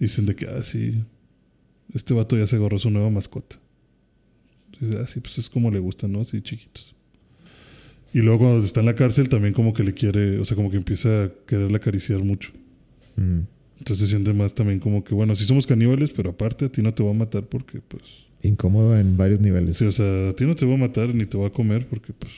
Dicen 0.00 0.24
de 0.24 0.34
que, 0.34 0.46
ah, 0.46 0.62
sí, 0.62 0.94
este 1.92 2.14
vato 2.14 2.38
ya 2.38 2.46
se 2.46 2.56
agarró 2.56 2.78
su 2.78 2.88
nueva 2.88 3.10
mascota. 3.10 3.56
Dice, 4.80 4.96
ah, 4.98 5.20
pues 5.20 5.36
es 5.36 5.50
como 5.50 5.70
le 5.70 5.80
gustan, 5.80 6.12
¿no? 6.12 6.22
Así 6.22 6.40
chiquitos. 6.40 6.95
Y 8.16 8.20
luego 8.22 8.38
cuando 8.38 8.64
está 8.64 8.80
en 8.80 8.86
la 8.86 8.94
cárcel 8.94 9.28
también 9.28 9.52
como 9.52 9.74
que 9.74 9.84
le 9.84 9.92
quiere, 9.92 10.38
o 10.38 10.44
sea, 10.46 10.56
como 10.56 10.70
que 10.70 10.78
empieza 10.78 11.24
a 11.24 11.30
quererle 11.46 11.76
acariciar 11.76 12.24
mucho. 12.24 12.50
Ujú. 13.18 13.44
Entonces 13.76 13.98
se 13.98 14.06
siente 14.06 14.32
más 14.32 14.54
también 14.54 14.78
como 14.78 15.04
que, 15.04 15.14
bueno, 15.14 15.36
sí 15.36 15.44
somos 15.44 15.66
caníbales, 15.66 16.12
pero 16.16 16.30
aparte 16.30 16.64
a 16.64 16.72
ti 16.72 16.80
no 16.80 16.94
te 16.94 17.02
voy 17.02 17.14
a 17.14 17.18
matar 17.18 17.44
porque, 17.44 17.82
pues, 17.86 18.02
Incómodo 18.42 18.98
en 18.98 19.18
varios 19.18 19.40
niveles. 19.40 19.76
sí, 19.76 19.84
o 19.84 19.92
sea, 19.92 20.30
a 20.30 20.32
ti 20.32 20.46
no 20.46 20.54
te 20.54 20.64
voy 20.64 20.76
a 20.76 20.78
matar 20.78 21.14
ni 21.14 21.26
te 21.26 21.36
voy 21.36 21.44
a 21.44 21.52
comer 21.52 21.86
porque, 21.88 22.14
pues, 22.14 22.32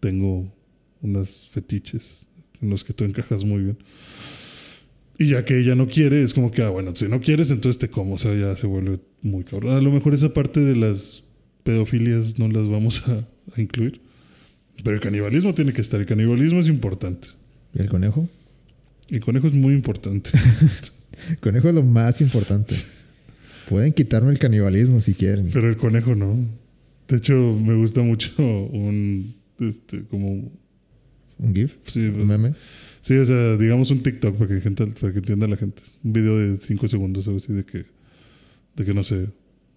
tengo 0.00 0.52
unas 1.00 1.46
fetiches 1.50 2.26
en 2.60 2.68
los 2.68 2.84
que 2.84 2.92
tú 2.92 3.04
encajas 3.04 3.42
muy 3.42 3.62
bien. 3.62 3.78
Y 5.18 5.30
ya 5.30 5.46
que 5.46 5.60
ella 5.60 5.74
no 5.74 5.88
quiere, 5.88 6.22
es 6.22 6.34
como 6.34 6.50
que, 6.50 6.60
ah, 6.60 6.68
bueno, 6.68 6.94
si 6.94 7.08
no 7.08 7.22
quieres, 7.22 7.50
entonces 7.50 7.78
te 7.78 7.88
como. 7.88 8.16
O 8.16 8.18
sea, 8.18 8.34
ya 8.34 8.54
se 8.54 8.66
vuelve 8.66 9.00
muy 9.22 9.44
cabrón. 9.44 9.78
A 9.78 9.80
lo 9.80 9.90
mejor 9.90 10.12
esa 10.12 10.34
parte 10.34 10.60
de 10.60 10.76
las 10.76 11.24
pedofilias 11.62 12.38
no 12.38 12.48
las 12.48 12.68
vamos 12.68 13.08
a, 13.08 13.26
a 13.56 13.62
incluir. 13.62 14.03
Pero 14.84 14.94
el 14.96 15.02
canibalismo 15.02 15.52
tiene 15.54 15.72
que 15.72 15.80
estar. 15.80 15.98
El 15.98 16.06
canibalismo 16.06 16.60
es 16.60 16.68
importante. 16.68 17.28
¿Y 17.74 17.80
el 17.80 17.88
conejo? 17.88 18.28
El 19.10 19.20
conejo 19.20 19.48
es 19.48 19.54
muy 19.54 19.74
importante. 19.74 20.30
El 21.30 21.38
conejo 21.40 21.68
es 21.68 21.74
lo 21.74 21.82
más 21.82 22.20
importante. 22.20 22.74
Pueden 23.68 23.92
quitarme 23.92 24.30
el 24.30 24.38
canibalismo 24.38 25.00
si 25.00 25.14
quieren. 25.14 25.48
Pero 25.52 25.68
el 25.68 25.76
conejo 25.76 26.14
no. 26.14 26.36
De 27.08 27.16
hecho, 27.16 27.34
me 27.34 27.74
gusta 27.74 28.02
mucho 28.02 28.30
un. 28.38 29.34
Este, 29.58 30.02
como. 30.04 30.52
¿Un 31.38 31.54
GIF? 31.54 31.74
Sí, 31.86 32.00
¿Un 32.00 32.26
meme? 32.26 32.54
Sí, 33.00 33.14
o 33.14 33.26
sea, 33.26 33.56
digamos 33.56 33.90
un 33.90 34.00
TikTok 34.00 34.36
para 34.36 34.48
que, 34.48 34.60
gente, 34.60 34.86
para 34.86 35.12
que 35.12 35.18
entienda 35.18 35.46
la 35.48 35.56
gente. 35.56 35.82
Un 36.04 36.12
video 36.12 36.38
de 36.38 36.56
5 36.56 36.88
segundos, 36.88 37.26
algo 37.26 37.38
así, 37.38 37.52
de 37.52 37.64
que. 37.64 37.84
De 38.76 38.84
que 38.84 38.94
no 38.94 39.02
sé. 39.02 39.28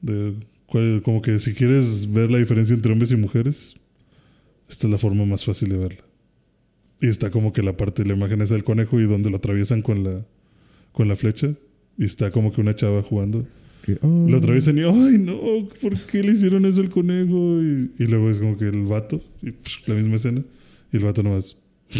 De, 0.01 0.33
cuál- 0.65 1.01
como 1.03 1.21
que 1.21 1.39
si 1.39 1.53
quieres 1.53 2.11
ver 2.11 2.29
la 2.29 2.37
diferencia 2.37 2.73
entre 2.75 2.91
hombres 2.91 3.11
y 3.11 3.15
mujeres, 3.15 3.73
esta 4.69 4.87
es 4.87 4.91
la 4.91 4.97
forma 4.97 5.25
más 5.25 5.45
fácil 5.45 5.69
de 5.69 5.77
verla. 5.77 6.03
Y 6.99 7.07
está 7.07 7.29
como 7.29 7.53
que 7.53 7.61
la 7.61 7.77
parte 7.77 8.03
de 8.03 8.09
la 8.09 8.15
imagen 8.15 8.41
es 8.41 8.51
el 8.51 8.63
conejo 8.63 8.99
y 8.99 9.05
donde 9.05 9.29
lo 9.29 9.37
atraviesan 9.37 9.81
con 9.81 10.03
la, 10.03 10.25
con 10.91 11.07
la 11.07 11.15
flecha. 11.15 11.53
Y 11.97 12.05
está 12.05 12.31
como 12.31 12.51
que 12.51 12.61
una 12.61 12.75
chava 12.75 13.01
jugando. 13.03 13.45
Que, 13.83 13.97
oh, 14.01 14.25
Lo 14.27 14.37
atraviesan 14.37 14.77
y, 14.77 14.81
ay 14.81 15.17
no, 15.19 15.37
¿por 15.81 15.97
qué 16.07 16.21
le 16.23 16.33
hicieron 16.33 16.65
eso 16.65 16.81
al 16.81 16.89
conejo? 16.89 17.61
Y, 17.61 17.91
y 17.97 18.07
luego 18.07 18.29
es 18.29 18.39
como 18.39 18.57
que 18.57 18.65
el 18.65 18.83
vato, 18.83 19.21
y 19.41 19.51
psh, 19.51 19.87
la 19.87 19.95
misma 19.95 20.15
escena, 20.15 20.43
y 20.91 20.97
el 20.97 21.05
vato 21.05 21.23
nomás. 21.23 21.55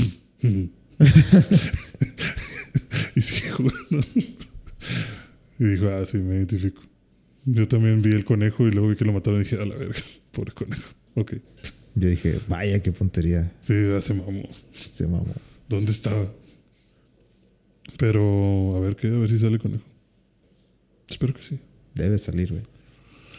y 3.15 3.21
sigue 3.21 3.51
jugando. 3.51 3.99
y 5.59 5.63
dijo, 5.63 5.89
ah, 5.89 6.05
sí, 6.05 6.17
me 6.17 6.35
identifico. 6.35 6.81
Yo 7.45 7.67
también 7.67 8.01
vi 8.01 8.09
el 8.09 8.25
conejo 8.25 8.67
y 8.67 8.71
luego 8.71 8.89
vi 8.89 8.95
que 8.95 9.05
lo 9.05 9.13
mataron 9.13 9.39
y 9.39 9.43
dije, 9.43 9.55
a 9.55 9.65
la 9.65 9.75
verga, 9.75 9.95
pobre 10.31 10.51
conejo. 10.51 10.89
Ok. 11.15 11.35
Yo 11.99 12.09
dije, 12.09 12.39
vaya, 12.47 12.81
qué 12.81 12.91
puntería. 12.91 13.51
Sí, 13.61 13.73
ya 13.73 14.01
se 14.01 14.13
mamó. 14.13 14.43
Se 14.71 15.07
mamó. 15.07 15.33
¿Dónde 15.67 15.91
estaba? 15.91 16.31
Pero, 17.97 18.75
a 18.75 18.79
ver 18.79 18.95
qué, 18.95 19.07
a 19.07 19.17
ver 19.17 19.29
si 19.29 19.39
sale 19.39 19.57
conejo. 19.59 19.83
Espero 21.09 21.33
que 21.33 21.41
sí. 21.41 21.57
Debe 21.95 22.17
salir, 22.17 22.51
güey. 22.51 22.63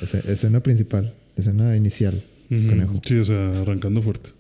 Ese- 0.01 0.23
Escena 0.33 0.63
principal, 0.63 1.15
escena 1.37 1.77
inicial. 1.77 2.21
Conejo. 2.49 3.01
Sí, 3.05 3.17
o 3.19 3.25
sea, 3.25 3.61
arrancando 3.61 4.01
fuerte. 4.03 4.31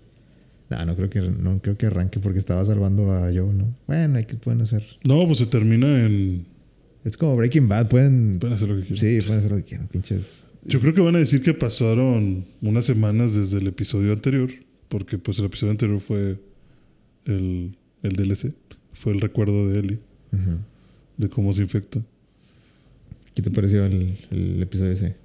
No, 0.71 0.85
no 0.87 0.97
creo 0.97 1.11
que 1.11 1.21
no 1.21 1.61
creo 1.61 1.77
que 1.77 1.87
arranque 1.87 2.21
porque 2.21 2.39
estaba 2.39 2.65
salvando 2.65 3.11
a 3.13 3.21
Joe, 3.33 3.53
¿no? 3.55 3.75
Bueno, 3.87 4.19
que 4.27 4.35
pueden 4.37 4.61
hacer. 4.63 4.83
No, 5.05 5.27
pues 5.27 5.39
se 5.39 5.47
termina 5.47 6.07
en. 6.07 6.47
Es 7.05 7.17
como 7.17 7.37
Breaking 7.37 7.69
Bad, 7.69 7.89
pueden. 7.89 8.39
Pueden 8.39 8.57
hacer 8.57 8.69
lo 8.69 8.75
que 8.77 8.81
quieran. 8.83 8.99
Sí, 8.99 9.19
pueden 9.27 9.39
hacer 9.41 9.51
lo 9.53 9.57
que 9.59 9.65
quieran, 9.65 9.89
pinches. 9.89 10.48
Yo 10.65 10.81
creo 10.81 10.95
que 10.95 11.01
van 11.01 11.17
a 11.17 11.19
decir 11.19 11.43
que 11.43 11.55
pasaron 11.55 12.45
unas 12.61 12.85
semanas 12.85 13.35
desde 13.35 13.59
el 13.59 13.67
episodio 13.69 14.13
anterior, 14.13 14.51
porque 14.89 15.19
pues 15.19 15.39
el 15.39 15.47
episodio 15.47 15.71
anterior 15.71 16.01
fue 16.01 16.39
el, 17.25 17.77
el 18.03 18.17
DLC, 18.17 18.53
fue 18.93 19.13
el 19.13 19.21
recuerdo 19.21 19.69
de 19.69 19.79
Ellie, 19.79 19.99
de 21.17 21.29
cómo 21.29 21.53
se 21.53 21.63
infecta. 21.63 22.01
¿Qué 23.35 23.43
te 23.43 23.51
pareció 23.51 23.87
el, 23.87 24.19
el 24.31 24.63
episodio 24.63 24.93
ese? 24.93 25.17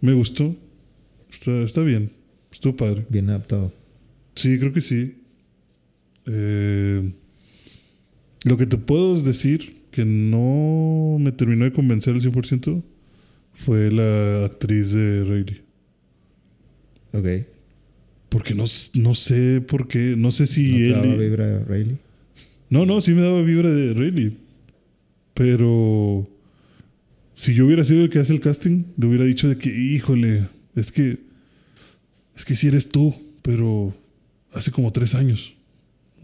Me 0.00 0.12
gustó, 0.12 0.56
está, 1.30 1.52
está 1.60 1.82
bien, 1.82 2.10
estuvo 2.50 2.76
padre. 2.76 3.04
Bien 3.08 3.28
adaptado. 3.30 3.72
Sí, 4.34 4.58
creo 4.58 4.72
que 4.72 4.80
sí. 4.80 5.16
Eh, 6.26 7.12
lo 8.44 8.56
que 8.56 8.66
te 8.66 8.78
puedo 8.78 9.20
decir 9.20 9.78
que 9.90 10.04
no 10.04 11.18
me 11.18 11.32
terminó 11.32 11.64
de 11.64 11.72
convencer 11.72 12.14
al 12.14 12.20
100% 12.20 12.82
fue 13.58 13.90
la 13.90 14.44
actriz 14.46 14.92
de 14.92 15.24
Rayleigh. 15.24 15.62
Ok. 17.12 17.46
Porque 18.28 18.54
no, 18.54 18.64
no 18.94 19.14
sé 19.14 19.60
por 19.60 19.88
qué, 19.88 20.14
no 20.16 20.32
sé 20.32 20.46
si 20.46 20.70
¿No 20.72 20.76
te 20.78 20.90
daba 20.90 21.04
Ellie- 21.06 21.18
vibra 21.28 21.64
Rayleigh? 21.64 21.98
No, 22.70 22.84
no, 22.86 23.00
sí 23.00 23.12
me 23.12 23.22
daba 23.22 23.42
vibra 23.42 23.70
de 23.70 23.94
Rayleigh. 23.94 24.36
Pero 25.34 26.28
si 27.34 27.54
yo 27.54 27.66
hubiera 27.66 27.84
sido 27.84 28.02
el 28.04 28.10
que 28.10 28.18
hace 28.18 28.32
el 28.32 28.40
casting, 28.40 28.84
le 28.96 29.06
hubiera 29.06 29.24
dicho 29.24 29.48
de 29.48 29.56
que, 29.56 29.70
híjole, 29.70 30.46
es 30.74 30.92
que 30.92 31.18
es 32.36 32.44
que 32.44 32.54
si 32.54 32.68
eres 32.68 32.88
tú, 32.90 33.14
pero 33.42 33.94
hace 34.52 34.70
como 34.70 34.92
tres 34.92 35.14
años. 35.14 35.54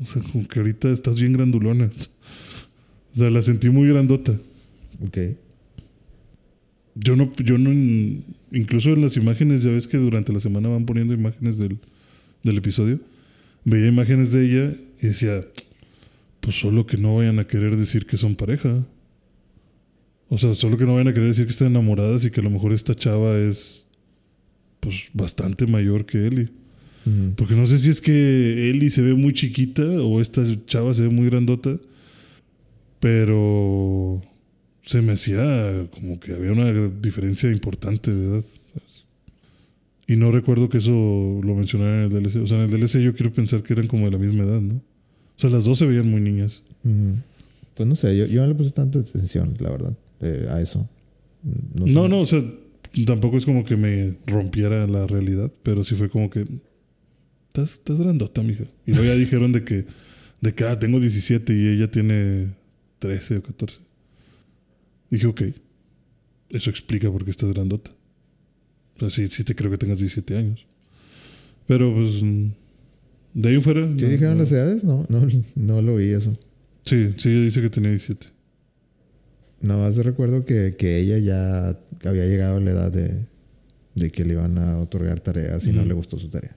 O 0.01 0.07
sea, 0.07 0.23
como 0.33 0.47
que 0.47 0.59
ahorita 0.61 0.91
estás 0.91 1.19
bien 1.21 1.33
grandulona. 1.33 1.91
O 3.13 3.15
sea, 3.17 3.31
la 3.31 3.41
sentí 3.43 3.71
muy 3.71 3.89
grandota. 3.89 4.33
Ok. 5.07 5.19
Yo 6.95 7.17
no, 7.17 7.33
yo 7.43 7.59
no, 7.59 7.71
incluso 8.53 8.91
en 8.91 9.03
las 9.03 9.17
imágenes, 9.17 9.63
ya 9.63 9.71
ves 9.71 9.89
que 9.89 9.99
durante 9.99 10.33
la 10.33 10.41
semana 10.41 10.69
van 10.69 10.87
poniendo 10.87 11.13
imágenes 11.13 11.59
del, 11.59 11.79
del 12.43 12.59
episodio. 12.59 13.01
Veía 13.65 13.89
imágenes 13.89 14.31
de 14.33 14.45
ella 14.45 14.77
y 15.01 15.07
decía, 15.09 15.41
pues 16.41 16.57
solo 16.57 16.87
que 16.87 16.97
no 16.97 17.17
vayan 17.17 17.39
a 17.39 17.47
querer 17.47 17.77
decir 17.77 18.07
que 18.07 18.17
son 18.17 18.37
pareja. 18.37 18.87
O 20.29 20.39
sea, 20.39 20.55
solo 20.55 20.77
que 20.77 20.85
no 20.85 20.95
vayan 20.95 21.09
a 21.09 21.15
querer 21.15 21.29
decir 21.29 21.47
que 21.47 21.53
están 21.53 21.69
enamoradas 21.69 22.25
y 22.25 22.31
que 22.31 22.41
a 22.41 22.45
lo 22.45 22.51
mejor 22.51 22.73
esta 22.73 22.95
chava 22.95 23.39
es, 23.39 23.87
pues, 24.81 25.09
bastante 25.13 25.67
mayor 25.67 26.07
que 26.07 26.27
Ellie. 26.27 26.51
Ujú. 27.07 27.35
Porque 27.37 27.55
no 27.55 27.67
sé 27.67 27.79
si 27.79 27.91
es 27.91 28.01
que 28.01 28.71
Ellie 28.71 28.91
se 28.91 29.03
ve 29.03 29.15
muy 29.15 29.33
chiquita 29.33 29.83
o 29.83 30.21
esta 30.21 30.43
chava 30.67 30.95
se 30.95 31.03
ve 31.03 31.09
muy 31.09 31.27
grandota. 31.27 31.77
Pero 33.01 34.23
se 34.85 35.01
me 35.01 35.15
hacía 35.15 35.87
como 35.95 36.21
que 36.21 36.35
había 36.35 36.53
una 36.53 36.73
diferencia 37.01 37.51
importante 37.51 38.13
de 38.13 38.27
edad. 38.27 38.45
¿sabes? 38.73 39.05
Y 40.07 40.17
no 40.17 40.31
recuerdo 40.31 40.69
que 40.69 40.79
eso 40.79 40.91
lo 40.91 41.55
mencionaran 41.55 42.05
en 42.05 42.05
el 42.05 42.23
DLC. 42.23 42.43
O 42.43 42.47
sea, 42.47 42.63
en 42.63 42.65
el 42.65 42.71
DLC 42.71 43.01
yo 43.01 43.15
quiero 43.15 43.33
pensar 43.33 43.63
que 43.63 43.73
eran 43.73 43.87
como 43.87 44.05
de 44.05 44.13
la 44.13 44.19
misma 44.19 44.45
edad, 44.45 44.61
¿no? 44.61 44.75
O 44.77 45.41
sea, 45.41 45.51
las 45.51 45.65
dos 45.65 45.79
se 45.79 45.87
veían 45.87 46.09
muy 46.09 46.21
niñas. 46.21 46.63
Pues 47.75 47.89
no 47.89 47.97
sé, 47.97 48.17
yo, 48.17 48.27
yo 48.27 48.43
no 48.43 48.47
le 48.47 48.55
puse 48.55 48.71
tanta 48.71 48.99
atención, 48.99 49.57
la 49.59 49.71
verdad, 49.71 49.97
eh, 50.21 50.47
a 50.51 50.61
eso. 50.61 50.89
No, 51.75 51.87
sé. 51.87 51.93
No, 51.93 52.09
no, 52.09 52.21
o 52.21 52.27
sea, 52.27 52.45
tampoco 53.07 53.39
es 53.39 53.45
como 53.45 53.65
que 53.65 53.77
me 53.77 54.17
rompiera 54.27 54.87
la 54.87 55.07
realidad, 55.07 55.51
pero 55.63 55.83
sí 55.83 55.95
fue 55.95 56.09
como 56.09 56.31
que. 56.31 56.45
Estás, 57.49 57.75
estás 57.75 57.99
grandota, 57.99 58.43
mija. 58.43 58.65
Y 58.87 58.93
luego 58.93 59.07
ya 59.07 59.15
dijeron 59.19 59.53
de 59.53 59.65
que, 59.65 59.87
de 60.41 60.55
que 60.55 60.65
ah, 60.65 60.79
tengo 60.79 61.01
17 61.01 61.55
y 61.55 61.69
ella 61.69 61.91
tiene 61.91 62.55
13 62.99 63.39
o 63.39 63.43
14. 63.43 63.81
Dije, 65.11 65.27
ok. 65.27 65.43
Eso 66.51 66.71
explica 66.71 67.11
por 67.11 67.25
qué 67.25 67.31
estás 67.31 67.53
grandota. 67.53 67.91
O 68.97 68.99
sea, 69.01 69.11
sí, 69.11 69.29
sí 69.29 69.45
te 69.45 69.55
creo 69.55 69.71
que 69.71 69.79
tengas 69.79 69.99
17 69.99 70.37
años. 70.37 70.67
Pero 71.67 71.93
pues. 71.95 72.23
mm, 72.23 72.49
De 73.35 73.49
ahí 73.49 73.61
fuera. 73.61 73.83
¿Sí 73.97 74.05
no, 74.05 74.11
dijeron 74.11 74.35
no. 74.35 74.41
las 74.41 74.53
edades? 74.53 74.85
No, 74.85 75.07
no, 75.09 75.27
no 75.55 75.83
lo 75.83 75.97
vi 75.97 76.11
eso. 76.11 76.39
Sí, 76.85 77.13
sí, 77.17 77.31
ella 77.31 77.43
dice 77.43 77.61
que 77.63 77.71
tenía 77.71 77.91
17. 77.91 78.29
Nada 79.63 79.81
más 79.83 79.97
recuerdo 79.97 80.45
que, 80.45 80.77
que 80.79 80.99
ella 81.01 81.19
ya 81.19 81.81
había 82.09 82.27
llegado 82.27 82.59
a 82.59 82.61
la 82.61 82.71
edad 82.71 82.93
de, 82.93 83.27
de 83.95 84.11
que 84.11 84.25
le 84.25 84.35
iban 84.35 84.59
a 84.59 84.79
otorgar 84.79 85.21
tareas 85.21 85.67
y 85.67 85.73
no 85.73 85.85
le 85.85 85.95
gustó 85.95 86.19
su 86.19 86.29
tarea. 86.29 86.55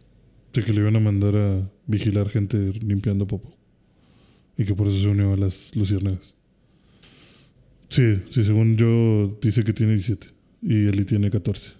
Sí, 0.53 0.61
que 0.61 0.73
le 0.73 0.81
iban 0.81 0.95
a 0.95 0.99
mandar 0.99 1.35
a 1.37 1.71
vigilar 1.85 2.27
gente 2.29 2.57
limpiando 2.85 3.25
popo. 3.25 3.49
Y 4.57 4.65
que 4.65 4.75
por 4.75 4.87
eso 4.87 4.99
se 4.99 5.07
unió 5.07 5.33
a 5.33 5.37
las 5.37 5.73
luciérnagas. 5.75 6.33
Sí, 7.89 8.21
sí, 8.29 8.43
según 8.43 8.75
yo, 8.77 9.37
dice 9.41 9.63
que 9.63 9.73
tiene 9.73 9.93
17. 9.93 10.27
Y 10.61 10.87
Eli 10.87 11.05
tiene 11.05 11.29
14. 11.31 11.71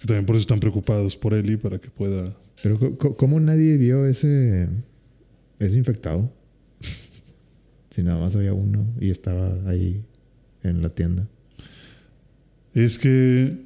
Que 0.00 0.06
también 0.06 0.26
por 0.26 0.36
eso 0.36 0.42
están 0.42 0.58
preocupados 0.60 1.16
por 1.16 1.34
Eli 1.34 1.56
para 1.56 1.78
que 1.78 1.88
pueda. 1.90 2.36
Pero 2.62 2.96
¿cómo 2.98 3.38
nadie 3.40 3.76
vio 3.76 4.06
ese, 4.06 4.68
ese 5.58 5.78
infectado? 5.78 6.32
si 7.90 8.02
nada 8.02 8.18
más 8.20 8.34
había 8.36 8.52
uno 8.52 8.86
y 9.00 9.10
estaba 9.10 9.56
ahí 9.70 10.02
en 10.62 10.82
la 10.82 10.88
tienda. 10.90 11.28
Es 12.74 12.98
que. 12.98 13.56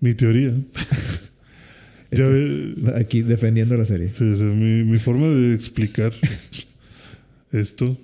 Mi 0.00 0.14
teoría. 0.14 0.52
ya 2.10 2.26
ve- 2.26 2.74
Aquí 2.96 3.22
defendiendo 3.22 3.76
la 3.76 3.86
serie. 3.86 4.08
Sí, 4.08 4.34
sea, 4.34 4.46
mi, 4.46 4.84
mi 4.84 4.98
forma 4.98 5.28
de 5.28 5.54
explicar 5.54 6.12
esto 7.52 7.96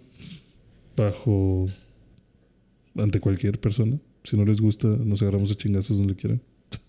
bajo 0.97 1.66
ante 2.97 3.21
cualquier 3.21 3.59
persona. 3.61 3.99
Si 4.25 4.37
no 4.37 4.45
les 4.45 4.61
gusta, 4.61 4.89
nos 4.89 5.23
agarramos 5.23 5.51
a 5.51 5.55
chingazos 5.55 5.99
donde 5.99 6.17
quieran. 6.17 6.41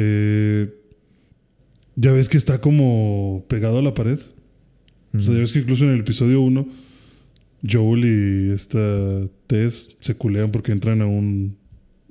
Eh, 0.00 0.72
ya 1.96 2.12
ves 2.12 2.28
que 2.28 2.36
está 2.36 2.60
como 2.60 3.44
pegado 3.48 3.78
a 3.78 3.82
la 3.82 3.94
pared. 3.94 4.20
O 5.12 5.20
sea, 5.20 5.34
ya 5.34 5.40
ves 5.40 5.52
que 5.52 5.58
incluso 5.58 5.84
en 5.84 5.90
el 5.90 6.00
episodio 6.00 6.40
1, 6.40 6.68
Joel 7.68 8.04
y 8.04 8.52
esta 8.52 9.26
Tess 9.48 9.96
se 9.98 10.14
culean 10.14 10.50
porque 10.50 10.70
entran 10.70 11.02
a 11.02 11.06
un, 11.06 11.56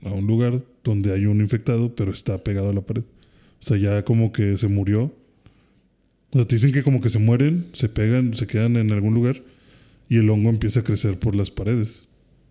a 0.04 0.12
un 0.12 0.28
lugar 0.28 0.62
donde 0.84 1.14
hay 1.14 1.28
un 1.28 1.40
infectado, 1.40 1.96
pero 1.96 2.12
está 2.12 2.44
pegado 2.44 2.70
a 2.70 2.74
la 2.74 2.82
pared. 2.82 3.04
O 3.04 3.66
sea, 3.66 3.78
ya 3.78 4.04
como 4.04 4.34
que 4.34 4.58
se 4.58 4.68
murió. 4.68 5.14
O 6.32 6.34
sea, 6.34 6.46
te 6.46 6.56
dicen 6.56 6.74
que 6.74 6.84
como 6.84 7.00
que 7.00 7.10
se 7.10 7.20
mueren, 7.20 7.68
se 7.72 7.88
pegan, 7.88 8.34
se 8.34 8.48
quedan 8.48 8.76
en 8.76 8.92
algún 8.92 9.14
lugar 9.14 9.42
y 10.10 10.18
el 10.18 10.30
hongo 10.30 10.50
empieza 10.50 10.82
a 10.82 10.84
crecer 10.84 11.18
por 11.20 11.36
las 11.36 11.52
paredes. 11.52 12.07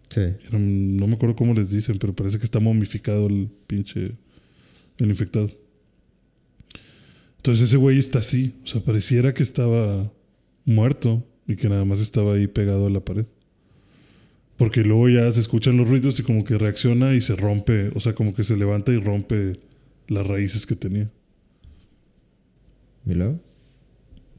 Sí. 0.08 0.22
No, 0.50 0.58
no 0.58 1.06
me 1.06 1.14
acuerdo 1.14 1.36
cómo 1.36 1.54
les 1.54 1.70
dicen, 1.70 1.96
pero 1.98 2.14
parece 2.14 2.38
que 2.38 2.44
está 2.44 2.60
momificado 2.60 3.26
el 3.26 3.50
pinche. 3.66 4.16
El 4.98 5.08
infectado. 5.10 5.50
Entonces 7.38 7.68
ese 7.68 7.76
güey 7.76 7.98
está 7.98 8.20
así. 8.20 8.54
O 8.64 8.66
sea, 8.66 8.82
pareciera 8.82 9.34
que 9.34 9.42
estaba 9.42 10.12
muerto 10.64 11.24
y 11.46 11.56
que 11.56 11.68
nada 11.68 11.84
más 11.84 12.00
estaba 12.00 12.34
ahí 12.34 12.46
pegado 12.46 12.86
a 12.86 12.90
la 12.90 13.04
pared. 13.04 13.26
Porque 14.56 14.82
luego 14.82 15.08
ya 15.08 15.30
se 15.32 15.40
escuchan 15.40 15.76
los 15.76 15.88
ruidos 15.88 16.18
y 16.18 16.22
como 16.22 16.42
que 16.42 16.58
reacciona 16.58 17.14
y 17.14 17.20
se 17.20 17.36
rompe. 17.36 17.90
O 17.94 18.00
sea, 18.00 18.14
como 18.14 18.34
que 18.34 18.42
se 18.42 18.56
levanta 18.56 18.92
y 18.92 18.98
rompe 18.98 19.52
las 20.08 20.26
raíces 20.26 20.66
que 20.66 20.76
tenía. 20.76 21.10
¿Y 23.04 23.14
luego? 23.14 23.40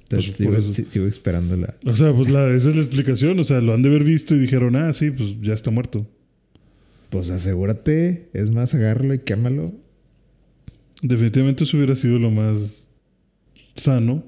Pues, 0.09 0.25
Entonces, 0.27 0.38
sigo, 0.38 0.55
eso- 0.55 0.73
si- 0.73 0.85
sigo 0.85 1.05
esperando 1.05 1.57
la... 1.57 1.75
O 1.85 1.95
sea, 1.95 2.13
pues 2.13 2.29
la, 2.29 2.47
esa 2.55 2.69
es 2.69 2.75
la 2.75 2.81
explicación. 2.81 3.39
O 3.39 3.43
sea, 3.43 3.59
lo 3.61 3.73
han 3.73 3.81
de 3.81 3.89
haber 3.89 4.03
visto 4.03 4.35
y 4.35 4.39
dijeron, 4.39 4.75
ah, 4.75 4.93
sí, 4.93 5.11
pues 5.11 5.39
ya 5.41 5.53
está 5.53 5.69
muerto. 5.71 6.07
Pues 7.09 7.29
asegúrate, 7.29 8.29
es 8.34 8.49
más, 8.49 8.73
agárralo 8.73 9.13
y 9.13 9.19
quémalo. 9.19 9.73
Definitivamente 11.01 11.63
eso 11.63 11.77
hubiera 11.77 11.95
sido 11.95 12.19
lo 12.19 12.31
más 12.31 12.88
sano. 13.75 14.23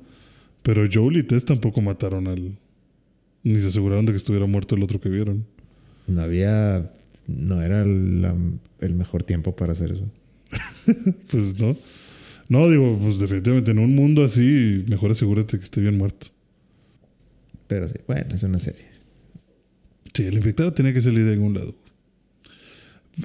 Pero 0.64 0.88
Joel 0.91 1.18
y 1.18 1.23
Tess 1.23 1.45
tampoco 1.45 1.81
mataron 1.81 2.27
al. 2.27 2.57
Ni 3.43 3.60
se 3.60 3.68
aseguraron 3.68 4.06
de 4.06 4.11
que 4.11 4.18
estuviera 4.18 4.45
muerto 4.45 4.76
el 4.76 4.84
otro 4.84 4.99
que 4.99 5.10
vieron. 5.10 5.45
No 6.07 6.22
había... 6.22 6.91
No 7.27 7.61
era 7.61 7.85
la- 7.85 8.35
el 8.81 8.93
mejor 8.95 9.23
tiempo 9.23 9.56
para 9.56 9.72
hacer 9.73 9.91
eso. 9.91 10.10
Pues 11.31 11.60
no. 11.60 11.77
No, 12.49 12.69
digo, 12.69 12.99
pues 12.99 13.19
definitivamente 13.19 13.71
en 13.71 13.80
un 13.80 13.95
mundo 13.95 14.23
así, 14.23 14.84
mejor 14.89 15.11
asegúrate 15.11 15.57
que 15.57 15.63
esté 15.63 15.80
bien 15.80 15.97
muerto. 15.97 16.27
Pero 17.67 17.88
sí, 17.88 17.95
bueno, 18.07 18.35
es 18.35 18.43
una 18.43 18.59
serie. 18.59 18.85
Sí, 20.13 20.26
el 20.26 20.34
infectado 20.34 20.73
tenía 20.73 20.93
que 20.93 21.01
salir 21.01 21.23
de 21.23 21.34
algún 21.34 21.53
lado. 21.53 21.76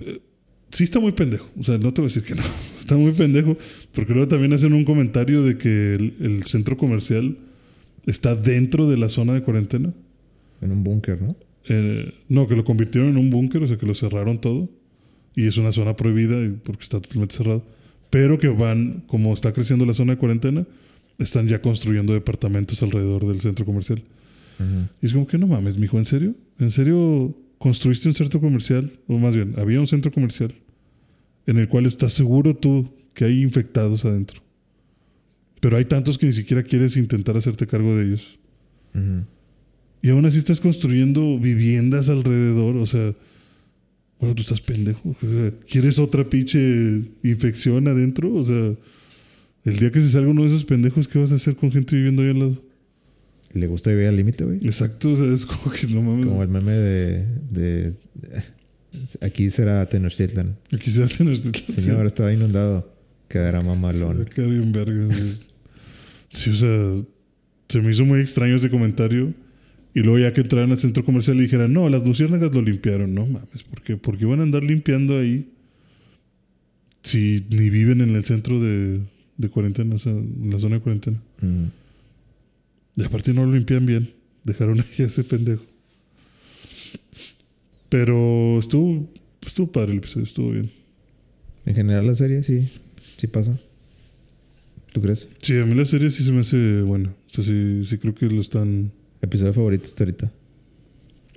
Eh, 0.01 0.21
Sí 0.75 0.83
está 0.83 0.99
muy 0.99 1.13
pendejo. 1.13 1.49
O 1.57 1.63
sea, 1.63 1.79
no 1.79 1.95
te 1.95 2.01
voy 2.01 2.07
a 2.07 2.13
decir 2.13 2.25
que 2.25 2.35
no. 2.35 2.43
Está 2.81 2.97
muy 2.97 3.13
pendejo. 3.13 3.57
Porque 3.93 4.13
luego 4.13 4.27
también 4.27 4.53
hacen 4.53 4.73
un 4.73 4.83
comentario 4.85 5.45
de 5.45 5.57
que 5.57 5.95
el, 5.95 6.15
el 6.19 6.43
centro 6.43 6.77
comercial 6.77 7.39
está 8.07 8.35
dentro 8.35 8.89
de 8.89 8.97
la 8.97 9.09
zona 9.09 9.35
de 9.35 9.43
cuarentena. 9.43 9.95
En 10.61 10.73
un 10.73 10.83
búnker, 10.83 11.23
¿no? 11.23 11.37
Eh, 11.69 12.13
no, 12.29 12.49
que 12.49 12.57
lo 12.57 12.65
convirtieron 12.65 13.11
en 13.11 13.19
un 13.19 13.31
búnker, 13.31 13.63
o 13.63 13.69
sea, 13.69 13.77
que 13.77 13.87
lo 13.87 13.95
cerraron 13.95 14.41
todo. 14.41 14.69
Y 15.37 15.47
es 15.47 15.59
una 15.59 15.71
zona 15.71 15.95
prohibida 15.95 16.37
porque 16.65 16.83
está 16.83 17.01
totalmente 17.01 17.37
cerrado. 17.37 17.65
Pero 18.15 18.39
que 18.39 18.47
van, 18.47 19.03
como 19.09 19.35
está 19.35 19.53
creciendo 19.53 19.85
la 19.85 19.93
zona 19.93 20.13
de 20.13 20.19
cuarentena, 20.19 20.65
están 21.19 21.49
ya 21.49 21.61
construyendo 21.61 22.13
departamentos 22.13 22.81
alrededor 22.81 23.27
del 23.27 23.41
centro 23.41 23.65
comercial. 23.65 24.05
Y 25.03 25.07
es 25.07 25.13
como 25.13 25.27
que 25.27 25.37
no 25.37 25.49
mames, 25.49 25.79
mijo, 25.79 25.99
¿en 25.99 26.05
serio? 26.05 26.37
¿En 26.61 26.71
serio 26.71 27.37
construiste 27.59 28.07
un 28.07 28.15
centro 28.15 28.39
comercial? 28.39 28.93
O 29.09 29.19
más 29.19 29.35
bien, 29.35 29.55
había 29.59 29.81
un 29.81 29.89
centro 29.89 30.13
comercial 30.13 30.55
en 31.49 31.59
el 31.59 31.67
cual 31.67 31.87
estás 31.87 32.13
seguro 32.13 32.55
tú 32.55 32.89
que 33.15 33.25
hay 33.25 33.43
infectados 33.43 34.05
adentro. 34.05 34.41
Pero 35.59 35.77
hay 35.77 35.85
tantos 35.85 36.17
que 36.17 36.27
ni 36.27 36.33
siquiera 36.35 36.63
quieres 36.63 36.97
intentar 36.97 37.37
hacerte 37.37 37.67
cargo 37.67 37.97
de 37.97 38.05
ellos. 38.05 38.39
Y 40.03 40.11
aún 40.11 40.25
así 40.25 40.39
estás 40.39 40.61
construyendo 40.61 41.37
viviendas 41.41 42.09
alrededor. 42.09 42.77
O 42.77 42.87
sea, 42.87 43.13
bueno, 44.19 44.35
tú 44.35 44.43
estás 44.43 44.61
pendejo. 44.63 45.15
¿Quieres 45.69 45.99
otra 45.99 46.29
pinche 46.29 47.03
infección 47.23 47.89
adentro? 47.89 48.33
O 48.35 48.45
sea, 48.45 48.75
el 49.65 49.77
día 49.79 49.91
que 49.91 50.01
se 50.01 50.11
salga 50.11 50.31
uno 50.31 50.43
de 50.43 50.49
esos 50.49 50.65
pendejos, 50.65 51.09
¿qué 51.09 51.19
vas 51.19 51.33
a 51.33 51.37
hacer 51.37 51.57
con 51.57 51.71
gente 51.71 51.97
viviendo 51.97 52.23
ahí 52.23 52.31
al 52.31 52.39
lado? 52.39 52.63
Le 53.53 53.67
gusta 53.67 53.91
vivir 53.91 54.07
al 54.09 54.17
límite, 54.17 54.45
güey. 54.45 54.59
Exacto, 54.65 55.13
o 55.13 55.17
sea, 55.17 55.33
es 55.33 55.47
como 55.47 55.73
que 55.75 55.87
no 55.87 56.03
mames. 56.03 56.27
Como 56.27 56.43
el 56.43 56.49
meme 56.49 56.73
de... 56.73 57.27
de- 57.51 57.95
aquí 59.21 59.51
será 59.51 59.87
Tenochtitlan. 59.89 60.57
Aquí 60.73 60.91
se 60.91 61.03
hacen 61.03 61.29
los 61.31 61.41
Señor, 61.41 62.07
estaba 62.07 62.33
inundado. 62.33 62.93
Quedará 63.29 63.61
Se 63.61 63.67
mamalón. 63.67 64.25
quedar 64.27 64.51
bien 64.51 64.73
verga. 64.73 65.09
Sí, 66.33 66.51
o 66.51 66.55
sea, 66.55 66.93
se 67.69 67.81
me 67.81 67.91
hizo 67.93 68.05
muy 68.05 68.21
extraño 68.21 68.57
ese 68.57 68.71
comentario. 68.71 69.33
Y 69.95 70.01
luego 70.01 70.19
ya 70.19 70.33
que 70.33 70.41
entraran 70.41 70.73
al 70.73 70.79
centro 70.79 71.05
comercial 71.05 71.37
y 71.39 71.43
dijeran, 71.43 71.73
no, 71.73 71.89
las 71.89 72.05
luciérnagas 72.05 72.53
lo 72.53 72.61
limpiaron. 72.61 73.15
No 73.15 73.27
mames, 73.27 73.63
¿por 73.63 73.81
qué? 73.83 73.97
¿Por 73.97 74.19
qué 74.19 74.25
van 74.25 74.41
a 74.41 74.43
andar 74.43 74.65
limpiando 74.65 75.19
ahí 75.19 75.53
si 77.03 77.47
ni 77.51 77.71
viven 77.71 78.01
en 78.01 78.17
el 78.17 78.25
centro 78.25 78.59
de, 78.59 79.01
de 79.37 79.49
cuarentena, 79.49 79.95
o 79.95 79.99
sea, 79.99 80.13
en 80.13 80.51
la 80.51 80.59
zona 80.59 80.77
de 80.77 80.81
cuarentena? 80.83 81.21
Ujú. 81.41 81.71
Y 82.97 83.05
aparte 83.05 83.33
no 83.33 83.45
lo 83.47 83.53
limpian 83.53 83.87
bien. 83.87 84.13
Dejaron 84.43 84.81
ahí 84.81 85.05
a 85.05 85.05
ese 85.05 85.23
pendejo. 85.23 85.65
Pero 87.89 88.59
estuvo, 88.59 89.09
estuvo 89.47 89.71
padre 89.71 89.93
el 89.93 89.99
episodio, 89.99 90.25
estuvo 90.25 90.51
bien. 90.51 90.71
En 91.67 91.75
general 91.77 92.07
la 92.07 92.15
serie 92.17 92.43
sí, 92.43 92.69
sí 93.17 93.29
pasa. 93.29 93.59
¿Tú 94.93 95.01
crees? 95.01 95.29
Sí, 95.41 95.57
a 95.57 95.65
mí 95.65 95.75
la 95.75 95.85
serie 95.85 96.11
sí 96.11 96.25
se 96.25 96.33
me 96.33 96.41
hace 96.41 96.83
buena. 96.83 97.11
O 97.11 97.33
sea, 97.33 97.45
sí, 97.45 97.85
sí 97.85 97.99
creo 97.99 98.15
que 98.15 98.27
lo 98.27 98.41
están... 98.41 98.91
Episodio 99.25 99.55
favorito 99.55 99.87
hasta 99.87 100.05
ahorita. 100.05 100.31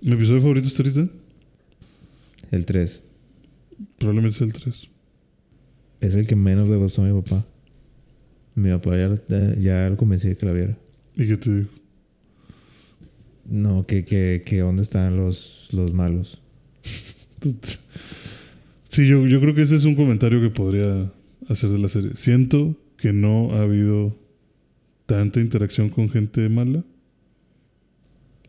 Mi 0.02 0.12
episodio 0.12 0.42
favorito 0.42 0.68
hasta 0.68 0.84
ahorita 0.84 1.08
El 2.52 2.66
3. 2.66 3.02
probablemente 3.98 4.36
es 4.36 4.42
el 4.42 4.52
3. 4.52 4.90
Es 6.02 6.16
el 6.16 6.28
que 6.28 6.36
menos 6.36 6.68
le 6.68 6.76
gustó 6.76 7.02
a 7.02 7.06
mi 7.06 7.22
papá. 7.22 7.46
Mi 8.56 8.72
papá 8.72 8.98
ya, 8.98 9.56
ya, 9.58 9.90
lo 9.90 9.96
convencí 9.96 10.28
de 10.28 10.36
que 10.36 10.46
la 10.46 10.52
viera. 10.52 10.78
¿Y 11.16 11.28
qué 11.28 11.38
te 11.38 11.56
digo? 11.56 11.70
No, 13.46 13.86
que, 13.86 14.04
que, 14.04 14.44
que 14.46 14.60
dónde 14.60 14.84
están 14.84 15.16
los, 15.16 15.70
los 15.72 15.94
malos. 15.94 16.42
Sí, 18.90 19.08
yo, 19.08 19.28
yo 19.28 19.40
creo 19.40 19.54
que 19.54 19.62
ese 19.62 19.76
es 19.76 19.84
un 19.84 19.94
comentario 19.94 20.42
que 20.42 20.50
podría 20.50 21.12
hacer 21.50 21.70
de 21.70 21.78
la 21.78 21.88
serie. 21.88 22.16
Siento 22.16 22.76
que 22.98 23.14
no 23.14 23.52
ha 23.52 23.62
habido 23.62 24.18
tanta 25.06 25.40
interacción 25.40 25.90
con 25.90 26.10
gente 26.10 26.50
mala. 26.50 26.84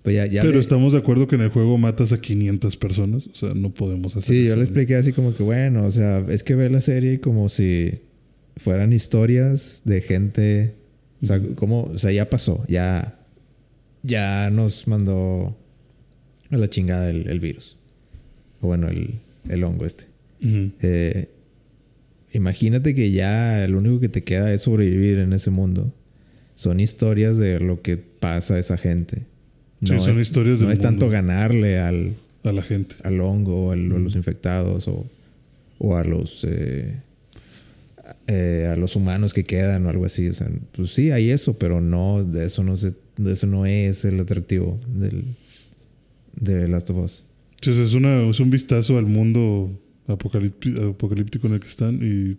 Pues 0.08 0.16
ya, 0.16 0.26
ya 0.26 0.40
pero 0.42 0.54
le- 0.54 0.60
estamos 0.60 0.92
de 0.92 0.98
acuerdo 0.98 1.26
que 1.26 1.36
en 1.36 1.42
el 1.42 1.48
juego 1.50 1.76
matas 1.78 2.12
a 2.12 2.20
500 2.20 2.76
personas. 2.76 3.26
O 3.26 3.34
sea, 3.34 3.52
no 3.54 3.74
podemos 3.74 4.16
hacer 4.16 4.24
Sí, 4.36 4.44
yo 4.46 4.56
le 4.56 4.62
expliqué 4.62 4.96
así 4.96 5.12
como 5.12 5.34
que, 5.36 5.42
bueno, 5.42 5.84
o 5.84 5.90
sea, 5.90 6.24
es 6.28 6.42
que 6.42 6.54
ve 6.54 6.70
la 6.70 6.80
serie 6.80 7.20
como 7.20 7.48
si 7.48 8.00
fueran 8.56 8.92
historias 8.92 9.82
de 9.84 10.00
gente. 10.00 10.74
O 11.22 11.26
sea, 11.26 11.40
como, 11.56 11.82
o 11.82 11.98
sea, 11.98 12.12
ya 12.12 12.30
pasó, 12.30 12.64
ya, 12.68 13.18
ya 14.02 14.50
nos 14.50 14.86
mandó 14.88 15.56
a 16.50 16.56
la 16.56 16.70
chingada 16.70 17.10
el, 17.10 17.28
el 17.28 17.40
virus. 17.40 17.76
O 18.60 18.68
bueno, 18.68 18.88
el, 18.88 19.20
el 19.48 19.64
hongo 19.64 19.84
este. 19.84 20.04
Eh, 20.40 21.28
imagínate 22.32 22.94
que 22.94 23.10
ya 23.10 23.66
lo 23.68 23.78
único 23.78 24.00
que 24.00 24.08
te 24.08 24.22
queda 24.24 24.52
es 24.52 24.62
sobrevivir 24.62 25.18
en 25.18 25.32
ese 25.32 25.50
mundo. 25.50 25.92
Son 26.54 26.80
historias 26.80 27.38
de 27.38 27.60
lo 27.60 27.82
que 27.82 27.96
pasa 27.96 28.54
a 28.54 28.58
esa 28.58 28.76
gente. 28.76 29.26
Sí, 29.80 29.86
son 29.98 30.10
es, 30.10 30.28
historias 30.28 30.60
No 30.60 30.70
es 30.72 30.80
tanto 30.80 31.08
ganarle 31.08 31.78
al, 31.78 32.16
A 32.44 32.52
la 32.52 32.62
gente. 32.62 32.96
al 33.04 33.20
hongo 33.20 33.66
o 33.66 33.72
al- 33.72 33.92
a 33.92 33.98
los 33.98 34.16
infectados 34.16 34.88
o, 34.88 35.06
o 35.78 35.96
a 35.96 36.04
los 36.04 36.44
eh, 36.48 36.96
eh, 38.26 38.68
a 38.72 38.76
los 38.76 38.96
humanos 38.96 39.32
que 39.34 39.44
quedan 39.44 39.86
o 39.86 39.90
algo 39.90 40.04
así. 40.04 40.28
O 40.28 40.34
sea, 40.34 40.48
pues 40.72 40.90
sí 40.90 41.10
hay 41.10 41.30
eso, 41.30 41.58
pero 41.58 41.80
no 41.80 42.24
de 42.24 42.46
eso 42.46 42.64
no 42.64 42.76
se, 42.76 42.94
de 43.16 43.32
eso 43.32 43.46
no 43.46 43.66
es 43.66 44.04
el 44.04 44.18
atractivo 44.20 44.78
del 44.94 45.24
de 46.34 46.68
Last 46.68 46.90
of 46.90 46.98
Us. 46.98 47.24
Sea, 47.60 47.74
es, 47.82 47.94
una, 47.94 48.28
es 48.28 48.38
un 48.40 48.50
vistazo 48.50 48.98
al 48.98 49.06
mundo 49.06 49.70
apocalípti- 50.06 50.90
apocalíptico 50.90 51.46
en 51.48 51.54
el 51.54 51.60
que 51.60 51.68
están 51.68 52.00
y 52.02 52.36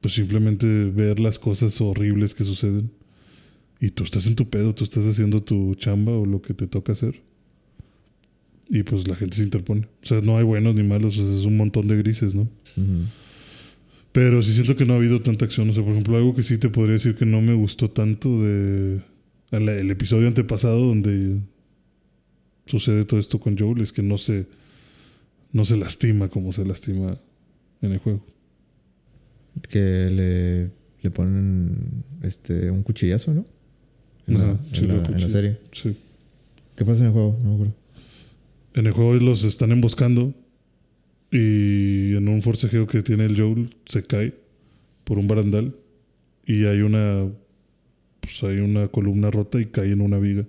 pues 0.00 0.14
simplemente 0.14 0.66
ver 0.66 1.18
las 1.18 1.38
cosas 1.38 1.80
horribles 1.80 2.34
que 2.34 2.44
suceden. 2.44 2.90
Y 3.80 3.90
tú 3.90 4.04
estás 4.04 4.26
en 4.26 4.36
tu 4.36 4.48
pedo, 4.48 4.74
tú 4.74 4.84
estás 4.84 5.06
haciendo 5.06 5.42
tu 5.42 5.74
chamba 5.74 6.12
o 6.12 6.24
lo 6.24 6.40
que 6.40 6.54
te 6.54 6.66
toca 6.66 6.92
hacer. 6.92 7.22
Y 8.68 8.82
pues 8.82 9.06
la 9.06 9.14
gente 9.14 9.36
se 9.36 9.42
interpone. 9.42 9.86
O 10.02 10.06
sea, 10.06 10.20
no 10.20 10.38
hay 10.38 10.44
buenos 10.44 10.74
ni 10.74 10.82
malos, 10.82 11.18
o 11.18 11.26
sea, 11.26 11.36
es 11.36 11.44
un 11.44 11.56
montón 11.56 11.86
de 11.86 11.96
grises, 11.96 12.34
¿no? 12.34 12.48
Pero 14.12 14.42
sí 14.42 14.54
siento 14.54 14.76
que 14.76 14.86
no 14.86 14.94
ha 14.94 14.96
habido 14.96 15.20
tanta 15.20 15.44
acción. 15.44 15.68
O 15.70 15.74
sea, 15.74 15.82
por 15.82 15.92
ejemplo, 15.92 16.16
algo 16.16 16.34
que 16.34 16.42
sí 16.42 16.58
te 16.58 16.70
podría 16.70 16.94
decir 16.94 17.14
que 17.14 17.26
no 17.26 17.40
me 17.42 17.54
gustó 17.54 17.90
tanto 17.90 18.42
de 18.42 19.00
el, 19.50 19.68
el 19.68 19.90
episodio 19.90 20.26
antepasado 20.26 20.80
donde 20.80 21.38
sucede 22.64 23.04
todo 23.04 23.20
esto 23.20 23.38
con 23.38 23.56
Joel 23.56 23.80
es 23.80 23.92
que 23.92 24.02
no 24.02 24.18
se 24.18 24.46
no 25.52 25.64
se 25.64 25.76
lastima 25.76 26.28
como 26.28 26.52
se 26.52 26.64
lastima 26.64 27.18
en 27.82 27.92
el 27.92 27.98
juego. 27.98 28.24
Que 29.68 30.10
le, 30.10 30.70
le 31.02 31.10
ponen 31.10 32.04
este 32.22 32.70
un 32.70 32.82
cuchillazo, 32.82 33.32
¿no? 33.32 33.46
En, 34.26 34.36
Ajá, 34.36 34.46
la, 34.46 34.58
sí, 34.72 34.80
en 34.84 34.88
la- 34.88 34.94
lo 34.94 34.98
en 34.98 35.02
la 35.02 35.08
cuchillo. 35.12 35.28
serie. 35.28 35.58
Sí. 35.72 35.96
¿Qué 36.76 36.84
pasa 36.84 37.00
en 37.00 37.06
el 37.06 37.12
juego? 37.12 37.38
No 37.42 37.48
me 37.50 37.54
acuerdo. 37.54 37.74
En 38.74 38.86
el 38.86 38.92
juego 38.92 39.14
los 39.14 39.44
están 39.44 39.72
emboscando 39.72 40.34
y 41.30 42.14
en 42.16 42.28
un 42.28 42.42
forcejeo 42.42 42.86
que 42.86 43.02
tiene 43.02 43.24
el 43.26 43.36
Joel 43.40 43.74
se 43.86 44.02
cae 44.02 44.34
por 45.04 45.18
un 45.18 45.26
barandal 45.28 45.74
y 46.44 46.64
hay 46.64 46.80
una 46.80 47.26
pues 48.20 48.42
hay 48.44 48.58
una 48.58 48.88
columna 48.88 49.30
rota 49.30 49.60
y 49.60 49.66
cae 49.66 49.90
en 49.92 50.00
una 50.00 50.18
viga 50.18 50.44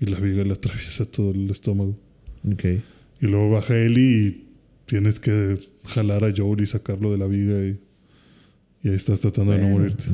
y 0.00 0.06
la 0.06 0.20
viga 0.20 0.44
le 0.44 0.52
atraviesa 0.52 1.04
todo 1.06 1.30
el 1.32 1.50
estómago 1.50 1.96
Ok. 2.52 2.64
y 3.20 3.26
luego 3.26 3.50
baja 3.50 3.76
Ellie 3.76 4.26
y 4.28 4.44
tienes 4.86 5.18
que 5.18 5.58
jalar 5.84 6.24
a 6.24 6.32
Joel 6.36 6.60
y 6.62 6.66
sacarlo 6.66 7.10
de 7.10 7.18
la 7.18 7.26
viga 7.26 7.64
y, 7.64 7.80
y 8.82 8.88
ahí 8.90 8.94
estás 8.94 9.20
tratando 9.20 9.52
de 9.52 9.58
no 9.60 9.68
morirte 9.70 10.04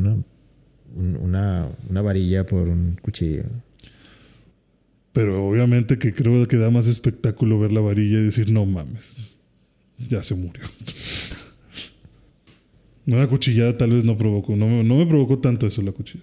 un- 0.96 1.16
una, 1.16 1.68
una 1.88 2.02
varilla 2.02 2.44
por 2.46 2.68
un 2.68 2.98
cuchillo. 3.02 3.44
pero 5.12 5.46
obviamente 5.46 5.98
que 5.98 6.12
creo 6.14 6.46
que 6.46 6.56
da 6.56 6.70
más 6.70 6.86
espectáculo 6.86 7.58
ver 7.58 7.72
la 7.72 7.80
varilla 7.80 8.18
y 8.20 8.24
decir 8.24 8.50
no 8.50 8.64
mames 8.66 9.30
ya 10.08 10.22
se 10.22 10.34
murió 10.34 10.62
Una 13.06 13.26
cuchillada 13.28 13.76
tal 13.76 13.90
vez 13.90 14.04
no 14.04 14.16
provocó, 14.16 14.54
no 14.56 14.68
me, 14.68 14.84
no 14.84 14.96
me 14.96 15.06
provocó 15.06 15.38
tanto 15.38 15.66
eso 15.66 15.82
la 15.82 15.90
cuchilla. 15.92 16.22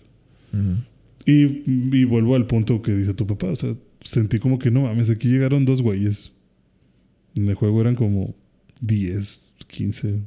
y, 1.26 1.44
y, 1.66 2.06
vuelvo 2.06 2.36
al 2.36 2.48
punto 2.48 2.82
que 2.82 2.94
dice 2.96 3.14
tu 3.14 3.28
papá, 3.28 3.48
o 3.48 3.56
sea, 3.58 3.76
sentí 4.00 4.40
como 4.40 4.58
que 4.58 4.72
no 4.72 4.82
mames, 4.84 5.10
aquí 5.10 5.28
llegaron 5.28 5.66
dos 5.66 5.82
güeyes. 5.82 6.32
En 7.36 7.50
el 7.50 7.56
juego 7.56 7.82
eran 7.82 7.96
como 7.96 8.34
10, 8.80 9.54
15. 9.68 10.14
O 10.14 10.20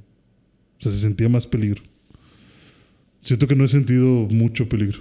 sea, 0.82 0.92
se 0.92 0.98
sentía 0.98 1.28
más 1.30 1.46
peligro. 1.46 1.82
Siento 3.22 3.46
que 3.46 3.54
no 3.54 3.64
he 3.64 3.68
sentido 3.68 4.26
mucho 4.30 4.68
peligro. 4.68 5.00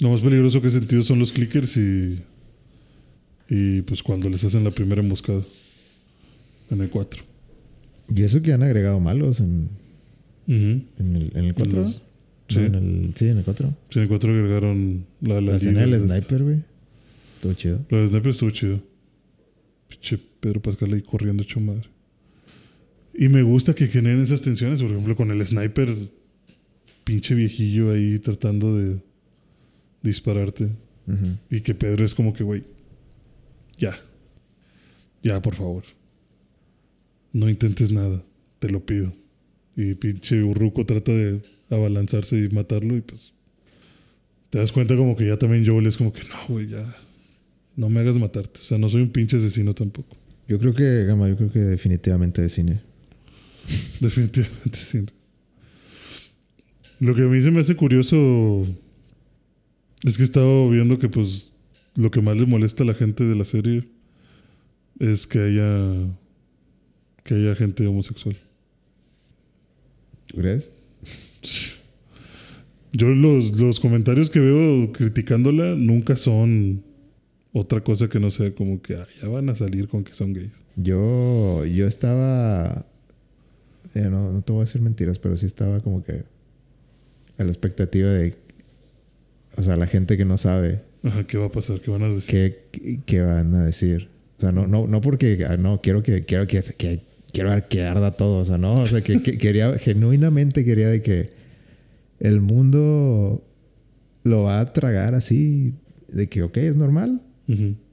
Lo 0.00 0.10
más 0.10 0.20
peligroso 0.20 0.60
que 0.60 0.68
he 0.68 0.70
sentido 0.70 1.02
son 1.02 1.18
los 1.18 1.32
clickers 1.32 1.76
y. 1.76 2.20
Y 3.50 3.82
pues 3.82 4.02
cuando 4.02 4.28
les 4.28 4.44
hacen 4.44 4.64
la 4.64 4.70
primera 4.70 5.00
emboscada. 5.00 5.42
En 6.70 6.80
el 6.82 6.90
4. 6.90 7.22
Y 8.14 8.22
eso 8.22 8.42
que 8.42 8.52
han 8.52 8.62
agregado 8.62 9.00
malos 9.00 9.40
en. 9.40 9.70
En, 10.46 10.86
el, 10.98 11.30
en 11.34 11.44
el 11.44 11.54
4. 11.54 11.92
sí. 12.48 12.58
en 12.58 12.74
el, 12.74 13.12
sí, 13.14 13.28
en 13.28 13.38
el 13.38 13.44
4. 13.44 13.74
Sí, 13.90 13.98
en 13.98 14.02
el 14.02 14.08
4 14.08 14.32
agregaron 14.32 15.06
la. 15.20 15.40
La, 15.40 15.56
escena 15.56 15.86
del 15.86 16.00
sniper, 16.00 16.42
güey. 16.42 16.62
Estuvo 17.36 17.52
chido. 17.54 17.84
La 17.90 17.98
del 17.98 18.08
sniper 18.08 18.30
estuvo 18.30 18.50
chido. 18.50 18.80
Pinche 19.88 20.18
Pedro 20.40 20.60
Pascal 20.60 20.92
ahí 20.92 21.02
corriendo 21.02 21.42
hecho 21.42 21.60
madre. 21.60 21.88
Y 23.20 23.28
me 23.28 23.42
gusta 23.42 23.74
que 23.74 23.88
generen 23.88 24.20
esas 24.20 24.42
tensiones, 24.42 24.80
por 24.80 24.92
ejemplo, 24.92 25.16
con 25.16 25.32
el 25.32 25.44
sniper, 25.44 25.92
pinche 27.02 27.34
viejillo 27.34 27.90
ahí 27.90 28.20
tratando 28.20 28.76
de 28.76 29.02
dispararte. 30.04 30.68
Y 31.50 31.62
que 31.62 31.74
Pedro 31.74 32.04
es 32.04 32.14
como 32.14 32.32
que, 32.32 32.44
güey, 32.44 32.62
ya. 33.76 33.98
Ya, 35.20 35.42
por 35.42 35.56
favor. 35.56 35.82
No 37.32 37.48
intentes 37.48 37.90
nada, 37.90 38.24
te 38.60 38.70
lo 38.70 38.86
pido. 38.86 39.12
Y 39.74 39.94
pinche 39.94 40.40
Urruco 40.44 40.86
trata 40.86 41.10
de 41.10 41.42
abalanzarse 41.70 42.38
y 42.38 42.48
matarlo 42.50 42.96
y 42.96 43.00
pues 43.00 43.32
te 44.50 44.58
das 44.58 44.70
cuenta 44.70 44.96
como 44.96 45.16
que 45.16 45.26
ya 45.26 45.36
también 45.36 45.66
Joel 45.66 45.88
es 45.88 45.96
como 45.96 46.12
que 46.12 46.22
no, 46.22 46.36
güey, 46.48 46.68
ya 46.68 46.96
no 47.74 47.90
me 47.90 47.98
hagas 47.98 48.16
matarte. 48.16 48.60
O 48.60 48.62
sea, 48.62 48.78
no 48.78 48.88
soy 48.88 49.02
un 49.02 49.10
pinche 49.10 49.38
asesino 49.38 49.74
tampoco. 49.74 50.16
Yo 50.46 50.60
creo 50.60 50.72
que, 50.72 51.04
Gama, 51.04 51.28
yo 51.28 51.36
creo 51.36 51.50
que 51.50 51.58
definitivamente 51.58 52.42
de 52.42 52.48
cine. 52.48 52.87
definitivamente 54.00 54.78
cine. 54.78 55.08
Lo 57.00 57.14
que 57.14 57.22
a 57.22 57.26
mí 57.26 57.40
se 57.40 57.50
me 57.50 57.60
hace 57.60 57.76
curioso 57.76 58.66
es 60.04 60.16
que 60.16 60.22
he 60.22 60.24
estado 60.24 60.68
viendo 60.70 60.98
que 60.98 61.08
pues 61.08 61.52
lo 61.94 62.10
que 62.10 62.20
más 62.20 62.36
le 62.36 62.46
molesta 62.46 62.82
a 62.82 62.86
la 62.86 62.94
gente 62.94 63.24
de 63.24 63.34
la 63.34 63.44
serie 63.44 63.88
es 64.98 65.26
que 65.26 65.38
haya 65.38 65.94
que 67.22 67.34
haya 67.34 67.54
gente 67.54 67.86
homosexual. 67.86 68.36
¿Crees? 70.28 70.70
Yo 72.92 73.08
los, 73.08 73.56
los 73.58 73.80
comentarios 73.80 74.30
que 74.30 74.40
veo 74.40 74.92
criticándola 74.92 75.74
nunca 75.74 76.16
son 76.16 76.82
otra 77.52 77.82
cosa 77.82 78.08
que 78.08 78.18
no 78.18 78.30
sea 78.30 78.54
como 78.54 78.80
que 78.80 78.96
ah, 78.96 79.06
ya 79.20 79.28
van 79.28 79.48
a 79.48 79.54
salir 79.54 79.88
con 79.88 80.04
que 80.04 80.14
son 80.14 80.32
gays. 80.32 80.62
Yo, 80.76 81.64
yo 81.64 81.86
estaba. 81.86 82.86
Eh, 83.94 84.08
no, 84.10 84.32
no 84.32 84.42
te 84.42 84.52
voy 84.52 84.60
a 84.60 84.64
decir 84.64 84.80
mentiras, 84.80 85.18
pero 85.18 85.36
sí 85.36 85.46
estaba 85.46 85.80
como 85.80 86.02
que 86.02 86.24
a 87.38 87.44
la 87.44 87.50
expectativa 87.50 88.10
de. 88.10 88.34
O 89.56 89.62
sea, 89.62 89.76
la 89.76 89.86
gente 89.86 90.16
que 90.16 90.24
no 90.24 90.38
sabe. 90.38 90.82
Ajá, 91.02 91.24
¿qué 91.24 91.38
va 91.38 91.46
a 91.46 91.52
pasar? 91.52 91.80
¿Qué 91.80 91.90
van 91.90 92.02
a 92.02 92.08
decir? 92.08 92.58
¿Qué, 92.72 93.00
qué 93.06 93.20
van 93.22 93.54
a 93.54 93.64
decir? 93.64 94.08
O 94.38 94.40
sea, 94.40 94.52
no, 94.52 94.66
no, 94.66 94.86
no 94.86 95.00
porque. 95.00 95.46
Ah, 95.48 95.56
no, 95.56 95.80
quiero 95.80 96.02
que. 96.02 96.24
Quiero 96.24 96.46
que, 96.46 96.60
que 96.76 97.00
quiero 97.32 97.50
ver 97.50 97.68
que 97.68 97.82
arda 97.82 98.12
todo. 98.12 98.40
O 98.40 98.44
sea, 98.44 98.58
no. 98.58 98.74
O 98.74 98.86
sea, 98.86 99.00
que, 99.00 99.20
quería. 99.38 99.78
genuinamente 99.78 100.64
quería 100.64 100.88
de 100.88 101.02
que 101.02 101.30
el 102.20 102.40
mundo 102.40 103.44
lo 104.24 104.42
va 104.44 104.60
a 104.60 104.72
tragar 104.72 105.14
así. 105.14 105.74
De 106.08 106.28
que, 106.28 106.42
ok, 106.42 106.56
es 106.56 106.76
normal 106.76 107.20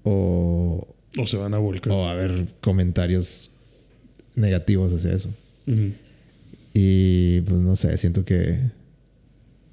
o, 0.03 0.87
o 1.17 1.25
se 1.25 1.37
van 1.37 1.53
a 1.53 1.57
volcar. 1.57 1.91
O 1.91 2.07
a 2.07 2.11
haber 2.11 2.47
comentarios 2.61 3.51
negativos 4.35 4.93
hacia 4.93 5.13
eso. 5.13 5.33
Y 6.73 7.41
pues 7.41 7.59
no 7.59 7.75
sé, 7.75 7.97
siento 7.97 8.25
que. 8.25 8.59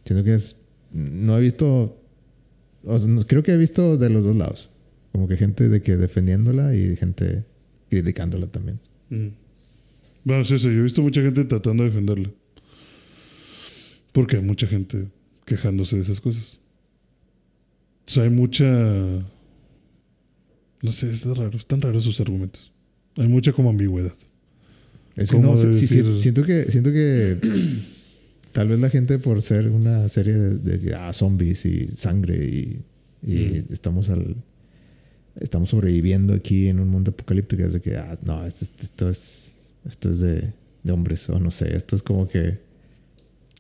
Siento 0.05 0.25
que 0.25 0.35
es. 0.35 0.57
No 0.93 1.37
he 1.37 1.41
visto. 1.41 2.01
creo 3.27 3.43
que 3.43 3.53
he 3.53 3.57
visto 3.57 3.97
de 3.97 4.11
los 4.11 4.25
dos 4.25 4.37
lados. 4.37 4.71
Como 5.13 5.29
que 5.29 5.37
gente 5.37 5.69
de 5.69 5.83
que 5.83 5.97
defendiéndola 5.97 6.75
y 6.75 6.97
gente 6.97 7.45
criticándola 7.91 8.47
también. 8.47 8.81
Bueno, 10.25 10.45
sí, 10.45 10.59
sí, 10.59 10.67
yo 10.67 10.81
he 10.81 10.83
visto 10.83 11.03
mucha 11.03 11.21
gente 11.21 11.45
tratando 11.45 11.83
de 11.83 11.91
defenderla. 11.91 12.31
Porque 14.13 14.37
hay 14.37 14.43
mucha 14.43 14.67
gente 14.67 15.09
quejándose 15.45 15.97
de 15.97 16.03
esas 16.03 16.21
cosas. 16.21 16.61
O 18.17 18.21
hay 18.21 18.31
mucha 18.31 19.25
no 20.83 20.91
sé, 20.91 21.11
es 21.11 21.25
raro, 21.25 21.57
están 21.57 21.81
raros 21.81 22.03
sus 22.03 22.21
argumentos. 22.21 22.73
Hay 23.17 23.29
mucha 23.29 23.53
como 23.53 23.71
ambigüedad. 23.71 24.15
No, 25.17 25.57
siento 25.57 26.43
que, 26.43 26.71
siento 26.71 26.93
que 26.93 27.39
tal 28.53 28.69
vez 28.69 28.79
la 28.79 28.91
gente 28.91 29.19
por 29.19 29.43
ser 29.43 29.69
una 29.69 30.09
serie 30.09 30.35
de, 30.35 30.95
ah, 30.95 31.13
zombies 31.13 31.67
y 31.67 31.89
sangre 31.89 32.45
y, 32.45 32.83
mm. 33.23 33.73
estamos 33.73 34.11
al 34.11 34.37
estamos 35.41 35.71
sobreviviendo 35.71 36.35
aquí 36.35 36.69
en 36.69 36.79
un 36.79 36.89
mundo 36.89 37.11
apocalíptico 37.13 37.63
es 37.63 37.73
de 37.73 37.81
que 37.81 37.97
ah, 37.97 38.19
no 38.25 38.45
esto, 38.45 38.67
esto, 38.81 39.09
es 39.09 39.53
esto 39.87 40.11
es 40.11 40.21
de, 40.21 40.53
de, 40.83 40.93
hombres 40.93 41.29
o 41.31 41.39
no 41.39 41.51
sé 41.51 41.75
esto 41.75 41.97
es 41.97 42.03
como 42.03 42.29
que 42.29 42.59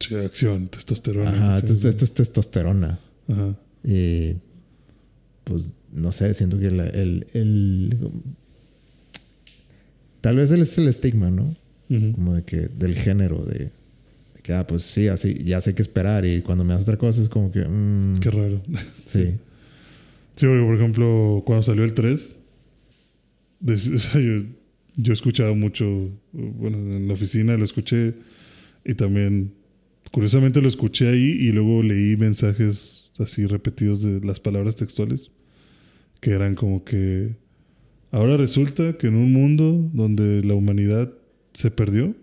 sí, 0.01 0.15
acción 0.17 0.69
testosterona 0.69 1.31
ajá 1.31 1.59
esto, 1.59 1.89
esto, 1.89 2.05
es 2.05 2.13
testosterona. 2.13 2.99
Ajá. 3.29 3.57
Y 3.85 4.37
pues 5.45 5.73
no 5.93 6.13
sé, 6.13 6.33
siento 6.35 6.59
que 6.59 6.67
el, 6.67 7.27
el, 7.33 7.97
Tal 10.23 10.37
vez 10.37 10.51
es 10.51 10.79
el 10.79 10.89
estigma, 10.89 11.31
¿no? 11.31 11.55
Como 11.89 12.37
de 12.37 12.43
que 12.45 12.69
del 12.69 12.95
género, 12.95 13.45
de, 13.45 13.71
que, 14.43 14.55
ah, 14.55 14.67
pues 14.67 14.83
sí, 14.83 15.09
así, 15.09 15.45
ya 15.45 15.61
sé 15.61 15.75
qué 15.75 15.83
esperar 15.83 16.25
y 16.25 16.41
cuando 16.41 16.65
me 16.65 16.73
hace 16.73 16.85
otra 16.85 16.97
cosa 16.97 17.21
es 17.21 17.29
como 17.29 17.53
que... 17.53 17.61
Mm, 17.69 18.19
qué 18.19 18.31
raro. 18.31 18.63
sí. 19.05 19.35
Sí, 20.37 20.47
por 20.47 20.75
ejemplo, 20.75 21.43
cuando 21.45 21.63
salió 21.63 21.85
el 21.85 21.93
3, 21.93 22.37
yo, 23.61 24.45
yo 24.97 25.13
he 25.13 25.13
escuchado 25.13 25.55
mucho, 25.55 26.11
bueno, 26.33 26.79
en 26.79 27.09
la 27.09 27.13
oficina 27.13 27.59
lo 27.59 27.65
escuché 27.65 28.15
y 28.87 28.95
también, 28.95 29.53
curiosamente 30.13 30.63
lo 30.63 30.69
escuché 30.69 31.09
ahí 31.09 31.37
y 31.41 31.53
luego 31.53 31.83
leí 31.83 32.17
mensajes 32.17 33.11
así 33.19 33.45
repetidos 33.45 34.03
de 34.03 34.27
las 34.27 34.41
palabras 34.41 34.77
textuales 34.77 35.31
que 36.21 36.31
eran 36.31 36.55
como 36.55 36.85
que 36.85 37.37
ahora 38.13 38.37
resulta 38.37 38.97
que 38.97 39.09
en 39.09 39.17
un 39.17 39.33
mundo 39.33 39.91
donde 39.93 40.45
la 40.45 40.55
humanidad 40.55 41.11
se 41.55 41.71
perdió, 41.71 42.15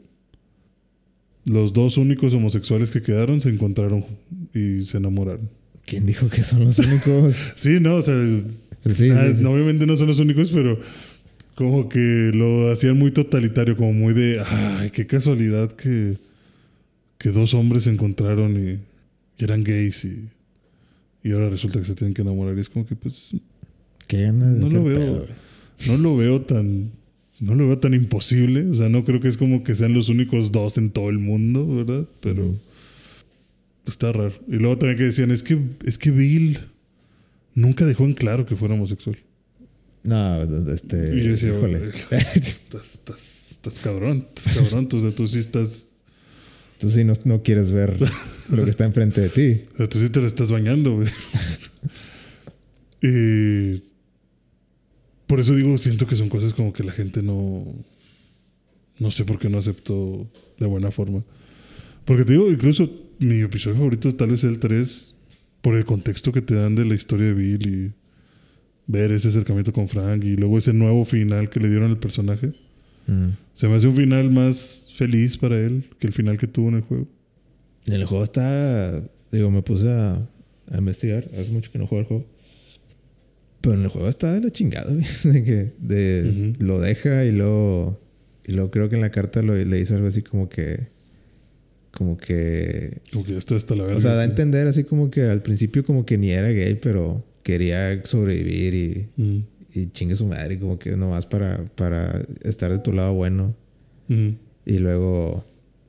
los 1.46 1.74
dos 1.74 1.98
únicos 1.98 2.34
homosexuales 2.34 2.92
que 2.92 3.02
quedaron 3.02 3.42
se 3.42 3.50
encontraron 3.50 4.06
y 4.54 4.86
se 4.86 4.98
enamoraron. 4.98 5.50
¿Quién 5.86 6.06
dijo 6.06 6.30
que 6.30 6.44
son 6.44 6.64
los 6.66 6.78
únicos? 6.80 7.54
sí, 7.56 7.80
no, 7.82 7.96
o 7.96 8.02
sea, 8.02 8.14
obviamente 8.14 9.86
no 9.86 9.96
son 9.98 10.08
los 10.08 10.20
únicos, 10.20 10.52
pero 10.54 10.80
como 11.56 11.90
que 11.90 12.32
lo 12.34 12.72
hacían 12.72 12.98
muy 12.98 13.12
totalitario, 13.12 13.76
como 13.76 13.92
muy 13.94 14.14
de, 14.14 14.42
ay, 14.46 14.92
qué 14.92 15.08
casualidad 15.08 15.72
que, 15.72 16.18
que 17.18 17.30
dos 17.30 17.54
hombres 17.54 17.84
se 17.84 17.90
encontraron 17.90 18.56
y, 18.56 18.80
eran 19.44 19.64
gays 19.64 20.06
y, 20.06 20.30
y 21.24 21.32
ahora 21.32 21.50
resulta 21.50 21.80
que 21.80 21.86
se 21.86 21.96
tienen 21.96 22.14
que 22.14 22.22
enamorar. 22.22 22.56
Y 22.58 22.62
es 22.62 22.70
como 22.70 22.86
que, 22.86 22.96
pues, 22.96 23.30
no 24.12 24.70
lo 24.70 24.84
veo, 24.84 25.28
no 25.88 25.98
lo 25.98 26.16
veo 26.16 26.42
tan, 26.42 26.92
no 27.40 27.56
lo 27.56 27.68
veo 27.68 27.80
tan 27.80 27.94
imposible. 27.94 28.68
O 28.70 28.76
sea, 28.76 28.90
no 28.90 29.04
creo 29.04 29.20
que 29.20 29.28
es 29.28 29.38
como 29.38 29.64
que 29.64 29.76
sean 29.76 29.94
los 29.94 30.10
únicos 30.10 30.52
dos 30.52 30.78
en 30.78 30.90
todo 30.92 31.10
el 31.10 31.20
mundo, 31.20 31.68
¿verdad? 31.76 32.08
Pero 32.22 32.56
está 33.86 34.12
raro. 34.12 34.34
Y 34.48 34.56
luego 34.56 34.78
también 34.78 34.98
que 34.98 35.06
decían, 35.06 35.32
es 35.32 35.44
que, 35.44 35.60
es 35.86 35.98
que 35.98 36.12
Bill 36.12 36.60
nunca 37.56 37.86
dejó 37.86 38.06
en 38.06 38.14
claro 38.14 38.46
que 38.46 38.56
fuera 38.56 38.76
homosexual. 38.76 39.18
No, 40.04 40.44
este. 40.74 41.16
Y 41.16 41.24
yo 41.24 41.32
decía, 41.32 41.54
estás, 42.36 43.52
estás, 43.52 43.80
cabrón, 43.80 44.26
estás 44.36 44.54
cabrón. 44.56 44.88
Tú, 44.88 45.12
tú 45.12 45.28
sí 45.28 45.40
estás. 45.40 45.88
Tú 46.78 46.90
sí 46.90 47.04
no, 47.04 47.14
no 47.26 47.44
quieres 47.44 47.72
ver 47.72 48.00
lo 48.50 48.64
que 48.64 48.72
está 48.72 48.86
enfrente 48.86 49.20
de 49.20 49.30
ti. 49.30 49.66
O 49.74 49.78
sea, 49.78 49.90
tú 49.90 50.00
sí 50.00 50.10
te 50.10 50.22
lo 50.22 50.28
estás 50.28 50.52
bañando, 50.52 50.96
güey. 50.96 51.10
y 53.02 53.82
por 55.30 55.40
eso 55.40 55.56
digo, 55.56 55.78
siento 55.78 56.08
que 56.08 56.16
son 56.16 56.28
cosas 56.28 56.56
como 56.56 56.74
que 56.74 56.84
la 56.84 56.92
gente 56.92 57.22
no. 57.22 57.64
No 58.98 59.12
sé 59.12 59.26
por 59.26 59.38
qué 59.38 59.48
no 59.48 59.60
aceptó 59.60 60.28
de 60.58 60.66
buena 60.66 60.90
forma. 60.90 61.24
Porque 62.04 62.26
te 62.26 62.32
digo, 62.32 62.50
incluso 62.50 62.90
mi 63.20 63.42
episodio 63.42 63.78
favorito 63.78 64.16
tal 64.16 64.32
vez 64.32 64.40
es 64.40 64.50
el 64.50 64.58
3, 64.58 65.14
por 65.62 65.76
el 65.76 65.86
contexto 65.86 66.32
que 66.32 66.42
te 66.42 66.56
dan 66.56 66.74
de 66.74 66.84
la 66.84 66.96
historia 66.96 67.28
de 67.28 67.34
Bill 67.36 67.68
y 67.68 67.92
ver 68.88 69.12
ese 69.12 69.28
acercamiento 69.28 69.72
con 69.72 69.88
Frank 69.88 70.24
y 70.24 70.36
luego 70.36 70.58
ese 70.58 70.74
nuevo 70.74 71.06
final 71.06 71.48
que 71.52 71.60
le 71.60 71.70
dieron 71.70 71.92
al 71.92 72.00
personaje. 72.00 72.48
Mm. 73.06 73.28
Se 73.54 73.68
me 73.68 73.76
hace 73.76 73.88
un 73.88 73.96
final 73.96 74.32
más 74.32 74.88
feliz 74.96 75.38
para 75.38 75.60
él 75.60 75.84
que 76.00 76.08
el 76.08 76.14
final 76.14 76.40
que 76.40 76.48
tuvo 76.48 76.70
en 76.70 76.76
el 76.78 76.82
juego. 76.82 77.08
En 77.86 77.94
el 77.94 78.06
juego 78.06 78.24
está. 78.24 79.04
Digo, 79.32 79.52
me 79.52 79.62
puse 79.62 79.92
a, 79.92 80.28
a 80.72 80.78
investigar. 80.80 81.30
Hace 81.40 81.52
mucho 81.52 81.72
que 81.72 81.78
no 81.78 81.86
juego 81.86 82.02
el 82.02 82.08
juego. 82.08 82.39
Pero 83.62 83.76
en 83.76 83.82
el 83.82 83.90
juego 83.90 84.08
está 84.08 84.34
de 84.34 84.42
la 84.42 84.52
chingada. 84.52 84.92
De 84.92 85.04
que 85.44 85.74
de, 85.80 86.54
lo 86.60 86.80
deja 86.80 87.26
y 87.26 87.32
luego. 87.32 88.00
Y 88.46 88.54
luego 88.54 88.72
creo 88.72 88.90
que 88.90 88.96
en 88.96 89.02
la 89.02 89.12
carta 89.12 89.42
lo, 89.42 89.56
le 89.56 89.78
dice 89.78 89.96
algo 89.96 90.08
así 90.08 90.22
como 90.22 90.50
que. 90.50 90.88
Como 91.92 92.18
que. 92.18 93.02
Como 93.12 93.26
que 93.26 93.34
ya 93.34 93.38
estoy 93.38 93.58
hasta 93.58 93.76
la 93.76 93.84
verga. 93.84 93.98
O 93.98 94.02
sea, 94.02 94.14
da 94.14 94.22
a 94.22 94.26
entender 94.26 94.68
así 94.68 94.84
como 94.84 95.10
que 95.10 95.24
al 95.24 95.42
principio 95.42 95.84
como 95.84 96.06
que 96.06 96.18
ni 96.18 96.32
era 96.32 96.50
gay, 96.50 96.76
pero 96.76 97.24
quería 97.44 98.02
sobrevivir 98.06 98.74
y, 99.18 99.46
y 99.74 99.88
chingue 99.88 100.16
su 100.16 100.28
madre, 100.28 100.60
como 100.60 100.78
que 100.78 100.96
nomás 100.96 101.26
para, 101.26 101.66
para 101.76 102.26
estar 102.44 102.72
de 102.72 102.80
tu 102.80 102.94
lado 102.94 103.14
bueno. 103.14 103.56
Y 104.66 104.80
luego, 104.80 105.46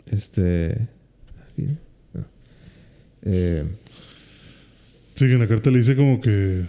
este... 0.07 0.89
no. 2.13 2.27
Eh, 3.23 3.65
Sí, 5.21 5.27
que 5.27 5.35
en 5.35 5.41
la 5.41 5.49
carta 5.49 5.71
le 5.71 5.81
dice 5.81 5.97
como 5.97 6.19
que. 6.19 6.65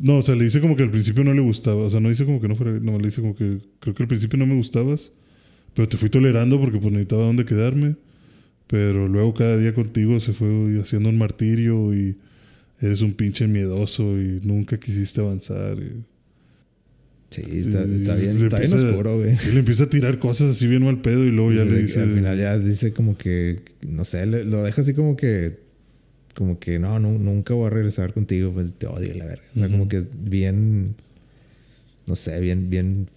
No, 0.00 0.18
o 0.18 0.22
sea, 0.22 0.34
le 0.34 0.44
dice 0.44 0.60
como 0.60 0.76
que 0.76 0.82
al 0.82 0.90
principio 0.90 1.24
no 1.24 1.34
le 1.34 1.42
gustaba. 1.42 1.82
O 1.84 1.90
sea, 1.90 2.00
no 2.00 2.08
dice 2.08 2.24
como 2.24 2.40
que 2.40 2.48
no 2.48 2.56
fuera. 2.56 2.72
No, 2.80 2.98
le 2.98 3.06
dice 3.06 3.20
como 3.20 3.36
que. 3.36 3.58
Creo 3.80 3.94
que 3.94 4.02
al 4.02 4.08
principio 4.08 4.38
no 4.38 4.46
me 4.46 4.54
gustabas. 4.54 5.12
Pero 5.74 5.88
te 5.88 5.96
fui 5.96 6.08
tolerando 6.08 6.58
porque 6.58 6.78
pues 6.78 6.92
necesitaba 6.92 7.24
dónde 7.24 7.44
quedarme. 7.44 7.96
Pero 8.66 9.08
luego 9.08 9.34
cada 9.34 9.58
día 9.58 9.74
contigo 9.74 10.18
se 10.20 10.32
fue 10.32 10.80
haciendo 10.80 11.08
un 11.10 11.18
martirio 11.18 11.92
y 11.94 12.16
eres 12.80 13.02
un 13.02 13.12
pinche 13.12 13.46
miedoso 13.46 14.18
y 14.18 14.40
nunca 14.42 14.78
quisiste 14.78 15.20
avanzar. 15.20 15.76
Y, 15.78 16.02
sí, 17.30 17.42
está, 17.58 17.84
bien, 17.84 17.96
está 18.44 18.58
bien 18.60 18.72
oscuro, 18.72 19.18
güey. 19.18 19.36
y 19.48 19.52
le 19.52 19.58
empieza 19.60 19.84
a 19.84 19.90
tirar 19.90 20.18
cosas 20.18 20.52
así 20.52 20.66
bien 20.66 20.84
mal 20.84 21.00
pedo 21.02 21.24
y 21.24 21.30
luego 21.30 21.52
ya 21.52 21.64
Y 21.64 21.68
le 21.68 21.82
dice. 21.82 22.00
Al 22.00 22.14
final 22.14 22.38
ya 22.38 22.58
dice 22.58 22.92
como 22.92 23.18
que, 23.18 23.60
no 23.82 24.04
sé, 24.04 24.24
le- 24.26 24.44
lo 24.44 24.62
deja 24.62 24.80
así 24.80 24.94
como 24.94 25.16
que, 25.16 25.58
como 26.34 26.58
que 26.58 26.78
no, 26.78 26.98
nu- 26.98 27.18
nunca 27.18 27.54
voy 27.54 27.66
a 27.66 27.70
regresar 27.70 28.12
contigo, 28.12 28.52
pues 28.52 28.74
te 28.74 28.86
odio 28.86 29.14
la 29.14 29.26
verga. 29.26 29.44
O 29.54 29.58
sea, 29.58 29.68
como 29.68 29.88
que 29.88 29.96
es 29.98 30.08
bien, 30.12 30.94
no 32.06 32.16
sé, 32.16 32.40
bien, 32.40 32.70
bien 32.70 33.08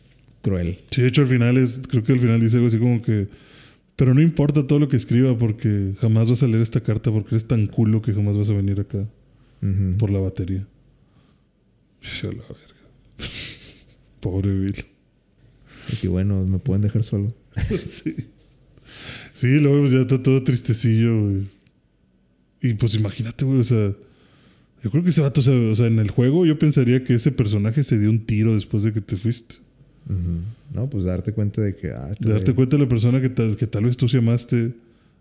cruel. 0.41 0.77
Sí, 0.91 1.01
de 1.01 1.07
hecho 1.09 1.21
al 1.21 1.27
final 1.27 1.57
es, 1.57 1.81
creo 1.89 2.03
que 2.03 2.13
al 2.13 2.19
final 2.19 2.39
dice 2.39 2.55
algo 2.57 2.67
así 2.67 2.77
como 2.77 3.01
que, 3.01 3.27
pero 3.95 4.13
no 4.13 4.21
importa 4.21 4.67
todo 4.67 4.79
lo 4.79 4.87
que 4.87 4.95
escriba 4.97 5.37
porque 5.37 5.93
jamás 5.99 6.29
vas 6.29 6.43
a 6.43 6.47
leer 6.47 6.61
esta 6.61 6.81
carta 6.81 7.11
porque 7.11 7.35
eres 7.35 7.47
tan 7.47 7.65
culo 7.67 8.01
que 8.01 8.13
jamás 8.13 8.37
vas 8.37 8.49
a 8.49 8.53
venir 8.53 8.79
acá 8.79 9.05
por 9.97 10.11
la 10.11 10.19
batería. 10.19 10.65
Yo 12.21 12.31
la 12.31 12.43
verga. 12.43 13.17
Pobre 14.19 14.53
Bill. 14.53 14.75
Y 15.91 15.95
que 15.97 16.07
bueno, 16.07 16.45
me 16.45 16.59
pueden 16.59 16.81
dejar 16.83 17.03
solo. 17.03 17.33
sí. 17.85 18.15
Sí, 19.33 19.47
luego 19.59 19.81
pues, 19.81 19.91
ya 19.91 19.99
está 20.01 20.21
todo 20.21 20.43
tristecillo, 20.43 21.23
güey. 21.23 21.56
Y 22.61 22.73
pues 22.73 22.95
imagínate, 22.95 23.45
güey, 23.45 23.59
o 23.59 23.63
sea, 23.63 23.93
yo 24.83 24.91
creo 24.91 25.03
que 25.03 25.09
ese 25.09 25.21
vato, 25.21 25.41
o 25.41 25.75
sea, 25.75 25.87
en 25.87 25.99
el 25.99 26.09
juego 26.09 26.45
yo 26.45 26.57
pensaría 26.57 27.03
que 27.03 27.15
ese 27.15 27.31
personaje 27.31 27.83
se 27.83 27.99
dio 27.99 28.09
un 28.09 28.25
tiro 28.25 28.53
después 28.53 28.83
de 28.83 28.91
que 28.91 29.01
te 29.01 29.17
fuiste. 29.17 29.55
No, 30.73 30.89
pues 30.89 31.03
darte 31.03 31.33
cuenta 31.33 31.61
de 31.61 31.75
que, 31.75 31.91
ah, 31.91 32.07
este 32.09 32.27
De 32.27 32.33
darte 32.33 32.53
cuenta 32.53 32.77
de 32.77 32.83
la 32.83 32.89
persona 32.89 33.21
que 33.21 33.29
tal, 33.29 33.57
que 33.57 33.67
tal 33.67 33.83
vez 33.85 33.97
tú 33.97 34.07
sí 34.07 34.17
amaste, 34.17 34.73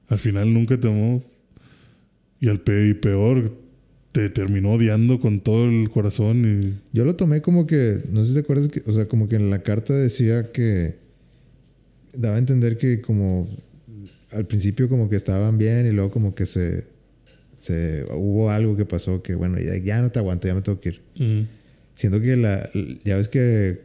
al 0.08 0.18
final 0.18 0.52
nunca 0.52 0.78
te 0.78 0.86
amó. 0.88 1.22
Y 2.38 2.48
al 2.48 2.60
pe 2.60 2.88
y 2.88 2.94
peor, 2.94 3.52
te 4.12 4.30
terminó 4.30 4.72
odiando 4.72 5.18
con 5.18 5.40
todo 5.40 5.68
el 5.68 5.90
corazón. 5.90 6.44
Y, 6.44 6.96
Yo 6.96 7.04
lo 7.04 7.16
tomé 7.16 7.42
como 7.42 7.66
que, 7.66 8.02
no 8.12 8.24
sé 8.24 8.28
si 8.28 8.34
te 8.34 8.40
acuerdas, 8.40 8.68
que, 8.68 8.82
o 8.86 8.92
sea, 8.92 9.06
como 9.06 9.28
que 9.28 9.36
en 9.36 9.50
la 9.50 9.62
carta 9.62 9.94
decía 9.94 10.52
que 10.52 10.96
daba 12.12 12.36
a 12.36 12.38
entender 12.38 12.78
que 12.78 13.00
como 13.00 13.48
al 14.32 14.46
principio 14.46 14.88
como 14.88 15.08
que 15.08 15.16
estaban 15.16 15.58
bien 15.58 15.86
y 15.86 15.90
luego 15.90 16.10
como 16.10 16.34
que 16.34 16.46
se, 16.46 16.84
se 17.66 18.04
hubo 18.14 18.50
algo 18.50 18.76
que 18.76 18.84
pasó 18.84 19.22
que 19.22 19.34
bueno, 19.34 19.58
ya, 19.58 19.76
ya 19.76 20.00
no 20.00 20.10
te 20.10 20.18
aguanto, 20.18 20.46
ya 20.48 20.54
me 20.54 20.62
tengo 20.62 20.80
que 20.80 20.90
ir. 20.90 21.48
Siento 21.94 22.20
que 22.20 22.36
la, 22.36 22.70
ya 23.04 23.16
ves 23.16 23.28
que 23.28 23.80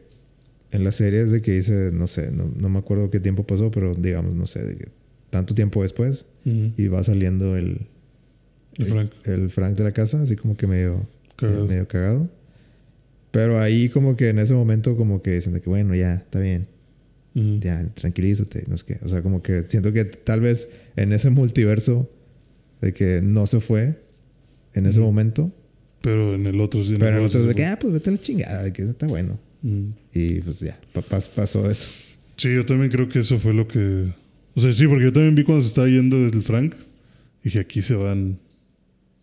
en 0.70 0.84
la 0.84 0.92
serie 0.92 1.20
es 1.22 1.30
de 1.30 1.42
que 1.42 1.52
dice, 1.52 1.90
no 1.92 2.06
sé, 2.06 2.30
no, 2.32 2.50
no 2.56 2.68
me 2.68 2.78
acuerdo 2.78 3.10
qué 3.10 3.20
tiempo 3.20 3.44
pasó, 3.44 3.70
pero 3.70 3.94
digamos, 3.94 4.34
no 4.34 4.46
sé, 4.46 4.64
de 4.64 4.76
que 4.76 4.88
tanto 5.30 5.54
tiempo 5.54 5.82
después 5.82 6.26
y 6.44 6.88
va 6.88 7.02
saliendo 7.02 7.56
el, 7.56 7.86
Y 8.78 8.84
Frank, 8.84 9.12
el 9.24 9.50
Frank 9.50 9.76
de 9.76 9.84
la 9.84 9.92
casa, 9.92 10.22
así 10.22 10.36
como 10.36 10.56
que 10.56 10.66
medio 10.66 11.06
cagado. 11.36 11.66
medio 11.66 11.86
cagado. 11.88 12.28
Pero 13.30 13.60
ahí 13.60 13.88
como 13.88 14.14
que 14.16 14.28
en 14.28 14.38
ese 14.38 14.52
momento 14.54 14.96
como 14.96 15.22
que 15.22 15.32
dicen 15.32 15.54
de 15.54 15.60
que 15.60 15.70
bueno, 15.70 15.94
ya, 15.94 16.14
está 16.14 16.38
bien, 16.40 16.66
Ujú. 17.34 17.60
ya, 17.60 17.82
tranquilízate, 17.94 18.64
no 18.68 18.76
sé 18.76 18.84
qué. 18.86 18.98
O 19.02 19.08
sea, 19.08 19.22
como 19.22 19.42
que 19.42 19.62
siento 19.68 19.92
que 19.92 20.04
tal 20.04 20.40
vez 20.40 20.68
en 20.96 21.12
ese 21.12 21.30
multiverso 21.30 22.10
de 22.82 22.92
que 22.92 23.20
no 23.22 23.46
se 23.46 23.60
fue 23.60 23.98
en 24.74 24.84
ese 24.86 25.00
momento, 25.00 25.50
Pero 26.02 26.34
en 26.34 26.46
el 26.46 26.60
otro 26.60 26.82
sí. 26.84 26.94
pero 26.98 27.16
en 27.16 27.22
el 27.22 27.26
otro 27.28 27.40
es 27.40 27.46
de 27.46 27.54
que, 27.54 27.64
ah, 27.64 27.78
pues 27.80 27.92
vete 27.92 28.10
a 28.10 28.12
la 28.12 28.18
chingada, 28.18 28.62
de 28.64 28.72
que 28.72 28.82
está 28.82 29.06
bueno. 29.06 29.38
Y 30.12 30.40
pues 30.40 30.60
ya, 30.60 30.78
pa- 30.92 31.02
pas- 31.02 31.28
pasó 31.30 31.70
eso. 31.70 31.88
Sí, 32.36 32.52
yo 32.54 32.66
también 32.66 32.90
creo 32.90 33.08
que 33.08 33.20
eso 33.20 33.38
fue 33.38 33.54
lo 33.54 33.66
que. 33.68 34.12
O 34.54 34.60
sea, 34.60 34.72
sí, 34.72 34.86
porque 34.88 35.04
yo 35.04 35.12
también 35.12 35.34
vi 35.36 35.44
cuando 35.44 35.62
se 35.62 35.68
estaba 35.68 35.86
yendo 35.88 36.18
desde 36.22 36.36
el 36.36 36.42
Frank. 36.42 36.74
Dije, 37.44 37.60
aquí 37.60 37.80
se 37.80 37.94
van. 37.94 38.38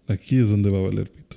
Aquí 0.07 0.37
es 0.39 0.47
donde 0.49 0.69
va 0.69 0.77
a 0.79 0.81
valer 0.81 1.11
pito. 1.11 1.35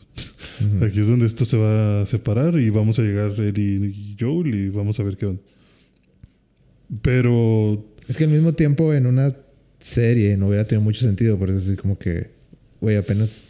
Aquí 0.86 1.00
es 1.00 1.08
donde 1.08 1.26
esto 1.26 1.44
se 1.44 1.56
va 1.56 2.02
a 2.02 2.06
separar 2.06 2.56
y 2.58 2.70
vamos 2.70 2.98
a 2.98 3.02
llegar 3.02 3.32
él 3.38 3.58
y, 3.58 3.86
y 3.86 4.16
Joel 4.18 4.54
y 4.54 4.68
vamos 4.68 5.00
a 5.00 5.02
ver 5.02 5.16
qué 5.16 5.26
onda. 5.26 5.42
Pero. 7.02 7.84
Es 8.08 8.16
que 8.16 8.24
al 8.24 8.30
mismo 8.30 8.52
tiempo 8.52 8.92
en 8.94 9.06
una 9.06 9.34
serie 9.82 10.36
no 10.36 10.48
hubiera 10.48 10.66
tenido 10.66 10.82
mucho 10.82 11.00
sentido, 11.00 11.38
porque 11.38 11.54
es 11.56 11.64
así 11.64 11.76
como 11.76 11.98
que, 11.98 12.30
güey, 12.80 12.96
apenas, 12.96 13.44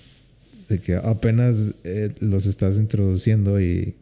de 0.68 0.78
que 0.78 0.96
apenas 0.96 1.74
eh, 1.84 2.10
los 2.20 2.46
estás 2.46 2.78
introduciendo 2.78 3.60
y 3.60 3.94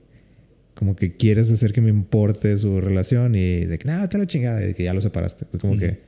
como 0.74 0.96
que 0.96 1.16
quieres 1.16 1.50
hacer 1.50 1.72
que 1.72 1.80
me 1.80 1.90
importe 1.90 2.56
su 2.56 2.80
relación 2.80 3.34
y 3.34 3.66
de 3.66 3.78
que, 3.78 3.86
nada, 3.86 4.08
te 4.08 4.16
la 4.16 4.26
chingada, 4.26 4.62
y 4.62 4.68
de 4.68 4.74
que 4.74 4.84
ya 4.84 4.94
lo 4.94 5.00
separaste. 5.00 5.46
Es 5.52 5.60
como 5.60 5.76
que 5.76 5.98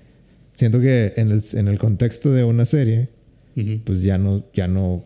siento 0.53 0.81
que 0.81 1.13
en 1.17 1.31
el, 1.31 1.43
en 1.55 1.69
el 1.69 1.79
contexto 1.79 2.33
de 2.33 2.45
una 2.45 2.65
serie, 2.65 3.09
pues 3.85 4.03
ya 4.03 4.17
no, 4.17 4.45
ya 4.55 4.69
no 4.69 5.05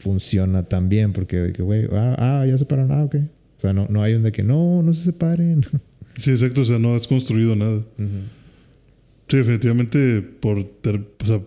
funciona 0.00 0.64
tan 0.64 0.88
bien, 0.88 1.12
porque 1.12 1.36
de 1.36 1.52
que, 1.52 1.62
güey, 1.62 1.86
ah, 1.92 2.16
ah, 2.18 2.46
ya 2.46 2.58
separaron, 2.58 2.92
ah, 2.92 3.04
ok. 3.04 3.16
O 3.58 3.60
sea, 3.60 3.72
no, 3.72 3.86
no 3.88 4.02
hay 4.02 4.14
un 4.14 4.22
de 4.22 4.32
que, 4.32 4.42
no, 4.42 4.82
no 4.82 4.92
se 4.92 5.04
separen. 5.04 5.64
Sí, 6.18 6.30
exacto. 6.30 6.62
O 6.62 6.64
sea, 6.64 6.78
no 6.78 6.94
has 6.94 7.06
construido 7.06 7.54
nada. 7.54 7.82
Sí, 9.28 9.36
definitivamente, 9.38 10.22
por 10.22 10.62
ter- 10.80 11.04
o 11.22 11.26
sea, 11.26 11.42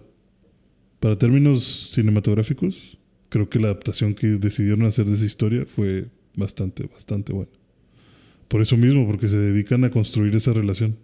para 0.99 1.17
términos 1.17 1.91
cinematográficos, 1.93 2.97
creo 3.29 3.49
que 3.49 3.59
la 3.59 3.67
adaptación 3.67 4.13
que 4.13 4.27
decidieron 4.27 4.83
hacer 4.85 5.05
de 5.05 5.15
esa 5.15 5.25
historia 5.25 5.65
fue 5.65 6.07
bastante, 6.35 6.83
bastante 6.93 7.31
buena. 7.31 7.51
Por 8.47 8.61
eso 8.61 8.75
mismo, 8.77 9.05
porque 9.07 9.27
se 9.29 9.37
dedican 9.37 9.83
a 9.83 9.91
construir 9.91 10.35
esa 10.35 10.53
relación. 10.53 10.95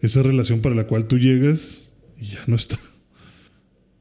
Esa 0.00 0.22
relación 0.22 0.60
para 0.60 0.74
la 0.76 0.86
cual 0.86 1.06
tú 1.06 1.18
llegas 1.18 1.90
y 2.20 2.26
ya 2.26 2.40
no 2.46 2.56
está. 2.56 2.78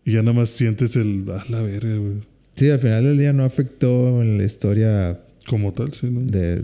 Y 0.06 0.14
ya 0.14 0.22
nada 0.24 0.34
más 0.34 0.50
sientes 0.50 0.96
el, 0.96 1.26
a 1.30 1.44
la 1.50 1.62
verga, 1.62 1.96
güey. 1.98 2.14
Sí, 2.56 2.70
al 2.70 2.80
final 2.80 3.04
del 3.04 3.18
día 3.20 3.32
no 3.34 3.44
afectó 3.44 4.22
en 4.24 4.38
la 4.40 4.44
historia 4.46 5.22
Como 5.46 5.74
tal, 5.74 5.92
sí, 5.94 6.08
¿no? 6.10 6.22
de, 6.22 6.64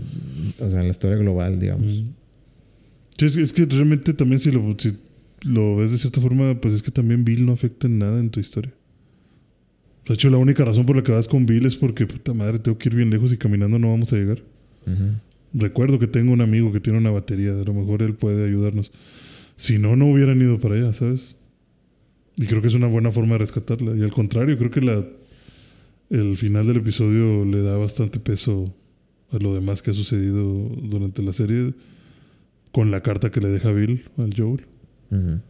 o 0.58 0.68
sea, 0.70 0.80
en 0.80 0.86
la 0.86 0.90
historia 0.90 1.16
global, 1.18 1.60
digamos. 1.60 2.02
Mm. 2.02 2.08
Sí, 3.18 3.24
es, 3.26 3.34
que- 3.36 3.42
es 3.42 3.52
que 3.52 3.64
realmente 3.66 4.12
también 4.14 4.40
si 4.40 4.50
lo, 4.52 4.74
si 4.78 4.94
lo 5.44 5.76
ves 5.76 5.92
de 5.92 5.98
cierta 5.98 6.20
forma, 6.20 6.60
pues 6.60 6.74
es 6.74 6.82
que 6.82 6.90
también 6.90 7.24
Bill 7.24 7.46
no 7.46 7.52
afecta 7.52 7.86
en 7.86 7.98
nada 7.98 8.20
en 8.20 8.30
tu 8.30 8.40
historia. 8.40 8.72
De 10.06 10.14
hecho, 10.14 10.30
la 10.30 10.36
única 10.38 10.64
razón 10.64 10.86
por 10.86 10.96
la 10.96 11.02
que 11.02 11.12
vas 11.12 11.26
con 11.26 11.46
Bill 11.46 11.66
es 11.66 11.76
porque, 11.76 12.06
puta 12.06 12.32
madre, 12.34 12.58
tengo 12.58 12.78
que 12.78 12.88
ir 12.88 12.94
bien 12.94 13.10
lejos 13.10 13.32
y 13.32 13.36
caminando 13.36 13.78
no 13.78 13.90
vamos 13.90 14.12
a 14.12 14.16
llegar. 14.16 14.42
Ujú. 14.86 15.04
Recuerdo 15.54 15.98
que 15.98 16.06
tengo 16.06 16.32
un 16.32 16.40
amigo 16.42 16.72
que 16.72 16.80
tiene 16.80 16.98
una 16.98 17.10
batería, 17.10 17.52
a 17.52 17.64
lo 17.64 17.74
mejor 17.74 18.02
él 18.02 18.14
puede 18.14 18.44
ayudarnos. 18.46 18.92
Si 19.56 19.78
no, 19.78 19.96
no 19.96 20.06
hubieran 20.06 20.40
ido 20.40 20.58
para 20.60 20.74
allá, 20.76 20.92
¿sabes? 20.92 21.34
Y 22.36 22.44
creo 22.44 22.60
que 22.60 22.68
es 22.68 22.74
una 22.74 22.86
buena 22.86 23.10
forma 23.10 23.32
de 23.34 23.38
rescatarla. 23.38 23.96
Y 23.96 24.02
al 24.02 24.12
contrario, 24.12 24.58
creo 24.58 24.70
que 24.70 24.82
la, 24.82 25.04
el 26.10 26.36
final 26.36 26.66
del 26.66 26.76
episodio 26.76 27.44
le 27.46 27.62
da 27.62 27.76
bastante 27.78 28.20
peso 28.20 28.74
a 29.32 29.38
lo 29.38 29.54
demás 29.54 29.80
que 29.82 29.90
ha 29.90 29.94
sucedido 29.94 30.44
durante 30.82 31.22
la 31.22 31.32
serie 31.32 31.72
con 32.76 32.90
la 32.90 33.02
carta 33.02 33.30
que 33.30 33.40
le 33.40 33.48
deja 33.48 33.72
Bill 33.72 34.04
al 34.18 34.34
Joel. 34.36 34.66
Ujú. 35.10 35.40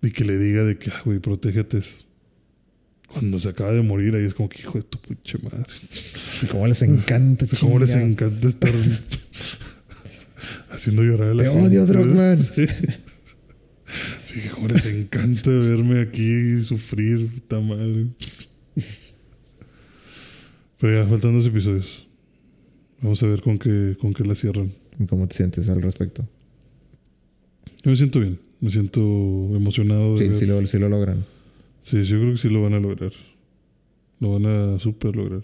Y 0.00 0.12
que 0.12 0.24
le 0.24 0.38
diga 0.38 0.64
de 0.64 0.78
que, 0.78 0.88
ah, 0.90 1.02
güey, 1.04 1.18
protégete. 1.18 1.80
Cuando 3.06 3.38
se 3.38 3.50
acaba 3.50 3.70
de 3.72 3.82
morir, 3.82 4.14
ahí 4.14 4.24
es 4.24 4.32
como 4.32 4.48
que, 4.48 4.62
hijo 4.62 4.78
de 4.78 4.84
tu 4.84 4.98
pinche 4.98 5.36
madre. 5.42 5.70
¿Cómo 6.50 6.66
les 6.66 6.80
encanta 6.80 7.44
¿Cómo 7.60 7.78
les 7.78 7.94
encanta 7.96 8.48
estar 8.48 8.72
haciendo 10.70 11.02
llorar 11.02 11.32
a 11.32 11.34
la 11.34 11.42
Te 11.42 11.50
gente? 11.50 11.66
odio, 11.68 11.84
Druckmann. 11.84 12.38
Sí. 12.38 12.66
Sí, 14.24 14.40
cómo 14.54 14.68
les 14.68 14.86
encanta 14.86 15.50
verme 15.50 16.00
aquí 16.00 16.54
y 16.56 16.62
sufrir, 16.62 17.26
puta 17.26 17.60
madre. 17.60 18.06
Pero 20.80 21.02
ya, 21.02 21.06
faltan 21.10 21.34
dos 21.36 21.46
episodios. 21.46 22.08
Vamos 23.02 23.22
a 23.22 23.26
ver 23.26 23.42
con 23.42 23.58
qué, 23.58 23.98
con 24.00 24.14
qué 24.14 24.24
la 24.24 24.34
cierran. 24.34 24.72
¿Cómo 25.08 25.26
te 25.28 25.36
sientes 25.36 25.68
al 25.68 25.82
respecto? 25.82 26.26
Yo 27.82 27.90
me 27.90 27.96
siento 27.96 28.20
bien. 28.20 28.38
Me 28.60 28.70
siento 28.70 29.00
emocionado. 29.00 30.16
De 30.16 30.28
Sí, 30.28 30.40
sí 30.40 30.46
lo, 30.46 30.64
sí 30.66 30.78
lo 30.78 30.88
logran. 30.88 31.24
Sí, 31.80 32.02
yo 32.04 32.18
creo 32.20 32.32
que 32.32 32.38
sí 32.38 32.48
lo 32.48 32.62
van 32.62 32.74
a 32.74 32.78
lograr. 32.80 33.12
Lo 34.20 34.38
van 34.38 34.46
a 34.46 34.78
super 34.78 35.16
lograr. 35.16 35.42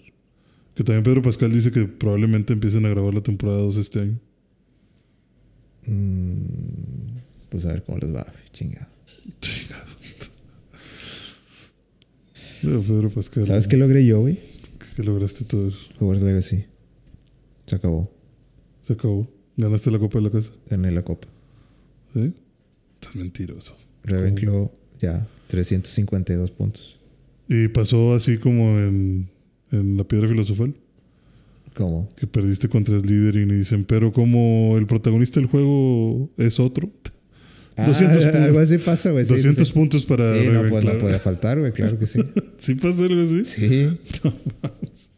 Que 0.73 0.83
también 0.85 1.03
Pedro 1.03 1.21
Pascal 1.21 1.51
dice 1.51 1.71
que 1.71 1.85
probablemente 1.85 2.53
empiecen 2.53 2.85
a 2.85 2.89
grabar 2.89 3.13
la 3.13 3.21
temporada 3.21 3.59
2 3.59 3.75
este 3.77 3.99
año. 3.99 4.19
Mm, 5.85 7.17
pues 7.49 7.65
a 7.65 7.73
ver 7.73 7.83
cómo 7.83 7.97
les 7.97 8.15
va, 8.15 8.25
chinga. 8.53 8.87
Chingado. 9.41 9.85
Pero 12.61 12.81
Pedro 12.87 13.09
Pascal. 13.09 13.45
¿Sabes 13.45 13.67
qué 13.67 13.75
logré 13.75 14.05
yo, 14.05 14.21
güey? 14.21 14.39
Que 14.95 15.03
lograste 15.03 15.43
todo 15.43 15.67
eso. 15.67 15.89
Hogwarts 15.99 16.23
Legacy. 16.23 16.63
Se 17.65 17.75
acabó. 17.75 18.09
Se 18.83 18.93
acabó. 18.93 19.27
Ganaste 19.59 19.91
la 19.91 19.99
copa 19.99 20.19
de 20.19 20.23
la 20.23 20.29
casa. 20.29 20.51
Gané 20.69 20.89
la 20.89 21.03
copa. 21.03 21.27
¿Sí? 22.13 22.31
Estás 22.95 23.15
mentiroso. 23.17 23.75
Ravenclaw, 24.05 24.71
ya, 25.01 25.27
352 25.47 26.51
puntos. 26.51 26.97
Y 27.49 27.67
pasó 27.67 28.13
así 28.13 28.37
como 28.37 28.79
en, 28.79 29.27
en 29.71 29.97
la 29.97 30.05
piedra 30.05 30.29
filosofal. 30.29 30.73
¿Cómo? 31.73 32.07
Que 32.15 32.25
perdiste 32.25 32.69
contra 32.69 32.97
Slytherin 33.01 33.49
y 33.49 33.55
dicen, 33.55 33.83
pero 33.83 34.13
como 34.13 34.77
el 34.77 34.87
protagonista 34.87 35.41
del 35.41 35.49
juego 35.49 36.29
es 36.37 36.57
otro. 36.61 36.89
200 37.75 38.17
ah, 38.17 38.31
puntos. 38.31 38.41
Algo 38.41 38.59
así 38.59 38.77
pasa, 38.77 39.11
güey. 39.11 39.25
sí, 39.25 39.33
200 39.33 39.67
sí. 39.67 39.73
puntos 39.73 40.05
para 40.05 40.39
Sí, 40.39 40.47
no, 40.47 40.69
pues 40.69 40.85
no 40.85 40.97
puede 40.99 41.19
faltar, 41.19 41.59
güey, 41.59 41.73
claro 41.73 41.99
que 41.99 42.07
sí. 42.07 42.21
¿Sí 42.57 42.75
pasa 42.75 43.03
algo 43.03 43.21
así? 43.21 43.43
Sí. 43.43 43.99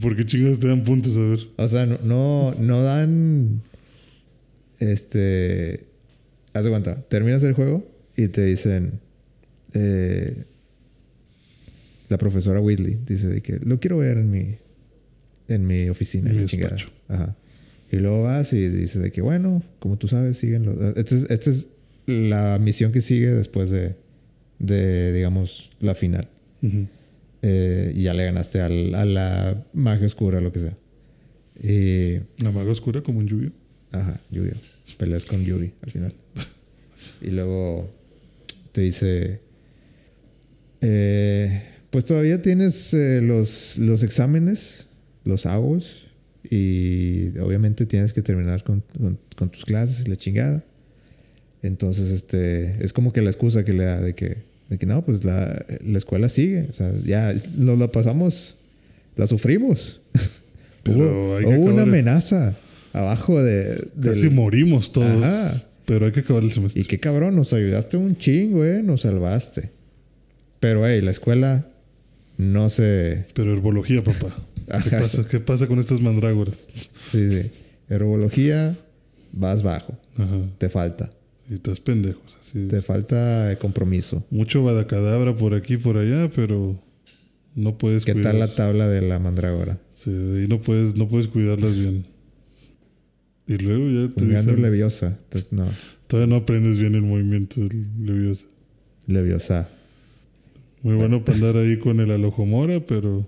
¿Por 0.00 0.16
qué 0.16 0.26
chingados 0.26 0.60
te 0.60 0.68
dan 0.68 0.82
puntos? 0.82 1.16
A 1.16 1.20
ver. 1.20 1.38
O 1.56 1.68
sea, 1.68 1.86
no, 1.86 1.98
no, 2.04 2.54
no 2.60 2.82
dan. 2.82 3.62
Este. 4.78 5.84
Haz 6.52 6.64
de 6.64 6.70
cuenta. 6.70 7.02
Terminas 7.08 7.42
el 7.42 7.54
juego 7.54 7.86
y 8.16 8.28
te 8.28 8.44
dicen. 8.44 9.00
eh, 9.74 10.44
la 12.08 12.16
profesora 12.16 12.58
Whitley 12.60 12.98
dice 13.06 13.28
de 13.28 13.42
que 13.42 13.58
lo 13.58 13.80
quiero 13.80 13.98
ver 13.98 14.18
en 14.18 14.30
mi. 14.30 14.56
En 15.48 15.66
mi 15.66 15.88
oficina. 15.88 16.32
Mi 16.32 16.44
chingada. 16.46 16.76
Ajá. 17.08 17.36
Y 17.90 17.96
luego 17.96 18.22
vas 18.22 18.52
y 18.52 18.68
dices 18.68 19.02
de 19.02 19.10
que, 19.10 19.22
bueno, 19.22 19.62
como 19.78 19.96
tú 19.96 20.08
sabes, 20.08 20.36
siguen 20.36 20.64
los. 20.66 20.96
Esta 20.96 21.14
es, 21.14 21.30
esta 21.30 21.50
es 21.50 21.68
la 22.06 22.58
misión 22.58 22.92
que 22.92 23.00
sigue 23.00 23.30
después 23.30 23.70
de. 23.70 23.96
De, 24.58 25.12
digamos, 25.12 25.70
la 25.80 25.94
final. 25.94 26.28
Ujú. 26.62 26.86
Eh, 27.42 27.92
y 27.94 28.02
ya 28.04 28.14
le 28.14 28.24
ganaste 28.24 28.60
al- 28.60 28.94
a 28.94 29.04
la 29.04 29.64
magia 29.72 30.06
oscura, 30.06 30.40
lo 30.40 30.52
que 30.52 30.58
sea. 30.60 30.76
Y. 31.62 32.18
La 32.42 32.50
maga 32.52 32.70
oscura 32.72 33.02
como 33.02 33.20
en 33.20 33.28
lluvia. 33.28 33.52
Ajá, 33.92 34.20
Lluvia. 34.30 34.54
Peleas 34.96 35.24
con 35.24 35.44
Yuri 35.44 35.72
al 35.82 35.90
final. 35.90 36.14
y 37.22 37.30
luego 37.30 37.90
te 38.72 38.80
dice. 38.82 39.40
eh, 40.80 41.62
pues 41.90 42.04
todavía 42.04 42.42
tienes 42.42 42.92
eh, 42.94 43.20
los, 43.22 43.78
los 43.78 44.02
exámenes, 44.02 44.88
los 45.24 45.46
AUS. 45.46 46.04
Y 46.50 47.36
obviamente 47.38 47.84
tienes 47.86 48.12
que 48.12 48.22
terminar 48.22 48.62
con, 48.62 48.82
con- 48.96 49.18
con 49.36 49.50
tus 49.50 49.64
clases 49.64 50.06
y 50.06 50.10
la 50.10 50.16
chingada. 50.16 50.64
Entonces, 51.62 52.10
este. 52.10 52.82
Es 52.84 52.92
como 52.92 53.12
que 53.12 53.20
la 53.22 53.30
excusa 53.30 53.64
que 53.64 53.72
le 53.72 53.84
da 53.84 54.00
de 54.00 54.14
que. 54.14 54.47
De 54.68 54.78
que 54.78 54.86
no, 54.86 55.02
pues 55.02 55.24
la, 55.24 55.64
la 55.84 55.98
escuela 55.98 56.28
sigue. 56.28 56.66
O 56.70 56.74
sea, 56.74 56.92
ya 57.04 57.34
nos 57.56 57.78
la 57.78 57.90
pasamos. 57.90 58.56
La 59.16 59.26
sufrimos. 59.26 60.00
Pero 60.82 60.98
hubo 60.98 61.36
hay 61.36 61.44
que 61.44 61.50
hubo 61.56 61.64
una 61.70 61.82
amenaza 61.82 62.54
abajo 62.92 63.42
de. 63.42 63.64
del- 63.94 64.14
Casi 64.14 64.28
morimos 64.28 64.92
todos. 64.92 65.22
Ajá. 65.22 65.62
Pero 65.86 66.04
hay 66.06 66.12
que 66.12 66.20
acabar 66.20 66.42
el 66.42 66.52
semestre. 66.52 66.82
y 66.82 66.84
qué 66.84 67.00
cabrón, 67.00 67.34
nos 67.34 67.52
ayudaste 67.54 67.96
un 67.96 68.16
chingo, 68.18 68.62
eh, 68.64 68.82
nos 68.82 69.00
salvaste. 69.02 69.70
Pero, 70.60 70.86
hey, 70.86 71.00
la 71.00 71.10
escuela 71.12 71.66
no 72.36 72.68
se. 72.68 73.24
Pero 73.34 73.54
herbología, 73.54 74.02
papá. 74.04 74.34
¿Qué 74.84 74.90
pasa, 74.90 75.26
¿Qué 75.26 75.40
pasa 75.40 75.66
con 75.66 75.78
estas 75.78 76.00
mandrágoras? 76.02 76.68
Sí, 77.10 77.30
sí. 77.30 77.50
Herbología, 77.88 78.76
vas 79.32 79.62
bajo. 79.62 79.98
Ajá. 80.18 80.36
Te 80.58 80.68
falta. 80.68 81.10
Y 81.48 81.54
estás 81.54 81.80
pendejos. 81.80 82.36
Así. 82.40 82.66
Te 82.68 82.82
falta 82.82 83.56
compromiso. 83.60 84.24
Mucho 84.30 84.62
badacadabra 84.62 85.34
por 85.34 85.54
aquí 85.54 85.74
y 85.74 85.76
por 85.78 85.96
allá, 85.96 86.30
pero 86.34 86.78
no 87.54 87.78
puedes 87.78 88.04
¿Qué 88.04 88.14
tal 88.14 88.38
la 88.38 88.54
tabla 88.54 88.88
de 88.88 89.00
la 89.00 89.18
mandrágora? 89.18 89.78
Sí, 89.94 90.10
y 90.10 90.46
no 90.46 90.60
puedes, 90.60 90.96
no 90.96 91.08
puedes 91.08 91.28
cuidarlas 91.28 91.76
bien. 91.76 92.04
Y 93.46 93.56
luego 93.56 93.88
ya 93.88 94.14
te 94.14 94.20
Pulgando 94.20 94.50
dicen, 94.50 94.62
leviosa. 94.62 95.18
Entonces, 95.24 95.52
no, 95.52 95.66
todavía 96.06 96.34
no 96.34 96.36
aprendes 96.42 96.78
bien 96.78 96.94
el 96.94 97.02
movimiento 97.02 97.62
del 97.62 97.86
leviosa. 97.98 98.44
leviosa. 99.06 99.68
Muy 100.82 100.94
bueno 100.94 101.24
para 101.24 101.38
andar 101.38 101.56
ahí 101.56 101.78
con 101.78 101.98
el 101.98 102.10
alojomora, 102.10 102.84
pero 102.84 103.26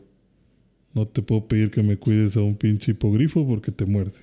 no 0.94 1.08
te 1.08 1.22
puedo 1.22 1.48
pedir 1.48 1.70
que 1.70 1.82
me 1.82 1.96
cuides 1.96 2.36
a 2.36 2.42
un 2.42 2.54
pinche 2.54 2.92
hipogrifo 2.92 3.46
porque 3.46 3.72
te 3.72 3.86
muerde. 3.86 4.18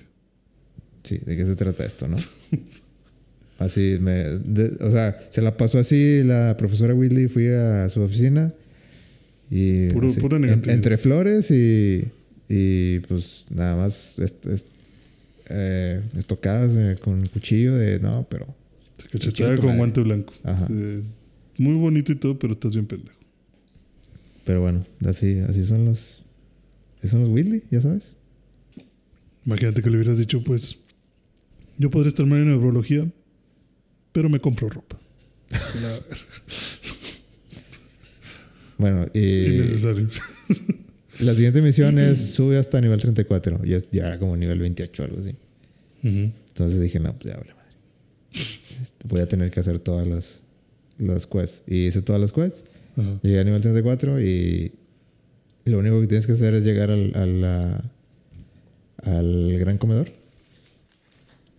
Sí, 1.02 1.18
¿de 1.18 1.36
qué 1.36 1.44
se 1.44 1.56
trata 1.56 1.84
esto, 1.84 2.06
no? 2.06 2.16
Así 3.58 3.98
me. 4.00 4.12
de- 4.24 4.76
o 4.84 4.90
sea, 4.90 5.18
se 5.30 5.42
la 5.42 5.56
pasó 5.56 5.78
así 5.78 6.22
la 6.24 6.56
profesora 6.56 6.94
Whitley. 6.94 7.28
Fui 7.28 7.48
a 7.48 7.88
su 7.88 8.00
oficina 8.02 8.52
y. 9.50 9.88
Puro- 9.88 10.08
así, 10.08 10.20
pura 10.20 10.36
en- 10.36 10.62
entre 10.70 10.96
flores 10.98 11.50
y. 11.50 12.04
Y 12.48 13.00
pues 13.00 13.44
nada 13.50 13.76
más. 13.76 14.18
est- 14.20 14.46
est- 14.46 14.66
eh, 15.50 16.00
estocadas 16.16 16.72
eh, 16.76 16.96
con 17.02 17.26
cuchillo 17.28 17.74
de. 17.76 17.98
No, 18.00 18.26
pero. 18.30 18.46
Te 18.96 19.04
cachetea 19.04 19.32
Chinga 19.32 19.50
tu 19.56 19.56
con 19.56 19.66
madre. 19.66 19.78
guante 19.78 20.00
blanco. 20.02 20.32
Ajá. 20.44 20.66
Sí, 20.66 21.02
muy 21.58 21.74
bonito 21.74 22.12
y 22.12 22.14
todo, 22.16 22.38
pero 22.38 22.52
estás 22.52 22.72
bien 22.74 22.86
pendejo. 22.86 23.16
Pero 24.44 24.60
bueno, 24.62 24.86
así, 25.04 25.40
así 25.40 25.64
son 25.64 25.84
los. 25.84 26.22
Son 27.02 27.20
los 27.20 27.28
Whitley, 27.28 27.62
ya 27.70 27.80
sabes. 27.80 28.16
Imagínate 29.46 29.82
que 29.82 29.90
le 29.90 29.96
hubieras 29.96 30.18
dicho, 30.18 30.42
pues, 30.42 30.78
yo 31.78 31.90
podré 31.90 32.08
estar 32.08 32.26
mal 32.26 32.40
en 32.40 32.48
neurología, 32.48 33.06
pero 34.12 34.28
me 34.28 34.40
compro 34.40 34.68
ropa. 34.68 34.98
La- 35.50 36.00
Bueno, 38.78 39.08
y. 39.12 39.46
Innecesario. 39.56 40.08
La 41.20 41.34
siguiente 41.34 41.60
misión 41.62 41.98
es 41.98 42.30
sube 42.30 42.58
hasta 42.58 42.80
nivel 42.80 43.00
34. 43.00 43.62
Y 43.64 43.74
es 43.74 43.86
ya 43.90 44.18
como 44.20 44.36
nivel 44.36 44.60
28 44.60 45.02
o 45.02 45.06
algo 45.06 45.18
así. 45.18 45.30
Ujú. 46.04 46.32
Entonces 46.48 46.80
dije, 46.80 47.00
no, 47.00 47.12
pues 47.14 47.32
ya 47.34 47.36
vale 47.40 47.54
madre. 47.54 47.72
Este, 48.80 49.08
Voy 49.08 49.20
a 49.20 49.26
tener 49.26 49.50
que 49.50 49.58
hacer 49.58 49.80
todas 49.80 50.06
las, 50.06 50.42
las 50.96 51.26
quests. 51.26 51.64
Y 51.66 51.86
hice 51.88 52.02
todas 52.02 52.20
las 52.20 52.32
quests. 52.32 52.62
Ajá. 52.96 53.18
Llegué 53.24 53.40
a 53.40 53.44
nivel 53.44 53.60
34 53.62 54.20
y 54.22 54.72
lo 55.64 55.80
único 55.80 56.00
que 56.00 56.06
tienes 56.06 56.28
que 56.28 56.34
hacer 56.34 56.54
es 56.54 56.62
llegar 56.64 56.90
al, 56.92 57.12
a 57.16 57.26
la- 57.26 57.90
al 59.02 59.58
gran 59.58 59.76
comedor. 59.78 60.12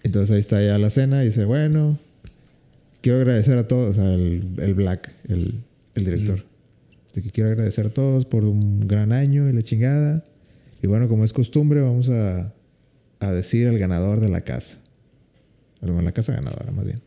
Entonces 0.03 0.34
ahí 0.34 0.39
está 0.39 0.63
ya 0.63 0.77
la 0.77 0.89
cena 0.89 1.21
y 1.23 1.27
dice, 1.27 1.43
bueno, 1.43 1.99
quiero 3.01 3.19
agradecer 3.19 3.57
a 3.57 3.67
todos, 3.67 3.97
o 3.97 4.01
sea, 4.01 4.13
el, 4.13 4.73
Black, 4.76 5.11
el, 5.27 5.63
el 5.95 6.03
director. 6.05 6.45
De 7.13 7.21
que 7.21 7.31
quiero 7.31 7.49
agradecer 7.49 7.88
a 7.88 7.89
todos 7.89 8.26
por 8.26 8.43
un 8.45 8.88
gran 8.88 9.11
año 9.11 9.49
y 9.49 9.53
la 9.53 9.63
chingada. 9.63 10.23
Y 10.81 10.88
bueno, 10.88 11.07
como 11.07 11.26
es 11.26 11.34
costumbre, 11.34 11.81
vamos 11.81 12.09
a, 12.09 12.53
a 13.19 13.31
decir 13.31 13.67
el 13.67 13.80
ganador 13.80 14.19
de 14.19 14.30
la 14.30 14.41
casa. 14.41 14.80
Bueno, 15.81 16.01
la 16.01 16.11
casa 16.11 16.34
ganadora, 16.34 16.71
más 16.71 16.85
bien. 16.85 17.01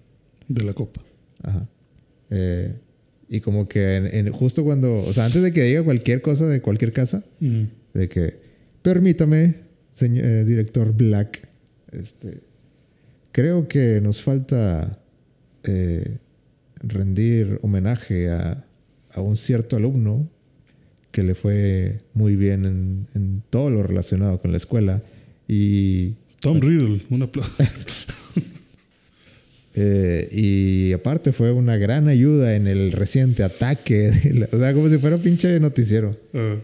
De 0.49 0.65
la 0.65 0.73
copa. 0.75 1.03
Ajá. 1.43 1.69
Eh, 2.31 2.75
y 3.29 3.41
como 3.41 3.69
que 3.69 3.97
en- 3.97 4.07
en- 4.27 4.33
justo 4.33 4.65
cuando, 4.65 5.05
o 5.05 5.13
sea, 5.13 5.25
antes 5.27 5.41
de 5.43 5.53
que 5.53 5.63
diga 5.63 5.83
cualquier 5.85 6.21
cosa 6.21 6.47
de 6.49 6.61
cualquier 6.61 6.93
casa, 6.93 7.25
de 7.41 8.09
que, 8.09 8.41
permítame, 8.83 9.55
señor, 9.93 10.25
eh, 10.25 10.45
director 10.45 10.93
Black, 10.95 11.49
este, 11.93 12.41
creo 13.31 13.69
que 13.69 14.01
nos 14.03 14.21
falta 14.23 14.99
eh, 15.65 16.19
rendir 16.81 17.59
homenaje 17.63 18.29
a, 18.31 18.65
a 19.13 19.21
un 19.21 19.37
cierto 19.37 19.77
alumno 19.77 20.29
que 21.11 21.23
le 21.23 21.35
fue 21.35 21.99
muy 22.15 22.37
bien 22.37 22.65
en, 22.65 23.07
en 23.15 23.43
todo 23.51 23.71
lo 23.71 23.83
relacionado 23.83 24.41
con 24.41 24.51
la 24.51 24.57
escuela 24.57 25.03
y 25.47 26.15
Tom 26.41 26.61
Riddle, 26.61 27.03
un 27.11 27.23
aplauso. 27.23 27.53
Eh, 29.75 30.29
y 30.31 30.93
aparte 30.93 31.33
fue 31.33 31.51
una 31.51 31.79
gran 31.79 32.07
ayuda 32.09 32.57
en 32.57 32.67
el 32.67 32.93
reciente 32.93 33.43
ataque. 33.43 34.11
de 34.11 34.35
la- 34.35 34.49
o 34.53 34.59
sea, 34.59 34.75
como 34.75 34.89
si 34.91 34.99
fuera 34.99 35.17
un 35.17 35.23
pinche 35.23 35.59
noticiero. 35.61 36.15
Ah, 36.35 36.57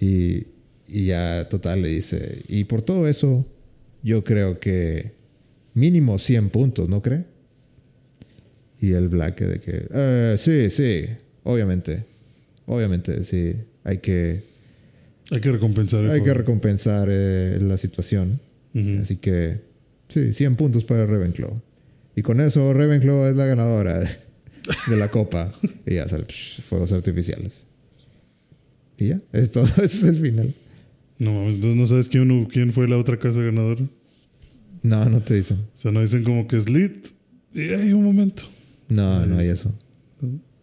Y, 0.00 0.44
y 0.86 1.06
ya 1.06 1.48
total 1.48 1.80
le 1.82 1.88
dice, 1.88 2.42
y 2.46 2.64
por 2.64 2.82
todo 2.82 3.08
eso, 3.08 3.46
yo 4.02 4.24
creo 4.24 4.60
que 4.60 5.12
mínimo 5.74 6.18
100 6.18 6.50
puntos, 6.50 6.88
¿no 6.88 7.00
cree? 7.02 7.24
Y 8.80 8.92
el 8.92 9.08
Black 9.08 9.40
de 9.40 9.60
que, 9.60 9.86
"Eh, 9.92 10.36
sí, 10.38 10.70
sí, 10.70 11.06
obviamente. 11.44 12.04
Obviamente, 12.66 13.24
sí. 13.24 13.54
Hay 13.84 13.98
que, 13.98 14.44
hay 15.30 15.40
que 15.40 15.52
recompensar 15.52 16.04
el 16.04 16.10
hay 16.10 16.22
que 16.22 16.34
recompensar 16.34 17.08
eh, 17.10 17.58
la 17.60 17.76
situación. 17.76 18.40
Así 19.02 19.16
que, 19.16 19.60
sí, 20.08 20.32
100 20.32 20.54
puntos 20.54 20.84
para 20.84 21.04
Ravenclaw. 21.06 21.60
Y 22.14 22.22
con 22.22 22.40
eso 22.40 22.72
Ravenclaw 22.72 23.26
es 23.30 23.36
la 23.36 23.46
ganadora 23.46 23.98
de 24.00 24.96
la 24.96 25.08
copa. 25.08 25.52
y 25.86 25.94
ya 25.94 26.06
sale 26.06 26.24
psh, 26.28 26.60
fuegos 26.62 26.92
artificiales. 26.92 27.64
Y 28.98 29.08
ya, 29.08 29.20
es 29.32 29.50
todo. 29.50 29.64
Ese 29.76 29.84
es 29.84 30.04
el 30.04 30.20
final. 30.20 30.54
No 31.18 31.32
mames, 31.32 31.56
entonces 31.56 31.80
no 31.80 31.86
sabes 31.88 32.08
quién, 32.08 32.44
quién 32.44 32.72
fue 32.72 32.86
la 32.86 32.98
otra 32.98 33.18
casa 33.18 33.40
ganadora. 33.40 33.82
No, 34.82 35.04
no 35.06 35.20
te 35.22 35.34
dicen. 35.34 35.56
O 35.74 35.76
sea, 35.76 35.90
no 35.90 36.00
dicen 36.00 36.22
como 36.22 36.46
que 36.46 36.56
es 36.56 36.68
lit. 36.68 37.08
Y 37.52 37.70
hay 37.70 37.92
un 37.92 38.04
momento. 38.04 38.44
No, 38.88 39.26
no 39.26 39.38
hay 39.38 39.48
eso. 39.48 39.74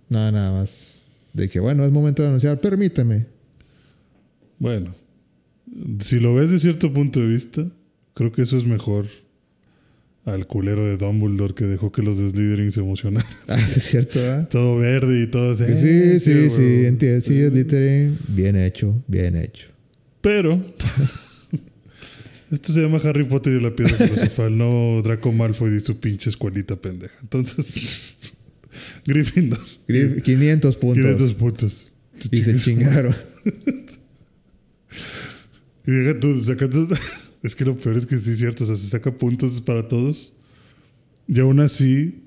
No, 0.10 0.32
nada 0.32 0.52
más. 0.52 1.06
De 1.34 1.50
que, 1.50 1.60
bueno, 1.60 1.86
es 1.86 1.92
momento 1.92 2.24
de 2.24 2.30
anunciar, 2.30 2.60
permíteme. 2.60 3.26
Bueno, 4.58 4.96
si 6.00 6.20
lo 6.20 6.34
ves 6.34 6.50
de 6.50 6.60
cierto 6.60 6.92
punto 6.92 7.20
de 7.20 7.28
vista, 7.28 7.68
creo 8.14 8.32
que 8.32 8.44
eso 8.44 8.58
es 8.58 8.66
mejor 8.66 9.06
al 10.24 10.48
culero 10.48 10.86
de 10.86 10.98
Dumbledore 10.98 11.54
que 11.54 11.66
dejó 11.66 11.92
que 11.92 12.02
los 12.02 12.18
Slytherin 12.18 12.72
se 12.72 12.80
emocionaran. 12.80 13.28
Ah, 13.48 13.60
sí, 13.68 13.80
es 13.80 13.86
cierto, 13.86 14.20
¿verdad? 14.20 14.50
Todo 14.50 14.78
verde 14.78 15.22
y 15.22 15.28
todo 15.28 15.52
así. 15.52 15.66
Sí, 15.68 15.76
sí, 15.76 16.20
sí, 16.20 16.50
sí, 16.50 16.86
entiendo. 16.86 17.22
Sí, 17.22 17.48
Slytherin, 17.48 18.18
bien 18.30 18.56
hecho, 18.56 19.04
bien 19.08 19.36
hecho. 19.36 19.68
Pero 20.22 20.60
esto 22.52 22.72
se 22.74 22.82
llama 22.82 23.00
Harry 23.04 23.24
Potter 23.24 23.54
y 23.54 23.60
la 23.60 23.76
piedra 23.76 23.96
filosofal, 24.08 24.58
no 24.58 25.02
Draco 25.04 25.32
Malfoy 25.32 25.76
y 25.76 25.80
su 25.80 26.00
pinche 26.00 26.30
escuelita 26.30 26.76
pendeja. 26.76 27.16
Entonces, 27.22 28.16
Gryffindor. 29.06 29.60
Grif- 29.88 30.22
500 30.24 30.76
puntos. 30.78 31.04
500 31.04 31.34
puntos. 31.36 31.92
Y 32.32 32.38
se 32.44 32.58
chingaron. 32.58 33.16
Y 35.88 35.92
deja 35.92 36.20
tú, 36.20 36.42
saca 36.42 36.70
tú- 36.70 36.88
Es 37.44 37.56
que 37.56 37.64
lo 37.66 37.78
peor 37.78 37.96
es 37.98 38.06
que 38.08 38.18
sí 38.18 38.32
es 38.32 38.40
cierto, 38.40 38.64
o 38.64 38.68
sea, 38.68 38.76
se 38.76 38.88
saca 38.88 39.16
puntos 39.16 39.62
para 39.62 39.88
todos. 39.88 40.34
Y 41.28 41.40
aún 41.40 41.60
así, 41.60 42.24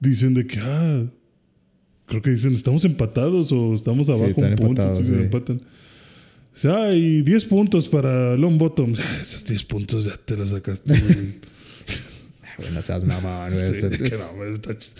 dicen 0.00 0.32
de 0.34 0.46
que, 0.46 0.58
ah, 0.60 1.04
creo 2.06 2.22
que 2.22 2.30
dicen, 2.30 2.54
estamos 2.54 2.84
empatados 2.86 3.52
o 3.52 3.74
estamos 3.74 4.08
abajo 4.08 4.26
están 4.28 4.52
un 4.52 4.56
punto. 4.56 4.82
empatados, 4.82 5.06
sí, 5.06 5.12
sí. 5.12 5.20
empatan. 5.20 5.60
O 6.54 6.60
sea, 6.60 6.86
ah, 6.86 6.92
y 6.92 7.22
10 7.22 7.44
puntos 7.44 7.88
para 7.88 8.36
Longbottom. 8.36 8.94
Ah, 8.98 9.18
esos 9.22 9.44
10 9.44 9.62
puntos 9.64 10.04
ya 10.06 10.16
te 10.16 10.36
los 10.36 10.50
sacaste. 10.50 10.98
güey. 10.98 11.38
Bueno, 12.58 12.82
seas 12.82 13.04
mamón, 13.04 13.52
güey. 13.52 13.72
Sí, 13.72 13.86
es 13.86 13.98
que 13.98 14.18
no, 14.18 14.34
güey, 14.34 14.52
está 14.54 14.72
ch- 14.72 14.96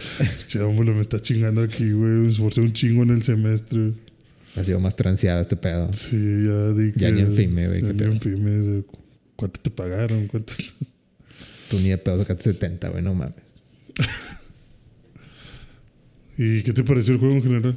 che, 0.47 0.61
hombre, 0.61 0.93
me 0.95 1.01
está 1.01 1.21
chingando 1.21 1.61
aquí, 1.61 1.91
güey. 1.91 2.13
Me 2.13 2.29
esforcé 2.31 2.61
un 2.61 2.73
chingo 2.73 3.03
en 3.03 3.11
el 3.11 3.25
semestre. 3.25 3.95
Ha 4.55 4.63
sido 4.63 4.79
más 4.79 4.95
transeado 4.95 5.41
este 5.41 5.57
pedo. 5.57 5.93
Sí, 5.93 6.17
ya 6.47 6.69
di 6.69 6.93
que. 6.93 7.01
Ya 7.01 7.11
ni 7.11 7.23
en 7.23 7.35
FIME, 7.35 7.67
güey, 7.67 7.83
Ya 7.83 7.93
ni 7.93 8.03
en 8.05 8.21
FIME. 8.21 8.85
¿Cuánto 9.35 9.59
te 9.61 9.71
pagaron? 9.71 10.29
¿Cuánto? 10.29 10.53
Tú 11.69 11.81
ni 11.81 11.89
de 11.89 11.99
pedo 11.99 12.19
sacaste 12.19 12.45
70, 12.53 12.91
güey, 12.91 13.03
no 13.03 13.15
mames. 13.15 13.35
¿Y 16.39 16.63
qué 16.63 16.73
te 16.73 16.85
pareció 16.85 17.15
el 17.15 17.19
juego 17.19 17.35
en 17.35 17.43
general? 17.43 17.77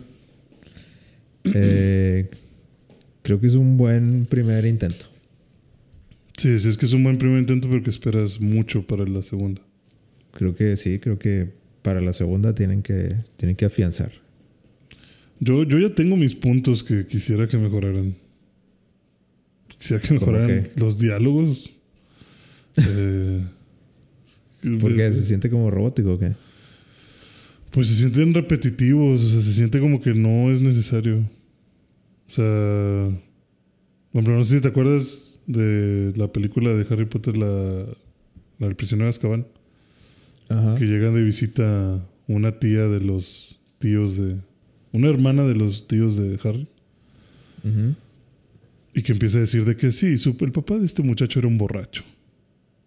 Eh, 1.55 2.29
creo 3.21 3.39
que 3.39 3.47
es 3.47 3.55
un 3.55 3.77
buen 3.77 4.25
primer 4.25 4.65
intento. 4.65 5.05
Sí, 6.37 6.59
sí, 6.59 6.69
es 6.69 6.77
que 6.77 6.85
es 6.85 6.93
un 6.93 7.03
buen 7.03 7.17
primer 7.17 7.39
intento, 7.39 7.69
pero 7.69 7.83
que 7.83 7.89
esperas 7.89 8.39
mucho 8.41 8.85
para 8.85 9.05
la 9.05 9.21
segunda. 9.21 9.61
Creo 10.33 10.55
que 10.55 10.75
sí, 10.77 10.99
creo 10.99 11.19
que 11.19 11.49
para 11.81 12.01
la 12.01 12.13
segunda 12.13 12.55
tienen 12.55 12.81
que, 12.81 13.15
tienen 13.37 13.55
que 13.55 13.65
afianzar. 13.65 14.11
Yo, 15.39 15.63
yo 15.63 15.79
ya 15.79 15.93
tengo 15.93 16.15
mis 16.17 16.35
puntos 16.35 16.83
que 16.83 17.05
quisiera 17.05 17.47
que 17.47 17.57
mejoraran. 17.57 18.15
Quisiera 19.77 20.01
que 20.01 20.07
¿Cómo 20.09 20.19
mejoraran 20.19 20.69
los 20.77 20.99
diálogos. 20.99 21.73
Eh, 22.77 23.43
Porque 24.79 25.05
eh, 25.05 25.11
se 25.11 25.23
siente 25.23 25.49
como 25.49 25.69
robótico, 25.69 26.13
¿o 26.13 26.17
qué? 26.17 26.31
Pues 27.71 27.87
se 27.87 27.95
sienten 27.95 28.33
repetitivos, 28.33 29.19
o 29.19 29.29
sea, 29.29 29.41
se 29.41 29.53
siente 29.53 29.81
como 29.81 29.99
que 29.99 30.13
no 30.13 30.53
es 30.53 30.61
necesario. 30.61 31.29
O 32.31 32.33
sea, 32.33 33.21
bueno, 34.13 34.29
no 34.37 34.45
sé 34.45 34.55
si 34.55 34.61
te 34.61 34.69
acuerdas 34.69 35.41
de 35.47 36.13
la 36.15 36.31
película 36.31 36.69
de 36.69 36.85
Harry 36.89 37.03
Potter, 37.05 37.35
la, 37.35 37.85
la 38.57 38.67
del 38.67 38.75
prisionero 38.77 39.07
de 39.07 39.09
Azkaban, 39.09 39.47
Ajá. 40.47 40.75
que 40.75 40.85
llegan 40.85 41.13
de 41.13 41.23
visita 41.23 42.01
una 42.27 42.57
tía 42.57 42.87
de 42.87 43.01
los 43.01 43.59
tíos 43.79 44.15
de... 44.17 44.37
Una 44.93 45.09
hermana 45.09 45.43
de 45.43 45.55
los 45.55 45.87
tíos 45.89 46.15
de 46.17 46.39
Harry. 46.43 46.67
Ujú. 47.65 47.95
Y 48.93 49.01
que 49.03 49.11
empieza 49.11 49.37
a 49.37 49.41
decir 49.41 49.65
de 49.65 49.75
que 49.75 49.91
sí, 49.91 50.17
su- 50.17 50.37
el 50.39 50.51
papá 50.53 50.77
de 50.77 50.85
este 50.85 51.01
muchacho 51.03 51.39
era 51.39 51.49
un 51.49 51.57
borracho. 51.57 52.03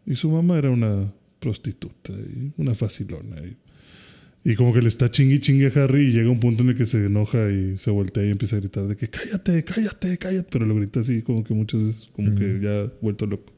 Y 0.06 0.14
su 0.16 0.30
mamá 0.30 0.56
era 0.58 0.70
una 0.70 1.12
prostituta 1.38 2.12
y 2.14 2.50
una 2.56 2.74
facilona. 2.74 3.36
Y, 3.42 3.56
y 4.44 4.56
como 4.56 4.74
que 4.74 4.82
le 4.82 4.88
está 4.88 5.10
chingui 5.10 5.40
chingue 5.40 5.72
a 5.74 5.84
Harry 5.84 6.08
y 6.08 6.12
llega 6.12 6.30
un 6.30 6.38
punto 6.38 6.62
en 6.62 6.68
el 6.68 6.76
que 6.76 6.84
se 6.84 7.06
enoja 7.06 7.50
y 7.50 7.78
se 7.78 7.90
voltea 7.90 8.26
y 8.26 8.30
empieza 8.30 8.56
a 8.56 8.60
gritar 8.60 8.86
de 8.86 8.94
que 8.94 9.08
cállate, 9.08 9.64
cállate, 9.64 10.18
cállate. 10.18 10.48
Pero 10.50 10.66
lo 10.66 10.74
grita 10.74 11.00
así 11.00 11.22
como 11.22 11.42
que 11.42 11.54
muchas 11.54 11.82
veces, 11.82 12.10
como 12.12 12.34
que 12.34 12.60
ya 12.60 12.92
vuelto 13.00 13.24
loco. 13.24 13.54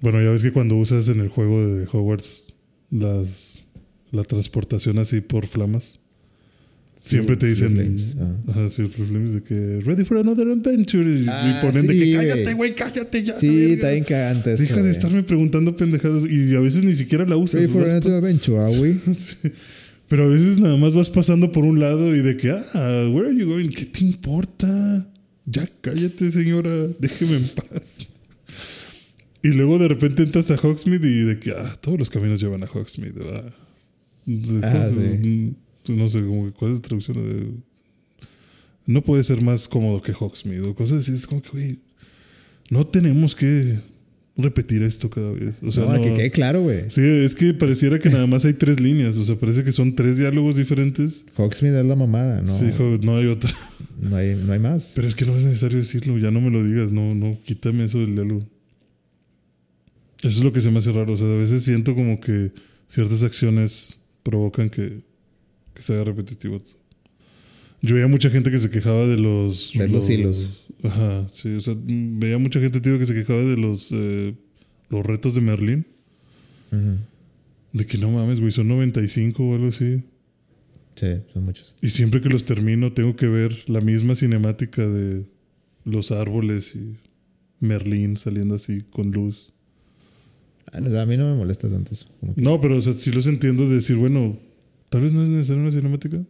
Bueno, 0.00 0.22
ya 0.22 0.30
ves 0.30 0.42
que 0.42 0.52
cuando 0.52 0.76
usas 0.76 1.10
en 1.10 1.20
el 1.20 1.28
juego 1.28 1.66
de 1.66 1.86
Hogwarts 1.92 2.46
las, 2.90 3.58
la 4.12 4.24
transportación 4.24 4.98
así 4.98 5.20
por 5.20 5.46
flamas, 5.46 5.99
siempre 7.00 7.36
te 7.36 7.46
dicen... 7.46 7.70
Flames, 7.74 8.16
ah. 8.20 8.36
Ajá, 8.50 8.68
sí, 8.68 8.84
flames 8.86 9.32
de 9.34 9.42
que 9.42 9.80
ready 9.84 10.04
for 10.04 10.18
another 10.18 10.46
adventure. 10.48 11.02
Y, 11.20 11.26
Ah, 11.28 11.58
y 11.60 11.66
ponen 11.66 11.86
de 11.86 11.92
sí, 11.94 11.98
que 11.98 12.14
güey. 12.16 12.28
cállate, 12.28 12.54
güey, 12.54 12.74
cállate 12.74 13.22
ya. 13.22 13.34
Sí, 13.34 13.46
la 13.46 13.52
verga". 13.54 13.72
está 13.74 13.90
bien 13.92 14.04
cagante 14.04 14.50
Deja 14.56 14.74
de 14.76 14.80
güey. 14.80 14.90
estarme 14.92 15.22
preguntando 15.22 15.76
pendejadas 15.76 16.24
y 16.30 16.54
a 16.54 16.60
veces 16.60 16.84
ni 16.84 16.94
siquiera 16.94 17.24
la 17.26 17.36
usas. 17.36 17.60
Ready 17.62 17.72
for 17.72 17.84
another 17.88 18.12
adventure, 18.14 18.58
we? 18.80 18.92
pa- 18.94 19.14
Sí. 19.18 19.36
Pero 20.08 20.24
a 20.24 20.28
veces 20.28 20.58
nada 20.58 20.76
más 20.76 20.94
vas 20.94 21.08
pasando 21.08 21.52
por 21.52 21.64
un 21.64 21.78
lado 21.78 22.14
y 22.16 22.20
de 22.20 22.36
que, 22.36 22.50
ah, 22.50 23.08
where 23.12 23.28
are 23.28 23.36
you 23.38 23.46
going? 23.48 23.68
¿Qué 23.68 23.84
te 23.86 24.04
importa? 24.04 25.08
Ya 25.46 25.68
cállate, 25.80 26.30
señora, 26.32 26.70
déjeme 26.98 27.36
en 27.36 27.48
paz. 27.48 28.08
Y 29.42 29.48
luego 29.48 29.78
de 29.78 29.88
repente 29.88 30.22
entras 30.24 30.50
a 30.50 30.56
Hogsmeade 30.56 31.08
y 31.08 31.20
de 31.24 31.38
que, 31.38 31.52
ah, 31.52 31.78
todos 31.80 31.98
los 31.98 32.10
caminos 32.10 32.40
llevan 32.42 32.62
a 32.62 32.66
Hogsmeade. 32.66 33.12
¿verdad? 33.18 33.52
Ah, 34.62 34.90
Hogs- 34.92 35.54
No 35.88 36.08
sé, 36.08 36.20
como 36.20 36.46
que, 36.46 36.52
¿cuál 36.52 36.72
es 36.72 36.76
la 36.78 36.82
traducción? 36.82 37.16
De, 37.16 37.46
no 38.86 39.02
puede 39.02 39.24
ser 39.24 39.42
más 39.42 39.68
cómodo 39.68 40.02
que 40.02 40.12
Hogsmeade 40.12 40.68
o 40.68 40.74
cosas 40.74 41.02
así. 41.02 41.12
Es 41.12 41.26
como 41.26 41.42
que, 41.42 41.50
güey, 41.50 41.78
no 42.70 42.86
tenemos 42.86 43.34
que 43.34 43.78
repetir 44.36 44.82
esto 44.82 45.10
cada 45.10 45.30
vez. 45.30 45.60
O 45.62 45.70
sea, 45.70 45.84
no, 45.84 45.96
no, 45.96 46.02
que 46.02 46.14
quede 46.14 46.30
claro, 46.30 46.62
güey. 46.62 46.90
Sí, 46.90 47.02
es 47.02 47.34
que 47.34 47.54
pareciera 47.54 47.98
que 47.98 48.08
nada 48.08 48.26
más 48.26 48.44
hay 48.44 48.54
tres 48.54 48.80
líneas. 48.80 49.16
O 49.16 49.24
sea, 49.24 49.36
parece 49.36 49.64
que 49.64 49.72
son 49.72 49.94
tres 49.94 50.18
diálogos 50.18 50.56
diferentes. 50.56 51.24
Hogsmeade 51.36 51.80
es 51.80 51.86
la 51.86 51.96
mamada, 51.96 52.40
no, 52.42 52.56
Sí, 52.56 52.66
no 53.02 53.16
hay 53.16 53.26
otra. 53.26 53.50
no, 54.00 54.16
hay, 54.16 54.34
no 54.34 54.52
hay 54.52 54.58
más. 54.58 54.92
Pero 54.94 55.08
es 55.08 55.14
que 55.14 55.24
no 55.24 55.36
es 55.36 55.44
necesario 55.44 55.78
decirlo. 55.78 56.18
Ya 56.18 56.30
no 56.30 56.40
me 56.40 56.50
lo 56.50 56.64
digas. 56.64 56.90
No, 56.92 57.14
no, 57.14 57.38
quítame 57.44 57.84
eso 57.84 57.98
del 57.98 58.14
diálogo. 58.14 58.46
Eso 60.22 60.38
es 60.38 60.44
lo 60.44 60.52
que 60.52 60.60
se 60.60 60.70
me 60.70 60.78
hace 60.78 60.92
raro. 60.92 61.12
O 61.12 61.16
sea, 61.16 61.26
a 61.26 61.36
veces 61.36 61.62
siento 61.64 61.94
como 61.94 62.20
que 62.20 62.52
ciertas 62.88 63.22
acciones 63.22 63.98
provocan 64.22 64.68
que, 64.68 65.00
que 65.80 65.86
se 65.86 65.94
haga 65.94 66.04
repetitivo. 66.04 66.62
Yo 67.82 67.94
veía 67.94 68.06
mucha 68.06 68.28
gente 68.28 68.50
que 68.50 68.58
se 68.58 68.68
quejaba 68.68 69.06
de 69.06 69.16
los... 69.16 69.72
Ver 69.74 69.90
los 69.90 70.08
hilos. 70.10 70.50
Ajá, 70.84 71.26
sí. 71.32 71.48
O 71.54 71.60
sea, 71.60 71.74
veía 71.78 72.36
mucha 72.36 72.60
gente, 72.60 72.80
tío, 72.82 72.98
que 72.98 73.06
se 73.06 73.14
quejaba 73.14 73.40
de 73.40 73.56
los, 73.56 73.88
eh, 73.90 74.34
los 74.90 75.04
retos 75.06 75.34
de 75.34 75.40
Merlín. 75.40 75.86
Ujú. 76.70 76.98
De 77.72 77.86
que 77.86 77.96
no 77.96 78.10
mames, 78.10 78.40
güey, 78.40 78.52
son 78.52 78.68
95 78.68 79.42
o 79.42 79.54
algo 79.54 79.68
así. 79.68 80.02
Sí, 80.96 81.06
son 81.32 81.44
muchos. 81.46 81.74
Y 81.80 81.88
siempre 81.88 82.20
que 82.20 82.28
los 82.28 82.44
termino 82.44 82.92
tengo 82.92 83.16
que 83.16 83.26
ver 83.26 83.54
la 83.70 83.80
misma 83.80 84.14
cinemática 84.14 84.86
de 84.86 85.24
los 85.86 86.10
árboles 86.12 86.74
y 86.76 86.96
Merlín 87.60 88.18
saliendo 88.18 88.56
así 88.56 88.82
con 88.90 89.10
luz. 89.12 89.54
Ah, 90.72 90.80
sea, 90.86 91.02
a 91.02 91.06
mí 91.06 91.16
no 91.16 91.30
me 91.30 91.36
molesta 91.38 91.70
tanto 91.70 91.94
eso. 91.94 92.06
Que- 92.34 92.42
No, 92.42 92.60
pero 92.60 92.76
o 92.76 92.82
sea, 92.82 92.92
sí 92.92 93.10
los 93.10 93.26
entiendo 93.26 93.66
de 93.68 93.76
decir, 93.76 93.96
bueno, 93.96 94.38
tal 94.90 95.00
vez 95.00 95.12
no 95.14 95.22
es 95.24 95.30
necesaria 95.30 95.62
una 95.62 95.70
cinemática. 95.70 96.22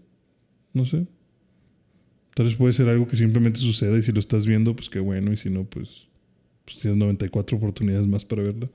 No 0.73 0.87
sé. 0.87 1.07
Tal 2.35 2.47
vez 2.47 2.55
puede 2.55 2.73
ser 2.73 2.89
algo 2.89 3.09
que 3.09 3.17
simplemente 3.17 3.59
suceda 3.59 3.99
y 3.99 4.03
si 4.03 4.13
lo 4.13 4.21
estás 4.21 4.47
viendo, 4.47 4.77
pues 4.77 4.89
qué 4.89 5.01
bueno. 5.01 5.33
Y 5.33 5.37
si 5.37 5.51
no, 5.51 5.65
pues, 5.65 6.07
pues 6.65 6.77
tienes 6.77 6.97
94 6.99 7.57
oportunidades 7.57 8.07
más 8.07 8.25
para 8.25 8.43
verla. 8.43 8.71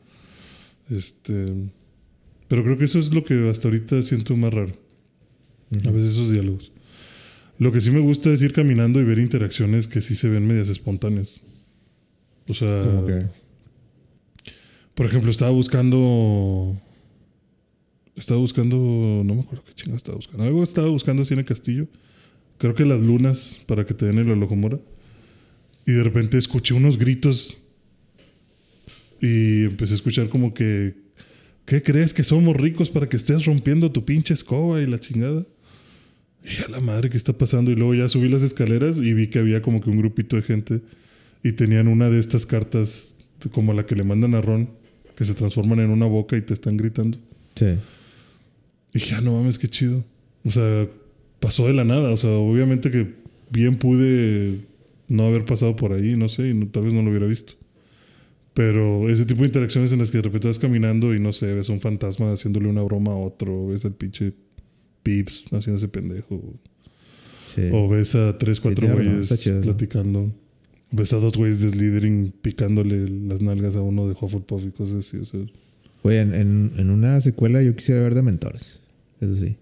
Este, 0.90 1.45
pero 2.48 2.64
creo 2.64 2.78
que 2.78 2.86
eso 2.86 2.99
es 2.99 3.14
lo 3.14 3.24
que 3.24 3.49
hasta 3.49 3.70
ahorita 3.70 4.02
siento 4.02 4.36
más 4.36 4.53
raro. 4.53 4.74
A 5.86 5.91
veces 5.91 6.12
esos 6.12 6.32
diálogos. 6.32 6.72
Lo 7.57 7.72
que 7.72 7.82
sí 7.82 7.90
me 7.90 8.02
gusta 8.02 8.32
es 8.32 8.41
ir 8.41 8.53
caminando 8.53 8.99
y 8.99 9.03
ver 9.03 9.18
interacciones 9.18 9.88
que 9.88 10.02
sí 10.02 10.16
se 10.16 10.30
ven 10.30 10.45
medias 10.45 10.70
espontáneas. 10.70 11.41
O 12.48 12.53
sea, 12.53 12.84
por 14.94 15.06
ejemplo, 15.06 15.32
estaba 15.32 15.52
buscando. 15.52 16.80
Estaba 18.16 18.40
buscando. 18.40 18.78
No 19.26 19.36
me 19.36 19.42
acuerdo 19.42 19.64
qué 19.66 19.74
chingada 19.74 19.98
estaba 19.98 20.16
buscando. 20.16 20.44
Algo 20.44 20.64
estaba 20.64 20.88
buscando 20.88 21.24
así 21.24 21.34
en 21.34 21.40
el 21.40 21.46
castillo. 21.46 21.88
Creo 22.58 22.74
que 22.74 22.86
las 22.86 23.02
lunas 23.02 23.58
para 23.68 23.86
que 23.86 23.94
te 23.94 24.06
den 24.06 24.20
el 24.20 24.32
Olojomora. 24.32 24.80
Y 25.86 25.92
de 25.92 26.04
repente 26.04 26.38
escuché 26.38 26.74
unos 26.74 26.98
gritos. 26.98 27.58
Y 29.22 29.64
empecé 29.64 29.94
a 29.94 29.96
escuchar 29.96 30.30
como 30.30 30.54
que 30.54 31.06
¿qué 31.66 31.82
crees 31.82 32.14
que 32.14 32.24
somos 32.24 32.56
ricos 32.56 32.90
para 32.90 33.10
que 33.10 33.18
estés 33.18 33.46
rompiendo 33.46 33.92
tu 33.92 34.06
pinche 34.06 34.34
escoba 34.34 34.82
y 34.82 34.88
la 34.88 35.00
chingada? 35.00 35.46
Y 36.44 36.64
a 36.64 36.70
la 36.70 36.80
madre, 36.80 37.10
¿qué 37.10 37.18
está 37.18 37.34
pasando? 37.34 37.72
Y 37.72 37.76
luego 37.76 37.96
ya 37.96 38.08
subí 38.08 38.30
las 38.30 38.44
escaleras 38.44 38.98
y 38.98 39.14
vi 39.14 39.28
que 39.28 39.40
había 39.40 39.62
como 39.62 39.82
que 39.82 39.90
un 39.90 39.98
grupito 39.98 40.36
de 40.36 40.44
gente 40.44 40.82
y 41.44 41.54
tenían 41.54 41.88
una 41.88 42.10
de 42.10 42.20
estas 42.20 42.46
cartas 42.46 43.16
como 43.52 43.74
la 43.74 43.86
que 43.86 43.96
le 43.96 44.04
mandan 44.04 44.36
a 44.36 44.42
Ron, 44.42 44.70
que 45.16 45.26
se 45.26 45.34
transforman 45.34 45.80
en 45.80 45.90
una 45.90 46.06
boca 46.06 46.38
y 46.38 46.42
te 46.42 46.54
están 46.54 46.78
gritando. 46.78 47.18
Sí. 47.56 47.78
Y 48.96 49.00
dije, 49.00 49.16
ah, 49.16 49.22
no 49.22 49.34
mames, 49.38 49.60
qué 49.60 49.68
chido. 49.68 50.04
O 50.44 50.50
sea, 50.50 50.88
pasó 51.40 51.68
de 51.68 51.74
la 51.74 51.84
nada. 51.84 52.10
O 52.12 52.18
sea, 52.18 52.30
obviamente 52.32 52.90
que 52.90 53.14
bien 53.52 53.76
pude 53.76 54.62
no 55.08 55.24
haber 55.28 55.46
pasado 55.46 55.76
por 55.76 55.94
ahí, 55.94 56.16
no 56.16 56.30
sé, 56.30 56.48
y 56.50 56.54
no- 56.56 56.68
tal 56.70 56.86
vez 56.86 56.94
no 56.94 57.02
lo 57.04 57.10
hubiera 57.12 57.28
visto. 57.28 57.54
Pero 58.54 59.10
ese 59.10 59.26
tipo 59.26 59.42
de 59.42 59.48
interacciones 59.48 59.92
en 59.92 60.00
las 60.00 60.12
que 60.12 60.18
de 60.20 60.24
repente 60.24 60.48
vas 60.48 60.60
caminando 60.60 61.14
y 61.14 61.20
no 61.20 61.34
sé, 61.34 61.54
ves 61.54 61.68
un 61.70 61.82
fantasma 61.82 62.32
haciéndole 62.32 62.68
una 62.70 62.82
broma 62.84 63.12
a 63.12 63.16
otro, 63.18 63.68
ves 63.68 63.84
al 63.86 63.94
pinche 63.94 64.34
Pips 65.04 65.46
haciéndose 65.52 65.88
pendejo, 65.90 66.42
Sí. 67.46 67.64
o 67.72 67.88
ves 67.90 68.16
a 68.16 68.38
tres, 68.40 68.60
cuatro 68.62 68.88
razón, 68.88 69.04
güeyes 69.06 69.40
chido 69.40 69.62
platicando, 69.62 70.32
ves 70.92 71.14
a 71.14 71.18
dos 71.18 71.36
güeyes 71.38 71.62
de 71.62 71.70
Slytherin 71.70 72.34
picándole 72.42 73.08
las 73.10 73.42
nalgas 73.42 73.76
a 73.76 73.82
uno 73.82 74.08
de 74.08 74.16
Hufflepuff 74.20 74.64
y 74.66 74.72
cosas 74.72 75.06
así, 75.06 75.18
o 75.18 75.26
sea. 75.26 75.42
Oye, 76.02 76.20
en, 76.22 76.34
en- 76.34 76.72
en 76.78 76.90
una 76.90 77.20
secuela 77.22 77.62
yo 77.62 77.76
quisiera 77.76 78.02
ver 78.02 78.16
de 78.16 78.22
mentores. 78.24 78.80
Eso 79.26 79.35
sí. 79.35 79.57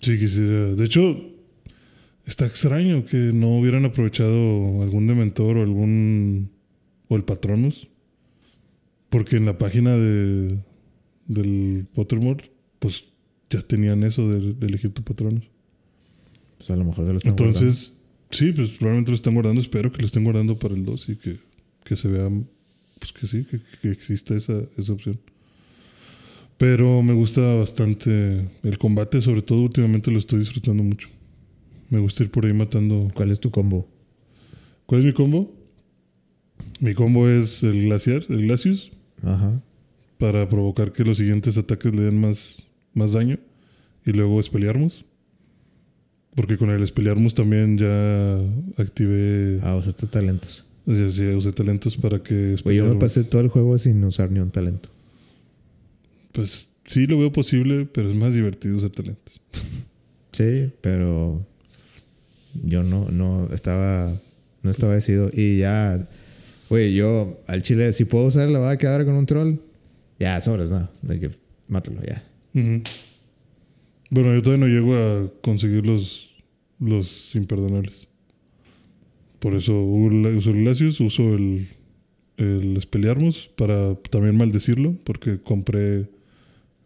Sí, 0.00 0.18
quisiera. 0.18 0.74
De 0.74 0.84
hecho, 0.84 1.16
está 2.26 2.46
extraño 2.46 3.04
que 3.04 3.16
no 3.16 3.58
hubieran 3.58 3.84
aprovechado 3.84 4.82
algún 4.82 5.06
Dementor 5.06 5.58
o 5.58 5.62
algún. 5.62 6.50
o 7.08 7.16
el 7.16 7.24
Patronus. 7.24 7.88
Porque 9.10 9.36
en 9.36 9.46
la 9.46 9.58
página 9.58 9.96
de. 9.96 10.58
del 11.26 11.86
Pottermore, 11.92 12.50
pues 12.78 13.04
ya 13.50 13.60
tenían 13.62 14.02
eso 14.04 14.28
de, 14.28 14.54
de 14.54 14.66
elegir 14.66 14.92
tu 14.92 15.02
Patronus. 15.02 15.44
Pues 16.58 16.70
a 16.70 16.76
lo 16.76 16.84
mejor 16.84 17.04
lo 17.06 17.16
están 17.16 17.32
Entonces, 17.32 18.00
sí, 18.30 18.52
pues 18.52 18.70
probablemente 18.70 19.10
lo 19.10 19.16
están 19.16 19.34
guardando. 19.34 19.60
Espero 19.60 19.92
que 19.92 20.00
lo 20.00 20.06
estén 20.06 20.24
guardando 20.24 20.56
para 20.56 20.74
el 20.74 20.84
2 20.84 21.08
y 21.10 21.16
que, 21.16 21.36
que 21.84 21.96
se 21.96 22.08
vea. 22.08 22.30
Pues 22.98 23.12
que 23.12 23.26
sí, 23.26 23.44
que, 23.44 23.60
que 23.80 23.90
exista 23.90 24.36
esa, 24.36 24.54
esa 24.76 24.92
opción. 24.92 25.18
Pero 26.62 27.02
me 27.02 27.12
gusta 27.12 27.40
bastante 27.40 28.48
el 28.62 28.78
combate, 28.78 29.20
sobre 29.20 29.42
todo 29.42 29.62
últimamente 29.62 30.12
lo 30.12 30.18
estoy 30.18 30.38
disfrutando 30.38 30.84
mucho. 30.84 31.08
Me 31.90 31.98
gusta 31.98 32.22
ir 32.22 32.30
por 32.30 32.46
ahí 32.46 32.52
matando. 32.52 33.10
¿Cuál 33.16 33.32
es 33.32 33.40
tu 33.40 33.50
combo? 33.50 33.88
¿Cuál 34.86 35.00
es 35.00 35.06
mi 35.08 35.12
combo? 35.12 35.52
Mi 36.78 36.94
combo 36.94 37.28
es 37.28 37.64
el 37.64 37.82
glaciar, 37.82 38.22
el 38.28 38.42
Glacius, 38.42 38.92
Ajá. 39.24 39.60
para 40.18 40.48
provocar 40.48 40.92
que 40.92 41.02
los 41.02 41.16
siguientes 41.18 41.58
ataques 41.58 41.92
le 41.92 42.02
den 42.02 42.20
más, 42.20 42.64
más 42.94 43.10
daño. 43.10 43.40
Y 44.06 44.12
luego 44.12 44.38
Espelearmus. 44.38 45.04
Porque 46.36 46.56
con 46.56 46.70
el 46.70 46.84
Espelearmus 46.84 47.34
también 47.34 47.76
ya 47.76 48.38
activé. 48.80 49.58
Ah, 49.64 49.80
estos 49.84 50.08
talentos. 50.12 50.64
sea, 50.86 51.10
sí, 51.10 51.24
usé 51.26 51.50
talentos 51.50 51.96
para 51.96 52.22
que. 52.22 52.54
Güey, 52.62 52.76
yo 52.76 52.86
me 52.86 53.00
pasé 53.00 53.24
todo 53.24 53.40
el 53.40 53.48
juego 53.48 53.76
sin 53.78 54.04
usar 54.04 54.30
ni 54.30 54.38
un 54.38 54.52
talento. 54.52 54.90
Pues 56.32 56.72
sí 56.86 57.06
lo 57.06 57.18
veo 57.18 57.32
posible, 57.32 57.86
pero 57.86 58.10
es 58.10 58.16
más 58.16 58.34
divertido 58.34 58.76
usar 58.76 58.90
talentos. 58.90 59.40
Sí, 60.32 60.70
pero 60.80 61.44
yo 62.64 62.82
no, 62.82 63.08
no 63.10 63.48
estaba, 63.52 64.12
no 64.62 64.70
estaba 64.70 64.94
decidido. 64.94 65.30
Y 65.32 65.58
ya, 65.58 66.08
güey, 66.68 66.94
yo 66.94 67.40
al 67.46 67.62
chile, 67.62 67.92
si 67.92 68.04
puedo 68.04 68.26
usar 68.26 68.48
la 68.48 68.58
va 68.58 68.70
a 68.70 68.78
quedar 68.78 69.04
con 69.04 69.14
un 69.14 69.26
troll, 69.26 69.56
ya, 70.18 70.40
sobres, 70.40 70.70
no, 70.70 70.88
de 71.02 71.20
que 71.20 71.30
mátalo, 71.68 72.00
ya. 72.02 72.22
Bueno, 74.10 74.34
yo 74.34 74.42
todavía 74.42 74.66
no 74.66 74.72
llego 74.72 74.94
a 74.94 75.30
conseguir 75.40 75.86
los, 75.86 76.34
los 76.78 77.34
imperdonables. 77.34 78.08
Por 79.38 79.54
eso 79.54 79.74
uso 79.82 80.50
el 80.50 80.62
Glacius, 80.62 81.00
uso 81.00 81.34
el, 81.34 81.66
el 82.36 82.76
Expelliarmus 82.76 83.50
para 83.56 83.94
también 84.10 84.36
maldecirlo, 84.36 84.96
porque 85.04 85.40
compré 85.40 86.08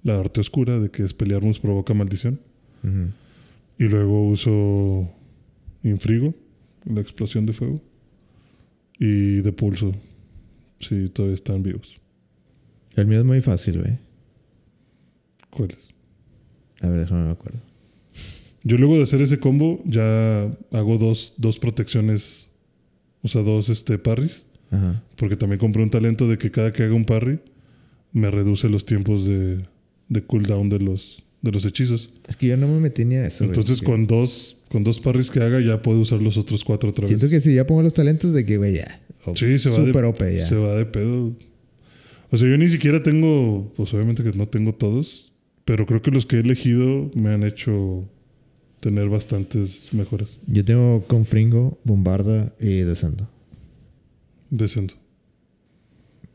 la 0.06 0.20
arte 0.20 0.40
oscura 0.40 0.78
de 0.78 0.88
que 0.88 1.02
Expelliarmus 1.02 1.58
provoca 1.58 1.92
maldición. 1.92 2.38
Y 3.76 3.88
luego 3.88 4.28
uso 4.28 5.10
Infrigo, 5.82 6.32
la 6.84 7.00
explosión 7.00 7.44
de 7.44 7.52
fuego. 7.52 7.82
Y 9.00 9.40
de 9.40 9.52
pulso, 9.52 9.92
si 10.78 11.08
todavía 11.08 11.34
están 11.34 11.64
vivos. 11.64 12.00
El 12.94 13.08
mío 13.08 13.18
es 13.18 13.24
muy 13.24 13.40
fácil, 13.40 13.80
güey. 13.80 13.98
¿Cuáles? 15.50 15.88
A 16.82 16.88
ver, 16.88 17.00
déjame 17.00 17.24
me 17.24 17.32
acuerdo. 17.32 17.58
Yo 18.62 18.78
luego 18.78 18.96
de 18.96 19.02
hacer 19.02 19.20
ese 19.22 19.40
combo 19.40 19.82
ya 19.84 20.44
hago 20.70 20.98
dos, 20.98 21.34
dos 21.36 21.58
protecciones, 21.58 22.46
o 23.22 23.28
sea, 23.28 23.42
dos 23.42 23.68
este, 23.70 23.98
parries, 23.98 24.46
Ajá. 24.70 25.02
porque 25.16 25.36
también 25.36 25.58
compré 25.58 25.82
un 25.82 25.90
talento 25.90 26.28
de 26.28 26.38
que 26.38 26.52
cada 26.52 26.72
que 26.72 26.84
haga 26.84 26.94
un 26.94 27.04
parry 27.04 27.40
me 28.12 28.30
reduce 28.30 28.68
los 28.68 28.84
tiempos 28.84 29.26
de, 29.26 29.58
de 30.08 30.22
cooldown 30.24 30.68
de 30.68 30.78
los, 30.80 31.22
de 31.42 31.52
los 31.52 31.64
hechizos. 31.66 32.10
Es 32.28 32.36
que 32.36 32.46
yo 32.48 32.56
no 32.56 32.68
me 32.68 32.80
metí 32.80 33.04
ni 33.04 33.16
a 33.16 33.26
eso. 33.26 33.44
Entonces 33.44 33.80
con 33.82 34.06
dos, 34.06 34.58
con 34.70 34.84
dos 34.84 35.00
parries 35.00 35.30
que 35.30 35.40
haga 35.40 35.60
ya 35.60 35.82
puedo 35.82 36.00
usar 36.00 36.20
los 36.22 36.36
otros 36.36 36.64
cuatro 36.64 36.90
otra 36.90 37.02
vez. 37.02 37.08
Siento 37.08 37.28
que 37.28 37.40
si 37.40 37.54
ya 37.54 37.66
pongo 37.66 37.82
los 37.82 37.94
talentos 37.94 38.32
de 38.32 38.44
que, 38.46 38.56
güey, 38.56 38.74
ya. 38.74 39.00
Sí, 39.34 39.58
se 39.58 39.70
va 39.70 39.78
de- 39.80 39.86
Super 39.86 40.04
OP, 40.04 40.20
ya. 40.36 40.46
Se 40.46 40.54
va 40.54 40.74
de 40.76 40.86
pedo. 40.86 41.34
O 42.30 42.36
sea, 42.36 42.48
yo 42.48 42.56
ni 42.58 42.68
siquiera 42.68 43.02
tengo, 43.02 43.72
pues 43.76 43.92
obviamente 43.94 44.22
que 44.22 44.30
no 44.36 44.46
tengo 44.46 44.74
todos, 44.74 45.32
pero 45.64 45.86
creo 45.86 46.02
que 46.02 46.10
los 46.10 46.26
que 46.26 46.36
he 46.36 46.40
elegido 46.40 47.10
me 47.14 47.30
han 47.30 47.42
hecho 47.44 48.04
tener 48.80 49.08
bastantes 49.08 49.92
mejoras. 49.92 50.38
Yo 50.46 50.64
tengo 50.64 51.04
Confringo, 51.06 51.78
Bombarda 51.84 52.52
y 52.60 52.80
Descendo. 52.80 53.28
Decendo. 54.50 54.94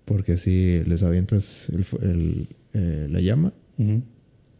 Porque 0.05 0.37
si 0.37 0.81
les 0.85 1.03
avientas 1.03 1.69
el 1.69 1.85
el, 2.01 2.47
eh, 2.73 3.07
la 3.09 3.21
llama 3.21 3.53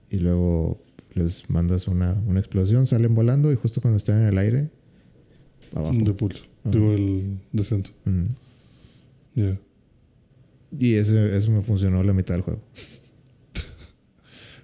Y 0.10 0.18
luego 0.18 0.82
les 1.14 1.50
mandas 1.50 1.88
una, 1.88 2.14
una 2.28 2.40
explosión, 2.40 2.88
salen 2.88 3.14
volando 3.16 3.52
y 3.52 3.56
justo 3.56 3.82
cuando 3.82 3.98
están 3.98 4.22
en 4.22 4.28
el 4.28 4.38
aire, 4.38 4.70
abajo. 5.76 5.94
De 5.98 6.14
pulso. 6.14 6.44
Digo, 6.64 6.92
el 6.94 7.38
descento. 7.52 7.92
Ujú. 8.06 8.28
Ya. 9.36 9.60
Y 10.80 10.96
eso, 10.96 11.18
eso 11.20 11.52
me 11.52 11.62
funcionó 11.62 12.02
la 12.04 12.14
mitad 12.14 12.34
del 12.36 12.44
juego. 12.44 12.62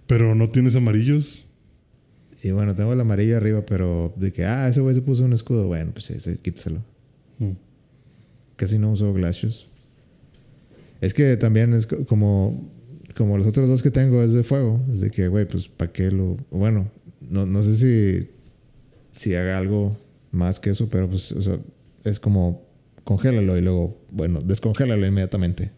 Pero 0.05 0.35
no 0.35 0.49
tienes 0.49 0.75
amarillos. 0.75 1.43
Y 2.43 2.51
bueno, 2.51 2.75
tengo 2.75 2.93
el 2.93 3.01
amarillo 3.01 3.35
arriba, 3.35 3.65
pero 3.65 4.13
de 4.15 4.31
que, 4.31 4.45
ah, 4.45 4.67
ese 4.69 4.79
güey 4.79 4.95
se 4.95 5.01
puso 5.01 5.23
un 5.25 5.33
escudo. 5.33 5.67
Bueno, 5.67 5.91
pues 5.91 6.05
sí, 6.05 6.19
sí, 6.19 6.37
quítaselo. 6.37 6.81
Mm. 7.39 7.51
Casi 8.55 8.77
no 8.79 8.91
uso 8.91 9.11
Glacius. 9.13 9.67
Es 11.01 11.13
que 11.13 11.35
también 11.37 11.73
es 11.73 11.87
co- 11.87 12.05
como, 12.05 12.71
como 13.17 13.37
los 13.37 13.47
otros 13.47 13.67
dos 13.67 13.81
que 13.81 13.91
tengo 13.91 14.21
es 14.21 14.33
de 14.33 14.43
fuego. 14.43 14.79
Es 14.93 15.01
de 15.01 15.09
que, 15.09 15.27
güey, 15.27 15.47
pues, 15.47 15.67
¿para 15.67 15.91
qué 15.91 16.11
lo...? 16.11 16.37
Bueno, 16.51 16.89
no, 17.19 17.45
no 17.45 17.63
sé 17.63 17.75
si, 17.75 18.29
si 19.13 19.33
haga 19.33 19.57
algo 19.57 19.97
más 20.31 20.59
que 20.59 20.69
eso, 20.69 20.87
pero 20.89 21.09
pues, 21.09 21.31
o 21.31 21.41
sea, 21.41 21.59
es 22.03 22.19
como 22.19 22.65
congélalo 23.03 23.57
y 23.57 23.61
luego, 23.61 23.97
bueno, 24.11 24.39
descongélalo 24.41 25.05
inmediatamente. 25.05 25.71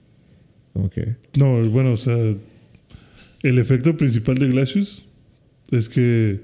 Como 0.74 0.90
que... 0.90 1.16
No, 1.38 1.64
bueno, 1.70 1.94
o 1.94 1.98
sea, 1.98 2.16
el 2.16 3.60
efecto 3.60 3.96
principal 3.96 4.36
de 4.36 4.50
Glacius 4.50 5.06
es 5.72 5.88
que 5.88 6.42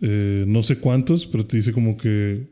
eh, 0.00 0.44
no 0.46 0.62
sé 0.62 0.78
cuántos, 0.78 1.26
pero 1.26 1.46
te 1.46 1.56
dice 1.56 1.72
como 1.72 1.96
que 1.96 2.48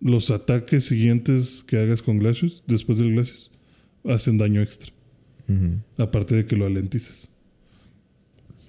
los 0.00 0.30
ataques 0.30 0.86
siguientes 0.86 1.64
que 1.66 1.76
hagas 1.78 2.02
con 2.02 2.18
Glacius, 2.18 2.62
después 2.66 2.98
del 2.98 3.12
Glacius, 3.12 3.50
hacen 4.04 4.38
daño 4.38 4.62
extra. 4.62 4.92
Ujú. 5.48 5.78
Aparte 5.98 6.34
de 6.36 6.46
que 6.46 6.56
lo 6.56 6.66
alentizas. 6.66 7.28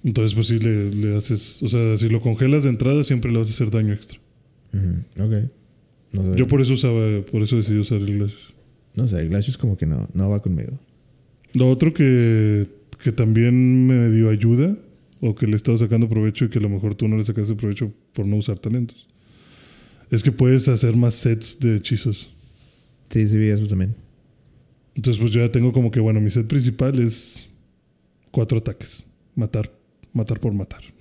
Entonces, 0.02 0.34
pues 0.34 0.48
sí, 0.48 0.58
le, 0.58 0.90
le 0.94 1.16
haces. 1.16 1.62
O 1.62 1.68
sea, 1.68 1.96
si 1.96 2.08
lo 2.08 2.20
congelas 2.20 2.62
de 2.64 2.68
entrada, 2.68 3.02
siempre 3.04 3.32
le 3.32 3.38
vas 3.38 3.48
a 3.48 3.52
hacer 3.52 3.70
daño 3.70 3.92
extra. 3.94 4.18
Ujú, 4.72 5.24
Ok. 5.24 5.50
No 6.12 6.36
Yo 6.36 6.46
por 6.46 6.60
eso 6.60 6.74
usaba, 6.74 7.22
por 7.22 7.42
eso 7.42 7.56
decidí 7.56 7.78
usar 7.78 7.98
el 7.98 8.06
Glacius. 8.18 8.54
no 8.94 9.08
sé, 9.08 9.20
el 9.20 9.28
Glacius 9.30 9.58
como 9.58 9.76
que 9.76 9.84
no, 9.86 10.08
no 10.14 10.28
va 10.30 10.40
conmigo. 10.42 10.78
Lo 11.54 11.68
otro 11.70 11.92
que, 11.92 12.68
que 13.02 13.10
también 13.12 13.86
me 13.86 14.10
dio 14.10 14.30
ayuda, 14.30 14.76
o 15.20 15.34
que 15.34 15.46
le 15.46 15.54
he 15.54 15.56
estado 15.56 15.76
sacando 15.78 16.08
provecho 16.08 16.44
y 16.44 16.48
que 16.50 16.58
a 16.58 16.62
lo 16.62 16.68
mejor 16.68 16.94
tú 16.94 17.08
no 17.08 17.16
le 17.16 17.24
sacaste 17.24 17.54
provecho 17.56 17.92
por 18.12 18.26
no 18.26 18.36
usar 18.36 18.58
talentos, 18.60 19.06
es 20.10 20.22
que 20.22 20.30
puedes 20.30 20.68
hacer 20.68 20.94
más 20.94 21.14
sets 21.14 21.58
de 21.58 21.76
hechizos. 21.76 22.30
Sí, 23.10 23.26
sí 23.26 23.36
vi 23.38 23.48
eso 23.48 23.66
también. 23.66 23.94
Entonces, 24.94 25.20
pues 25.20 25.32
yo 25.32 25.40
ya 25.44 25.50
tengo 25.50 25.72
como 25.72 25.90
que, 25.90 26.00
bueno, 26.00 26.20
mi 26.20 26.30
set 26.30 26.46
principal 26.46 26.98
es 27.00 27.46
cuatro 28.30 28.58
ataques. 28.58 29.04
Matar, 29.34 29.70
matar 30.12 30.40
por 30.40 30.54
matar. 30.54 30.80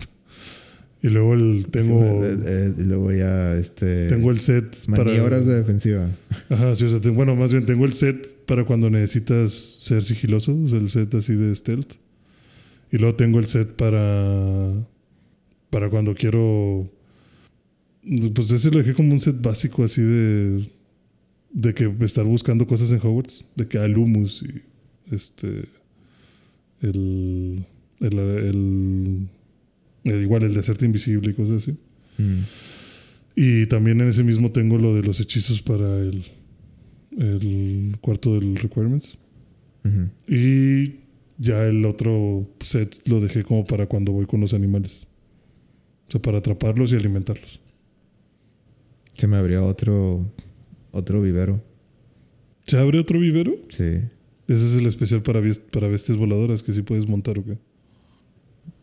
Y 1.05 1.09
luego 1.09 1.33
el, 1.33 1.65
tengo, 1.69 2.01
Eh, 2.23 2.37
eh, 2.45 2.73
y 2.77 2.81
luego 2.83 3.11
ya, 3.11 3.57
este... 3.57 4.07
tengo 4.07 4.31
el 4.31 4.39
set 4.39 4.73
para... 4.89 5.03
maniobras 5.03 5.45
de 5.45 5.55
defensiva. 5.55 6.09
Ajá, 6.47 6.77
sí, 6.77 6.85
o 6.85 6.89
sea, 6.89 7.01
tengo- 7.01 7.17
bueno, 7.17 7.35
más 7.35 7.51
bien 7.51 7.65
tengo 7.65 7.83
el 7.83 7.91
set 7.93 8.45
para 8.45 8.63
cuando 8.63 8.89
necesitas 8.89 9.51
ser 9.51 10.01
sigiloso, 10.05 10.57
o 10.57 10.65
sea, 10.65 10.79
el 10.79 10.89
set 10.89 11.13
así 11.15 11.33
de 11.35 11.53
stealth. 11.53 11.95
Y 12.89 12.99
luego 12.99 13.15
tengo 13.17 13.39
el 13.39 13.47
set 13.47 13.73
para. 13.75 14.71
Para 15.69 15.89
cuando 15.89 16.15
quiero. 16.15 16.89
Pues 18.33 18.51
ese 18.51 18.71
lo 18.71 18.77
dejé 18.77 18.93
como 18.93 19.11
un 19.13 19.19
set 19.19 19.41
básico 19.41 19.83
así 19.83 20.01
de. 20.01 20.65
De 21.53 21.73
que 21.73 21.93
estar 22.01 22.25
buscando 22.25 22.65
cosas 22.67 22.91
en 22.91 22.97
Hogwarts. 22.99 23.45
De 23.55 23.67
que 23.67 23.77
hay 23.77 23.93
humus 23.93 24.43
y. 24.43 24.61
Este. 25.13 25.65
El. 26.81 27.65
El. 28.01 28.19
el, 28.19 29.27
el- 30.05 30.21
igual 30.23 30.43
el 30.43 30.53
desierto 30.53 30.83
invisible 30.85 31.31
y 31.31 31.33
cosas 31.33 31.63
así. 31.63 31.77
Mm. 32.17 32.39
Y 33.35 33.65
también 33.67 34.01
en 34.01 34.09
ese 34.09 34.23
mismo 34.23 34.51
tengo 34.51 34.77
lo 34.77 34.93
de 34.95 35.03
los 35.03 35.19
hechizos 35.19 35.61
para 35.61 35.99
el. 35.99 36.23
El 37.17 37.95
cuarto 38.01 38.33
del 38.39 38.55
Requirements. 38.55 39.13
Y 40.27 40.95
ya 41.37 41.65
el 41.65 41.85
otro 41.85 42.47
set 42.61 42.97
lo 43.07 43.19
dejé 43.19 43.43
como 43.43 43.65
para 43.65 43.85
cuando 43.85 44.11
voy 44.11 44.25
con 44.25 44.41
los 44.41 44.53
animales. 44.53 45.05
O 46.07 46.11
sea, 46.11 46.21
para 46.21 46.39
atraparlos 46.39 46.91
y 46.91 46.95
alimentarlos. 46.95 47.59
Se 49.13 49.27
me 49.27 49.35
abrió 49.37 49.65
otro, 49.65 50.25
otro 50.93 51.21
vivero. 51.21 51.61
¿Se 52.65 52.77
abre 52.77 52.99
otro 52.99 53.19
vivero? 53.19 53.53
Sí. 53.67 53.83
Ese 54.47 54.65
es 54.67 54.75
el 54.75 54.87
especial 54.87 55.21
para, 55.21 55.41
para 55.71 55.87
bestias 55.89 56.17
voladoras 56.17 56.63
que 56.63 56.71
sí 56.73 56.81
puedes 56.81 57.07
montar 57.09 57.37
o 57.39 57.43
qué. 57.43 57.57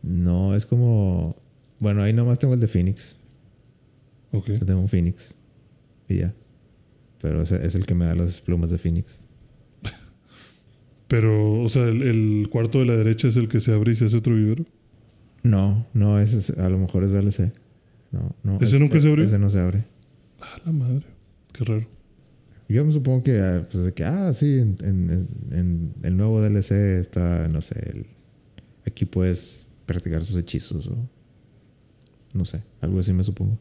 No, 0.03 0.55
es 0.55 0.67
como. 0.67 1.35
Bueno, 1.79 2.03
ahí 2.03 2.13
nomás 2.13 2.39
tengo 2.39 2.53
el 2.53 2.61
de 2.61 2.69
Phoenix. 2.69 3.17
Ok. 4.33 4.49
Yo 4.49 4.67
tengo 4.67 4.81
un 4.81 4.89
Phoenix. 4.89 5.35
Y 6.09 6.19
ya. 6.19 6.35
Pero 7.23 7.41
ese 7.43 7.65
es 7.67 7.75
el 7.75 7.87
que 7.87 7.95
me 7.95 8.05
da 8.05 8.15
las 8.15 8.41
plumas 8.43 8.71
de 8.71 8.79
Phoenix. 8.79 9.21
Pero, 11.09 11.61
o 11.63 11.69
sea, 11.69 11.85
el, 11.85 12.03
el 12.03 12.49
cuarto 12.51 12.79
de 12.81 12.87
la 12.87 12.97
derecha 12.97 13.29
es 13.29 13.37
el 13.37 13.49
que 13.49 13.61
se 13.61 13.73
abre 13.73 13.93
y 13.93 13.97
se 13.97 14.07
hace 14.07 14.17
otro 14.17 14.35
vivero. 14.35 14.65
No, 15.43 15.87
no, 15.95 16.19
ese 16.19 16.39
es- 16.39 16.51
a 16.59 16.69
lo 16.69 16.79
mejor 16.79 17.05
es 17.05 17.13
DLC. 17.13 17.53
No, 18.13 18.35
no. 18.43 18.59
¿Ese 18.61 18.79
nunca 18.79 19.01
se 19.01 19.09
abrió? 19.09 19.25
Ese 19.25 19.39
no 19.39 19.51
se 19.51 19.61
abre. 19.61 19.85
Ah, 20.41 20.59
la 20.65 20.73
madre. 20.73 21.05
Qué 21.53 21.65
raro. 21.65 21.87
Yo 22.75 22.85
me 22.85 22.93
supongo 22.93 23.23
que, 23.25 23.39
ah, 23.41 23.67
pues 23.71 23.85
de 23.85 23.93
que, 23.93 24.05
ah, 24.05 24.33
sí, 24.33 24.59
en, 24.59 24.77
en- 24.83 25.29
en 25.53 25.95
el 26.05 26.17
nuevo 26.17 26.41
DLC 26.41 26.99
está, 27.01 27.49
no 27.49 27.63
sé, 27.63 27.79
el- 27.91 28.07
aquí 28.87 29.05
puedes 29.05 29.65
practicar 29.87 30.23
sus 30.23 30.37
hechizos 30.37 30.87
o. 30.87 30.97
No 32.33 32.45
sé, 32.45 32.63
algo 32.81 33.01
así 33.01 33.13
me 33.13 33.25
supongo. 33.25 33.59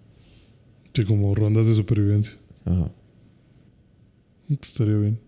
Sí, 0.93 1.03
como 1.05 1.33
rondas 1.33 1.65
de 1.67 1.73
supervivencia. 1.75 2.33
Ajá. 2.65 2.91
Pues 4.47 4.59
estaría 4.63 4.95
bien. 4.97 5.19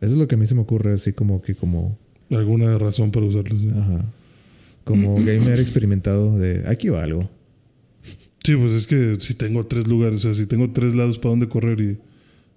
Eso 0.00 0.12
es 0.12 0.18
lo 0.18 0.28
que 0.28 0.34
a 0.36 0.38
mí 0.38 0.46
se 0.46 0.54
me 0.54 0.60
ocurre, 0.60 0.92
así 0.92 1.12
como 1.12 1.42
que, 1.42 1.54
como. 1.54 1.98
Alguna 2.30 2.76
razón 2.78 3.10
para 3.10 3.26
usarlos. 3.26 3.60
¿sí? 3.60 3.68
Ajá. 3.70 4.04
Como 4.84 5.14
gamer 5.14 5.58
experimentado 5.60 6.38
de. 6.38 6.64
Aquí 6.68 6.88
va 6.88 7.02
algo. 7.02 7.28
Sí, 8.44 8.54
pues 8.54 8.72
es 8.74 8.86
que 8.86 9.16
si 9.18 9.34
tengo 9.34 9.66
tres 9.66 9.88
lugares, 9.88 10.20
o 10.20 10.22
sea, 10.22 10.34
si 10.34 10.46
tengo 10.46 10.70
tres 10.70 10.94
lados 10.94 11.18
para 11.18 11.30
donde 11.30 11.48
correr 11.48 11.80
y 11.80 11.98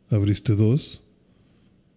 abriste 0.10 0.56
dos, 0.56 1.04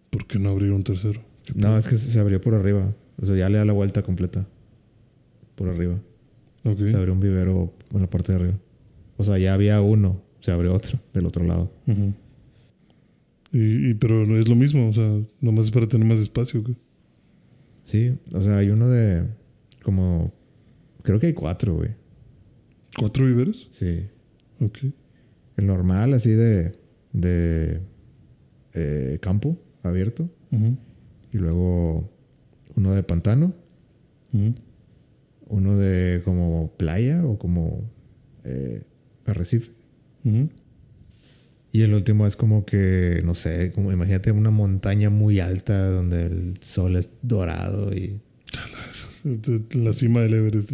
¿por 0.09 0.25
qué 0.27 0.39
no 0.39 0.49
abrir 0.49 0.71
un 0.71 0.83
tercero? 0.83 1.21
¿Qué 1.45 1.53
No, 1.55 1.77
es 1.77 1.87
que 1.87 1.95
se 1.95 2.19
abrió 2.19 2.39
por 2.41 2.53
arriba. 2.53 2.93
O 3.21 3.25
sea, 3.25 3.35
ya 3.35 3.49
le 3.49 3.57
da 3.57 3.65
la 3.65 3.73
vuelta 3.73 4.01
completa. 4.03 4.47
Por 5.55 5.69
arriba. 5.69 5.99
pedo? 6.63 6.73
Ok. 6.73 6.79
Se 6.89 6.95
abrió 6.95 7.13
un 7.13 7.19
vivero 7.19 7.73
en 7.93 8.01
la 8.01 8.09
parte 8.09 8.31
de 8.33 8.39
arriba. 8.39 8.59
O 9.17 9.23
sea, 9.23 9.37
ya 9.37 9.53
había 9.53 9.81
uno. 9.81 10.21
Se 10.39 10.51
abrió 10.51 10.73
otro 10.73 10.99
del 11.13 11.25
otro 11.25 11.43
lado. 11.45 11.71
Y, 13.51 13.89
y- 13.89 13.93
pero 13.93 14.25
no 14.25 14.37
es 14.37 14.47
lo 14.47 14.55
mismo, 14.55 14.89
o 14.89 14.93
sea, 14.93 15.19
nomás 15.41 15.65
es 15.65 15.71
para 15.71 15.87
tener 15.87 16.07
más 16.07 16.17
espacio. 16.19 16.63
Sí, 17.85 18.15
o 18.31 18.41
sea, 18.41 18.57
hay 18.57 18.69
uno 18.69 18.89
de. 18.89 19.25
Como. 19.83 20.33
Creo 21.03 21.19
que 21.19 21.27
hay 21.27 21.33
cuatro, 21.33 21.75
güey. 21.75 21.91
¿Cuatro 22.97 23.25
viveros? 23.25 23.67
Sí. 23.71 24.05
Ok. 24.59 24.79
El 25.57 25.67
normal, 25.67 26.13
así 26.13 26.31
de. 26.31 26.77
De. 27.11 27.81
Eh, 28.73 29.19
campo 29.21 29.57
abierto. 29.83 30.29
Y 31.31 31.37
luego. 31.37 32.09
Uno 32.75 32.93
de 32.93 33.03
pantano. 33.03 33.53
Uno 35.47 35.77
de 35.77 36.21
como 36.23 36.71
playa 36.77 37.25
o 37.25 37.37
como. 37.37 37.89
eh, 38.43 38.83
arrecife. 39.25 39.71
Y 41.71 41.81
el 41.81 41.93
último 41.95 42.27
es 42.27 42.35
como 42.35 42.65
que, 42.65 43.21
no 43.25 43.33
sé, 43.33 43.71
como 43.73 43.91
imagínate 43.91 44.31
una 44.31 44.51
montaña 44.51 45.09
muy 45.09 45.39
alta 45.39 45.89
donde 45.89 46.27
el 46.27 46.57
sol 46.61 46.95
es 46.95 47.09
dorado 47.23 47.91
y... 47.93 48.19
La 49.73 49.93
cima 49.93 50.21
del 50.21 50.33
Everest. 50.35 50.71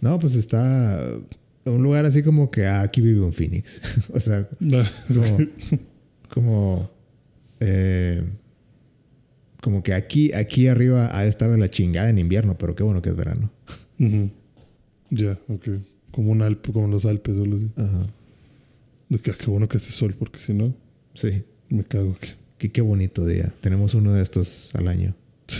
No, 0.00 0.20
pues 0.20 0.36
está 0.36 1.18
un 1.64 1.82
lugar 1.82 2.06
así 2.06 2.22
como 2.22 2.50
que 2.50 2.66
ah, 2.66 2.82
aquí 2.82 3.00
vive 3.00 3.22
un 3.22 3.32
Phoenix. 3.32 3.80
o 4.12 4.20
sea, 4.20 4.48
como... 5.08 5.38
como 6.34 6.90
eh, 7.60 8.24
como 9.62 9.82
que 9.84 9.94
aquí, 9.94 10.32
aquí 10.34 10.66
arriba 10.66 11.16
ha 11.16 11.22
de 11.22 11.28
estar 11.28 11.48
de 11.48 11.56
la 11.56 11.68
chingada 11.70 12.10
en 12.10 12.18
invierno, 12.18 12.58
pero 12.58 12.74
qué 12.74 12.82
bueno 12.82 13.00
que 13.00 13.08
es 13.10 13.16
verano. 13.16 13.50
Ya, 15.10 15.38
ok. 15.48 15.68
Como 16.10 16.32
un 16.32 16.42
Alpe, 16.42 16.72
como 16.72 16.88
los 16.88 17.06
Alpes 17.06 17.36
o 17.38 17.44
algo 17.44 17.56
así. 17.56 17.70
Ajá. 17.76 18.06
De 19.08 19.18
que, 19.18 19.30
ah, 19.30 19.34
qué 19.38 19.46
bueno 19.50 19.68
que 19.68 19.76
hace 19.78 19.92
sol, 19.92 20.14
porque 20.18 20.40
si 20.40 20.52
no, 20.52 20.74
Sí. 21.14 21.44
me 21.70 21.84
cago. 21.84 22.14
aquí. 22.20 22.32
Qué, 22.58 22.70
qué 22.72 22.80
bonito 22.82 23.24
día. 23.24 23.54
Tenemos 23.60 23.94
uno 23.94 24.12
de 24.12 24.22
estos 24.22 24.70
al 24.74 24.88
año. 24.88 25.14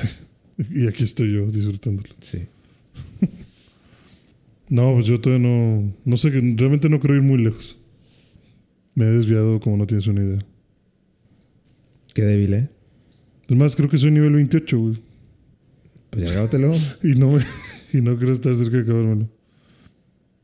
Y 0.70 0.86
aquí 0.86 1.02
estoy 1.02 1.32
yo 1.32 1.46
disfrutándolo. 1.46 2.08
Sí. 2.20 2.42
No, 4.68 4.94
pues 4.94 5.06
yo 5.06 5.20
todavía 5.20 5.46
no. 5.46 5.92
No 6.04 6.16
sé, 6.16 6.30
que 6.30 6.40
realmente 6.40 6.88
no 6.88 6.98
creo 6.98 7.16
ir 7.16 7.22
muy 7.22 7.38
lejos. 7.42 7.76
Me 8.94 9.04
he 9.04 9.10
desviado 9.10 9.60
como 9.60 9.76
no 9.76 9.86
tienes 9.86 10.06
una 10.06 10.22
idea. 10.24 10.38
Qué 12.14 12.22
débil, 12.22 12.54
¿eh? 12.54 12.70
Es 13.48 13.56
más, 13.56 13.76
creo 13.76 13.90
que 13.90 13.98
soy 13.98 14.10
nivel 14.10 14.32
28, 14.32 14.78
güey. 14.78 15.02
Pues 16.10 16.24
ya 16.24 16.32
grábatelo. 16.32 16.72
Y 17.02 17.18
no, 17.18 17.32
me, 17.32 17.44
y 17.92 18.00
no 18.00 18.16
creo 18.16 18.32
estar 18.32 18.54
cerca 18.54 18.78
de 18.78 18.82
acabármelo. 18.82 19.28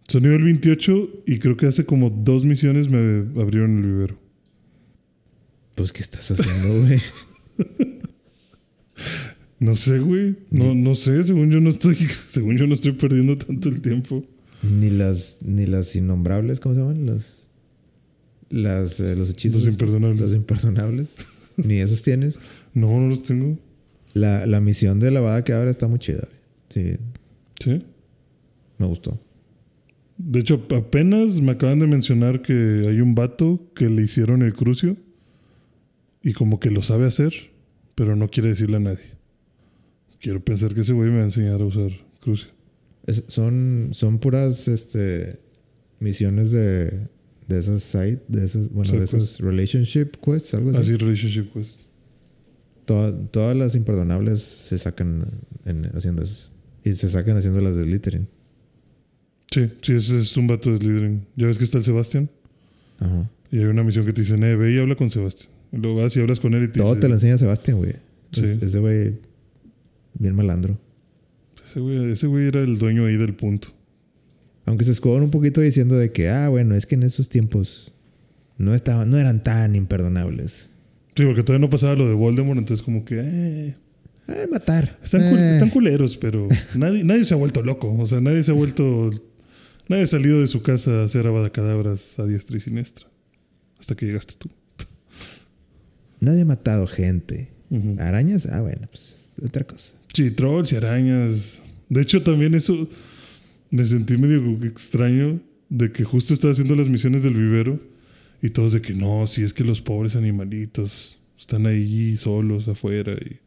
Soy 0.08 0.20
nivel 0.20 0.42
28 0.42 1.22
y 1.26 1.38
creo 1.38 1.56
que 1.56 1.66
hace 1.66 1.86
como 1.86 2.10
dos 2.10 2.44
misiones 2.44 2.90
me 2.90 3.40
abrieron 3.40 3.78
el 3.78 3.84
vivero. 3.84 4.20
Pues, 5.76 5.92
¿qué 5.92 6.02
estás 6.02 6.30
haciendo, 6.30 6.82
güey? 6.82 7.00
No 9.60 9.76
sé, 9.76 9.98
güey. 9.98 10.36
No, 10.50 10.74
no 10.74 10.94
sé, 10.94 11.22
según 11.22 11.50
yo 11.50 11.60
no 11.60 11.68
estoy, 11.68 11.94
según 12.28 12.56
yo 12.56 12.66
no 12.66 12.72
estoy 12.72 12.92
perdiendo 12.92 13.36
tanto 13.36 13.68
el 13.68 13.82
tiempo. 13.82 14.24
Ni 14.62 14.88
las, 14.88 15.40
ni 15.42 15.66
las 15.66 15.94
innombrables, 15.94 16.60
¿cómo 16.60 16.74
se 16.74 16.80
llaman? 16.80 17.04
Las, 17.04 17.46
las, 18.48 19.00
eh, 19.00 19.14
los 19.16 19.30
hechizos. 19.30 19.64
Los 19.64 19.74
estos, 19.74 19.88
imperdonables. 19.90 20.20
Los 20.22 20.34
imperdonables. 20.34 21.14
Ni 21.64 21.78
esos 21.78 22.02
tienes. 22.02 22.38
No, 22.74 23.00
no 23.00 23.08
los 23.08 23.22
tengo. 23.22 23.58
La, 24.14 24.46
la 24.46 24.60
misión 24.60 24.98
de 25.00 25.10
la 25.10 25.20
vada 25.20 25.44
que 25.44 25.52
abre 25.52 25.70
está 25.70 25.86
muy 25.88 25.98
chida. 25.98 26.26
Sí, 26.68 26.94
Sí. 27.62 27.84
me 28.78 28.86
gustó. 28.86 29.20
De 30.18 30.40
hecho, 30.40 30.62
apenas 30.76 31.40
me 31.40 31.52
acaban 31.52 31.78
de 31.78 31.86
mencionar 31.86 32.42
que 32.42 32.82
hay 32.86 33.00
un 33.00 33.14
vato 33.14 33.70
que 33.74 33.88
le 33.88 34.02
hicieron 34.02 34.42
el 34.42 34.52
crucio 34.52 34.96
y 36.22 36.32
como 36.32 36.60
que 36.60 36.70
lo 36.70 36.82
sabe 36.82 37.06
hacer, 37.06 37.32
pero 37.94 38.16
no 38.16 38.28
quiere 38.28 38.50
decirle 38.50 38.76
a 38.76 38.80
nadie. 38.80 39.04
Quiero 40.20 40.44
pensar 40.44 40.74
que 40.74 40.82
ese 40.82 40.92
güey 40.92 41.08
me 41.10 41.16
va 41.16 41.22
a 41.22 41.26
enseñar 41.26 41.60
a 41.62 41.64
usar 41.64 41.90
crucio. 42.20 42.50
Es- 43.06 43.24
son, 43.28 43.88
son 43.92 44.18
puras 44.18 44.68
este, 44.68 45.38
misiones 46.00 46.50
de, 46.52 47.08
de 47.50 47.58
esas 47.60 47.82
site, 47.82 48.22
de 48.28 48.44
esas, 48.44 48.70
bueno, 48.70 48.88
Side 48.90 49.00
de 49.00 49.04
esas 49.04 49.38
relationship 49.40 50.12
quests, 50.24 50.54
algo 50.54 50.70
así. 50.70 50.78
Así, 50.78 50.96
relationship 50.96 51.52
quest. 51.52 51.80
Toda- 52.86 53.12
todas 53.28 53.56
las 53.56 53.74
imperdonables 53.74 54.40
se 54.42 54.78
sacan 54.78 55.26
en- 55.64 55.84
haciendo 55.94 56.22
esas. 56.22 56.50
Y 56.84 56.94
se 56.94 57.08
sacan 57.10 57.36
haciendo 57.36 57.60
las 57.60 57.76
de 57.76 57.86
Littering. 57.86 58.26
Sí, 59.50 59.68
sí, 59.82 59.94
ese 59.94 60.20
es 60.20 60.36
un 60.36 60.46
vato 60.46 60.70
de 60.70 60.78
Slytherin. 60.78 61.26
Ya 61.36 61.46
ves 61.46 61.58
que 61.58 61.64
está 61.64 61.76
el 61.78 61.84
Sebastián 61.84 62.30
Ajá. 63.00 63.28
y 63.50 63.58
hay 63.58 63.64
una 63.64 63.82
misión 63.82 64.04
que 64.06 64.12
te 64.12 64.20
dice, 64.22 64.34
eh, 64.36 64.56
ve 64.56 64.72
y 64.74 64.78
habla 64.78 64.94
con 64.94 65.10
Sebastián. 65.10 65.50
Luego 65.72 66.02
vas 66.02 66.16
y 66.16 66.20
hablas 66.20 66.38
con 66.40 66.54
él 66.54 66.64
y 66.64 66.68
te 66.68 66.78
Todo 66.80 66.90
dice, 66.90 67.00
te 67.00 67.08
lo 67.08 67.14
enseña 67.14 67.36
Sebastián, 67.38 67.76
güey. 67.78 67.92
Sí. 68.32 68.42
Es- 68.42 68.62
ese 68.62 68.78
güey, 68.78 69.18
bien 70.14 70.34
malandro. 70.36 70.78
ese 71.68 71.80
güey, 71.80 72.10
ese 72.12 72.26
güey 72.28 72.46
era 72.48 72.60
el 72.62 72.78
dueño 72.78 73.06
ahí 73.06 73.16
del 73.16 73.34
punto. 73.34 73.68
Aunque 74.66 74.84
se 74.84 74.92
escudan 74.92 75.22
un 75.22 75.30
poquito 75.30 75.60
diciendo 75.60 75.96
de 75.96 76.12
que, 76.12 76.28
ah, 76.28 76.48
bueno, 76.48 76.74
es 76.74 76.86
que 76.86 76.94
en 76.94 77.02
esos 77.02 77.28
tiempos 77.28 77.92
no 78.58 78.74
estaban, 78.74 79.10
no 79.10 79.18
eran 79.18 79.42
tan 79.42 79.74
imperdonables. 79.74 80.70
Sí, 81.16 81.24
porque 81.24 81.42
todavía 81.42 81.66
no 81.66 81.70
pasaba 81.70 81.94
lo 81.96 82.08
de 82.08 82.14
Voldemort, 82.14 82.58
entonces 82.58 82.84
como 82.84 83.04
que... 83.04 83.20
Eh, 83.24 83.74
Ah, 84.28 84.46
matar. 84.48 84.96
Están, 85.02 85.22
cul- 85.22 85.38
Eh. 85.38 85.52
están 85.54 85.70
culeros, 85.70 86.16
pero 86.16 86.46
nadie, 86.76 87.02
nadie 87.02 87.24
se 87.24 87.34
ha 87.34 87.36
vuelto 87.36 87.62
loco. 87.62 87.92
O 87.98 88.06
sea, 88.06 88.20
nadie 88.20 88.44
se 88.44 88.52
ha 88.52 88.54
vuelto. 88.54 89.10
Nadie 89.88 90.04
ha 90.04 90.06
salido 90.06 90.40
de 90.40 90.46
su 90.46 90.62
casa 90.62 91.00
a 91.00 91.04
hacer 91.04 91.26
abadacadabras 91.26 92.16
a 92.20 92.26
diestra 92.26 92.56
y 92.56 92.60
siniestra. 92.60 93.08
Hasta 93.80 93.96
que 93.96 94.06
llegaste 94.06 94.34
tú. 94.38 94.48
Nadie 96.20 96.42
ha 96.42 96.44
matado 96.44 96.86
gente. 96.86 97.48
Arañas, 97.98 98.46
ah, 98.46 98.60
bueno, 98.60 98.86
pues 98.88 99.16
otra 99.44 99.64
cosa. 99.64 99.94
Sí, 100.14 100.30
trolls 100.30 100.70
y 100.72 100.76
arañas. 100.76 101.58
De 101.88 102.00
hecho, 102.02 102.22
también 102.22 102.54
eso 102.54 102.88
me 103.70 103.84
sentí 103.84 104.16
medio 104.16 104.40
extraño 104.64 105.40
de 105.68 105.92
que 105.92 106.04
justo 106.04 106.34
estaba 106.34 106.52
haciendo 106.52 106.74
las 106.74 106.88
misiones 106.88 107.22
del 107.22 107.34
vivero 107.34 107.80
y 108.42 108.50
todos 108.50 108.72
de 108.72 108.82
que 108.82 108.94
no, 108.94 109.26
si 109.26 109.42
es 109.42 109.52
que 109.52 109.64
los 109.64 109.82
pobres 109.82 110.16
animalitos 110.16 111.18
están 111.38 111.66
ahí 111.66 112.16
solos 112.16 112.68
afuera 112.68 113.12
y 113.12 113.38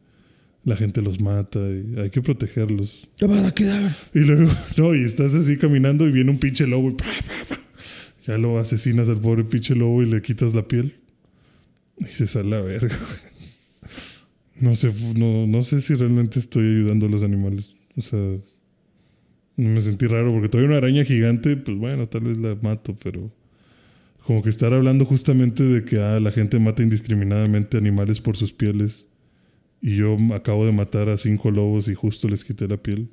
la 0.64 0.76
gente 0.76 1.02
los 1.02 1.20
mata 1.20 1.58
y 1.58 1.98
hay 2.00 2.10
que 2.10 2.22
protegerlos. 2.22 3.08
Y 4.14 4.20
luego, 4.20 4.50
no, 4.76 4.94
y 4.94 5.04
estás 5.04 5.34
así 5.34 5.56
caminando 5.56 6.08
y 6.08 6.12
viene 6.12 6.30
un 6.30 6.38
pinche 6.38 6.66
lobo 6.66 6.90
y 6.90 6.96
ya 8.26 8.38
lo 8.38 8.58
asesinas 8.58 9.08
al 9.10 9.20
pobre 9.20 9.44
pinche 9.44 9.74
lobo 9.74 10.02
y 10.02 10.06
le 10.06 10.22
quitas 10.22 10.54
la 10.54 10.66
piel. 10.66 10.94
Y 11.98 12.06
se 12.06 12.26
sale 12.26 12.48
la 12.48 12.60
verga. 12.60 12.98
No 14.60 14.74
sé, 14.74 14.92
no, 15.16 15.46
no 15.46 15.62
sé 15.62 15.80
si 15.80 15.94
realmente 15.94 16.38
estoy 16.38 16.64
ayudando 16.64 17.06
a 17.06 17.08
los 17.10 17.22
animales. 17.22 17.74
O 17.96 18.02
sea, 18.02 18.18
me 19.56 19.80
sentí 19.80 20.06
raro 20.06 20.32
porque 20.32 20.48
todavía 20.48 20.68
una 20.68 20.78
araña 20.78 21.04
gigante, 21.04 21.56
pues 21.56 21.76
bueno, 21.76 22.08
tal 22.08 22.22
vez 22.22 22.38
la 22.38 22.56
mato, 22.60 22.96
pero 23.02 23.30
como 24.26 24.42
que 24.42 24.50
estar 24.50 24.72
hablando 24.72 25.04
justamente 25.04 25.62
de 25.62 25.84
que 25.84 26.00
ah, 26.00 26.18
la 26.18 26.32
gente 26.32 26.58
mata 26.58 26.82
indiscriminadamente 26.82 27.76
animales 27.76 28.20
por 28.20 28.36
sus 28.36 28.52
pieles 28.52 29.06
y 29.80 29.96
yo 29.96 30.16
acabo 30.34 30.64
de 30.64 30.72
matar 30.72 31.08
a 31.10 31.18
cinco 31.18 31.50
lobos 31.50 31.88
y 31.88 31.94
justo 31.94 32.28
les 32.28 32.44
quité 32.44 32.66
la 32.66 32.78
piel. 32.78 33.10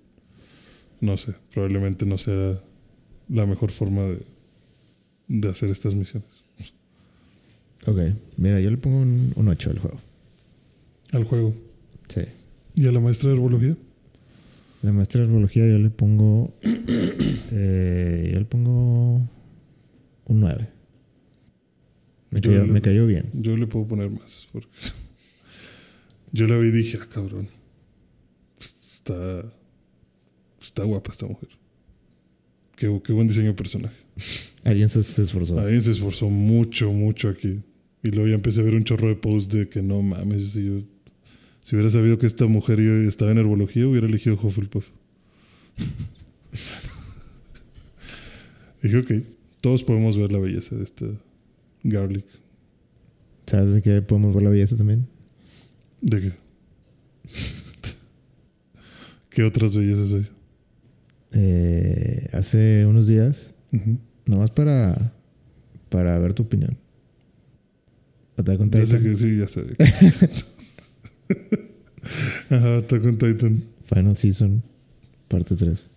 No 0.99 1.17
sé, 1.17 1.33
probablemente 1.53 2.05
no 2.05 2.17
sea 2.17 2.59
la 3.27 3.45
mejor 3.45 3.71
forma 3.71 4.03
de, 4.03 4.21
de 5.27 5.49
hacer 5.49 5.69
estas 5.69 5.95
misiones. 5.95 6.43
Ok, 7.87 7.97
mira, 8.37 8.59
yo 8.59 8.69
le 8.69 8.77
pongo 8.77 8.99
un, 8.99 9.33
un 9.35 9.47
8 9.47 9.71
al 9.71 9.79
juego. 9.79 9.99
Al 11.11 11.23
juego. 11.23 11.55
Sí. 12.07 12.21
¿Y 12.75 12.87
a 12.87 12.91
la 12.91 12.99
maestra 12.99 13.29
de 13.29 13.35
herbología? 13.35 13.75
La 14.81 14.91
maestra 14.91 15.21
de 15.21 15.27
herbología 15.27 15.67
yo 15.67 15.77
le 15.77 15.89
pongo. 15.89 16.57
eh, 17.51 18.29
yo 18.33 18.39
le 18.39 18.45
pongo. 18.45 19.21
Un 20.25 20.39
9. 20.39 20.69
Me, 22.31 22.41
cayó, 22.41 22.65
le- 22.65 22.71
me 22.71 22.81
cayó 22.81 23.05
bien. 23.05 23.29
Yo 23.33 23.55
le 23.57 23.67
puedo 23.67 23.87
poner 23.87 24.09
más. 24.09 24.47
Porque 24.51 24.67
yo 26.31 26.47
la 26.47 26.57
vi 26.57 26.69
y 26.69 26.71
dije, 26.71 26.97
ah, 27.01 27.07
cabrón. 27.11 27.47
Está. 28.59 29.45
Está 30.61 30.83
guapa 30.83 31.11
esta 31.11 31.25
mujer. 31.27 31.49
Qué, 32.75 33.01
qué 33.03 33.13
buen 33.13 33.27
diseño 33.27 33.47
de 33.47 33.53
personaje. 33.53 33.97
Alguien 34.63 34.89
se, 34.89 35.03
se 35.03 35.21
esforzó. 35.23 35.59
Alguien 35.59 35.81
se 35.83 35.91
esforzó 35.91 36.29
mucho, 36.29 36.91
mucho 36.91 37.29
aquí. 37.29 37.61
Y 38.03 38.09
luego 38.09 38.27
ya 38.29 38.35
empecé 38.35 38.61
a 38.61 38.63
ver 38.63 38.73
un 38.75 38.83
chorro 38.83 39.09
de 39.09 39.15
posts 39.15 39.53
de 39.53 39.69
que 39.69 39.81
no 39.83 40.01
mames, 40.01 40.53
si 40.53 40.65
yo. 40.65 40.81
Si 41.61 41.75
hubiera 41.75 41.91
sabido 41.91 42.17
que 42.17 42.25
esta 42.27 42.47
mujer 42.47 42.79
estaba 42.79 43.31
en 43.31 43.37
herbología, 43.37 43.87
hubiera 43.87 44.07
elegido 44.07 44.35
Hufflepuff. 44.41 44.87
Dije, 48.81 48.97
ok, 48.97 49.11
todos 49.61 49.83
podemos 49.83 50.17
ver 50.17 50.31
la 50.31 50.39
belleza 50.39 50.75
de 50.75 50.83
esta 50.83 51.05
Garlic. 51.83 52.25
¿Sabes 53.45 53.73
de 53.75 53.81
qué 53.81 54.01
podemos 54.01 54.33
ver 54.33 54.43
la 54.43 54.49
belleza 54.49 54.75
también? 54.75 55.07
¿De 56.01 56.21
qué? 56.21 56.31
¿Qué 59.29 59.43
otras 59.43 59.77
bellezas 59.77 60.13
hay? 60.13 60.27
Eh, 61.33 62.27
hace 62.33 62.85
unos 62.85 63.07
días, 63.07 63.53
Ujú. 63.71 63.97
nomás 64.25 64.51
para, 64.51 65.13
para 65.89 66.17
ver 66.19 66.33
tu 66.33 66.43
opinión. 66.43 66.77
Attack 68.37 68.59
on 68.59 68.71
Ya 68.71 68.85
sé 68.85 69.01
que 69.01 69.15
sí, 69.15 69.37
ya 69.37 69.47
sé. 69.47 69.63
Ajá, 72.49 72.77
Attack 72.77 73.05
on 73.05 73.17
Titan, 73.17 73.63
Final 73.85 74.15
Season, 74.17 74.63
parte 75.27 75.55
3, 75.55 75.87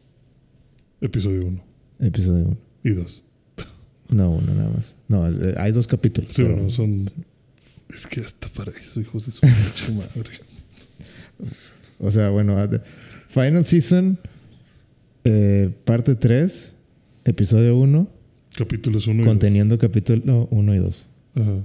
episodio 1.00 1.46
1 1.46 1.64
episodio 2.00 2.44
1. 2.46 2.56
y 2.84 2.90
2. 2.90 3.22
No, 4.10 4.32
uno 4.32 4.54
nada 4.54 4.70
más. 4.70 4.94
No, 5.08 5.26
es- 5.26 5.40
eh, 5.40 5.54
hay 5.56 5.72
dos 5.72 5.86
capítulos. 5.86 6.30
Sí, 6.32 6.42
pero- 6.42 6.54
bueno, 6.56 6.70
son. 6.70 7.08
Es 7.88 8.06
que 8.06 8.20
hasta 8.20 8.48
para 8.48 8.70
eso, 8.72 9.00
hijos 9.00 9.26
de 9.26 9.32
su 9.32 9.40
madre. 9.94 10.30
O 11.98 12.10
sea, 12.10 12.28
bueno, 12.30 12.56
at- 12.58 12.82
Final 13.28 13.64
Season, 13.64 14.18
eh, 15.24 15.70
parte 15.84 16.14
3, 16.14 16.74
episodio 17.24 17.76
1, 17.78 18.08
Capítulos 18.56 19.06
1 19.08 19.22
y 19.22 19.26
conteniendo 19.26 19.78
capítulo 19.78 20.46
1 20.50 20.74
y 20.74 20.78
2. 20.78 21.06
2. 21.34 21.46
Ajá. 21.46 21.64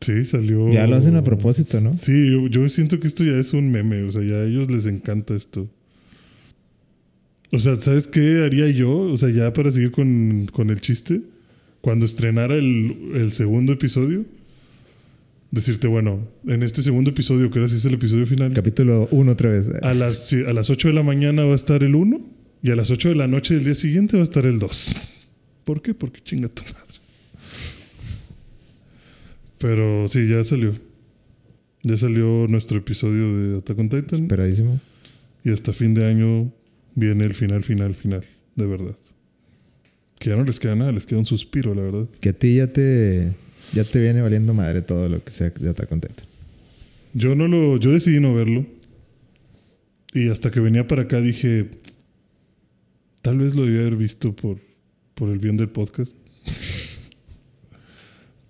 Sí, 0.00 0.24
salió. 0.24 0.70
Ya 0.72 0.86
lo 0.86 0.96
hacen 0.96 1.16
a 1.16 1.24
propósito, 1.24 1.80
¿no? 1.80 1.94
Sí, 1.94 2.30
yo, 2.30 2.46
yo 2.48 2.68
siento 2.68 3.00
que 3.00 3.06
esto 3.06 3.24
ya 3.24 3.36
es 3.36 3.52
un 3.54 3.70
meme. 3.70 4.02
O 4.02 4.12
sea, 4.12 4.22
ya 4.22 4.36
a 4.36 4.44
ellos 4.44 4.70
les 4.70 4.86
encanta 4.86 5.34
esto. 5.34 5.68
O 7.52 7.58
sea, 7.58 7.76
¿sabes 7.76 8.06
qué 8.06 8.44
haría 8.44 8.68
yo? 8.68 8.98
O 8.98 9.16
sea, 9.16 9.30
ya 9.30 9.52
para 9.52 9.70
seguir 9.70 9.90
con, 9.90 10.46
con 10.52 10.70
el 10.70 10.80
chiste, 10.80 11.22
cuando 11.80 12.04
estrenara 12.04 12.54
el, 12.54 13.12
el 13.14 13.32
segundo 13.32 13.72
episodio, 13.72 14.24
decirte, 15.50 15.88
bueno, 15.88 16.28
en 16.46 16.62
este 16.62 16.82
segundo 16.82 17.10
episodio, 17.10 17.50
que 17.50 17.58
ahora 17.58 17.68
sí 17.68 17.76
es 17.76 17.84
el 17.84 17.94
episodio 17.94 18.26
final, 18.26 18.52
Capítulo 18.52 19.08
1 19.10 19.32
otra 19.32 19.50
vez. 19.50 19.70
a 19.82 19.94
las, 19.94 20.26
sí, 20.26 20.42
a 20.46 20.52
las 20.52 20.70
8 20.70 20.88
de 20.88 20.94
la 20.94 21.02
mañana 21.02 21.44
va 21.44 21.52
a 21.52 21.56
estar 21.56 21.82
el 21.82 21.94
1 21.94 22.20
y 22.62 22.70
a 22.70 22.76
las 22.76 22.90
8 22.90 23.10
de 23.10 23.14
la 23.14 23.26
noche 23.28 23.54
del 23.54 23.64
día 23.64 23.74
siguiente 23.74 24.16
va 24.16 24.22
a 24.22 24.24
estar 24.24 24.44
el 24.46 24.58
2. 24.58 25.08
¿Por 25.64 25.82
qué? 25.82 25.94
Porque 25.94 26.20
chinga 26.20 26.48
tu 26.48 26.62
madre. 26.62 26.85
Pero 29.58 30.08
sí, 30.08 30.28
ya 30.28 30.44
salió. 30.44 30.72
Ya 31.82 31.96
salió 31.96 32.46
nuestro 32.48 32.78
episodio 32.78 33.34
de 33.34 33.58
Attack 33.58 33.78
on 33.78 33.88
Titan 33.88 34.22
Esperadísimo. 34.22 34.80
y 35.44 35.52
hasta 35.52 35.72
fin 35.72 35.94
de 35.94 36.04
año 36.06 36.52
viene 36.94 37.24
el 37.24 37.34
final, 37.34 37.62
final, 37.62 37.94
final, 37.94 38.24
de 38.56 38.66
verdad. 38.66 38.96
Que 40.18 40.30
ya 40.30 40.36
no 40.36 40.44
les 40.44 40.58
queda 40.58 40.74
nada, 40.74 40.92
les 40.92 41.06
queda 41.06 41.18
un 41.20 41.26
suspiro, 41.26 41.74
la 41.74 41.82
verdad. 41.82 42.08
Que 42.20 42.30
a 42.30 42.32
ti 42.32 42.56
ya 42.56 42.66
te, 42.66 43.32
ya 43.72 43.84
te 43.84 44.00
viene 44.00 44.20
valiendo 44.22 44.52
madre 44.54 44.82
todo 44.82 45.08
lo 45.08 45.22
que 45.22 45.30
sea 45.30 45.50
de 45.50 45.68
Attack 45.70 45.92
on 45.92 46.00
Titan. 46.00 46.26
Yo 47.14 47.34
no 47.34 47.46
lo, 47.48 47.78
yo 47.78 47.92
decidí 47.92 48.18
no 48.20 48.34
verlo. 48.34 48.66
Y 50.12 50.28
hasta 50.30 50.50
que 50.50 50.60
venía 50.60 50.86
para 50.86 51.02
acá 51.02 51.20
dije, 51.20 51.68
tal 53.22 53.38
vez 53.38 53.54
lo 53.54 53.64
debía 53.64 53.80
haber 53.82 53.96
visto 53.96 54.34
por, 54.34 54.58
por 55.14 55.28
el 55.28 55.38
bien 55.38 55.56
del 55.56 55.68
podcast. 55.68 56.16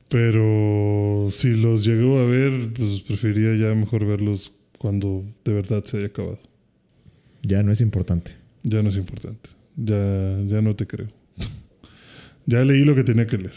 Pero 0.09 1.29
si 1.33 1.55
los 1.55 1.85
llegó 1.85 2.19
a 2.21 2.27
ver, 2.27 2.73
pues 2.75 3.01
preferiría 3.01 3.57
ya 3.69 3.75
mejor 3.75 4.07
verlos 4.07 4.53
cuando 4.79 5.25
de 5.45 5.53
verdad 5.53 5.83
se 5.85 5.97
haya 5.99 6.07
acabado. 6.07 6.39
Ya 7.43 7.63
no 7.63 7.73
es 7.73 7.81
importante. 7.81 8.33
Ya 8.63 8.83
no 8.83 8.89
es 8.91 8.97
importante. 8.97 9.51
Ya, 9.77 10.41
ya 10.47 10.63
no 10.63 10.75
te 10.77 10.87
creo. 10.87 11.09
ya 12.47 12.65
leí 12.65 12.85
lo 12.85 12.95
que 12.95 13.05
tenía 13.05 13.27
que 13.27 13.39
leer. 13.39 13.53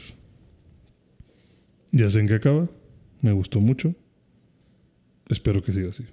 Ya 1.92 2.10
sé 2.10 2.20
en 2.20 2.28
qué 2.28 2.36
acaba. 2.36 2.68
Me 3.22 3.32
gustó 3.32 3.60
mucho. 3.60 3.94
Espero 5.28 5.62
que 5.62 5.72
siga 5.74 5.90
así. 5.90 6.04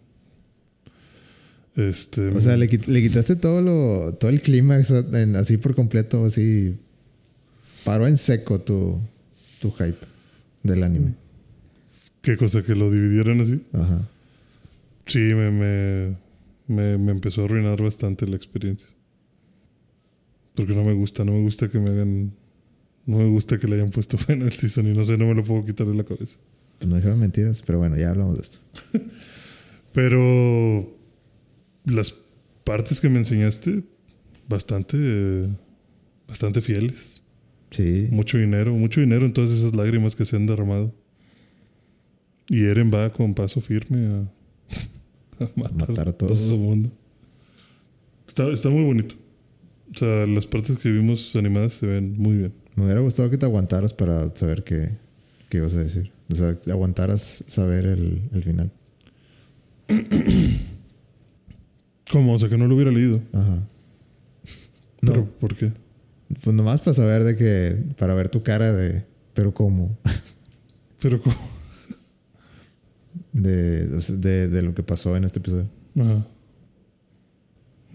Este, 1.76 2.28
O 2.28 2.40
sea, 2.40 2.56
le, 2.56 2.68
quit- 2.70 2.86
le 2.86 3.02
quitaste 3.02 3.36
todo 3.36 3.60
lo, 3.62 4.14
todo 4.14 4.30
el 4.30 4.40
clímax 4.42 4.90
así 4.90 5.56
por 5.58 5.74
completo, 5.74 6.24
así. 6.24 6.74
Paró 7.84 8.06
en 8.06 8.16
seco 8.16 8.60
tu, 8.60 8.98
tu 9.60 9.70
hype 9.72 9.96
del 10.62 10.82
anime. 10.82 11.14
¿Qué 12.22 12.36
cosa? 12.36 12.62
¿Que 12.62 12.74
lo 12.74 12.90
dividieran 12.90 13.40
así? 13.40 13.62
Ajá. 13.72 14.08
Sí, 15.06 15.18
me, 15.18 15.50
me, 15.50 16.16
me, 16.66 16.98
me 16.98 17.12
empezó 17.12 17.42
a 17.42 17.44
arruinar 17.44 17.80
bastante 17.80 18.26
la 18.26 18.36
experiencia. 18.36 18.88
Porque 20.54 20.74
no 20.74 20.82
me 20.82 20.92
gusta, 20.94 21.24
no 21.24 21.32
me 21.32 21.42
gusta 21.42 21.68
que 21.68 21.78
me 21.78 21.90
hagan... 21.90 22.32
No 23.04 23.18
me 23.18 23.26
gusta 23.26 23.58
que 23.58 23.68
le 23.68 23.76
hayan 23.76 23.90
puesto 23.90 24.18
Final 24.18 24.50
Season 24.52 24.86
y 24.88 24.92
no 24.92 25.04
sé, 25.04 25.16
no 25.16 25.26
me 25.26 25.34
lo 25.34 25.44
puedo 25.44 25.64
quitar 25.64 25.86
de 25.86 25.94
la 25.94 26.04
cabeza. 26.04 26.38
No 26.84 26.96
déjame 26.96 27.16
mentiras, 27.16 27.62
pero 27.64 27.78
bueno, 27.78 27.96
ya 27.96 28.10
hablamos 28.10 28.36
de 28.36 28.42
esto. 28.42 28.58
Pero 29.92 30.94
las 31.86 32.14
partes 32.64 33.00
que 33.00 33.08
me 33.08 33.18
enseñaste, 33.18 33.82
bastante, 34.46 35.48
bastante 36.28 36.60
fieles. 36.60 37.15
Sí. 37.76 38.08
Mucho 38.10 38.38
dinero, 38.38 38.72
mucho 38.74 39.00
dinero 39.00 39.26
en 39.26 39.32
todas 39.32 39.50
esas 39.50 39.74
lágrimas 39.74 40.14
que 40.16 40.24
se 40.24 40.36
han 40.36 40.46
derramado. 40.46 40.94
Y 42.48 42.64
Eren 42.64 42.90
va 42.92 43.10
con 43.12 43.34
paso 43.34 43.60
firme 43.60 44.06
a, 45.40 45.44
a 45.44 45.50
matar, 45.56 45.88
Matar 45.90 46.08
a 46.08 46.12
todo 46.12 46.28
todos. 46.30 46.50
el 46.50 46.58
mundo. 46.58 46.90
Está, 48.28 48.48
está 48.48 48.68
muy 48.70 48.84
bonito. 48.84 49.14
O 49.94 49.98
sea, 49.98 50.26
las 50.26 50.46
partes 50.46 50.78
que 50.78 50.90
vimos 50.90 51.34
animadas 51.36 51.74
se 51.74 51.86
ven 51.86 52.14
muy 52.16 52.36
bien. 52.36 52.52
Me 52.76 52.84
hubiera 52.84 53.00
gustado 53.00 53.30
que 53.30 53.38
te 53.38 53.46
aguantaras 53.46 53.92
para 53.92 54.34
saber 54.34 54.64
qué, 54.64 54.90
qué 55.48 55.58
ibas 55.58 55.74
a 55.74 55.82
decir. 55.82 56.10
O 56.28 56.34
sea, 56.34 56.54
que 56.60 56.70
aguantaras 56.70 57.44
saber 57.46 57.86
el, 57.86 58.22
el 58.32 58.42
final. 58.42 58.70
¿Cómo? 62.10 62.34
O 62.34 62.38
sea, 62.38 62.48
que 62.48 62.56
no 62.56 62.66
lo 62.66 62.74
hubiera 62.74 62.90
leído. 62.90 63.20
Ajá. 63.32 63.62
No, 65.02 65.12
¿Pero 65.12 65.24
por 65.40 65.56
qué? 65.56 65.72
Pues 66.42 66.54
nomás 66.56 66.80
para 66.80 66.94
saber 66.94 67.24
de 67.24 67.36
que, 67.36 67.76
para 67.96 68.14
ver 68.14 68.28
tu 68.28 68.42
cara 68.42 68.72
de, 68.72 69.04
pero 69.34 69.54
cómo, 69.54 69.98
Pero 71.00 71.20
¿cómo? 71.20 71.36
de, 73.32 73.86
de, 73.86 74.48
de 74.48 74.62
lo 74.62 74.74
que 74.74 74.82
pasó 74.82 75.16
en 75.16 75.24
este 75.24 75.38
episodio. 75.40 75.68
Ajá. 75.98 76.26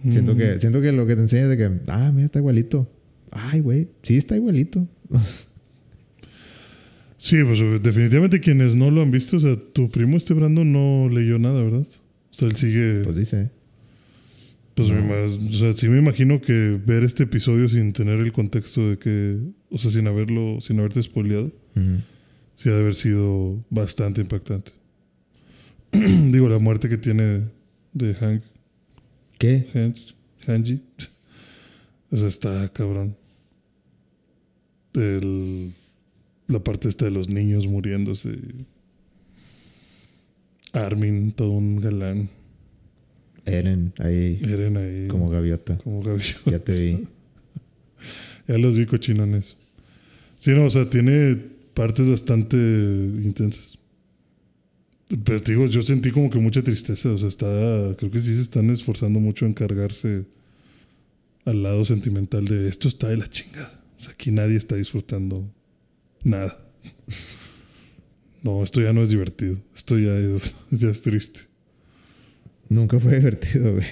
Siento 0.09 0.33
Mm, 0.33 0.37
que, 0.37 0.59
siento 0.59 0.81
que 0.81 0.91
lo 0.91 1.05
que 1.05 1.15
te 1.15 1.21
enseña 1.21 1.43
es 1.43 1.49
de 1.49 1.57
que, 1.57 1.71
ah, 1.87 2.11
mira, 2.13 2.25
está 2.25 2.39
igualito. 2.39 2.89
Ay, 3.31 3.59
güey, 3.59 3.87
sí 4.03 4.17
está 4.17 4.35
igualito. 4.35 4.87
Sí, 7.23 7.37
pues 7.43 7.59
definitivamente 7.83 8.39
quienes 8.39 8.73
no 8.73 8.89
lo 8.89 9.03
han 9.03 9.11
visto, 9.11 9.37
o 9.37 9.39
sea, 9.39 9.55
tu 9.73 9.91
primo 9.91 10.17
este 10.17 10.33
Brandon 10.33 10.71
no 10.71 11.07
leyó 11.07 11.37
nada, 11.37 11.61
¿verdad? 11.61 11.85
O 11.85 12.33
sea, 12.33 12.47
él 12.47 12.55
sigue. 12.55 13.01
pues 13.03 13.15
dice. 13.15 13.51
Pues 14.75 14.89
no. 14.89 14.95
me 14.95 15.01
ima- 15.01 15.49
o 15.49 15.53
sea, 15.53 15.73
sí 15.73 15.87
me 15.89 15.99
imagino 15.99 16.39
que 16.41 16.79
ver 16.85 17.03
este 17.03 17.23
episodio 17.23 17.67
sin 17.69 17.91
tener 17.93 18.19
el 18.19 18.31
contexto 18.31 18.89
de 18.89 18.97
que. 18.97 19.37
O 19.69 19.77
sea, 19.77 19.91
sin 19.91 20.07
haberlo. 20.07 20.59
sin 20.61 20.79
haberte 20.79 21.03
spoileado. 21.03 21.51
Ujú. 21.75 22.01
Sí 22.55 22.69
ha 22.69 22.73
de 22.73 22.79
haber 22.79 22.95
sido 22.95 23.63
bastante 23.69 24.21
impactante. 24.21 24.71
Digo, 25.91 26.47
la 26.47 26.59
muerte 26.59 26.87
que 26.89 26.97
tiene 26.97 27.41
de 27.93 28.13
Hank. 28.13 28.43
¿Qué? 29.37 29.65
Hank 29.73 29.97
Hanji. 30.47 30.81
O 32.11 32.17
sea, 32.17 32.27
está 32.27 32.69
cabrón. 32.71 33.15
El, 34.93 35.73
la 36.47 36.59
parte 36.63 36.87
esta 36.89 37.05
de 37.05 37.11
los 37.11 37.29
niños 37.29 37.65
muriéndose. 37.67 38.37
Armin, 40.73 41.31
todo 41.31 41.51
un 41.51 41.79
galán. 41.79 42.29
Eren, 43.45 43.93
ahí, 43.97 44.39
Eren 44.43 44.77
ahí. 44.77 45.07
como 45.07 45.29
gaviota. 45.29 45.77
como 45.77 46.01
gaviota. 46.01 46.51
Ya 46.51 46.59
te 46.59 46.79
vi. 46.79 47.03
Ya 48.47 48.57
los 48.57 48.75
vi 48.75 48.85
cochinones. 48.85 49.55
Sí, 50.39 50.51
no, 50.51 50.65
o 50.65 50.69
sea, 50.69 50.89
tiene 50.89 51.35
partes 51.73 52.09
bastante 52.09 52.57
intensas. 52.57 53.77
Pero 55.23 55.39
te 55.41 55.51
digo, 55.51 55.67
yo 55.67 55.81
sentí 55.83 56.11
como 56.11 56.29
que 56.29 56.39
mucha 56.39 56.63
tristeza. 56.63 57.11
O 57.11 57.17
sea, 57.17 57.27
está. 57.27 57.45
Creo 57.97 58.11
que 58.11 58.19
sí 58.19 58.33
se 58.35 58.41
están 58.41 58.69
esforzando 58.71 59.19
mucho 59.19 59.45
en 59.45 59.53
cargarse 59.53 60.25
al 61.45 61.63
lado 61.63 61.85
sentimental 61.85 62.45
de 62.45 62.67
esto 62.67 62.87
está 62.87 63.09
de 63.09 63.17
la 63.17 63.29
chingada. 63.29 63.83
O 63.97 64.01
sea, 64.01 64.13
aquí 64.13 64.31
nadie 64.31 64.57
está 64.57 64.75
disfrutando 64.75 65.49
nada. 66.23 66.57
No, 68.43 68.63
esto 68.63 68.81
ya 68.81 68.91
no 68.91 69.03
es 69.03 69.11
divertido. 69.11 69.61
Esto 69.75 69.99
ya 69.99 70.17
es, 70.17 70.55
ya 70.71 70.89
es 70.89 71.03
triste. 71.03 71.41
Nunca 72.71 73.01
fue 73.01 73.15
divertido, 73.19 73.73
güey. 73.73 73.85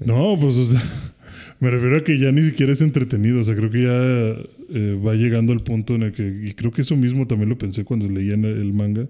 No, 0.00 0.38
pues, 0.40 0.56
o 0.56 0.64
sea, 0.64 0.82
me 1.60 1.70
refiero 1.70 1.98
a 1.98 2.04
que 2.04 2.18
ya 2.18 2.32
ni 2.32 2.42
siquiera 2.42 2.72
es 2.72 2.80
entretenido. 2.80 3.40
O 3.40 3.44
sea, 3.44 3.54
creo 3.54 3.70
que 3.70 3.82
ya 3.82 4.74
eh, 4.74 4.98
va 5.04 5.14
llegando 5.14 5.52
al 5.52 5.60
punto 5.60 5.94
en 5.94 6.04
el 6.04 6.12
que, 6.12 6.26
y 6.26 6.52
creo 6.54 6.72
que 6.72 6.82
eso 6.82 6.96
mismo 6.96 7.26
también 7.26 7.50
lo 7.50 7.58
pensé 7.58 7.84
cuando 7.84 8.08
leía 8.08 8.34
en 8.34 8.46
el, 8.46 8.72
manga, 8.72 9.06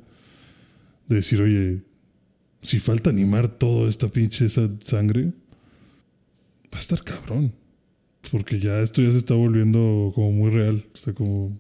de 1.07 1.17
decir, 1.17 1.41
oye, 1.41 1.83
si 2.61 2.81
falta 2.81 3.11
animar 3.11 3.49
toda 3.49 3.89
esta 3.89 4.09
pinche 4.09 4.47
esa 4.47 4.69
sangre, 4.85 5.33
va 6.75 6.79
a 6.79 6.81
estar 6.81 7.03
cabrón. 7.05 7.53
Porque 8.33 8.59
ya 8.59 8.81
esto 8.81 9.01
ya 9.01 9.13
se 9.13 9.19
está 9.19 9.35
volviendo 9.35 10.11
como 10.17 10.33
muy 10.33 10.51
real. 10.51 10.85
O 10.93 10.97
sea, 10.97 11.15
como, 11.15 11.59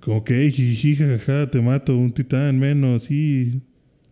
como 0.00 0.24
que, 0.24 0.42
hey, 0.42 0.50
jiji, 0.50 0.96
jajaja, 0.96 1.48
te 1.48 1.60
mato, 1.60 1.96
un 1.96 2.10
titán 2.10 2.58
menos, 2.58 3.04
sí. 3.04 3.62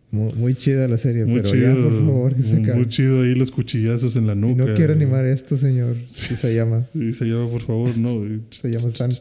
Muy, 0.09 0.33
muy 0.35 0.55
chida 0.55 0.87
la 0.87 0.97
serie, 0.97 1.25
Muy 1.25 1.41
pero 1.41 1.51
chido. 1.53 1.67
ya, 1.75 1.81
por 1.83 1.91
favor, 2.05 2.35
que 2.35 2.41
se 2.41 2.55
muy, 2.55 2.63
acabe. 2.63 2.77
muy 2.77 2.87
chido 2.87 3.21
ahí 3.23 3.35
los 3.35 3.51
cuchillazos 3.51 4.15
en 4.15 4.25
la 4.27 4.33
Y 4.33 4.37
nuca. 4.37 4.65
no 4.65 4.75
quiero 4.75 4.93
animar 4.93 5.25
esto, 5.25 5.57
señor. 5.57 5.97
Sí, 6.07 6.35
se 6.35 6.55
llama. 6.55 6.85
Sí, 6.93 7.13
se 7.13 7.25
llama, 7.25 7.49
por 7.49 7.61
favor, 7.61 7.97
no. 7.97 8.21
Se 8.51 8.69
llama 8.71 8.89
San. 8.89 9.11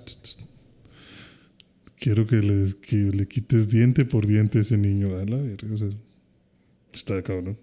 Quiero 1.98 2.26
que 2.26 2.36
le, 2.36 2.66
que 2.80 2.96
le 2.96 3.26
quites 3.26 3.68
diente 3.70 4.04
por 4.04 4.26
diente 4.26 4.58
a 4.58 4.60
ese 4.60 4.76
niño. 4.76 5.16
A 5.16 5.24
la 5.24 5.36
verga, 5.38 5.74
o 5.74 5.76
sea, 5.78 5.88
está 6.92 7.20
cabrón. 7.22 7.56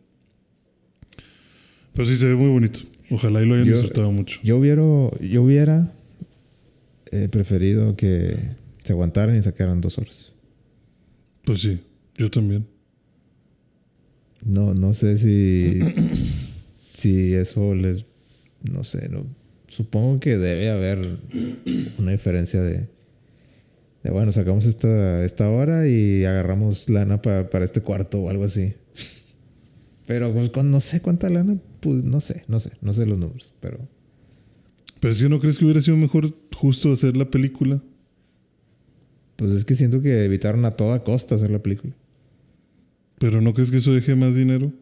Pero 1.94 2.06
sí 2.08 2.18
se 2.18 2.26
ve 2.26 2.36
muy 2.36 2.50
bonito. 2.50 2.80
Ojalá 3.12 3.42
y 3.42 3.46
lo 3.46 3.54
hayan 3.56 3.68
Yo- 3.68 3.74
disfrutado 3.78 4.12
mucho. 4.12 4.40
Yo 4.44 4.58
hubiera, 4.58 4.82
yo 5.22 5.44
hubiera 5.44 5.94
eh, 7.12 7.30
preferido 7.30 7.96
que 7.96 8.36
se 8.84 8.92
aguantaran 8.94 9.38
y 9.38 9.42
sacaran 9.42 9.80
dos 9.80 9.98
horas. 10.00 10.34
Pues 11.46 11.62
sí, 11.62 11.80
yo 12.18 12.30
también. 12.32 12.66
No, 14.46 14.74
no 14.74 14.94
sé 14.94 15.18
si, 15.18 15.80
si 16.96 17.34
eso 17.34 17.74
les, 17.76 18.06
no 18.70 18.84
sé, 18.84 19.10
no, 19.10 19.26
supongo 19.68 20.20
que 20.20 20.38
debe 20.38 20.70
haber 20.70 21.00
una 21.98 22.12
diferencia 22.12 22.62
de, 22.62 22.88
de 24.04 24.12
bueno, 24.12 24.32
sacamos 24.32 24.66
esta, 24.66 25.24
esta 25.24 25.50
hora 25.50 25.88
y 25.88 26.26
agarramos 26.26 26.90
lana 26.90 27.22
pa- 27.22 27.50
para 27.50 27.64
este 27.66 27.82
cuarto 27.82 28.20
o 28.22 28.30
algo 28.30 28.44
así. 28.44 28.74
Pero 30.06 30.34
pues, 30.34 30.50
con- 30.50 30.70
no 30.72 30.82
sé 30.82 31.00
cuánta 31.02 31.30
lana, 31.30 31.58
pues 31.80 32.04
no 32.04 32.20
sé, 32.20 32.44
no 32.50 32.60
sé, 32.60 32.72
no 32.82 32.92
sé 32.94 33.06
los 33.06 33.18
números, 33.18 33.54
pero 33.62 33.80
Pero 35.00 35.14
si 35.14 35.28
no 35.30 35.40
crees 35.40 35.58
que 35.58 35.64
hubiera 35.66 35.82
sido 35.82 35.96
mejor 35.98 36.36
justo 36.54 36.92
hacer 36.92 37.16
la 37.16 37.30
película. 37.32 37.82
pues 39.38 39.52
es 39.54 39.64
que 39.66 39.76
siento 39.76 40.02
que 40.02 40.26
evitaron 40.26 40.66
a 40.66 40.72
toda 40.72 41.04
costa 41.06 41.36
hacer 41.36 41.50
la 41.52 41.64
película. 41.64 41.94
Pero 43.24 43.40
no 43.40 43.54
crees 43.54 43.72
que 43.72 43.78
eso 43.78 43.94
deje 43.94 44.16
más 44.16 44.36
dinero. 44.36 44.74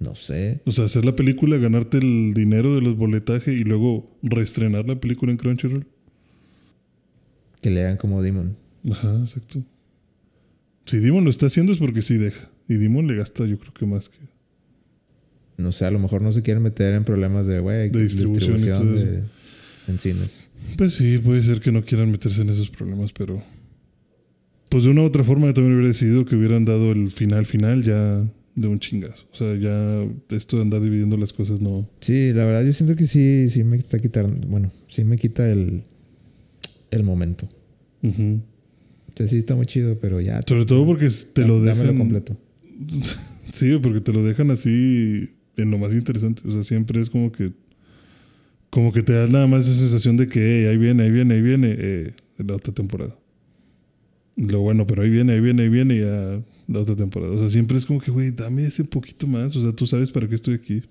No 0.00 0.14
sé. 0.14 0.60
O 0.66 0.72
sea, 0.72 0.84
hacer 0.84 1.06
la 1.06 1.16
película, 1.16 1.56
ganarte 1.56 1.96
el 1.96 2.34
dinero 2.34 2.74
de 2.74 2.82
los 2.82 2.94
boletajes 2.94 3.58
y 3.58 3.64
luego 3.64 4.14
reestrenar 4.22 4.86
la 4.86 5.00
película 5.00 5.32
en 5.32 5.38
Crunchyroll. 5.38 5.86
Que 7.62 7.70
le 7.70 7.84
hagan 7.84 7.96
como 7.96 8.20
Demon. 8.20 8.54
Ajá, 8.90 9.20
exacto. 9.20 9.64
Si 10.84 10.98
Dimon 10.98 11.24
lo 11.24 11.30
está 11.30 11.46
haciendo 11.46 11.72
es 11.72 11.78
porque 11.78 12.02
sí 12.02 12.18
deja. 12.18 12.50
Y 12.68 12.74
Dimon 12.74 13.06
le 13.06 13.16
gasta, 13.16 13.46
yo 13.46 13.58
creo 13.58 13.72
que 13.72 13.86
más 13.86 14.10
que. 14.10 14.18
No 15.56 15.72
sé, 15.72 15.86
a 15.86 15.90
lo 15.90 16.00
mejor 16.00 16.20
no 16.20 16.34
se 16.34 16.42
quieren 16.42 16.62
meter 16.62 16.92
en 16.92 17.04
problemas 17.04 17.46
de, 17.46 17.60
güey, 17.60 17.88
De 17.88 18.02
distribución 18.02 18.58
todo 18.60 18.92
de, 18.92 19.22
en 19.88 19.98
cines. 19.98 20.44
Pues 20.76 20.92
sí, 20.92 21.16
puede 21.16 21.42
ser 21.42 21.60
que 21.60 21.72
no 21.72 21.82
quieran 21.82 22.10
meterse 22.10 22.42
en 22.42 22.50
esos 22.50 22.68
problemas, 22.68 23.14
pero. 23.14 23.42
Pues 24.68 24.84
de 24.84 24.90
una 24.90 25.02
u 25.02 25.04
otra 25.04 25.24
forma 25.24 25.46
yo 25.46 25.54
también 25.54 25.74
hubiera 25.74 25.88
decidido 25.88 26.24
que 26.24 26.36
hubieran 26.36 26.64
dado 26.64 26.92
el 26.92 27.10
final 27.10 27.46
final 27.46 27.82
ya 27.82 28.26
de 28.54 28.68
un 28.68 28.78
chingazo. 28.78 29.24
O 29.32 29.36
sea, 29.36 29.54
ya 29.56 30.04
esto 30.36 30.56
de 30.56 30.62
andar 30.62 30.80
dividiendo 30.80 31.16
las 31.16 31.32
cosas 31.32 31.60
no. 31.60 31.88
Sí, 32.00 32.32
la 32.32 32.44
verdad 32.44 32.64
yo 32.64 32.72
siento 32.72 32.96
que 32.96 33.06
sí, 33.06 33.48
sí 33.48 33.64
me 33.64 33.76
está 33.76 33.98
quitando, 33.98 34.46
bueno, 34.48 34.70
sí 34.88 35.04
me 35.04 35.16
quita 35.16 35.50
el, 35.50 35.82
el 36.90 37.02
momento. 37.04 37.48
Ujú. 38.02 38.40
O 39.08 39.16
sea, 39.16 39.26
sí 39.28 39.38
está 39.38 39.56
muy 39.56 39.66
chido, 39.66 39.98
pero 40.00 40.20
ya. 40.20 40.40
Sobre 40.46 40.64
todo 40.66 40.84
porque 40.86 41.08
te 41.32 41.46
lo 41.46 41.56
dámelo 41.62 41.82
dejan. 41.92 41.98
completo. 41.98 42.36
Sí, 43.50 43.78
porque 43.82 44.02
te 44.02 44.12
lo 44.12 44.22
dejan 44.22 44.50
así 44.50 45.30
en 45.56 45.70
lo 45.70 45.78
más 45.78 45.94
interesante. 45.94 46.42
O 46.46 46.52
sea, 46.52 46.62
siempre 46.64 47.00
es 47.00 47.08
como 47.08 47.32
que. 47.32 47.52
Como 48.68 48.92
que 48.92 49.02
te 49.02 49.14
da 49.14 49.26
nada 49.26 49.46
más 49.46 49.66
esa 49.66 49.80
sensación 49.80 50.18
de 50.18 50.28
que 50.28 50.38
"Hey, 50.38 50.66
ahí 50.66 50.76
viene, 50.76 51.04
ahí 51.04 51.10
viene, 51.10 51.34
ahí 51.34 51.40
viene 51.42 51.74
eh, 51.78 52.12
la 52.36 52.54
otra 52.54 52.74
temporada. 52.74 53.16
Lo 54.38 54.60
bueno, 54.60 54.86
pero 54.86 55.02
ahí 55.02 55.10
viene, 55.10 55.32
ahí 55.32 55.40
viene, 55.40 55.62
ahí 55.64 55.68
viene 55.68 55.98
ya 55.98 56.40
la 56.68 56.78
otra 56.80 56.94
temporada. 56.94 57.32
O 57.32 57.38
sea, 57.38 57.50
siempre 57.50 57.76
es 57.76 57.84
como 57.84 58.00
que, 58.00 58.10
güey, 58.12 58.30
dame 58.30 58.64
ese 58.64 58.84
poquito 58.84 59.26
más. 59.26 59.54
O 59.56 59.62
sea, 59.62 59.72
tú 59.72 59.84
sabes 59.86 60.10
para 60.12 60.28
qué 60.28 60.36
estoy 60.36 60.54
aquí. 60.54 60.82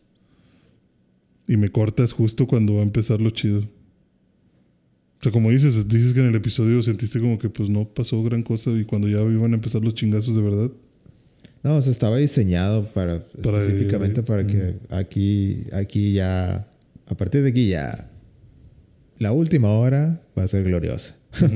Y 1.47 1.55
me 1.55 1.69
cortas 1.69 2.11
justo 2.11 2.45
cuando 2.45 2.73
va 2.73 2.81
a 2.81 2.83
empezar 2.83 3.21
lo 3.21 3.29
chido. 3.29 3.59
O 3.59 5.23
sea, 5.23 5.31
como 5.31 5.49
dices, 5.49 5.87
dices 5.87 6.13
que 6.13 6.19
en 6.19 6.27
el 6.27 6.35
episodio 6.35 6.81
sentiste 6.83 7.19
como 7.21 7.39
que 7.39 7.47
pues 7.49 7.69
no 7.69 7.87
pasó 7.87 8.21
gran 8.21 8.43
cosa 8.43 8.69
y 8.71 8.83
cuando 8.83 9.07
ya 9.07 9.21
iban 9.21 9.53
a 9.53 9.55
empezar 9.55 9.81
los 9.83 9.93
chingazos 9.95 10.35
de 10.35 10.41
verdad. 10.41 10.69
No, 11.63 11.77
o 11.77 11.81
sea, 11.81 11.91
estaba 11.91 12.17
diseñado 12.17 12.85
para, 12.93 13.25
Para- 13.41 13.59
específicamente 13.59 14.23
para 14.23 14.45
que 14.45 14.75
aquí, 14.89 15.63
aquí 15.71 16.13
ya, 16.13 16.69
a 17.07 17.15
partir 17.15 17.41
de 17.43 17.49
aquí 17.49 17.69
ya, 17.69 18.09
la 19.19 19.31
última 19.31 19.69
hora 19.71 20.21
va 20.37 20.43
a 20.43 20.47
ser 20.49 20.65
gloriosa. 20.65 21.15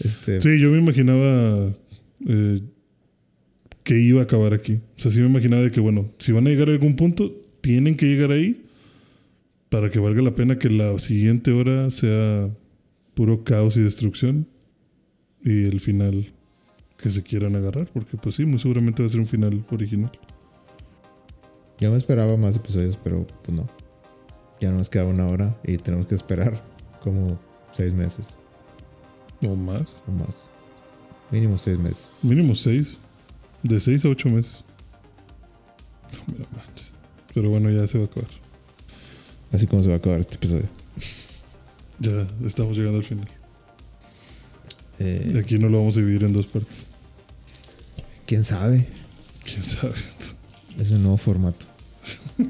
Este, 0.00 0.40
Sí, 0.40 0.58
yo 0.60 0.70
me 0.70 0.78
imaginaba 0.78 1.72
eh, 2.26 2.60
que 3.82 3.98
iba 3.98 4.20
a 4.20 4.24
acabar 4.24 4.54
aquí. 4.54 4.80
O 4.96 5.00
sea, 5.00 5.10
sí 5.10 5.20
me 5.20 5.26
imaginaba 5.26 5.62
de 5.62 5.70
que, 5.70 5.80
bueno, 5.80 6.12
si 6.18 6.32
van 6.32 6.46
a 6.46 6.50
llegar 6.50 6.68
a 6.68 6.72
algún 6.72 6.96
punto, 6.96 7.34
tienen 7.60 7.96
que 7.96 8.06
llegar 8.06 8.30
ahí 8.30 8.64
para 9.68 9.90
que 9.90 9.98
valga 9.98 10.22
la 10.22 10.32
pena 10.32 10.58
que 10.58 10.70
la 10.70 10.98
siguiente 10.98 11.52
hora 11.52 11.90
sea 11.90 12.48
puro 13.14 13.44
caos 13.44 13.76
y 13.76 13.80
destrucción 13.80 14.46
y 15.42 15.64
el 15.64 15.80
final 15.80 16.26
que 16.96 17.10
se 17.10 17.22
quieran 17.22 17.54
agarrar, 17.54 17.88
porque 17.92 18.16
pues 18.16 18.36
sí, 18.36 18.44
muy 18.44 18.58
seguramente 18.58 19.02
va 19.02 19.08
a 19.08 19.10
ser 19.10 19.20
un 19.20 19.26
final 19.26 19.64
original. 19.70 20.10
Yo 21.78 21.90
me 21.92 21.96
esperaba 21.96 22.36
más 22.36 22.56
episodios, 22.56 22.98
pero 23.02 23.26
pues 23.44 23.56
no. 23.56 23.68
Ya 24.60 24.72
nos 24.72 24.88
queda 24.88 25.04
una 25.04 25.26
hora 25.26 25.56
y 25.64 25.76
tenemos 25.76 26.06
que 26.06 26.16
esperar 26.16 26.60
como 27.00 27.38
seis 27.72 27.92
meses 27.92 28.37
O 29.42 29.54
más, 29.54 29.82
o 30.06 30.10
más. 30.12 30.48
Mínimo 31.30 31.58
seis 31.58 31.78
meses. 31.78 32.12
mínimo 32.22 32.54
seis, 32.54 32.96
de 33.62 33.78
seis 33.80 34.04
a 34.04 34.08
ocho 34.08 34.28
meses. 34.30 34.52
No 36.12 36.32
me 36.32 36.38
la 36.40 36.46
manches. 36.56 36.92
Pero 37.34 37.50
bueno, 37.50 37.70
ya 37.70 37.86
se 37.86 37.98
va 37.98 38.04
a 38.04 38.06
acabar. 38.08 38.30
Así 39.52 39.66
como 39.66 39.82
se 39.82 39.88
va 39.88 39.94
a 39.94 39.98
acabar 39.98 40.20
este 40.20 40.36
episodio. 40.36 40.68
Ya 42.00 42.28
estamos 42.46 42.76
llegando 42.76 42.98
al 42.98 43.04
final. 43.04 43.26
Eh, 45.00 45.32
Y 45.34 45.38
aquí 45.38 45.58
no 45.58 45.68
lo 45.68 45.78
vamos 45.78 45.96
a 45.96 46.00
dividir 46.00 46.22
en 46.22 46.32
dos 46.32 46.46
partes. 46.46 46.86
¿Quién 48.24 48.44
sabe? 48.44 48.86
¿Quién 49.44 49.64
sabe? 49.64 49.94
Es 50.78 50.92
un 50.92 51.02
nuevo 51.02 51.16
formato. 51.16 51.66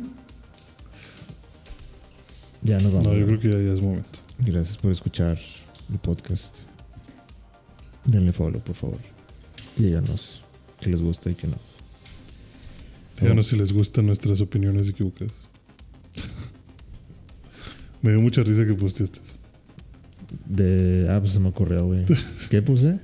ya 2.62 2.78
nos 2.78 2.92
vamos. 2.92 3.06
No, 3.06 3.14
yo 3.14 3.26
creo 3.26 3.40
que 3.40 3.48
ya, 3.50 3.58
ya 3.58 3.72
es 3.72 3.80
momento. 3.80 4.18
Gracias 4.38 4.76
por 4.76 4.92
escuchar 4.92 5.38
el 5.90 5.98
podcast. 5.98 6.60
Denle 8.08 8.32
follow, 8.32 8.60
por 8.62 8.74
favor. 8.74 8.98
Y 9.76 9.82
díganos 9.82 10.42
que 10.80 10.88
les 10.88 11.02
gusta 11.02 11.30
y 11.30 11.34
que 11.34 11.46
no. 11.46 11.56
Díganos 13.20 13.48
si 13.48 13.56
les 13.56 13.70
gustan 13.72 14.06
nuestras 14.06 14.40
opiniones 14.40 14.88
equivocadas. 14.88 15.34
me 18.02 18.12
dio 18.12 18.20
mucha 18.20 18.42
risa 18.42 18.64
que 18.64 18.72
posteaste. 18.72 19.20
De. 20.46 21.06
Ah, 21.10 21.20
pues 21.20 21.34
se 21.34 21.40
me 21.40 21.48
ocurrió, 21.48 21.84
güey. 21.84 22.06
¿Qué 22.50 22.62
puse? 22.62 22.98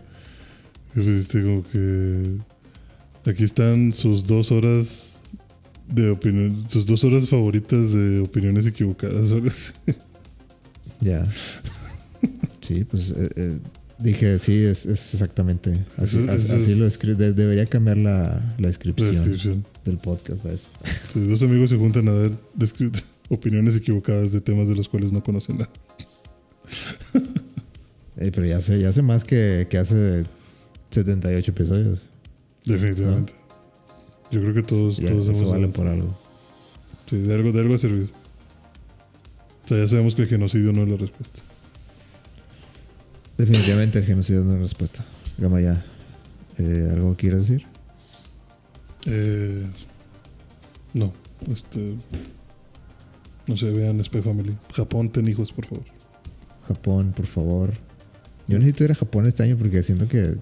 Y 0.95 1.01
pusiste 1.01 1.43
como 1.43 1.63
que. 1.65 2.39
Aquí 3.27 3.45
están 3.45 3.93
sus 3.93 4.27
dos 4.27 4.53
horas 4.53 5.21
de 5.87 6.09
opinión. 6.09 6.57
Sus 6.71 6.87
dos 6.87 7.05
horas 7.05 7.29
favoritas 7.29 7.93
de 7.93 8.21
opiniones 8.21 8.67
equivocadas. 8.67 9.31
o 9.33 9.35
algo 9.35 9.49
así. 9.49 9.73
Ya. 11.01 11.27
Sí, 12.63 12.85
pues 12.85 13.11
eh, 13.11 13.29
eh, 13.37 13.59
dije, 13.99 14.39
sí, 14.39 14.63
es, 14.65 14.87
es 14.87 15.15
exactamente. 15.15 15.85
Así, 15.97 16.19
Eso- 16.19 16.33
así- 16.33 16.73
es- 16.73 16.79
lo 16.79 16.87
escribí. 16.87 17.17
debería 17.33 17.67
cambiar 17.67 17.97
la, 17.99 18.13
la 18.13 18.43
La 18.59 18.67
descripción 18.69 19.65
del 19.85 19.99
podcast 19.99 20.45
a 20.47 20.53
eso. 20.53 20.69
Sí, 21.13 21.27
dos 21.27 21.43
amigos 21.43 21.71
se 21.71 21.77
juntan 21.77 22.09
a 22.09 22.13
dar 22.13 22.31
opiniones 23.29 23.77
equivocadas 23.77 24.33
de 24.33 24.41
temas 24.41 24.69
de 24.69 24.75
los 24.77 24.89
cuales 24.89 25.13
no 25.13 25.23
conocen 25.23 25.59
nada. 25.59 25.71
Eh, 28.17 28.31
pero 28.33 28.47
ya 28.47 28.61
sé, 28.61 28.79
ya 28.79 28.93
sé 28.93 29.03
más 29.03 29.25
que, 29.25 29.67
que 29.69 29.77
hace 29.77 30.25
78 30.91 31.51
episodios. 31.51 32.07
Definitivamente. 32.65 33.33
Yo 34.31 34.41
creo 34.41 34.55
que 34.55 34.63
todos, 34.63 34.99
Ya, 34.99 35.09
todos 35.09 35.29
eso 35.29 35.51
vale 35.51 35.67
por 35.67 35.89
algo. 35.89 36.17
Sí, 37.11 37.17
de 37.19 37.35
algo, 37.35 37.51
de 37.51 37.59
algo 37.61 37.75
ha 37.75 37.79
servido. 37.79 38.07
O 39.65 39.69
sea, 39.69 39.79
ya 39.79 39.89
sabemos 39.89 40.15
que 40.15 40.23
el 40.23 40.29
genocidio 40.29 40.73
no 40.73 40.85
es 40.85 40.89
la 40.91 40.97
respuesta. 40.97 41.41
Definitivamente 43.39 43.99
el 43.99 44.05
genocidio 44.05 44.41
es 44.41 44.47
una 44.47 44.59
respuesta. 44.59 45.05
Gama 45.39 45.61
ya. 45.61 45.85
Eh, 46.59 46.89
¿Algo 46.93 47.17
quieres 47.17 47.41
decir? 47.49 47.67
Eh, 49.07 49.67
no, 50.93 51.13
este. 51.53 51.97
No 53.47 53.57
sé, 53.57 53.71
vean 53.71 54.03
Spy 54.03 54.23
Family. 54.23 54.57
Japón, 54.73 55.11
ten 55.11 55.29
hijos, 55.29 55.53
por 55.53 55.67
favor. 55.67 55.85
Japón, 56.69 57.13
por 57.15 57.27
favor. 57.27 57.73
Yo 58.47 58.59
necesito 58.59 58.85
ir 58.85 58.93
a 58.93 58.95
Japón 58.95 59.27
este 59.27 59.43
año 59.43 59.57
porque 59.59 59.83
siento 59.83 60.07
que 60.09 60.37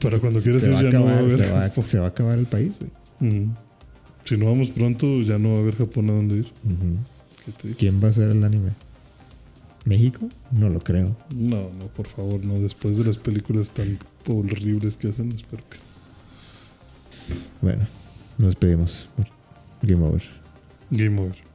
Para 0.00 0.16
se- 0.16 0.20
cuando 0.20 0.40
quieras 0.40 0.62
se 0.62 0.68
ir, 0.68 0.74
va 0.74 0.78
a 0.80 0.82
ya 0.82 0.90
no 0.90 1.04
va 1.04 1.10
a 1.10 1.12
acabar, 1.14 1.24
haber 1.24 1.36
se, 1.46 1.52
va, 1.52 1.82
se 1.84 1.98
a 1.98 2.06
acabar 2.06 2.38
el 2.38 2.46
país, 2.46 2.72
güey. 3.20 3.48
Si 4.24 4.36
no 4.36 4.46
vamos 4.46 4.70
pronto, 4.70 5.22
ya 5.22 5.38
no 5.38 5.50
va 5.52 5.56
a 5.58 5.60
haber 5.60 5.76
Japón 5.76 6.10
a 6.10 6.12
dónde 6.12 6.36
ir. 6.38 6.52
Qué. 7.62 7.70
¿Quién 7.74 8.02
va 8.02 8.06
a 8.08 8.10
hacer 8.10 8.30
el 8.30 8.42
anime? 8.44 8.70
¿México? 9.84 10.28
No 10.50 10.68
lo 10.68 10.80
creo. 10.80 11.16
No, 11.34 11.70
no, 11.78 11.86
por 11.94 12.06
favor, 12.06 12.44
no. 12.44 12.58
Después 12.60 12.96
de 12.98 13.04
las 13.04 13.16
películas 13.16 13.70
tan 13.70 13.98
horribles 14.28 14.96
que 14.96 15.08
hacen, 15.08 15.32
espero 15.32 15.62
que. 15.68 15.78
Bueno, 17.62 17.86
nos 18.38 18.48
despedimos. 18.48 19.08
Game 19.82 20.04
over. 20.04 20.22
Game 20.90 21.20
over. 21.20 21.49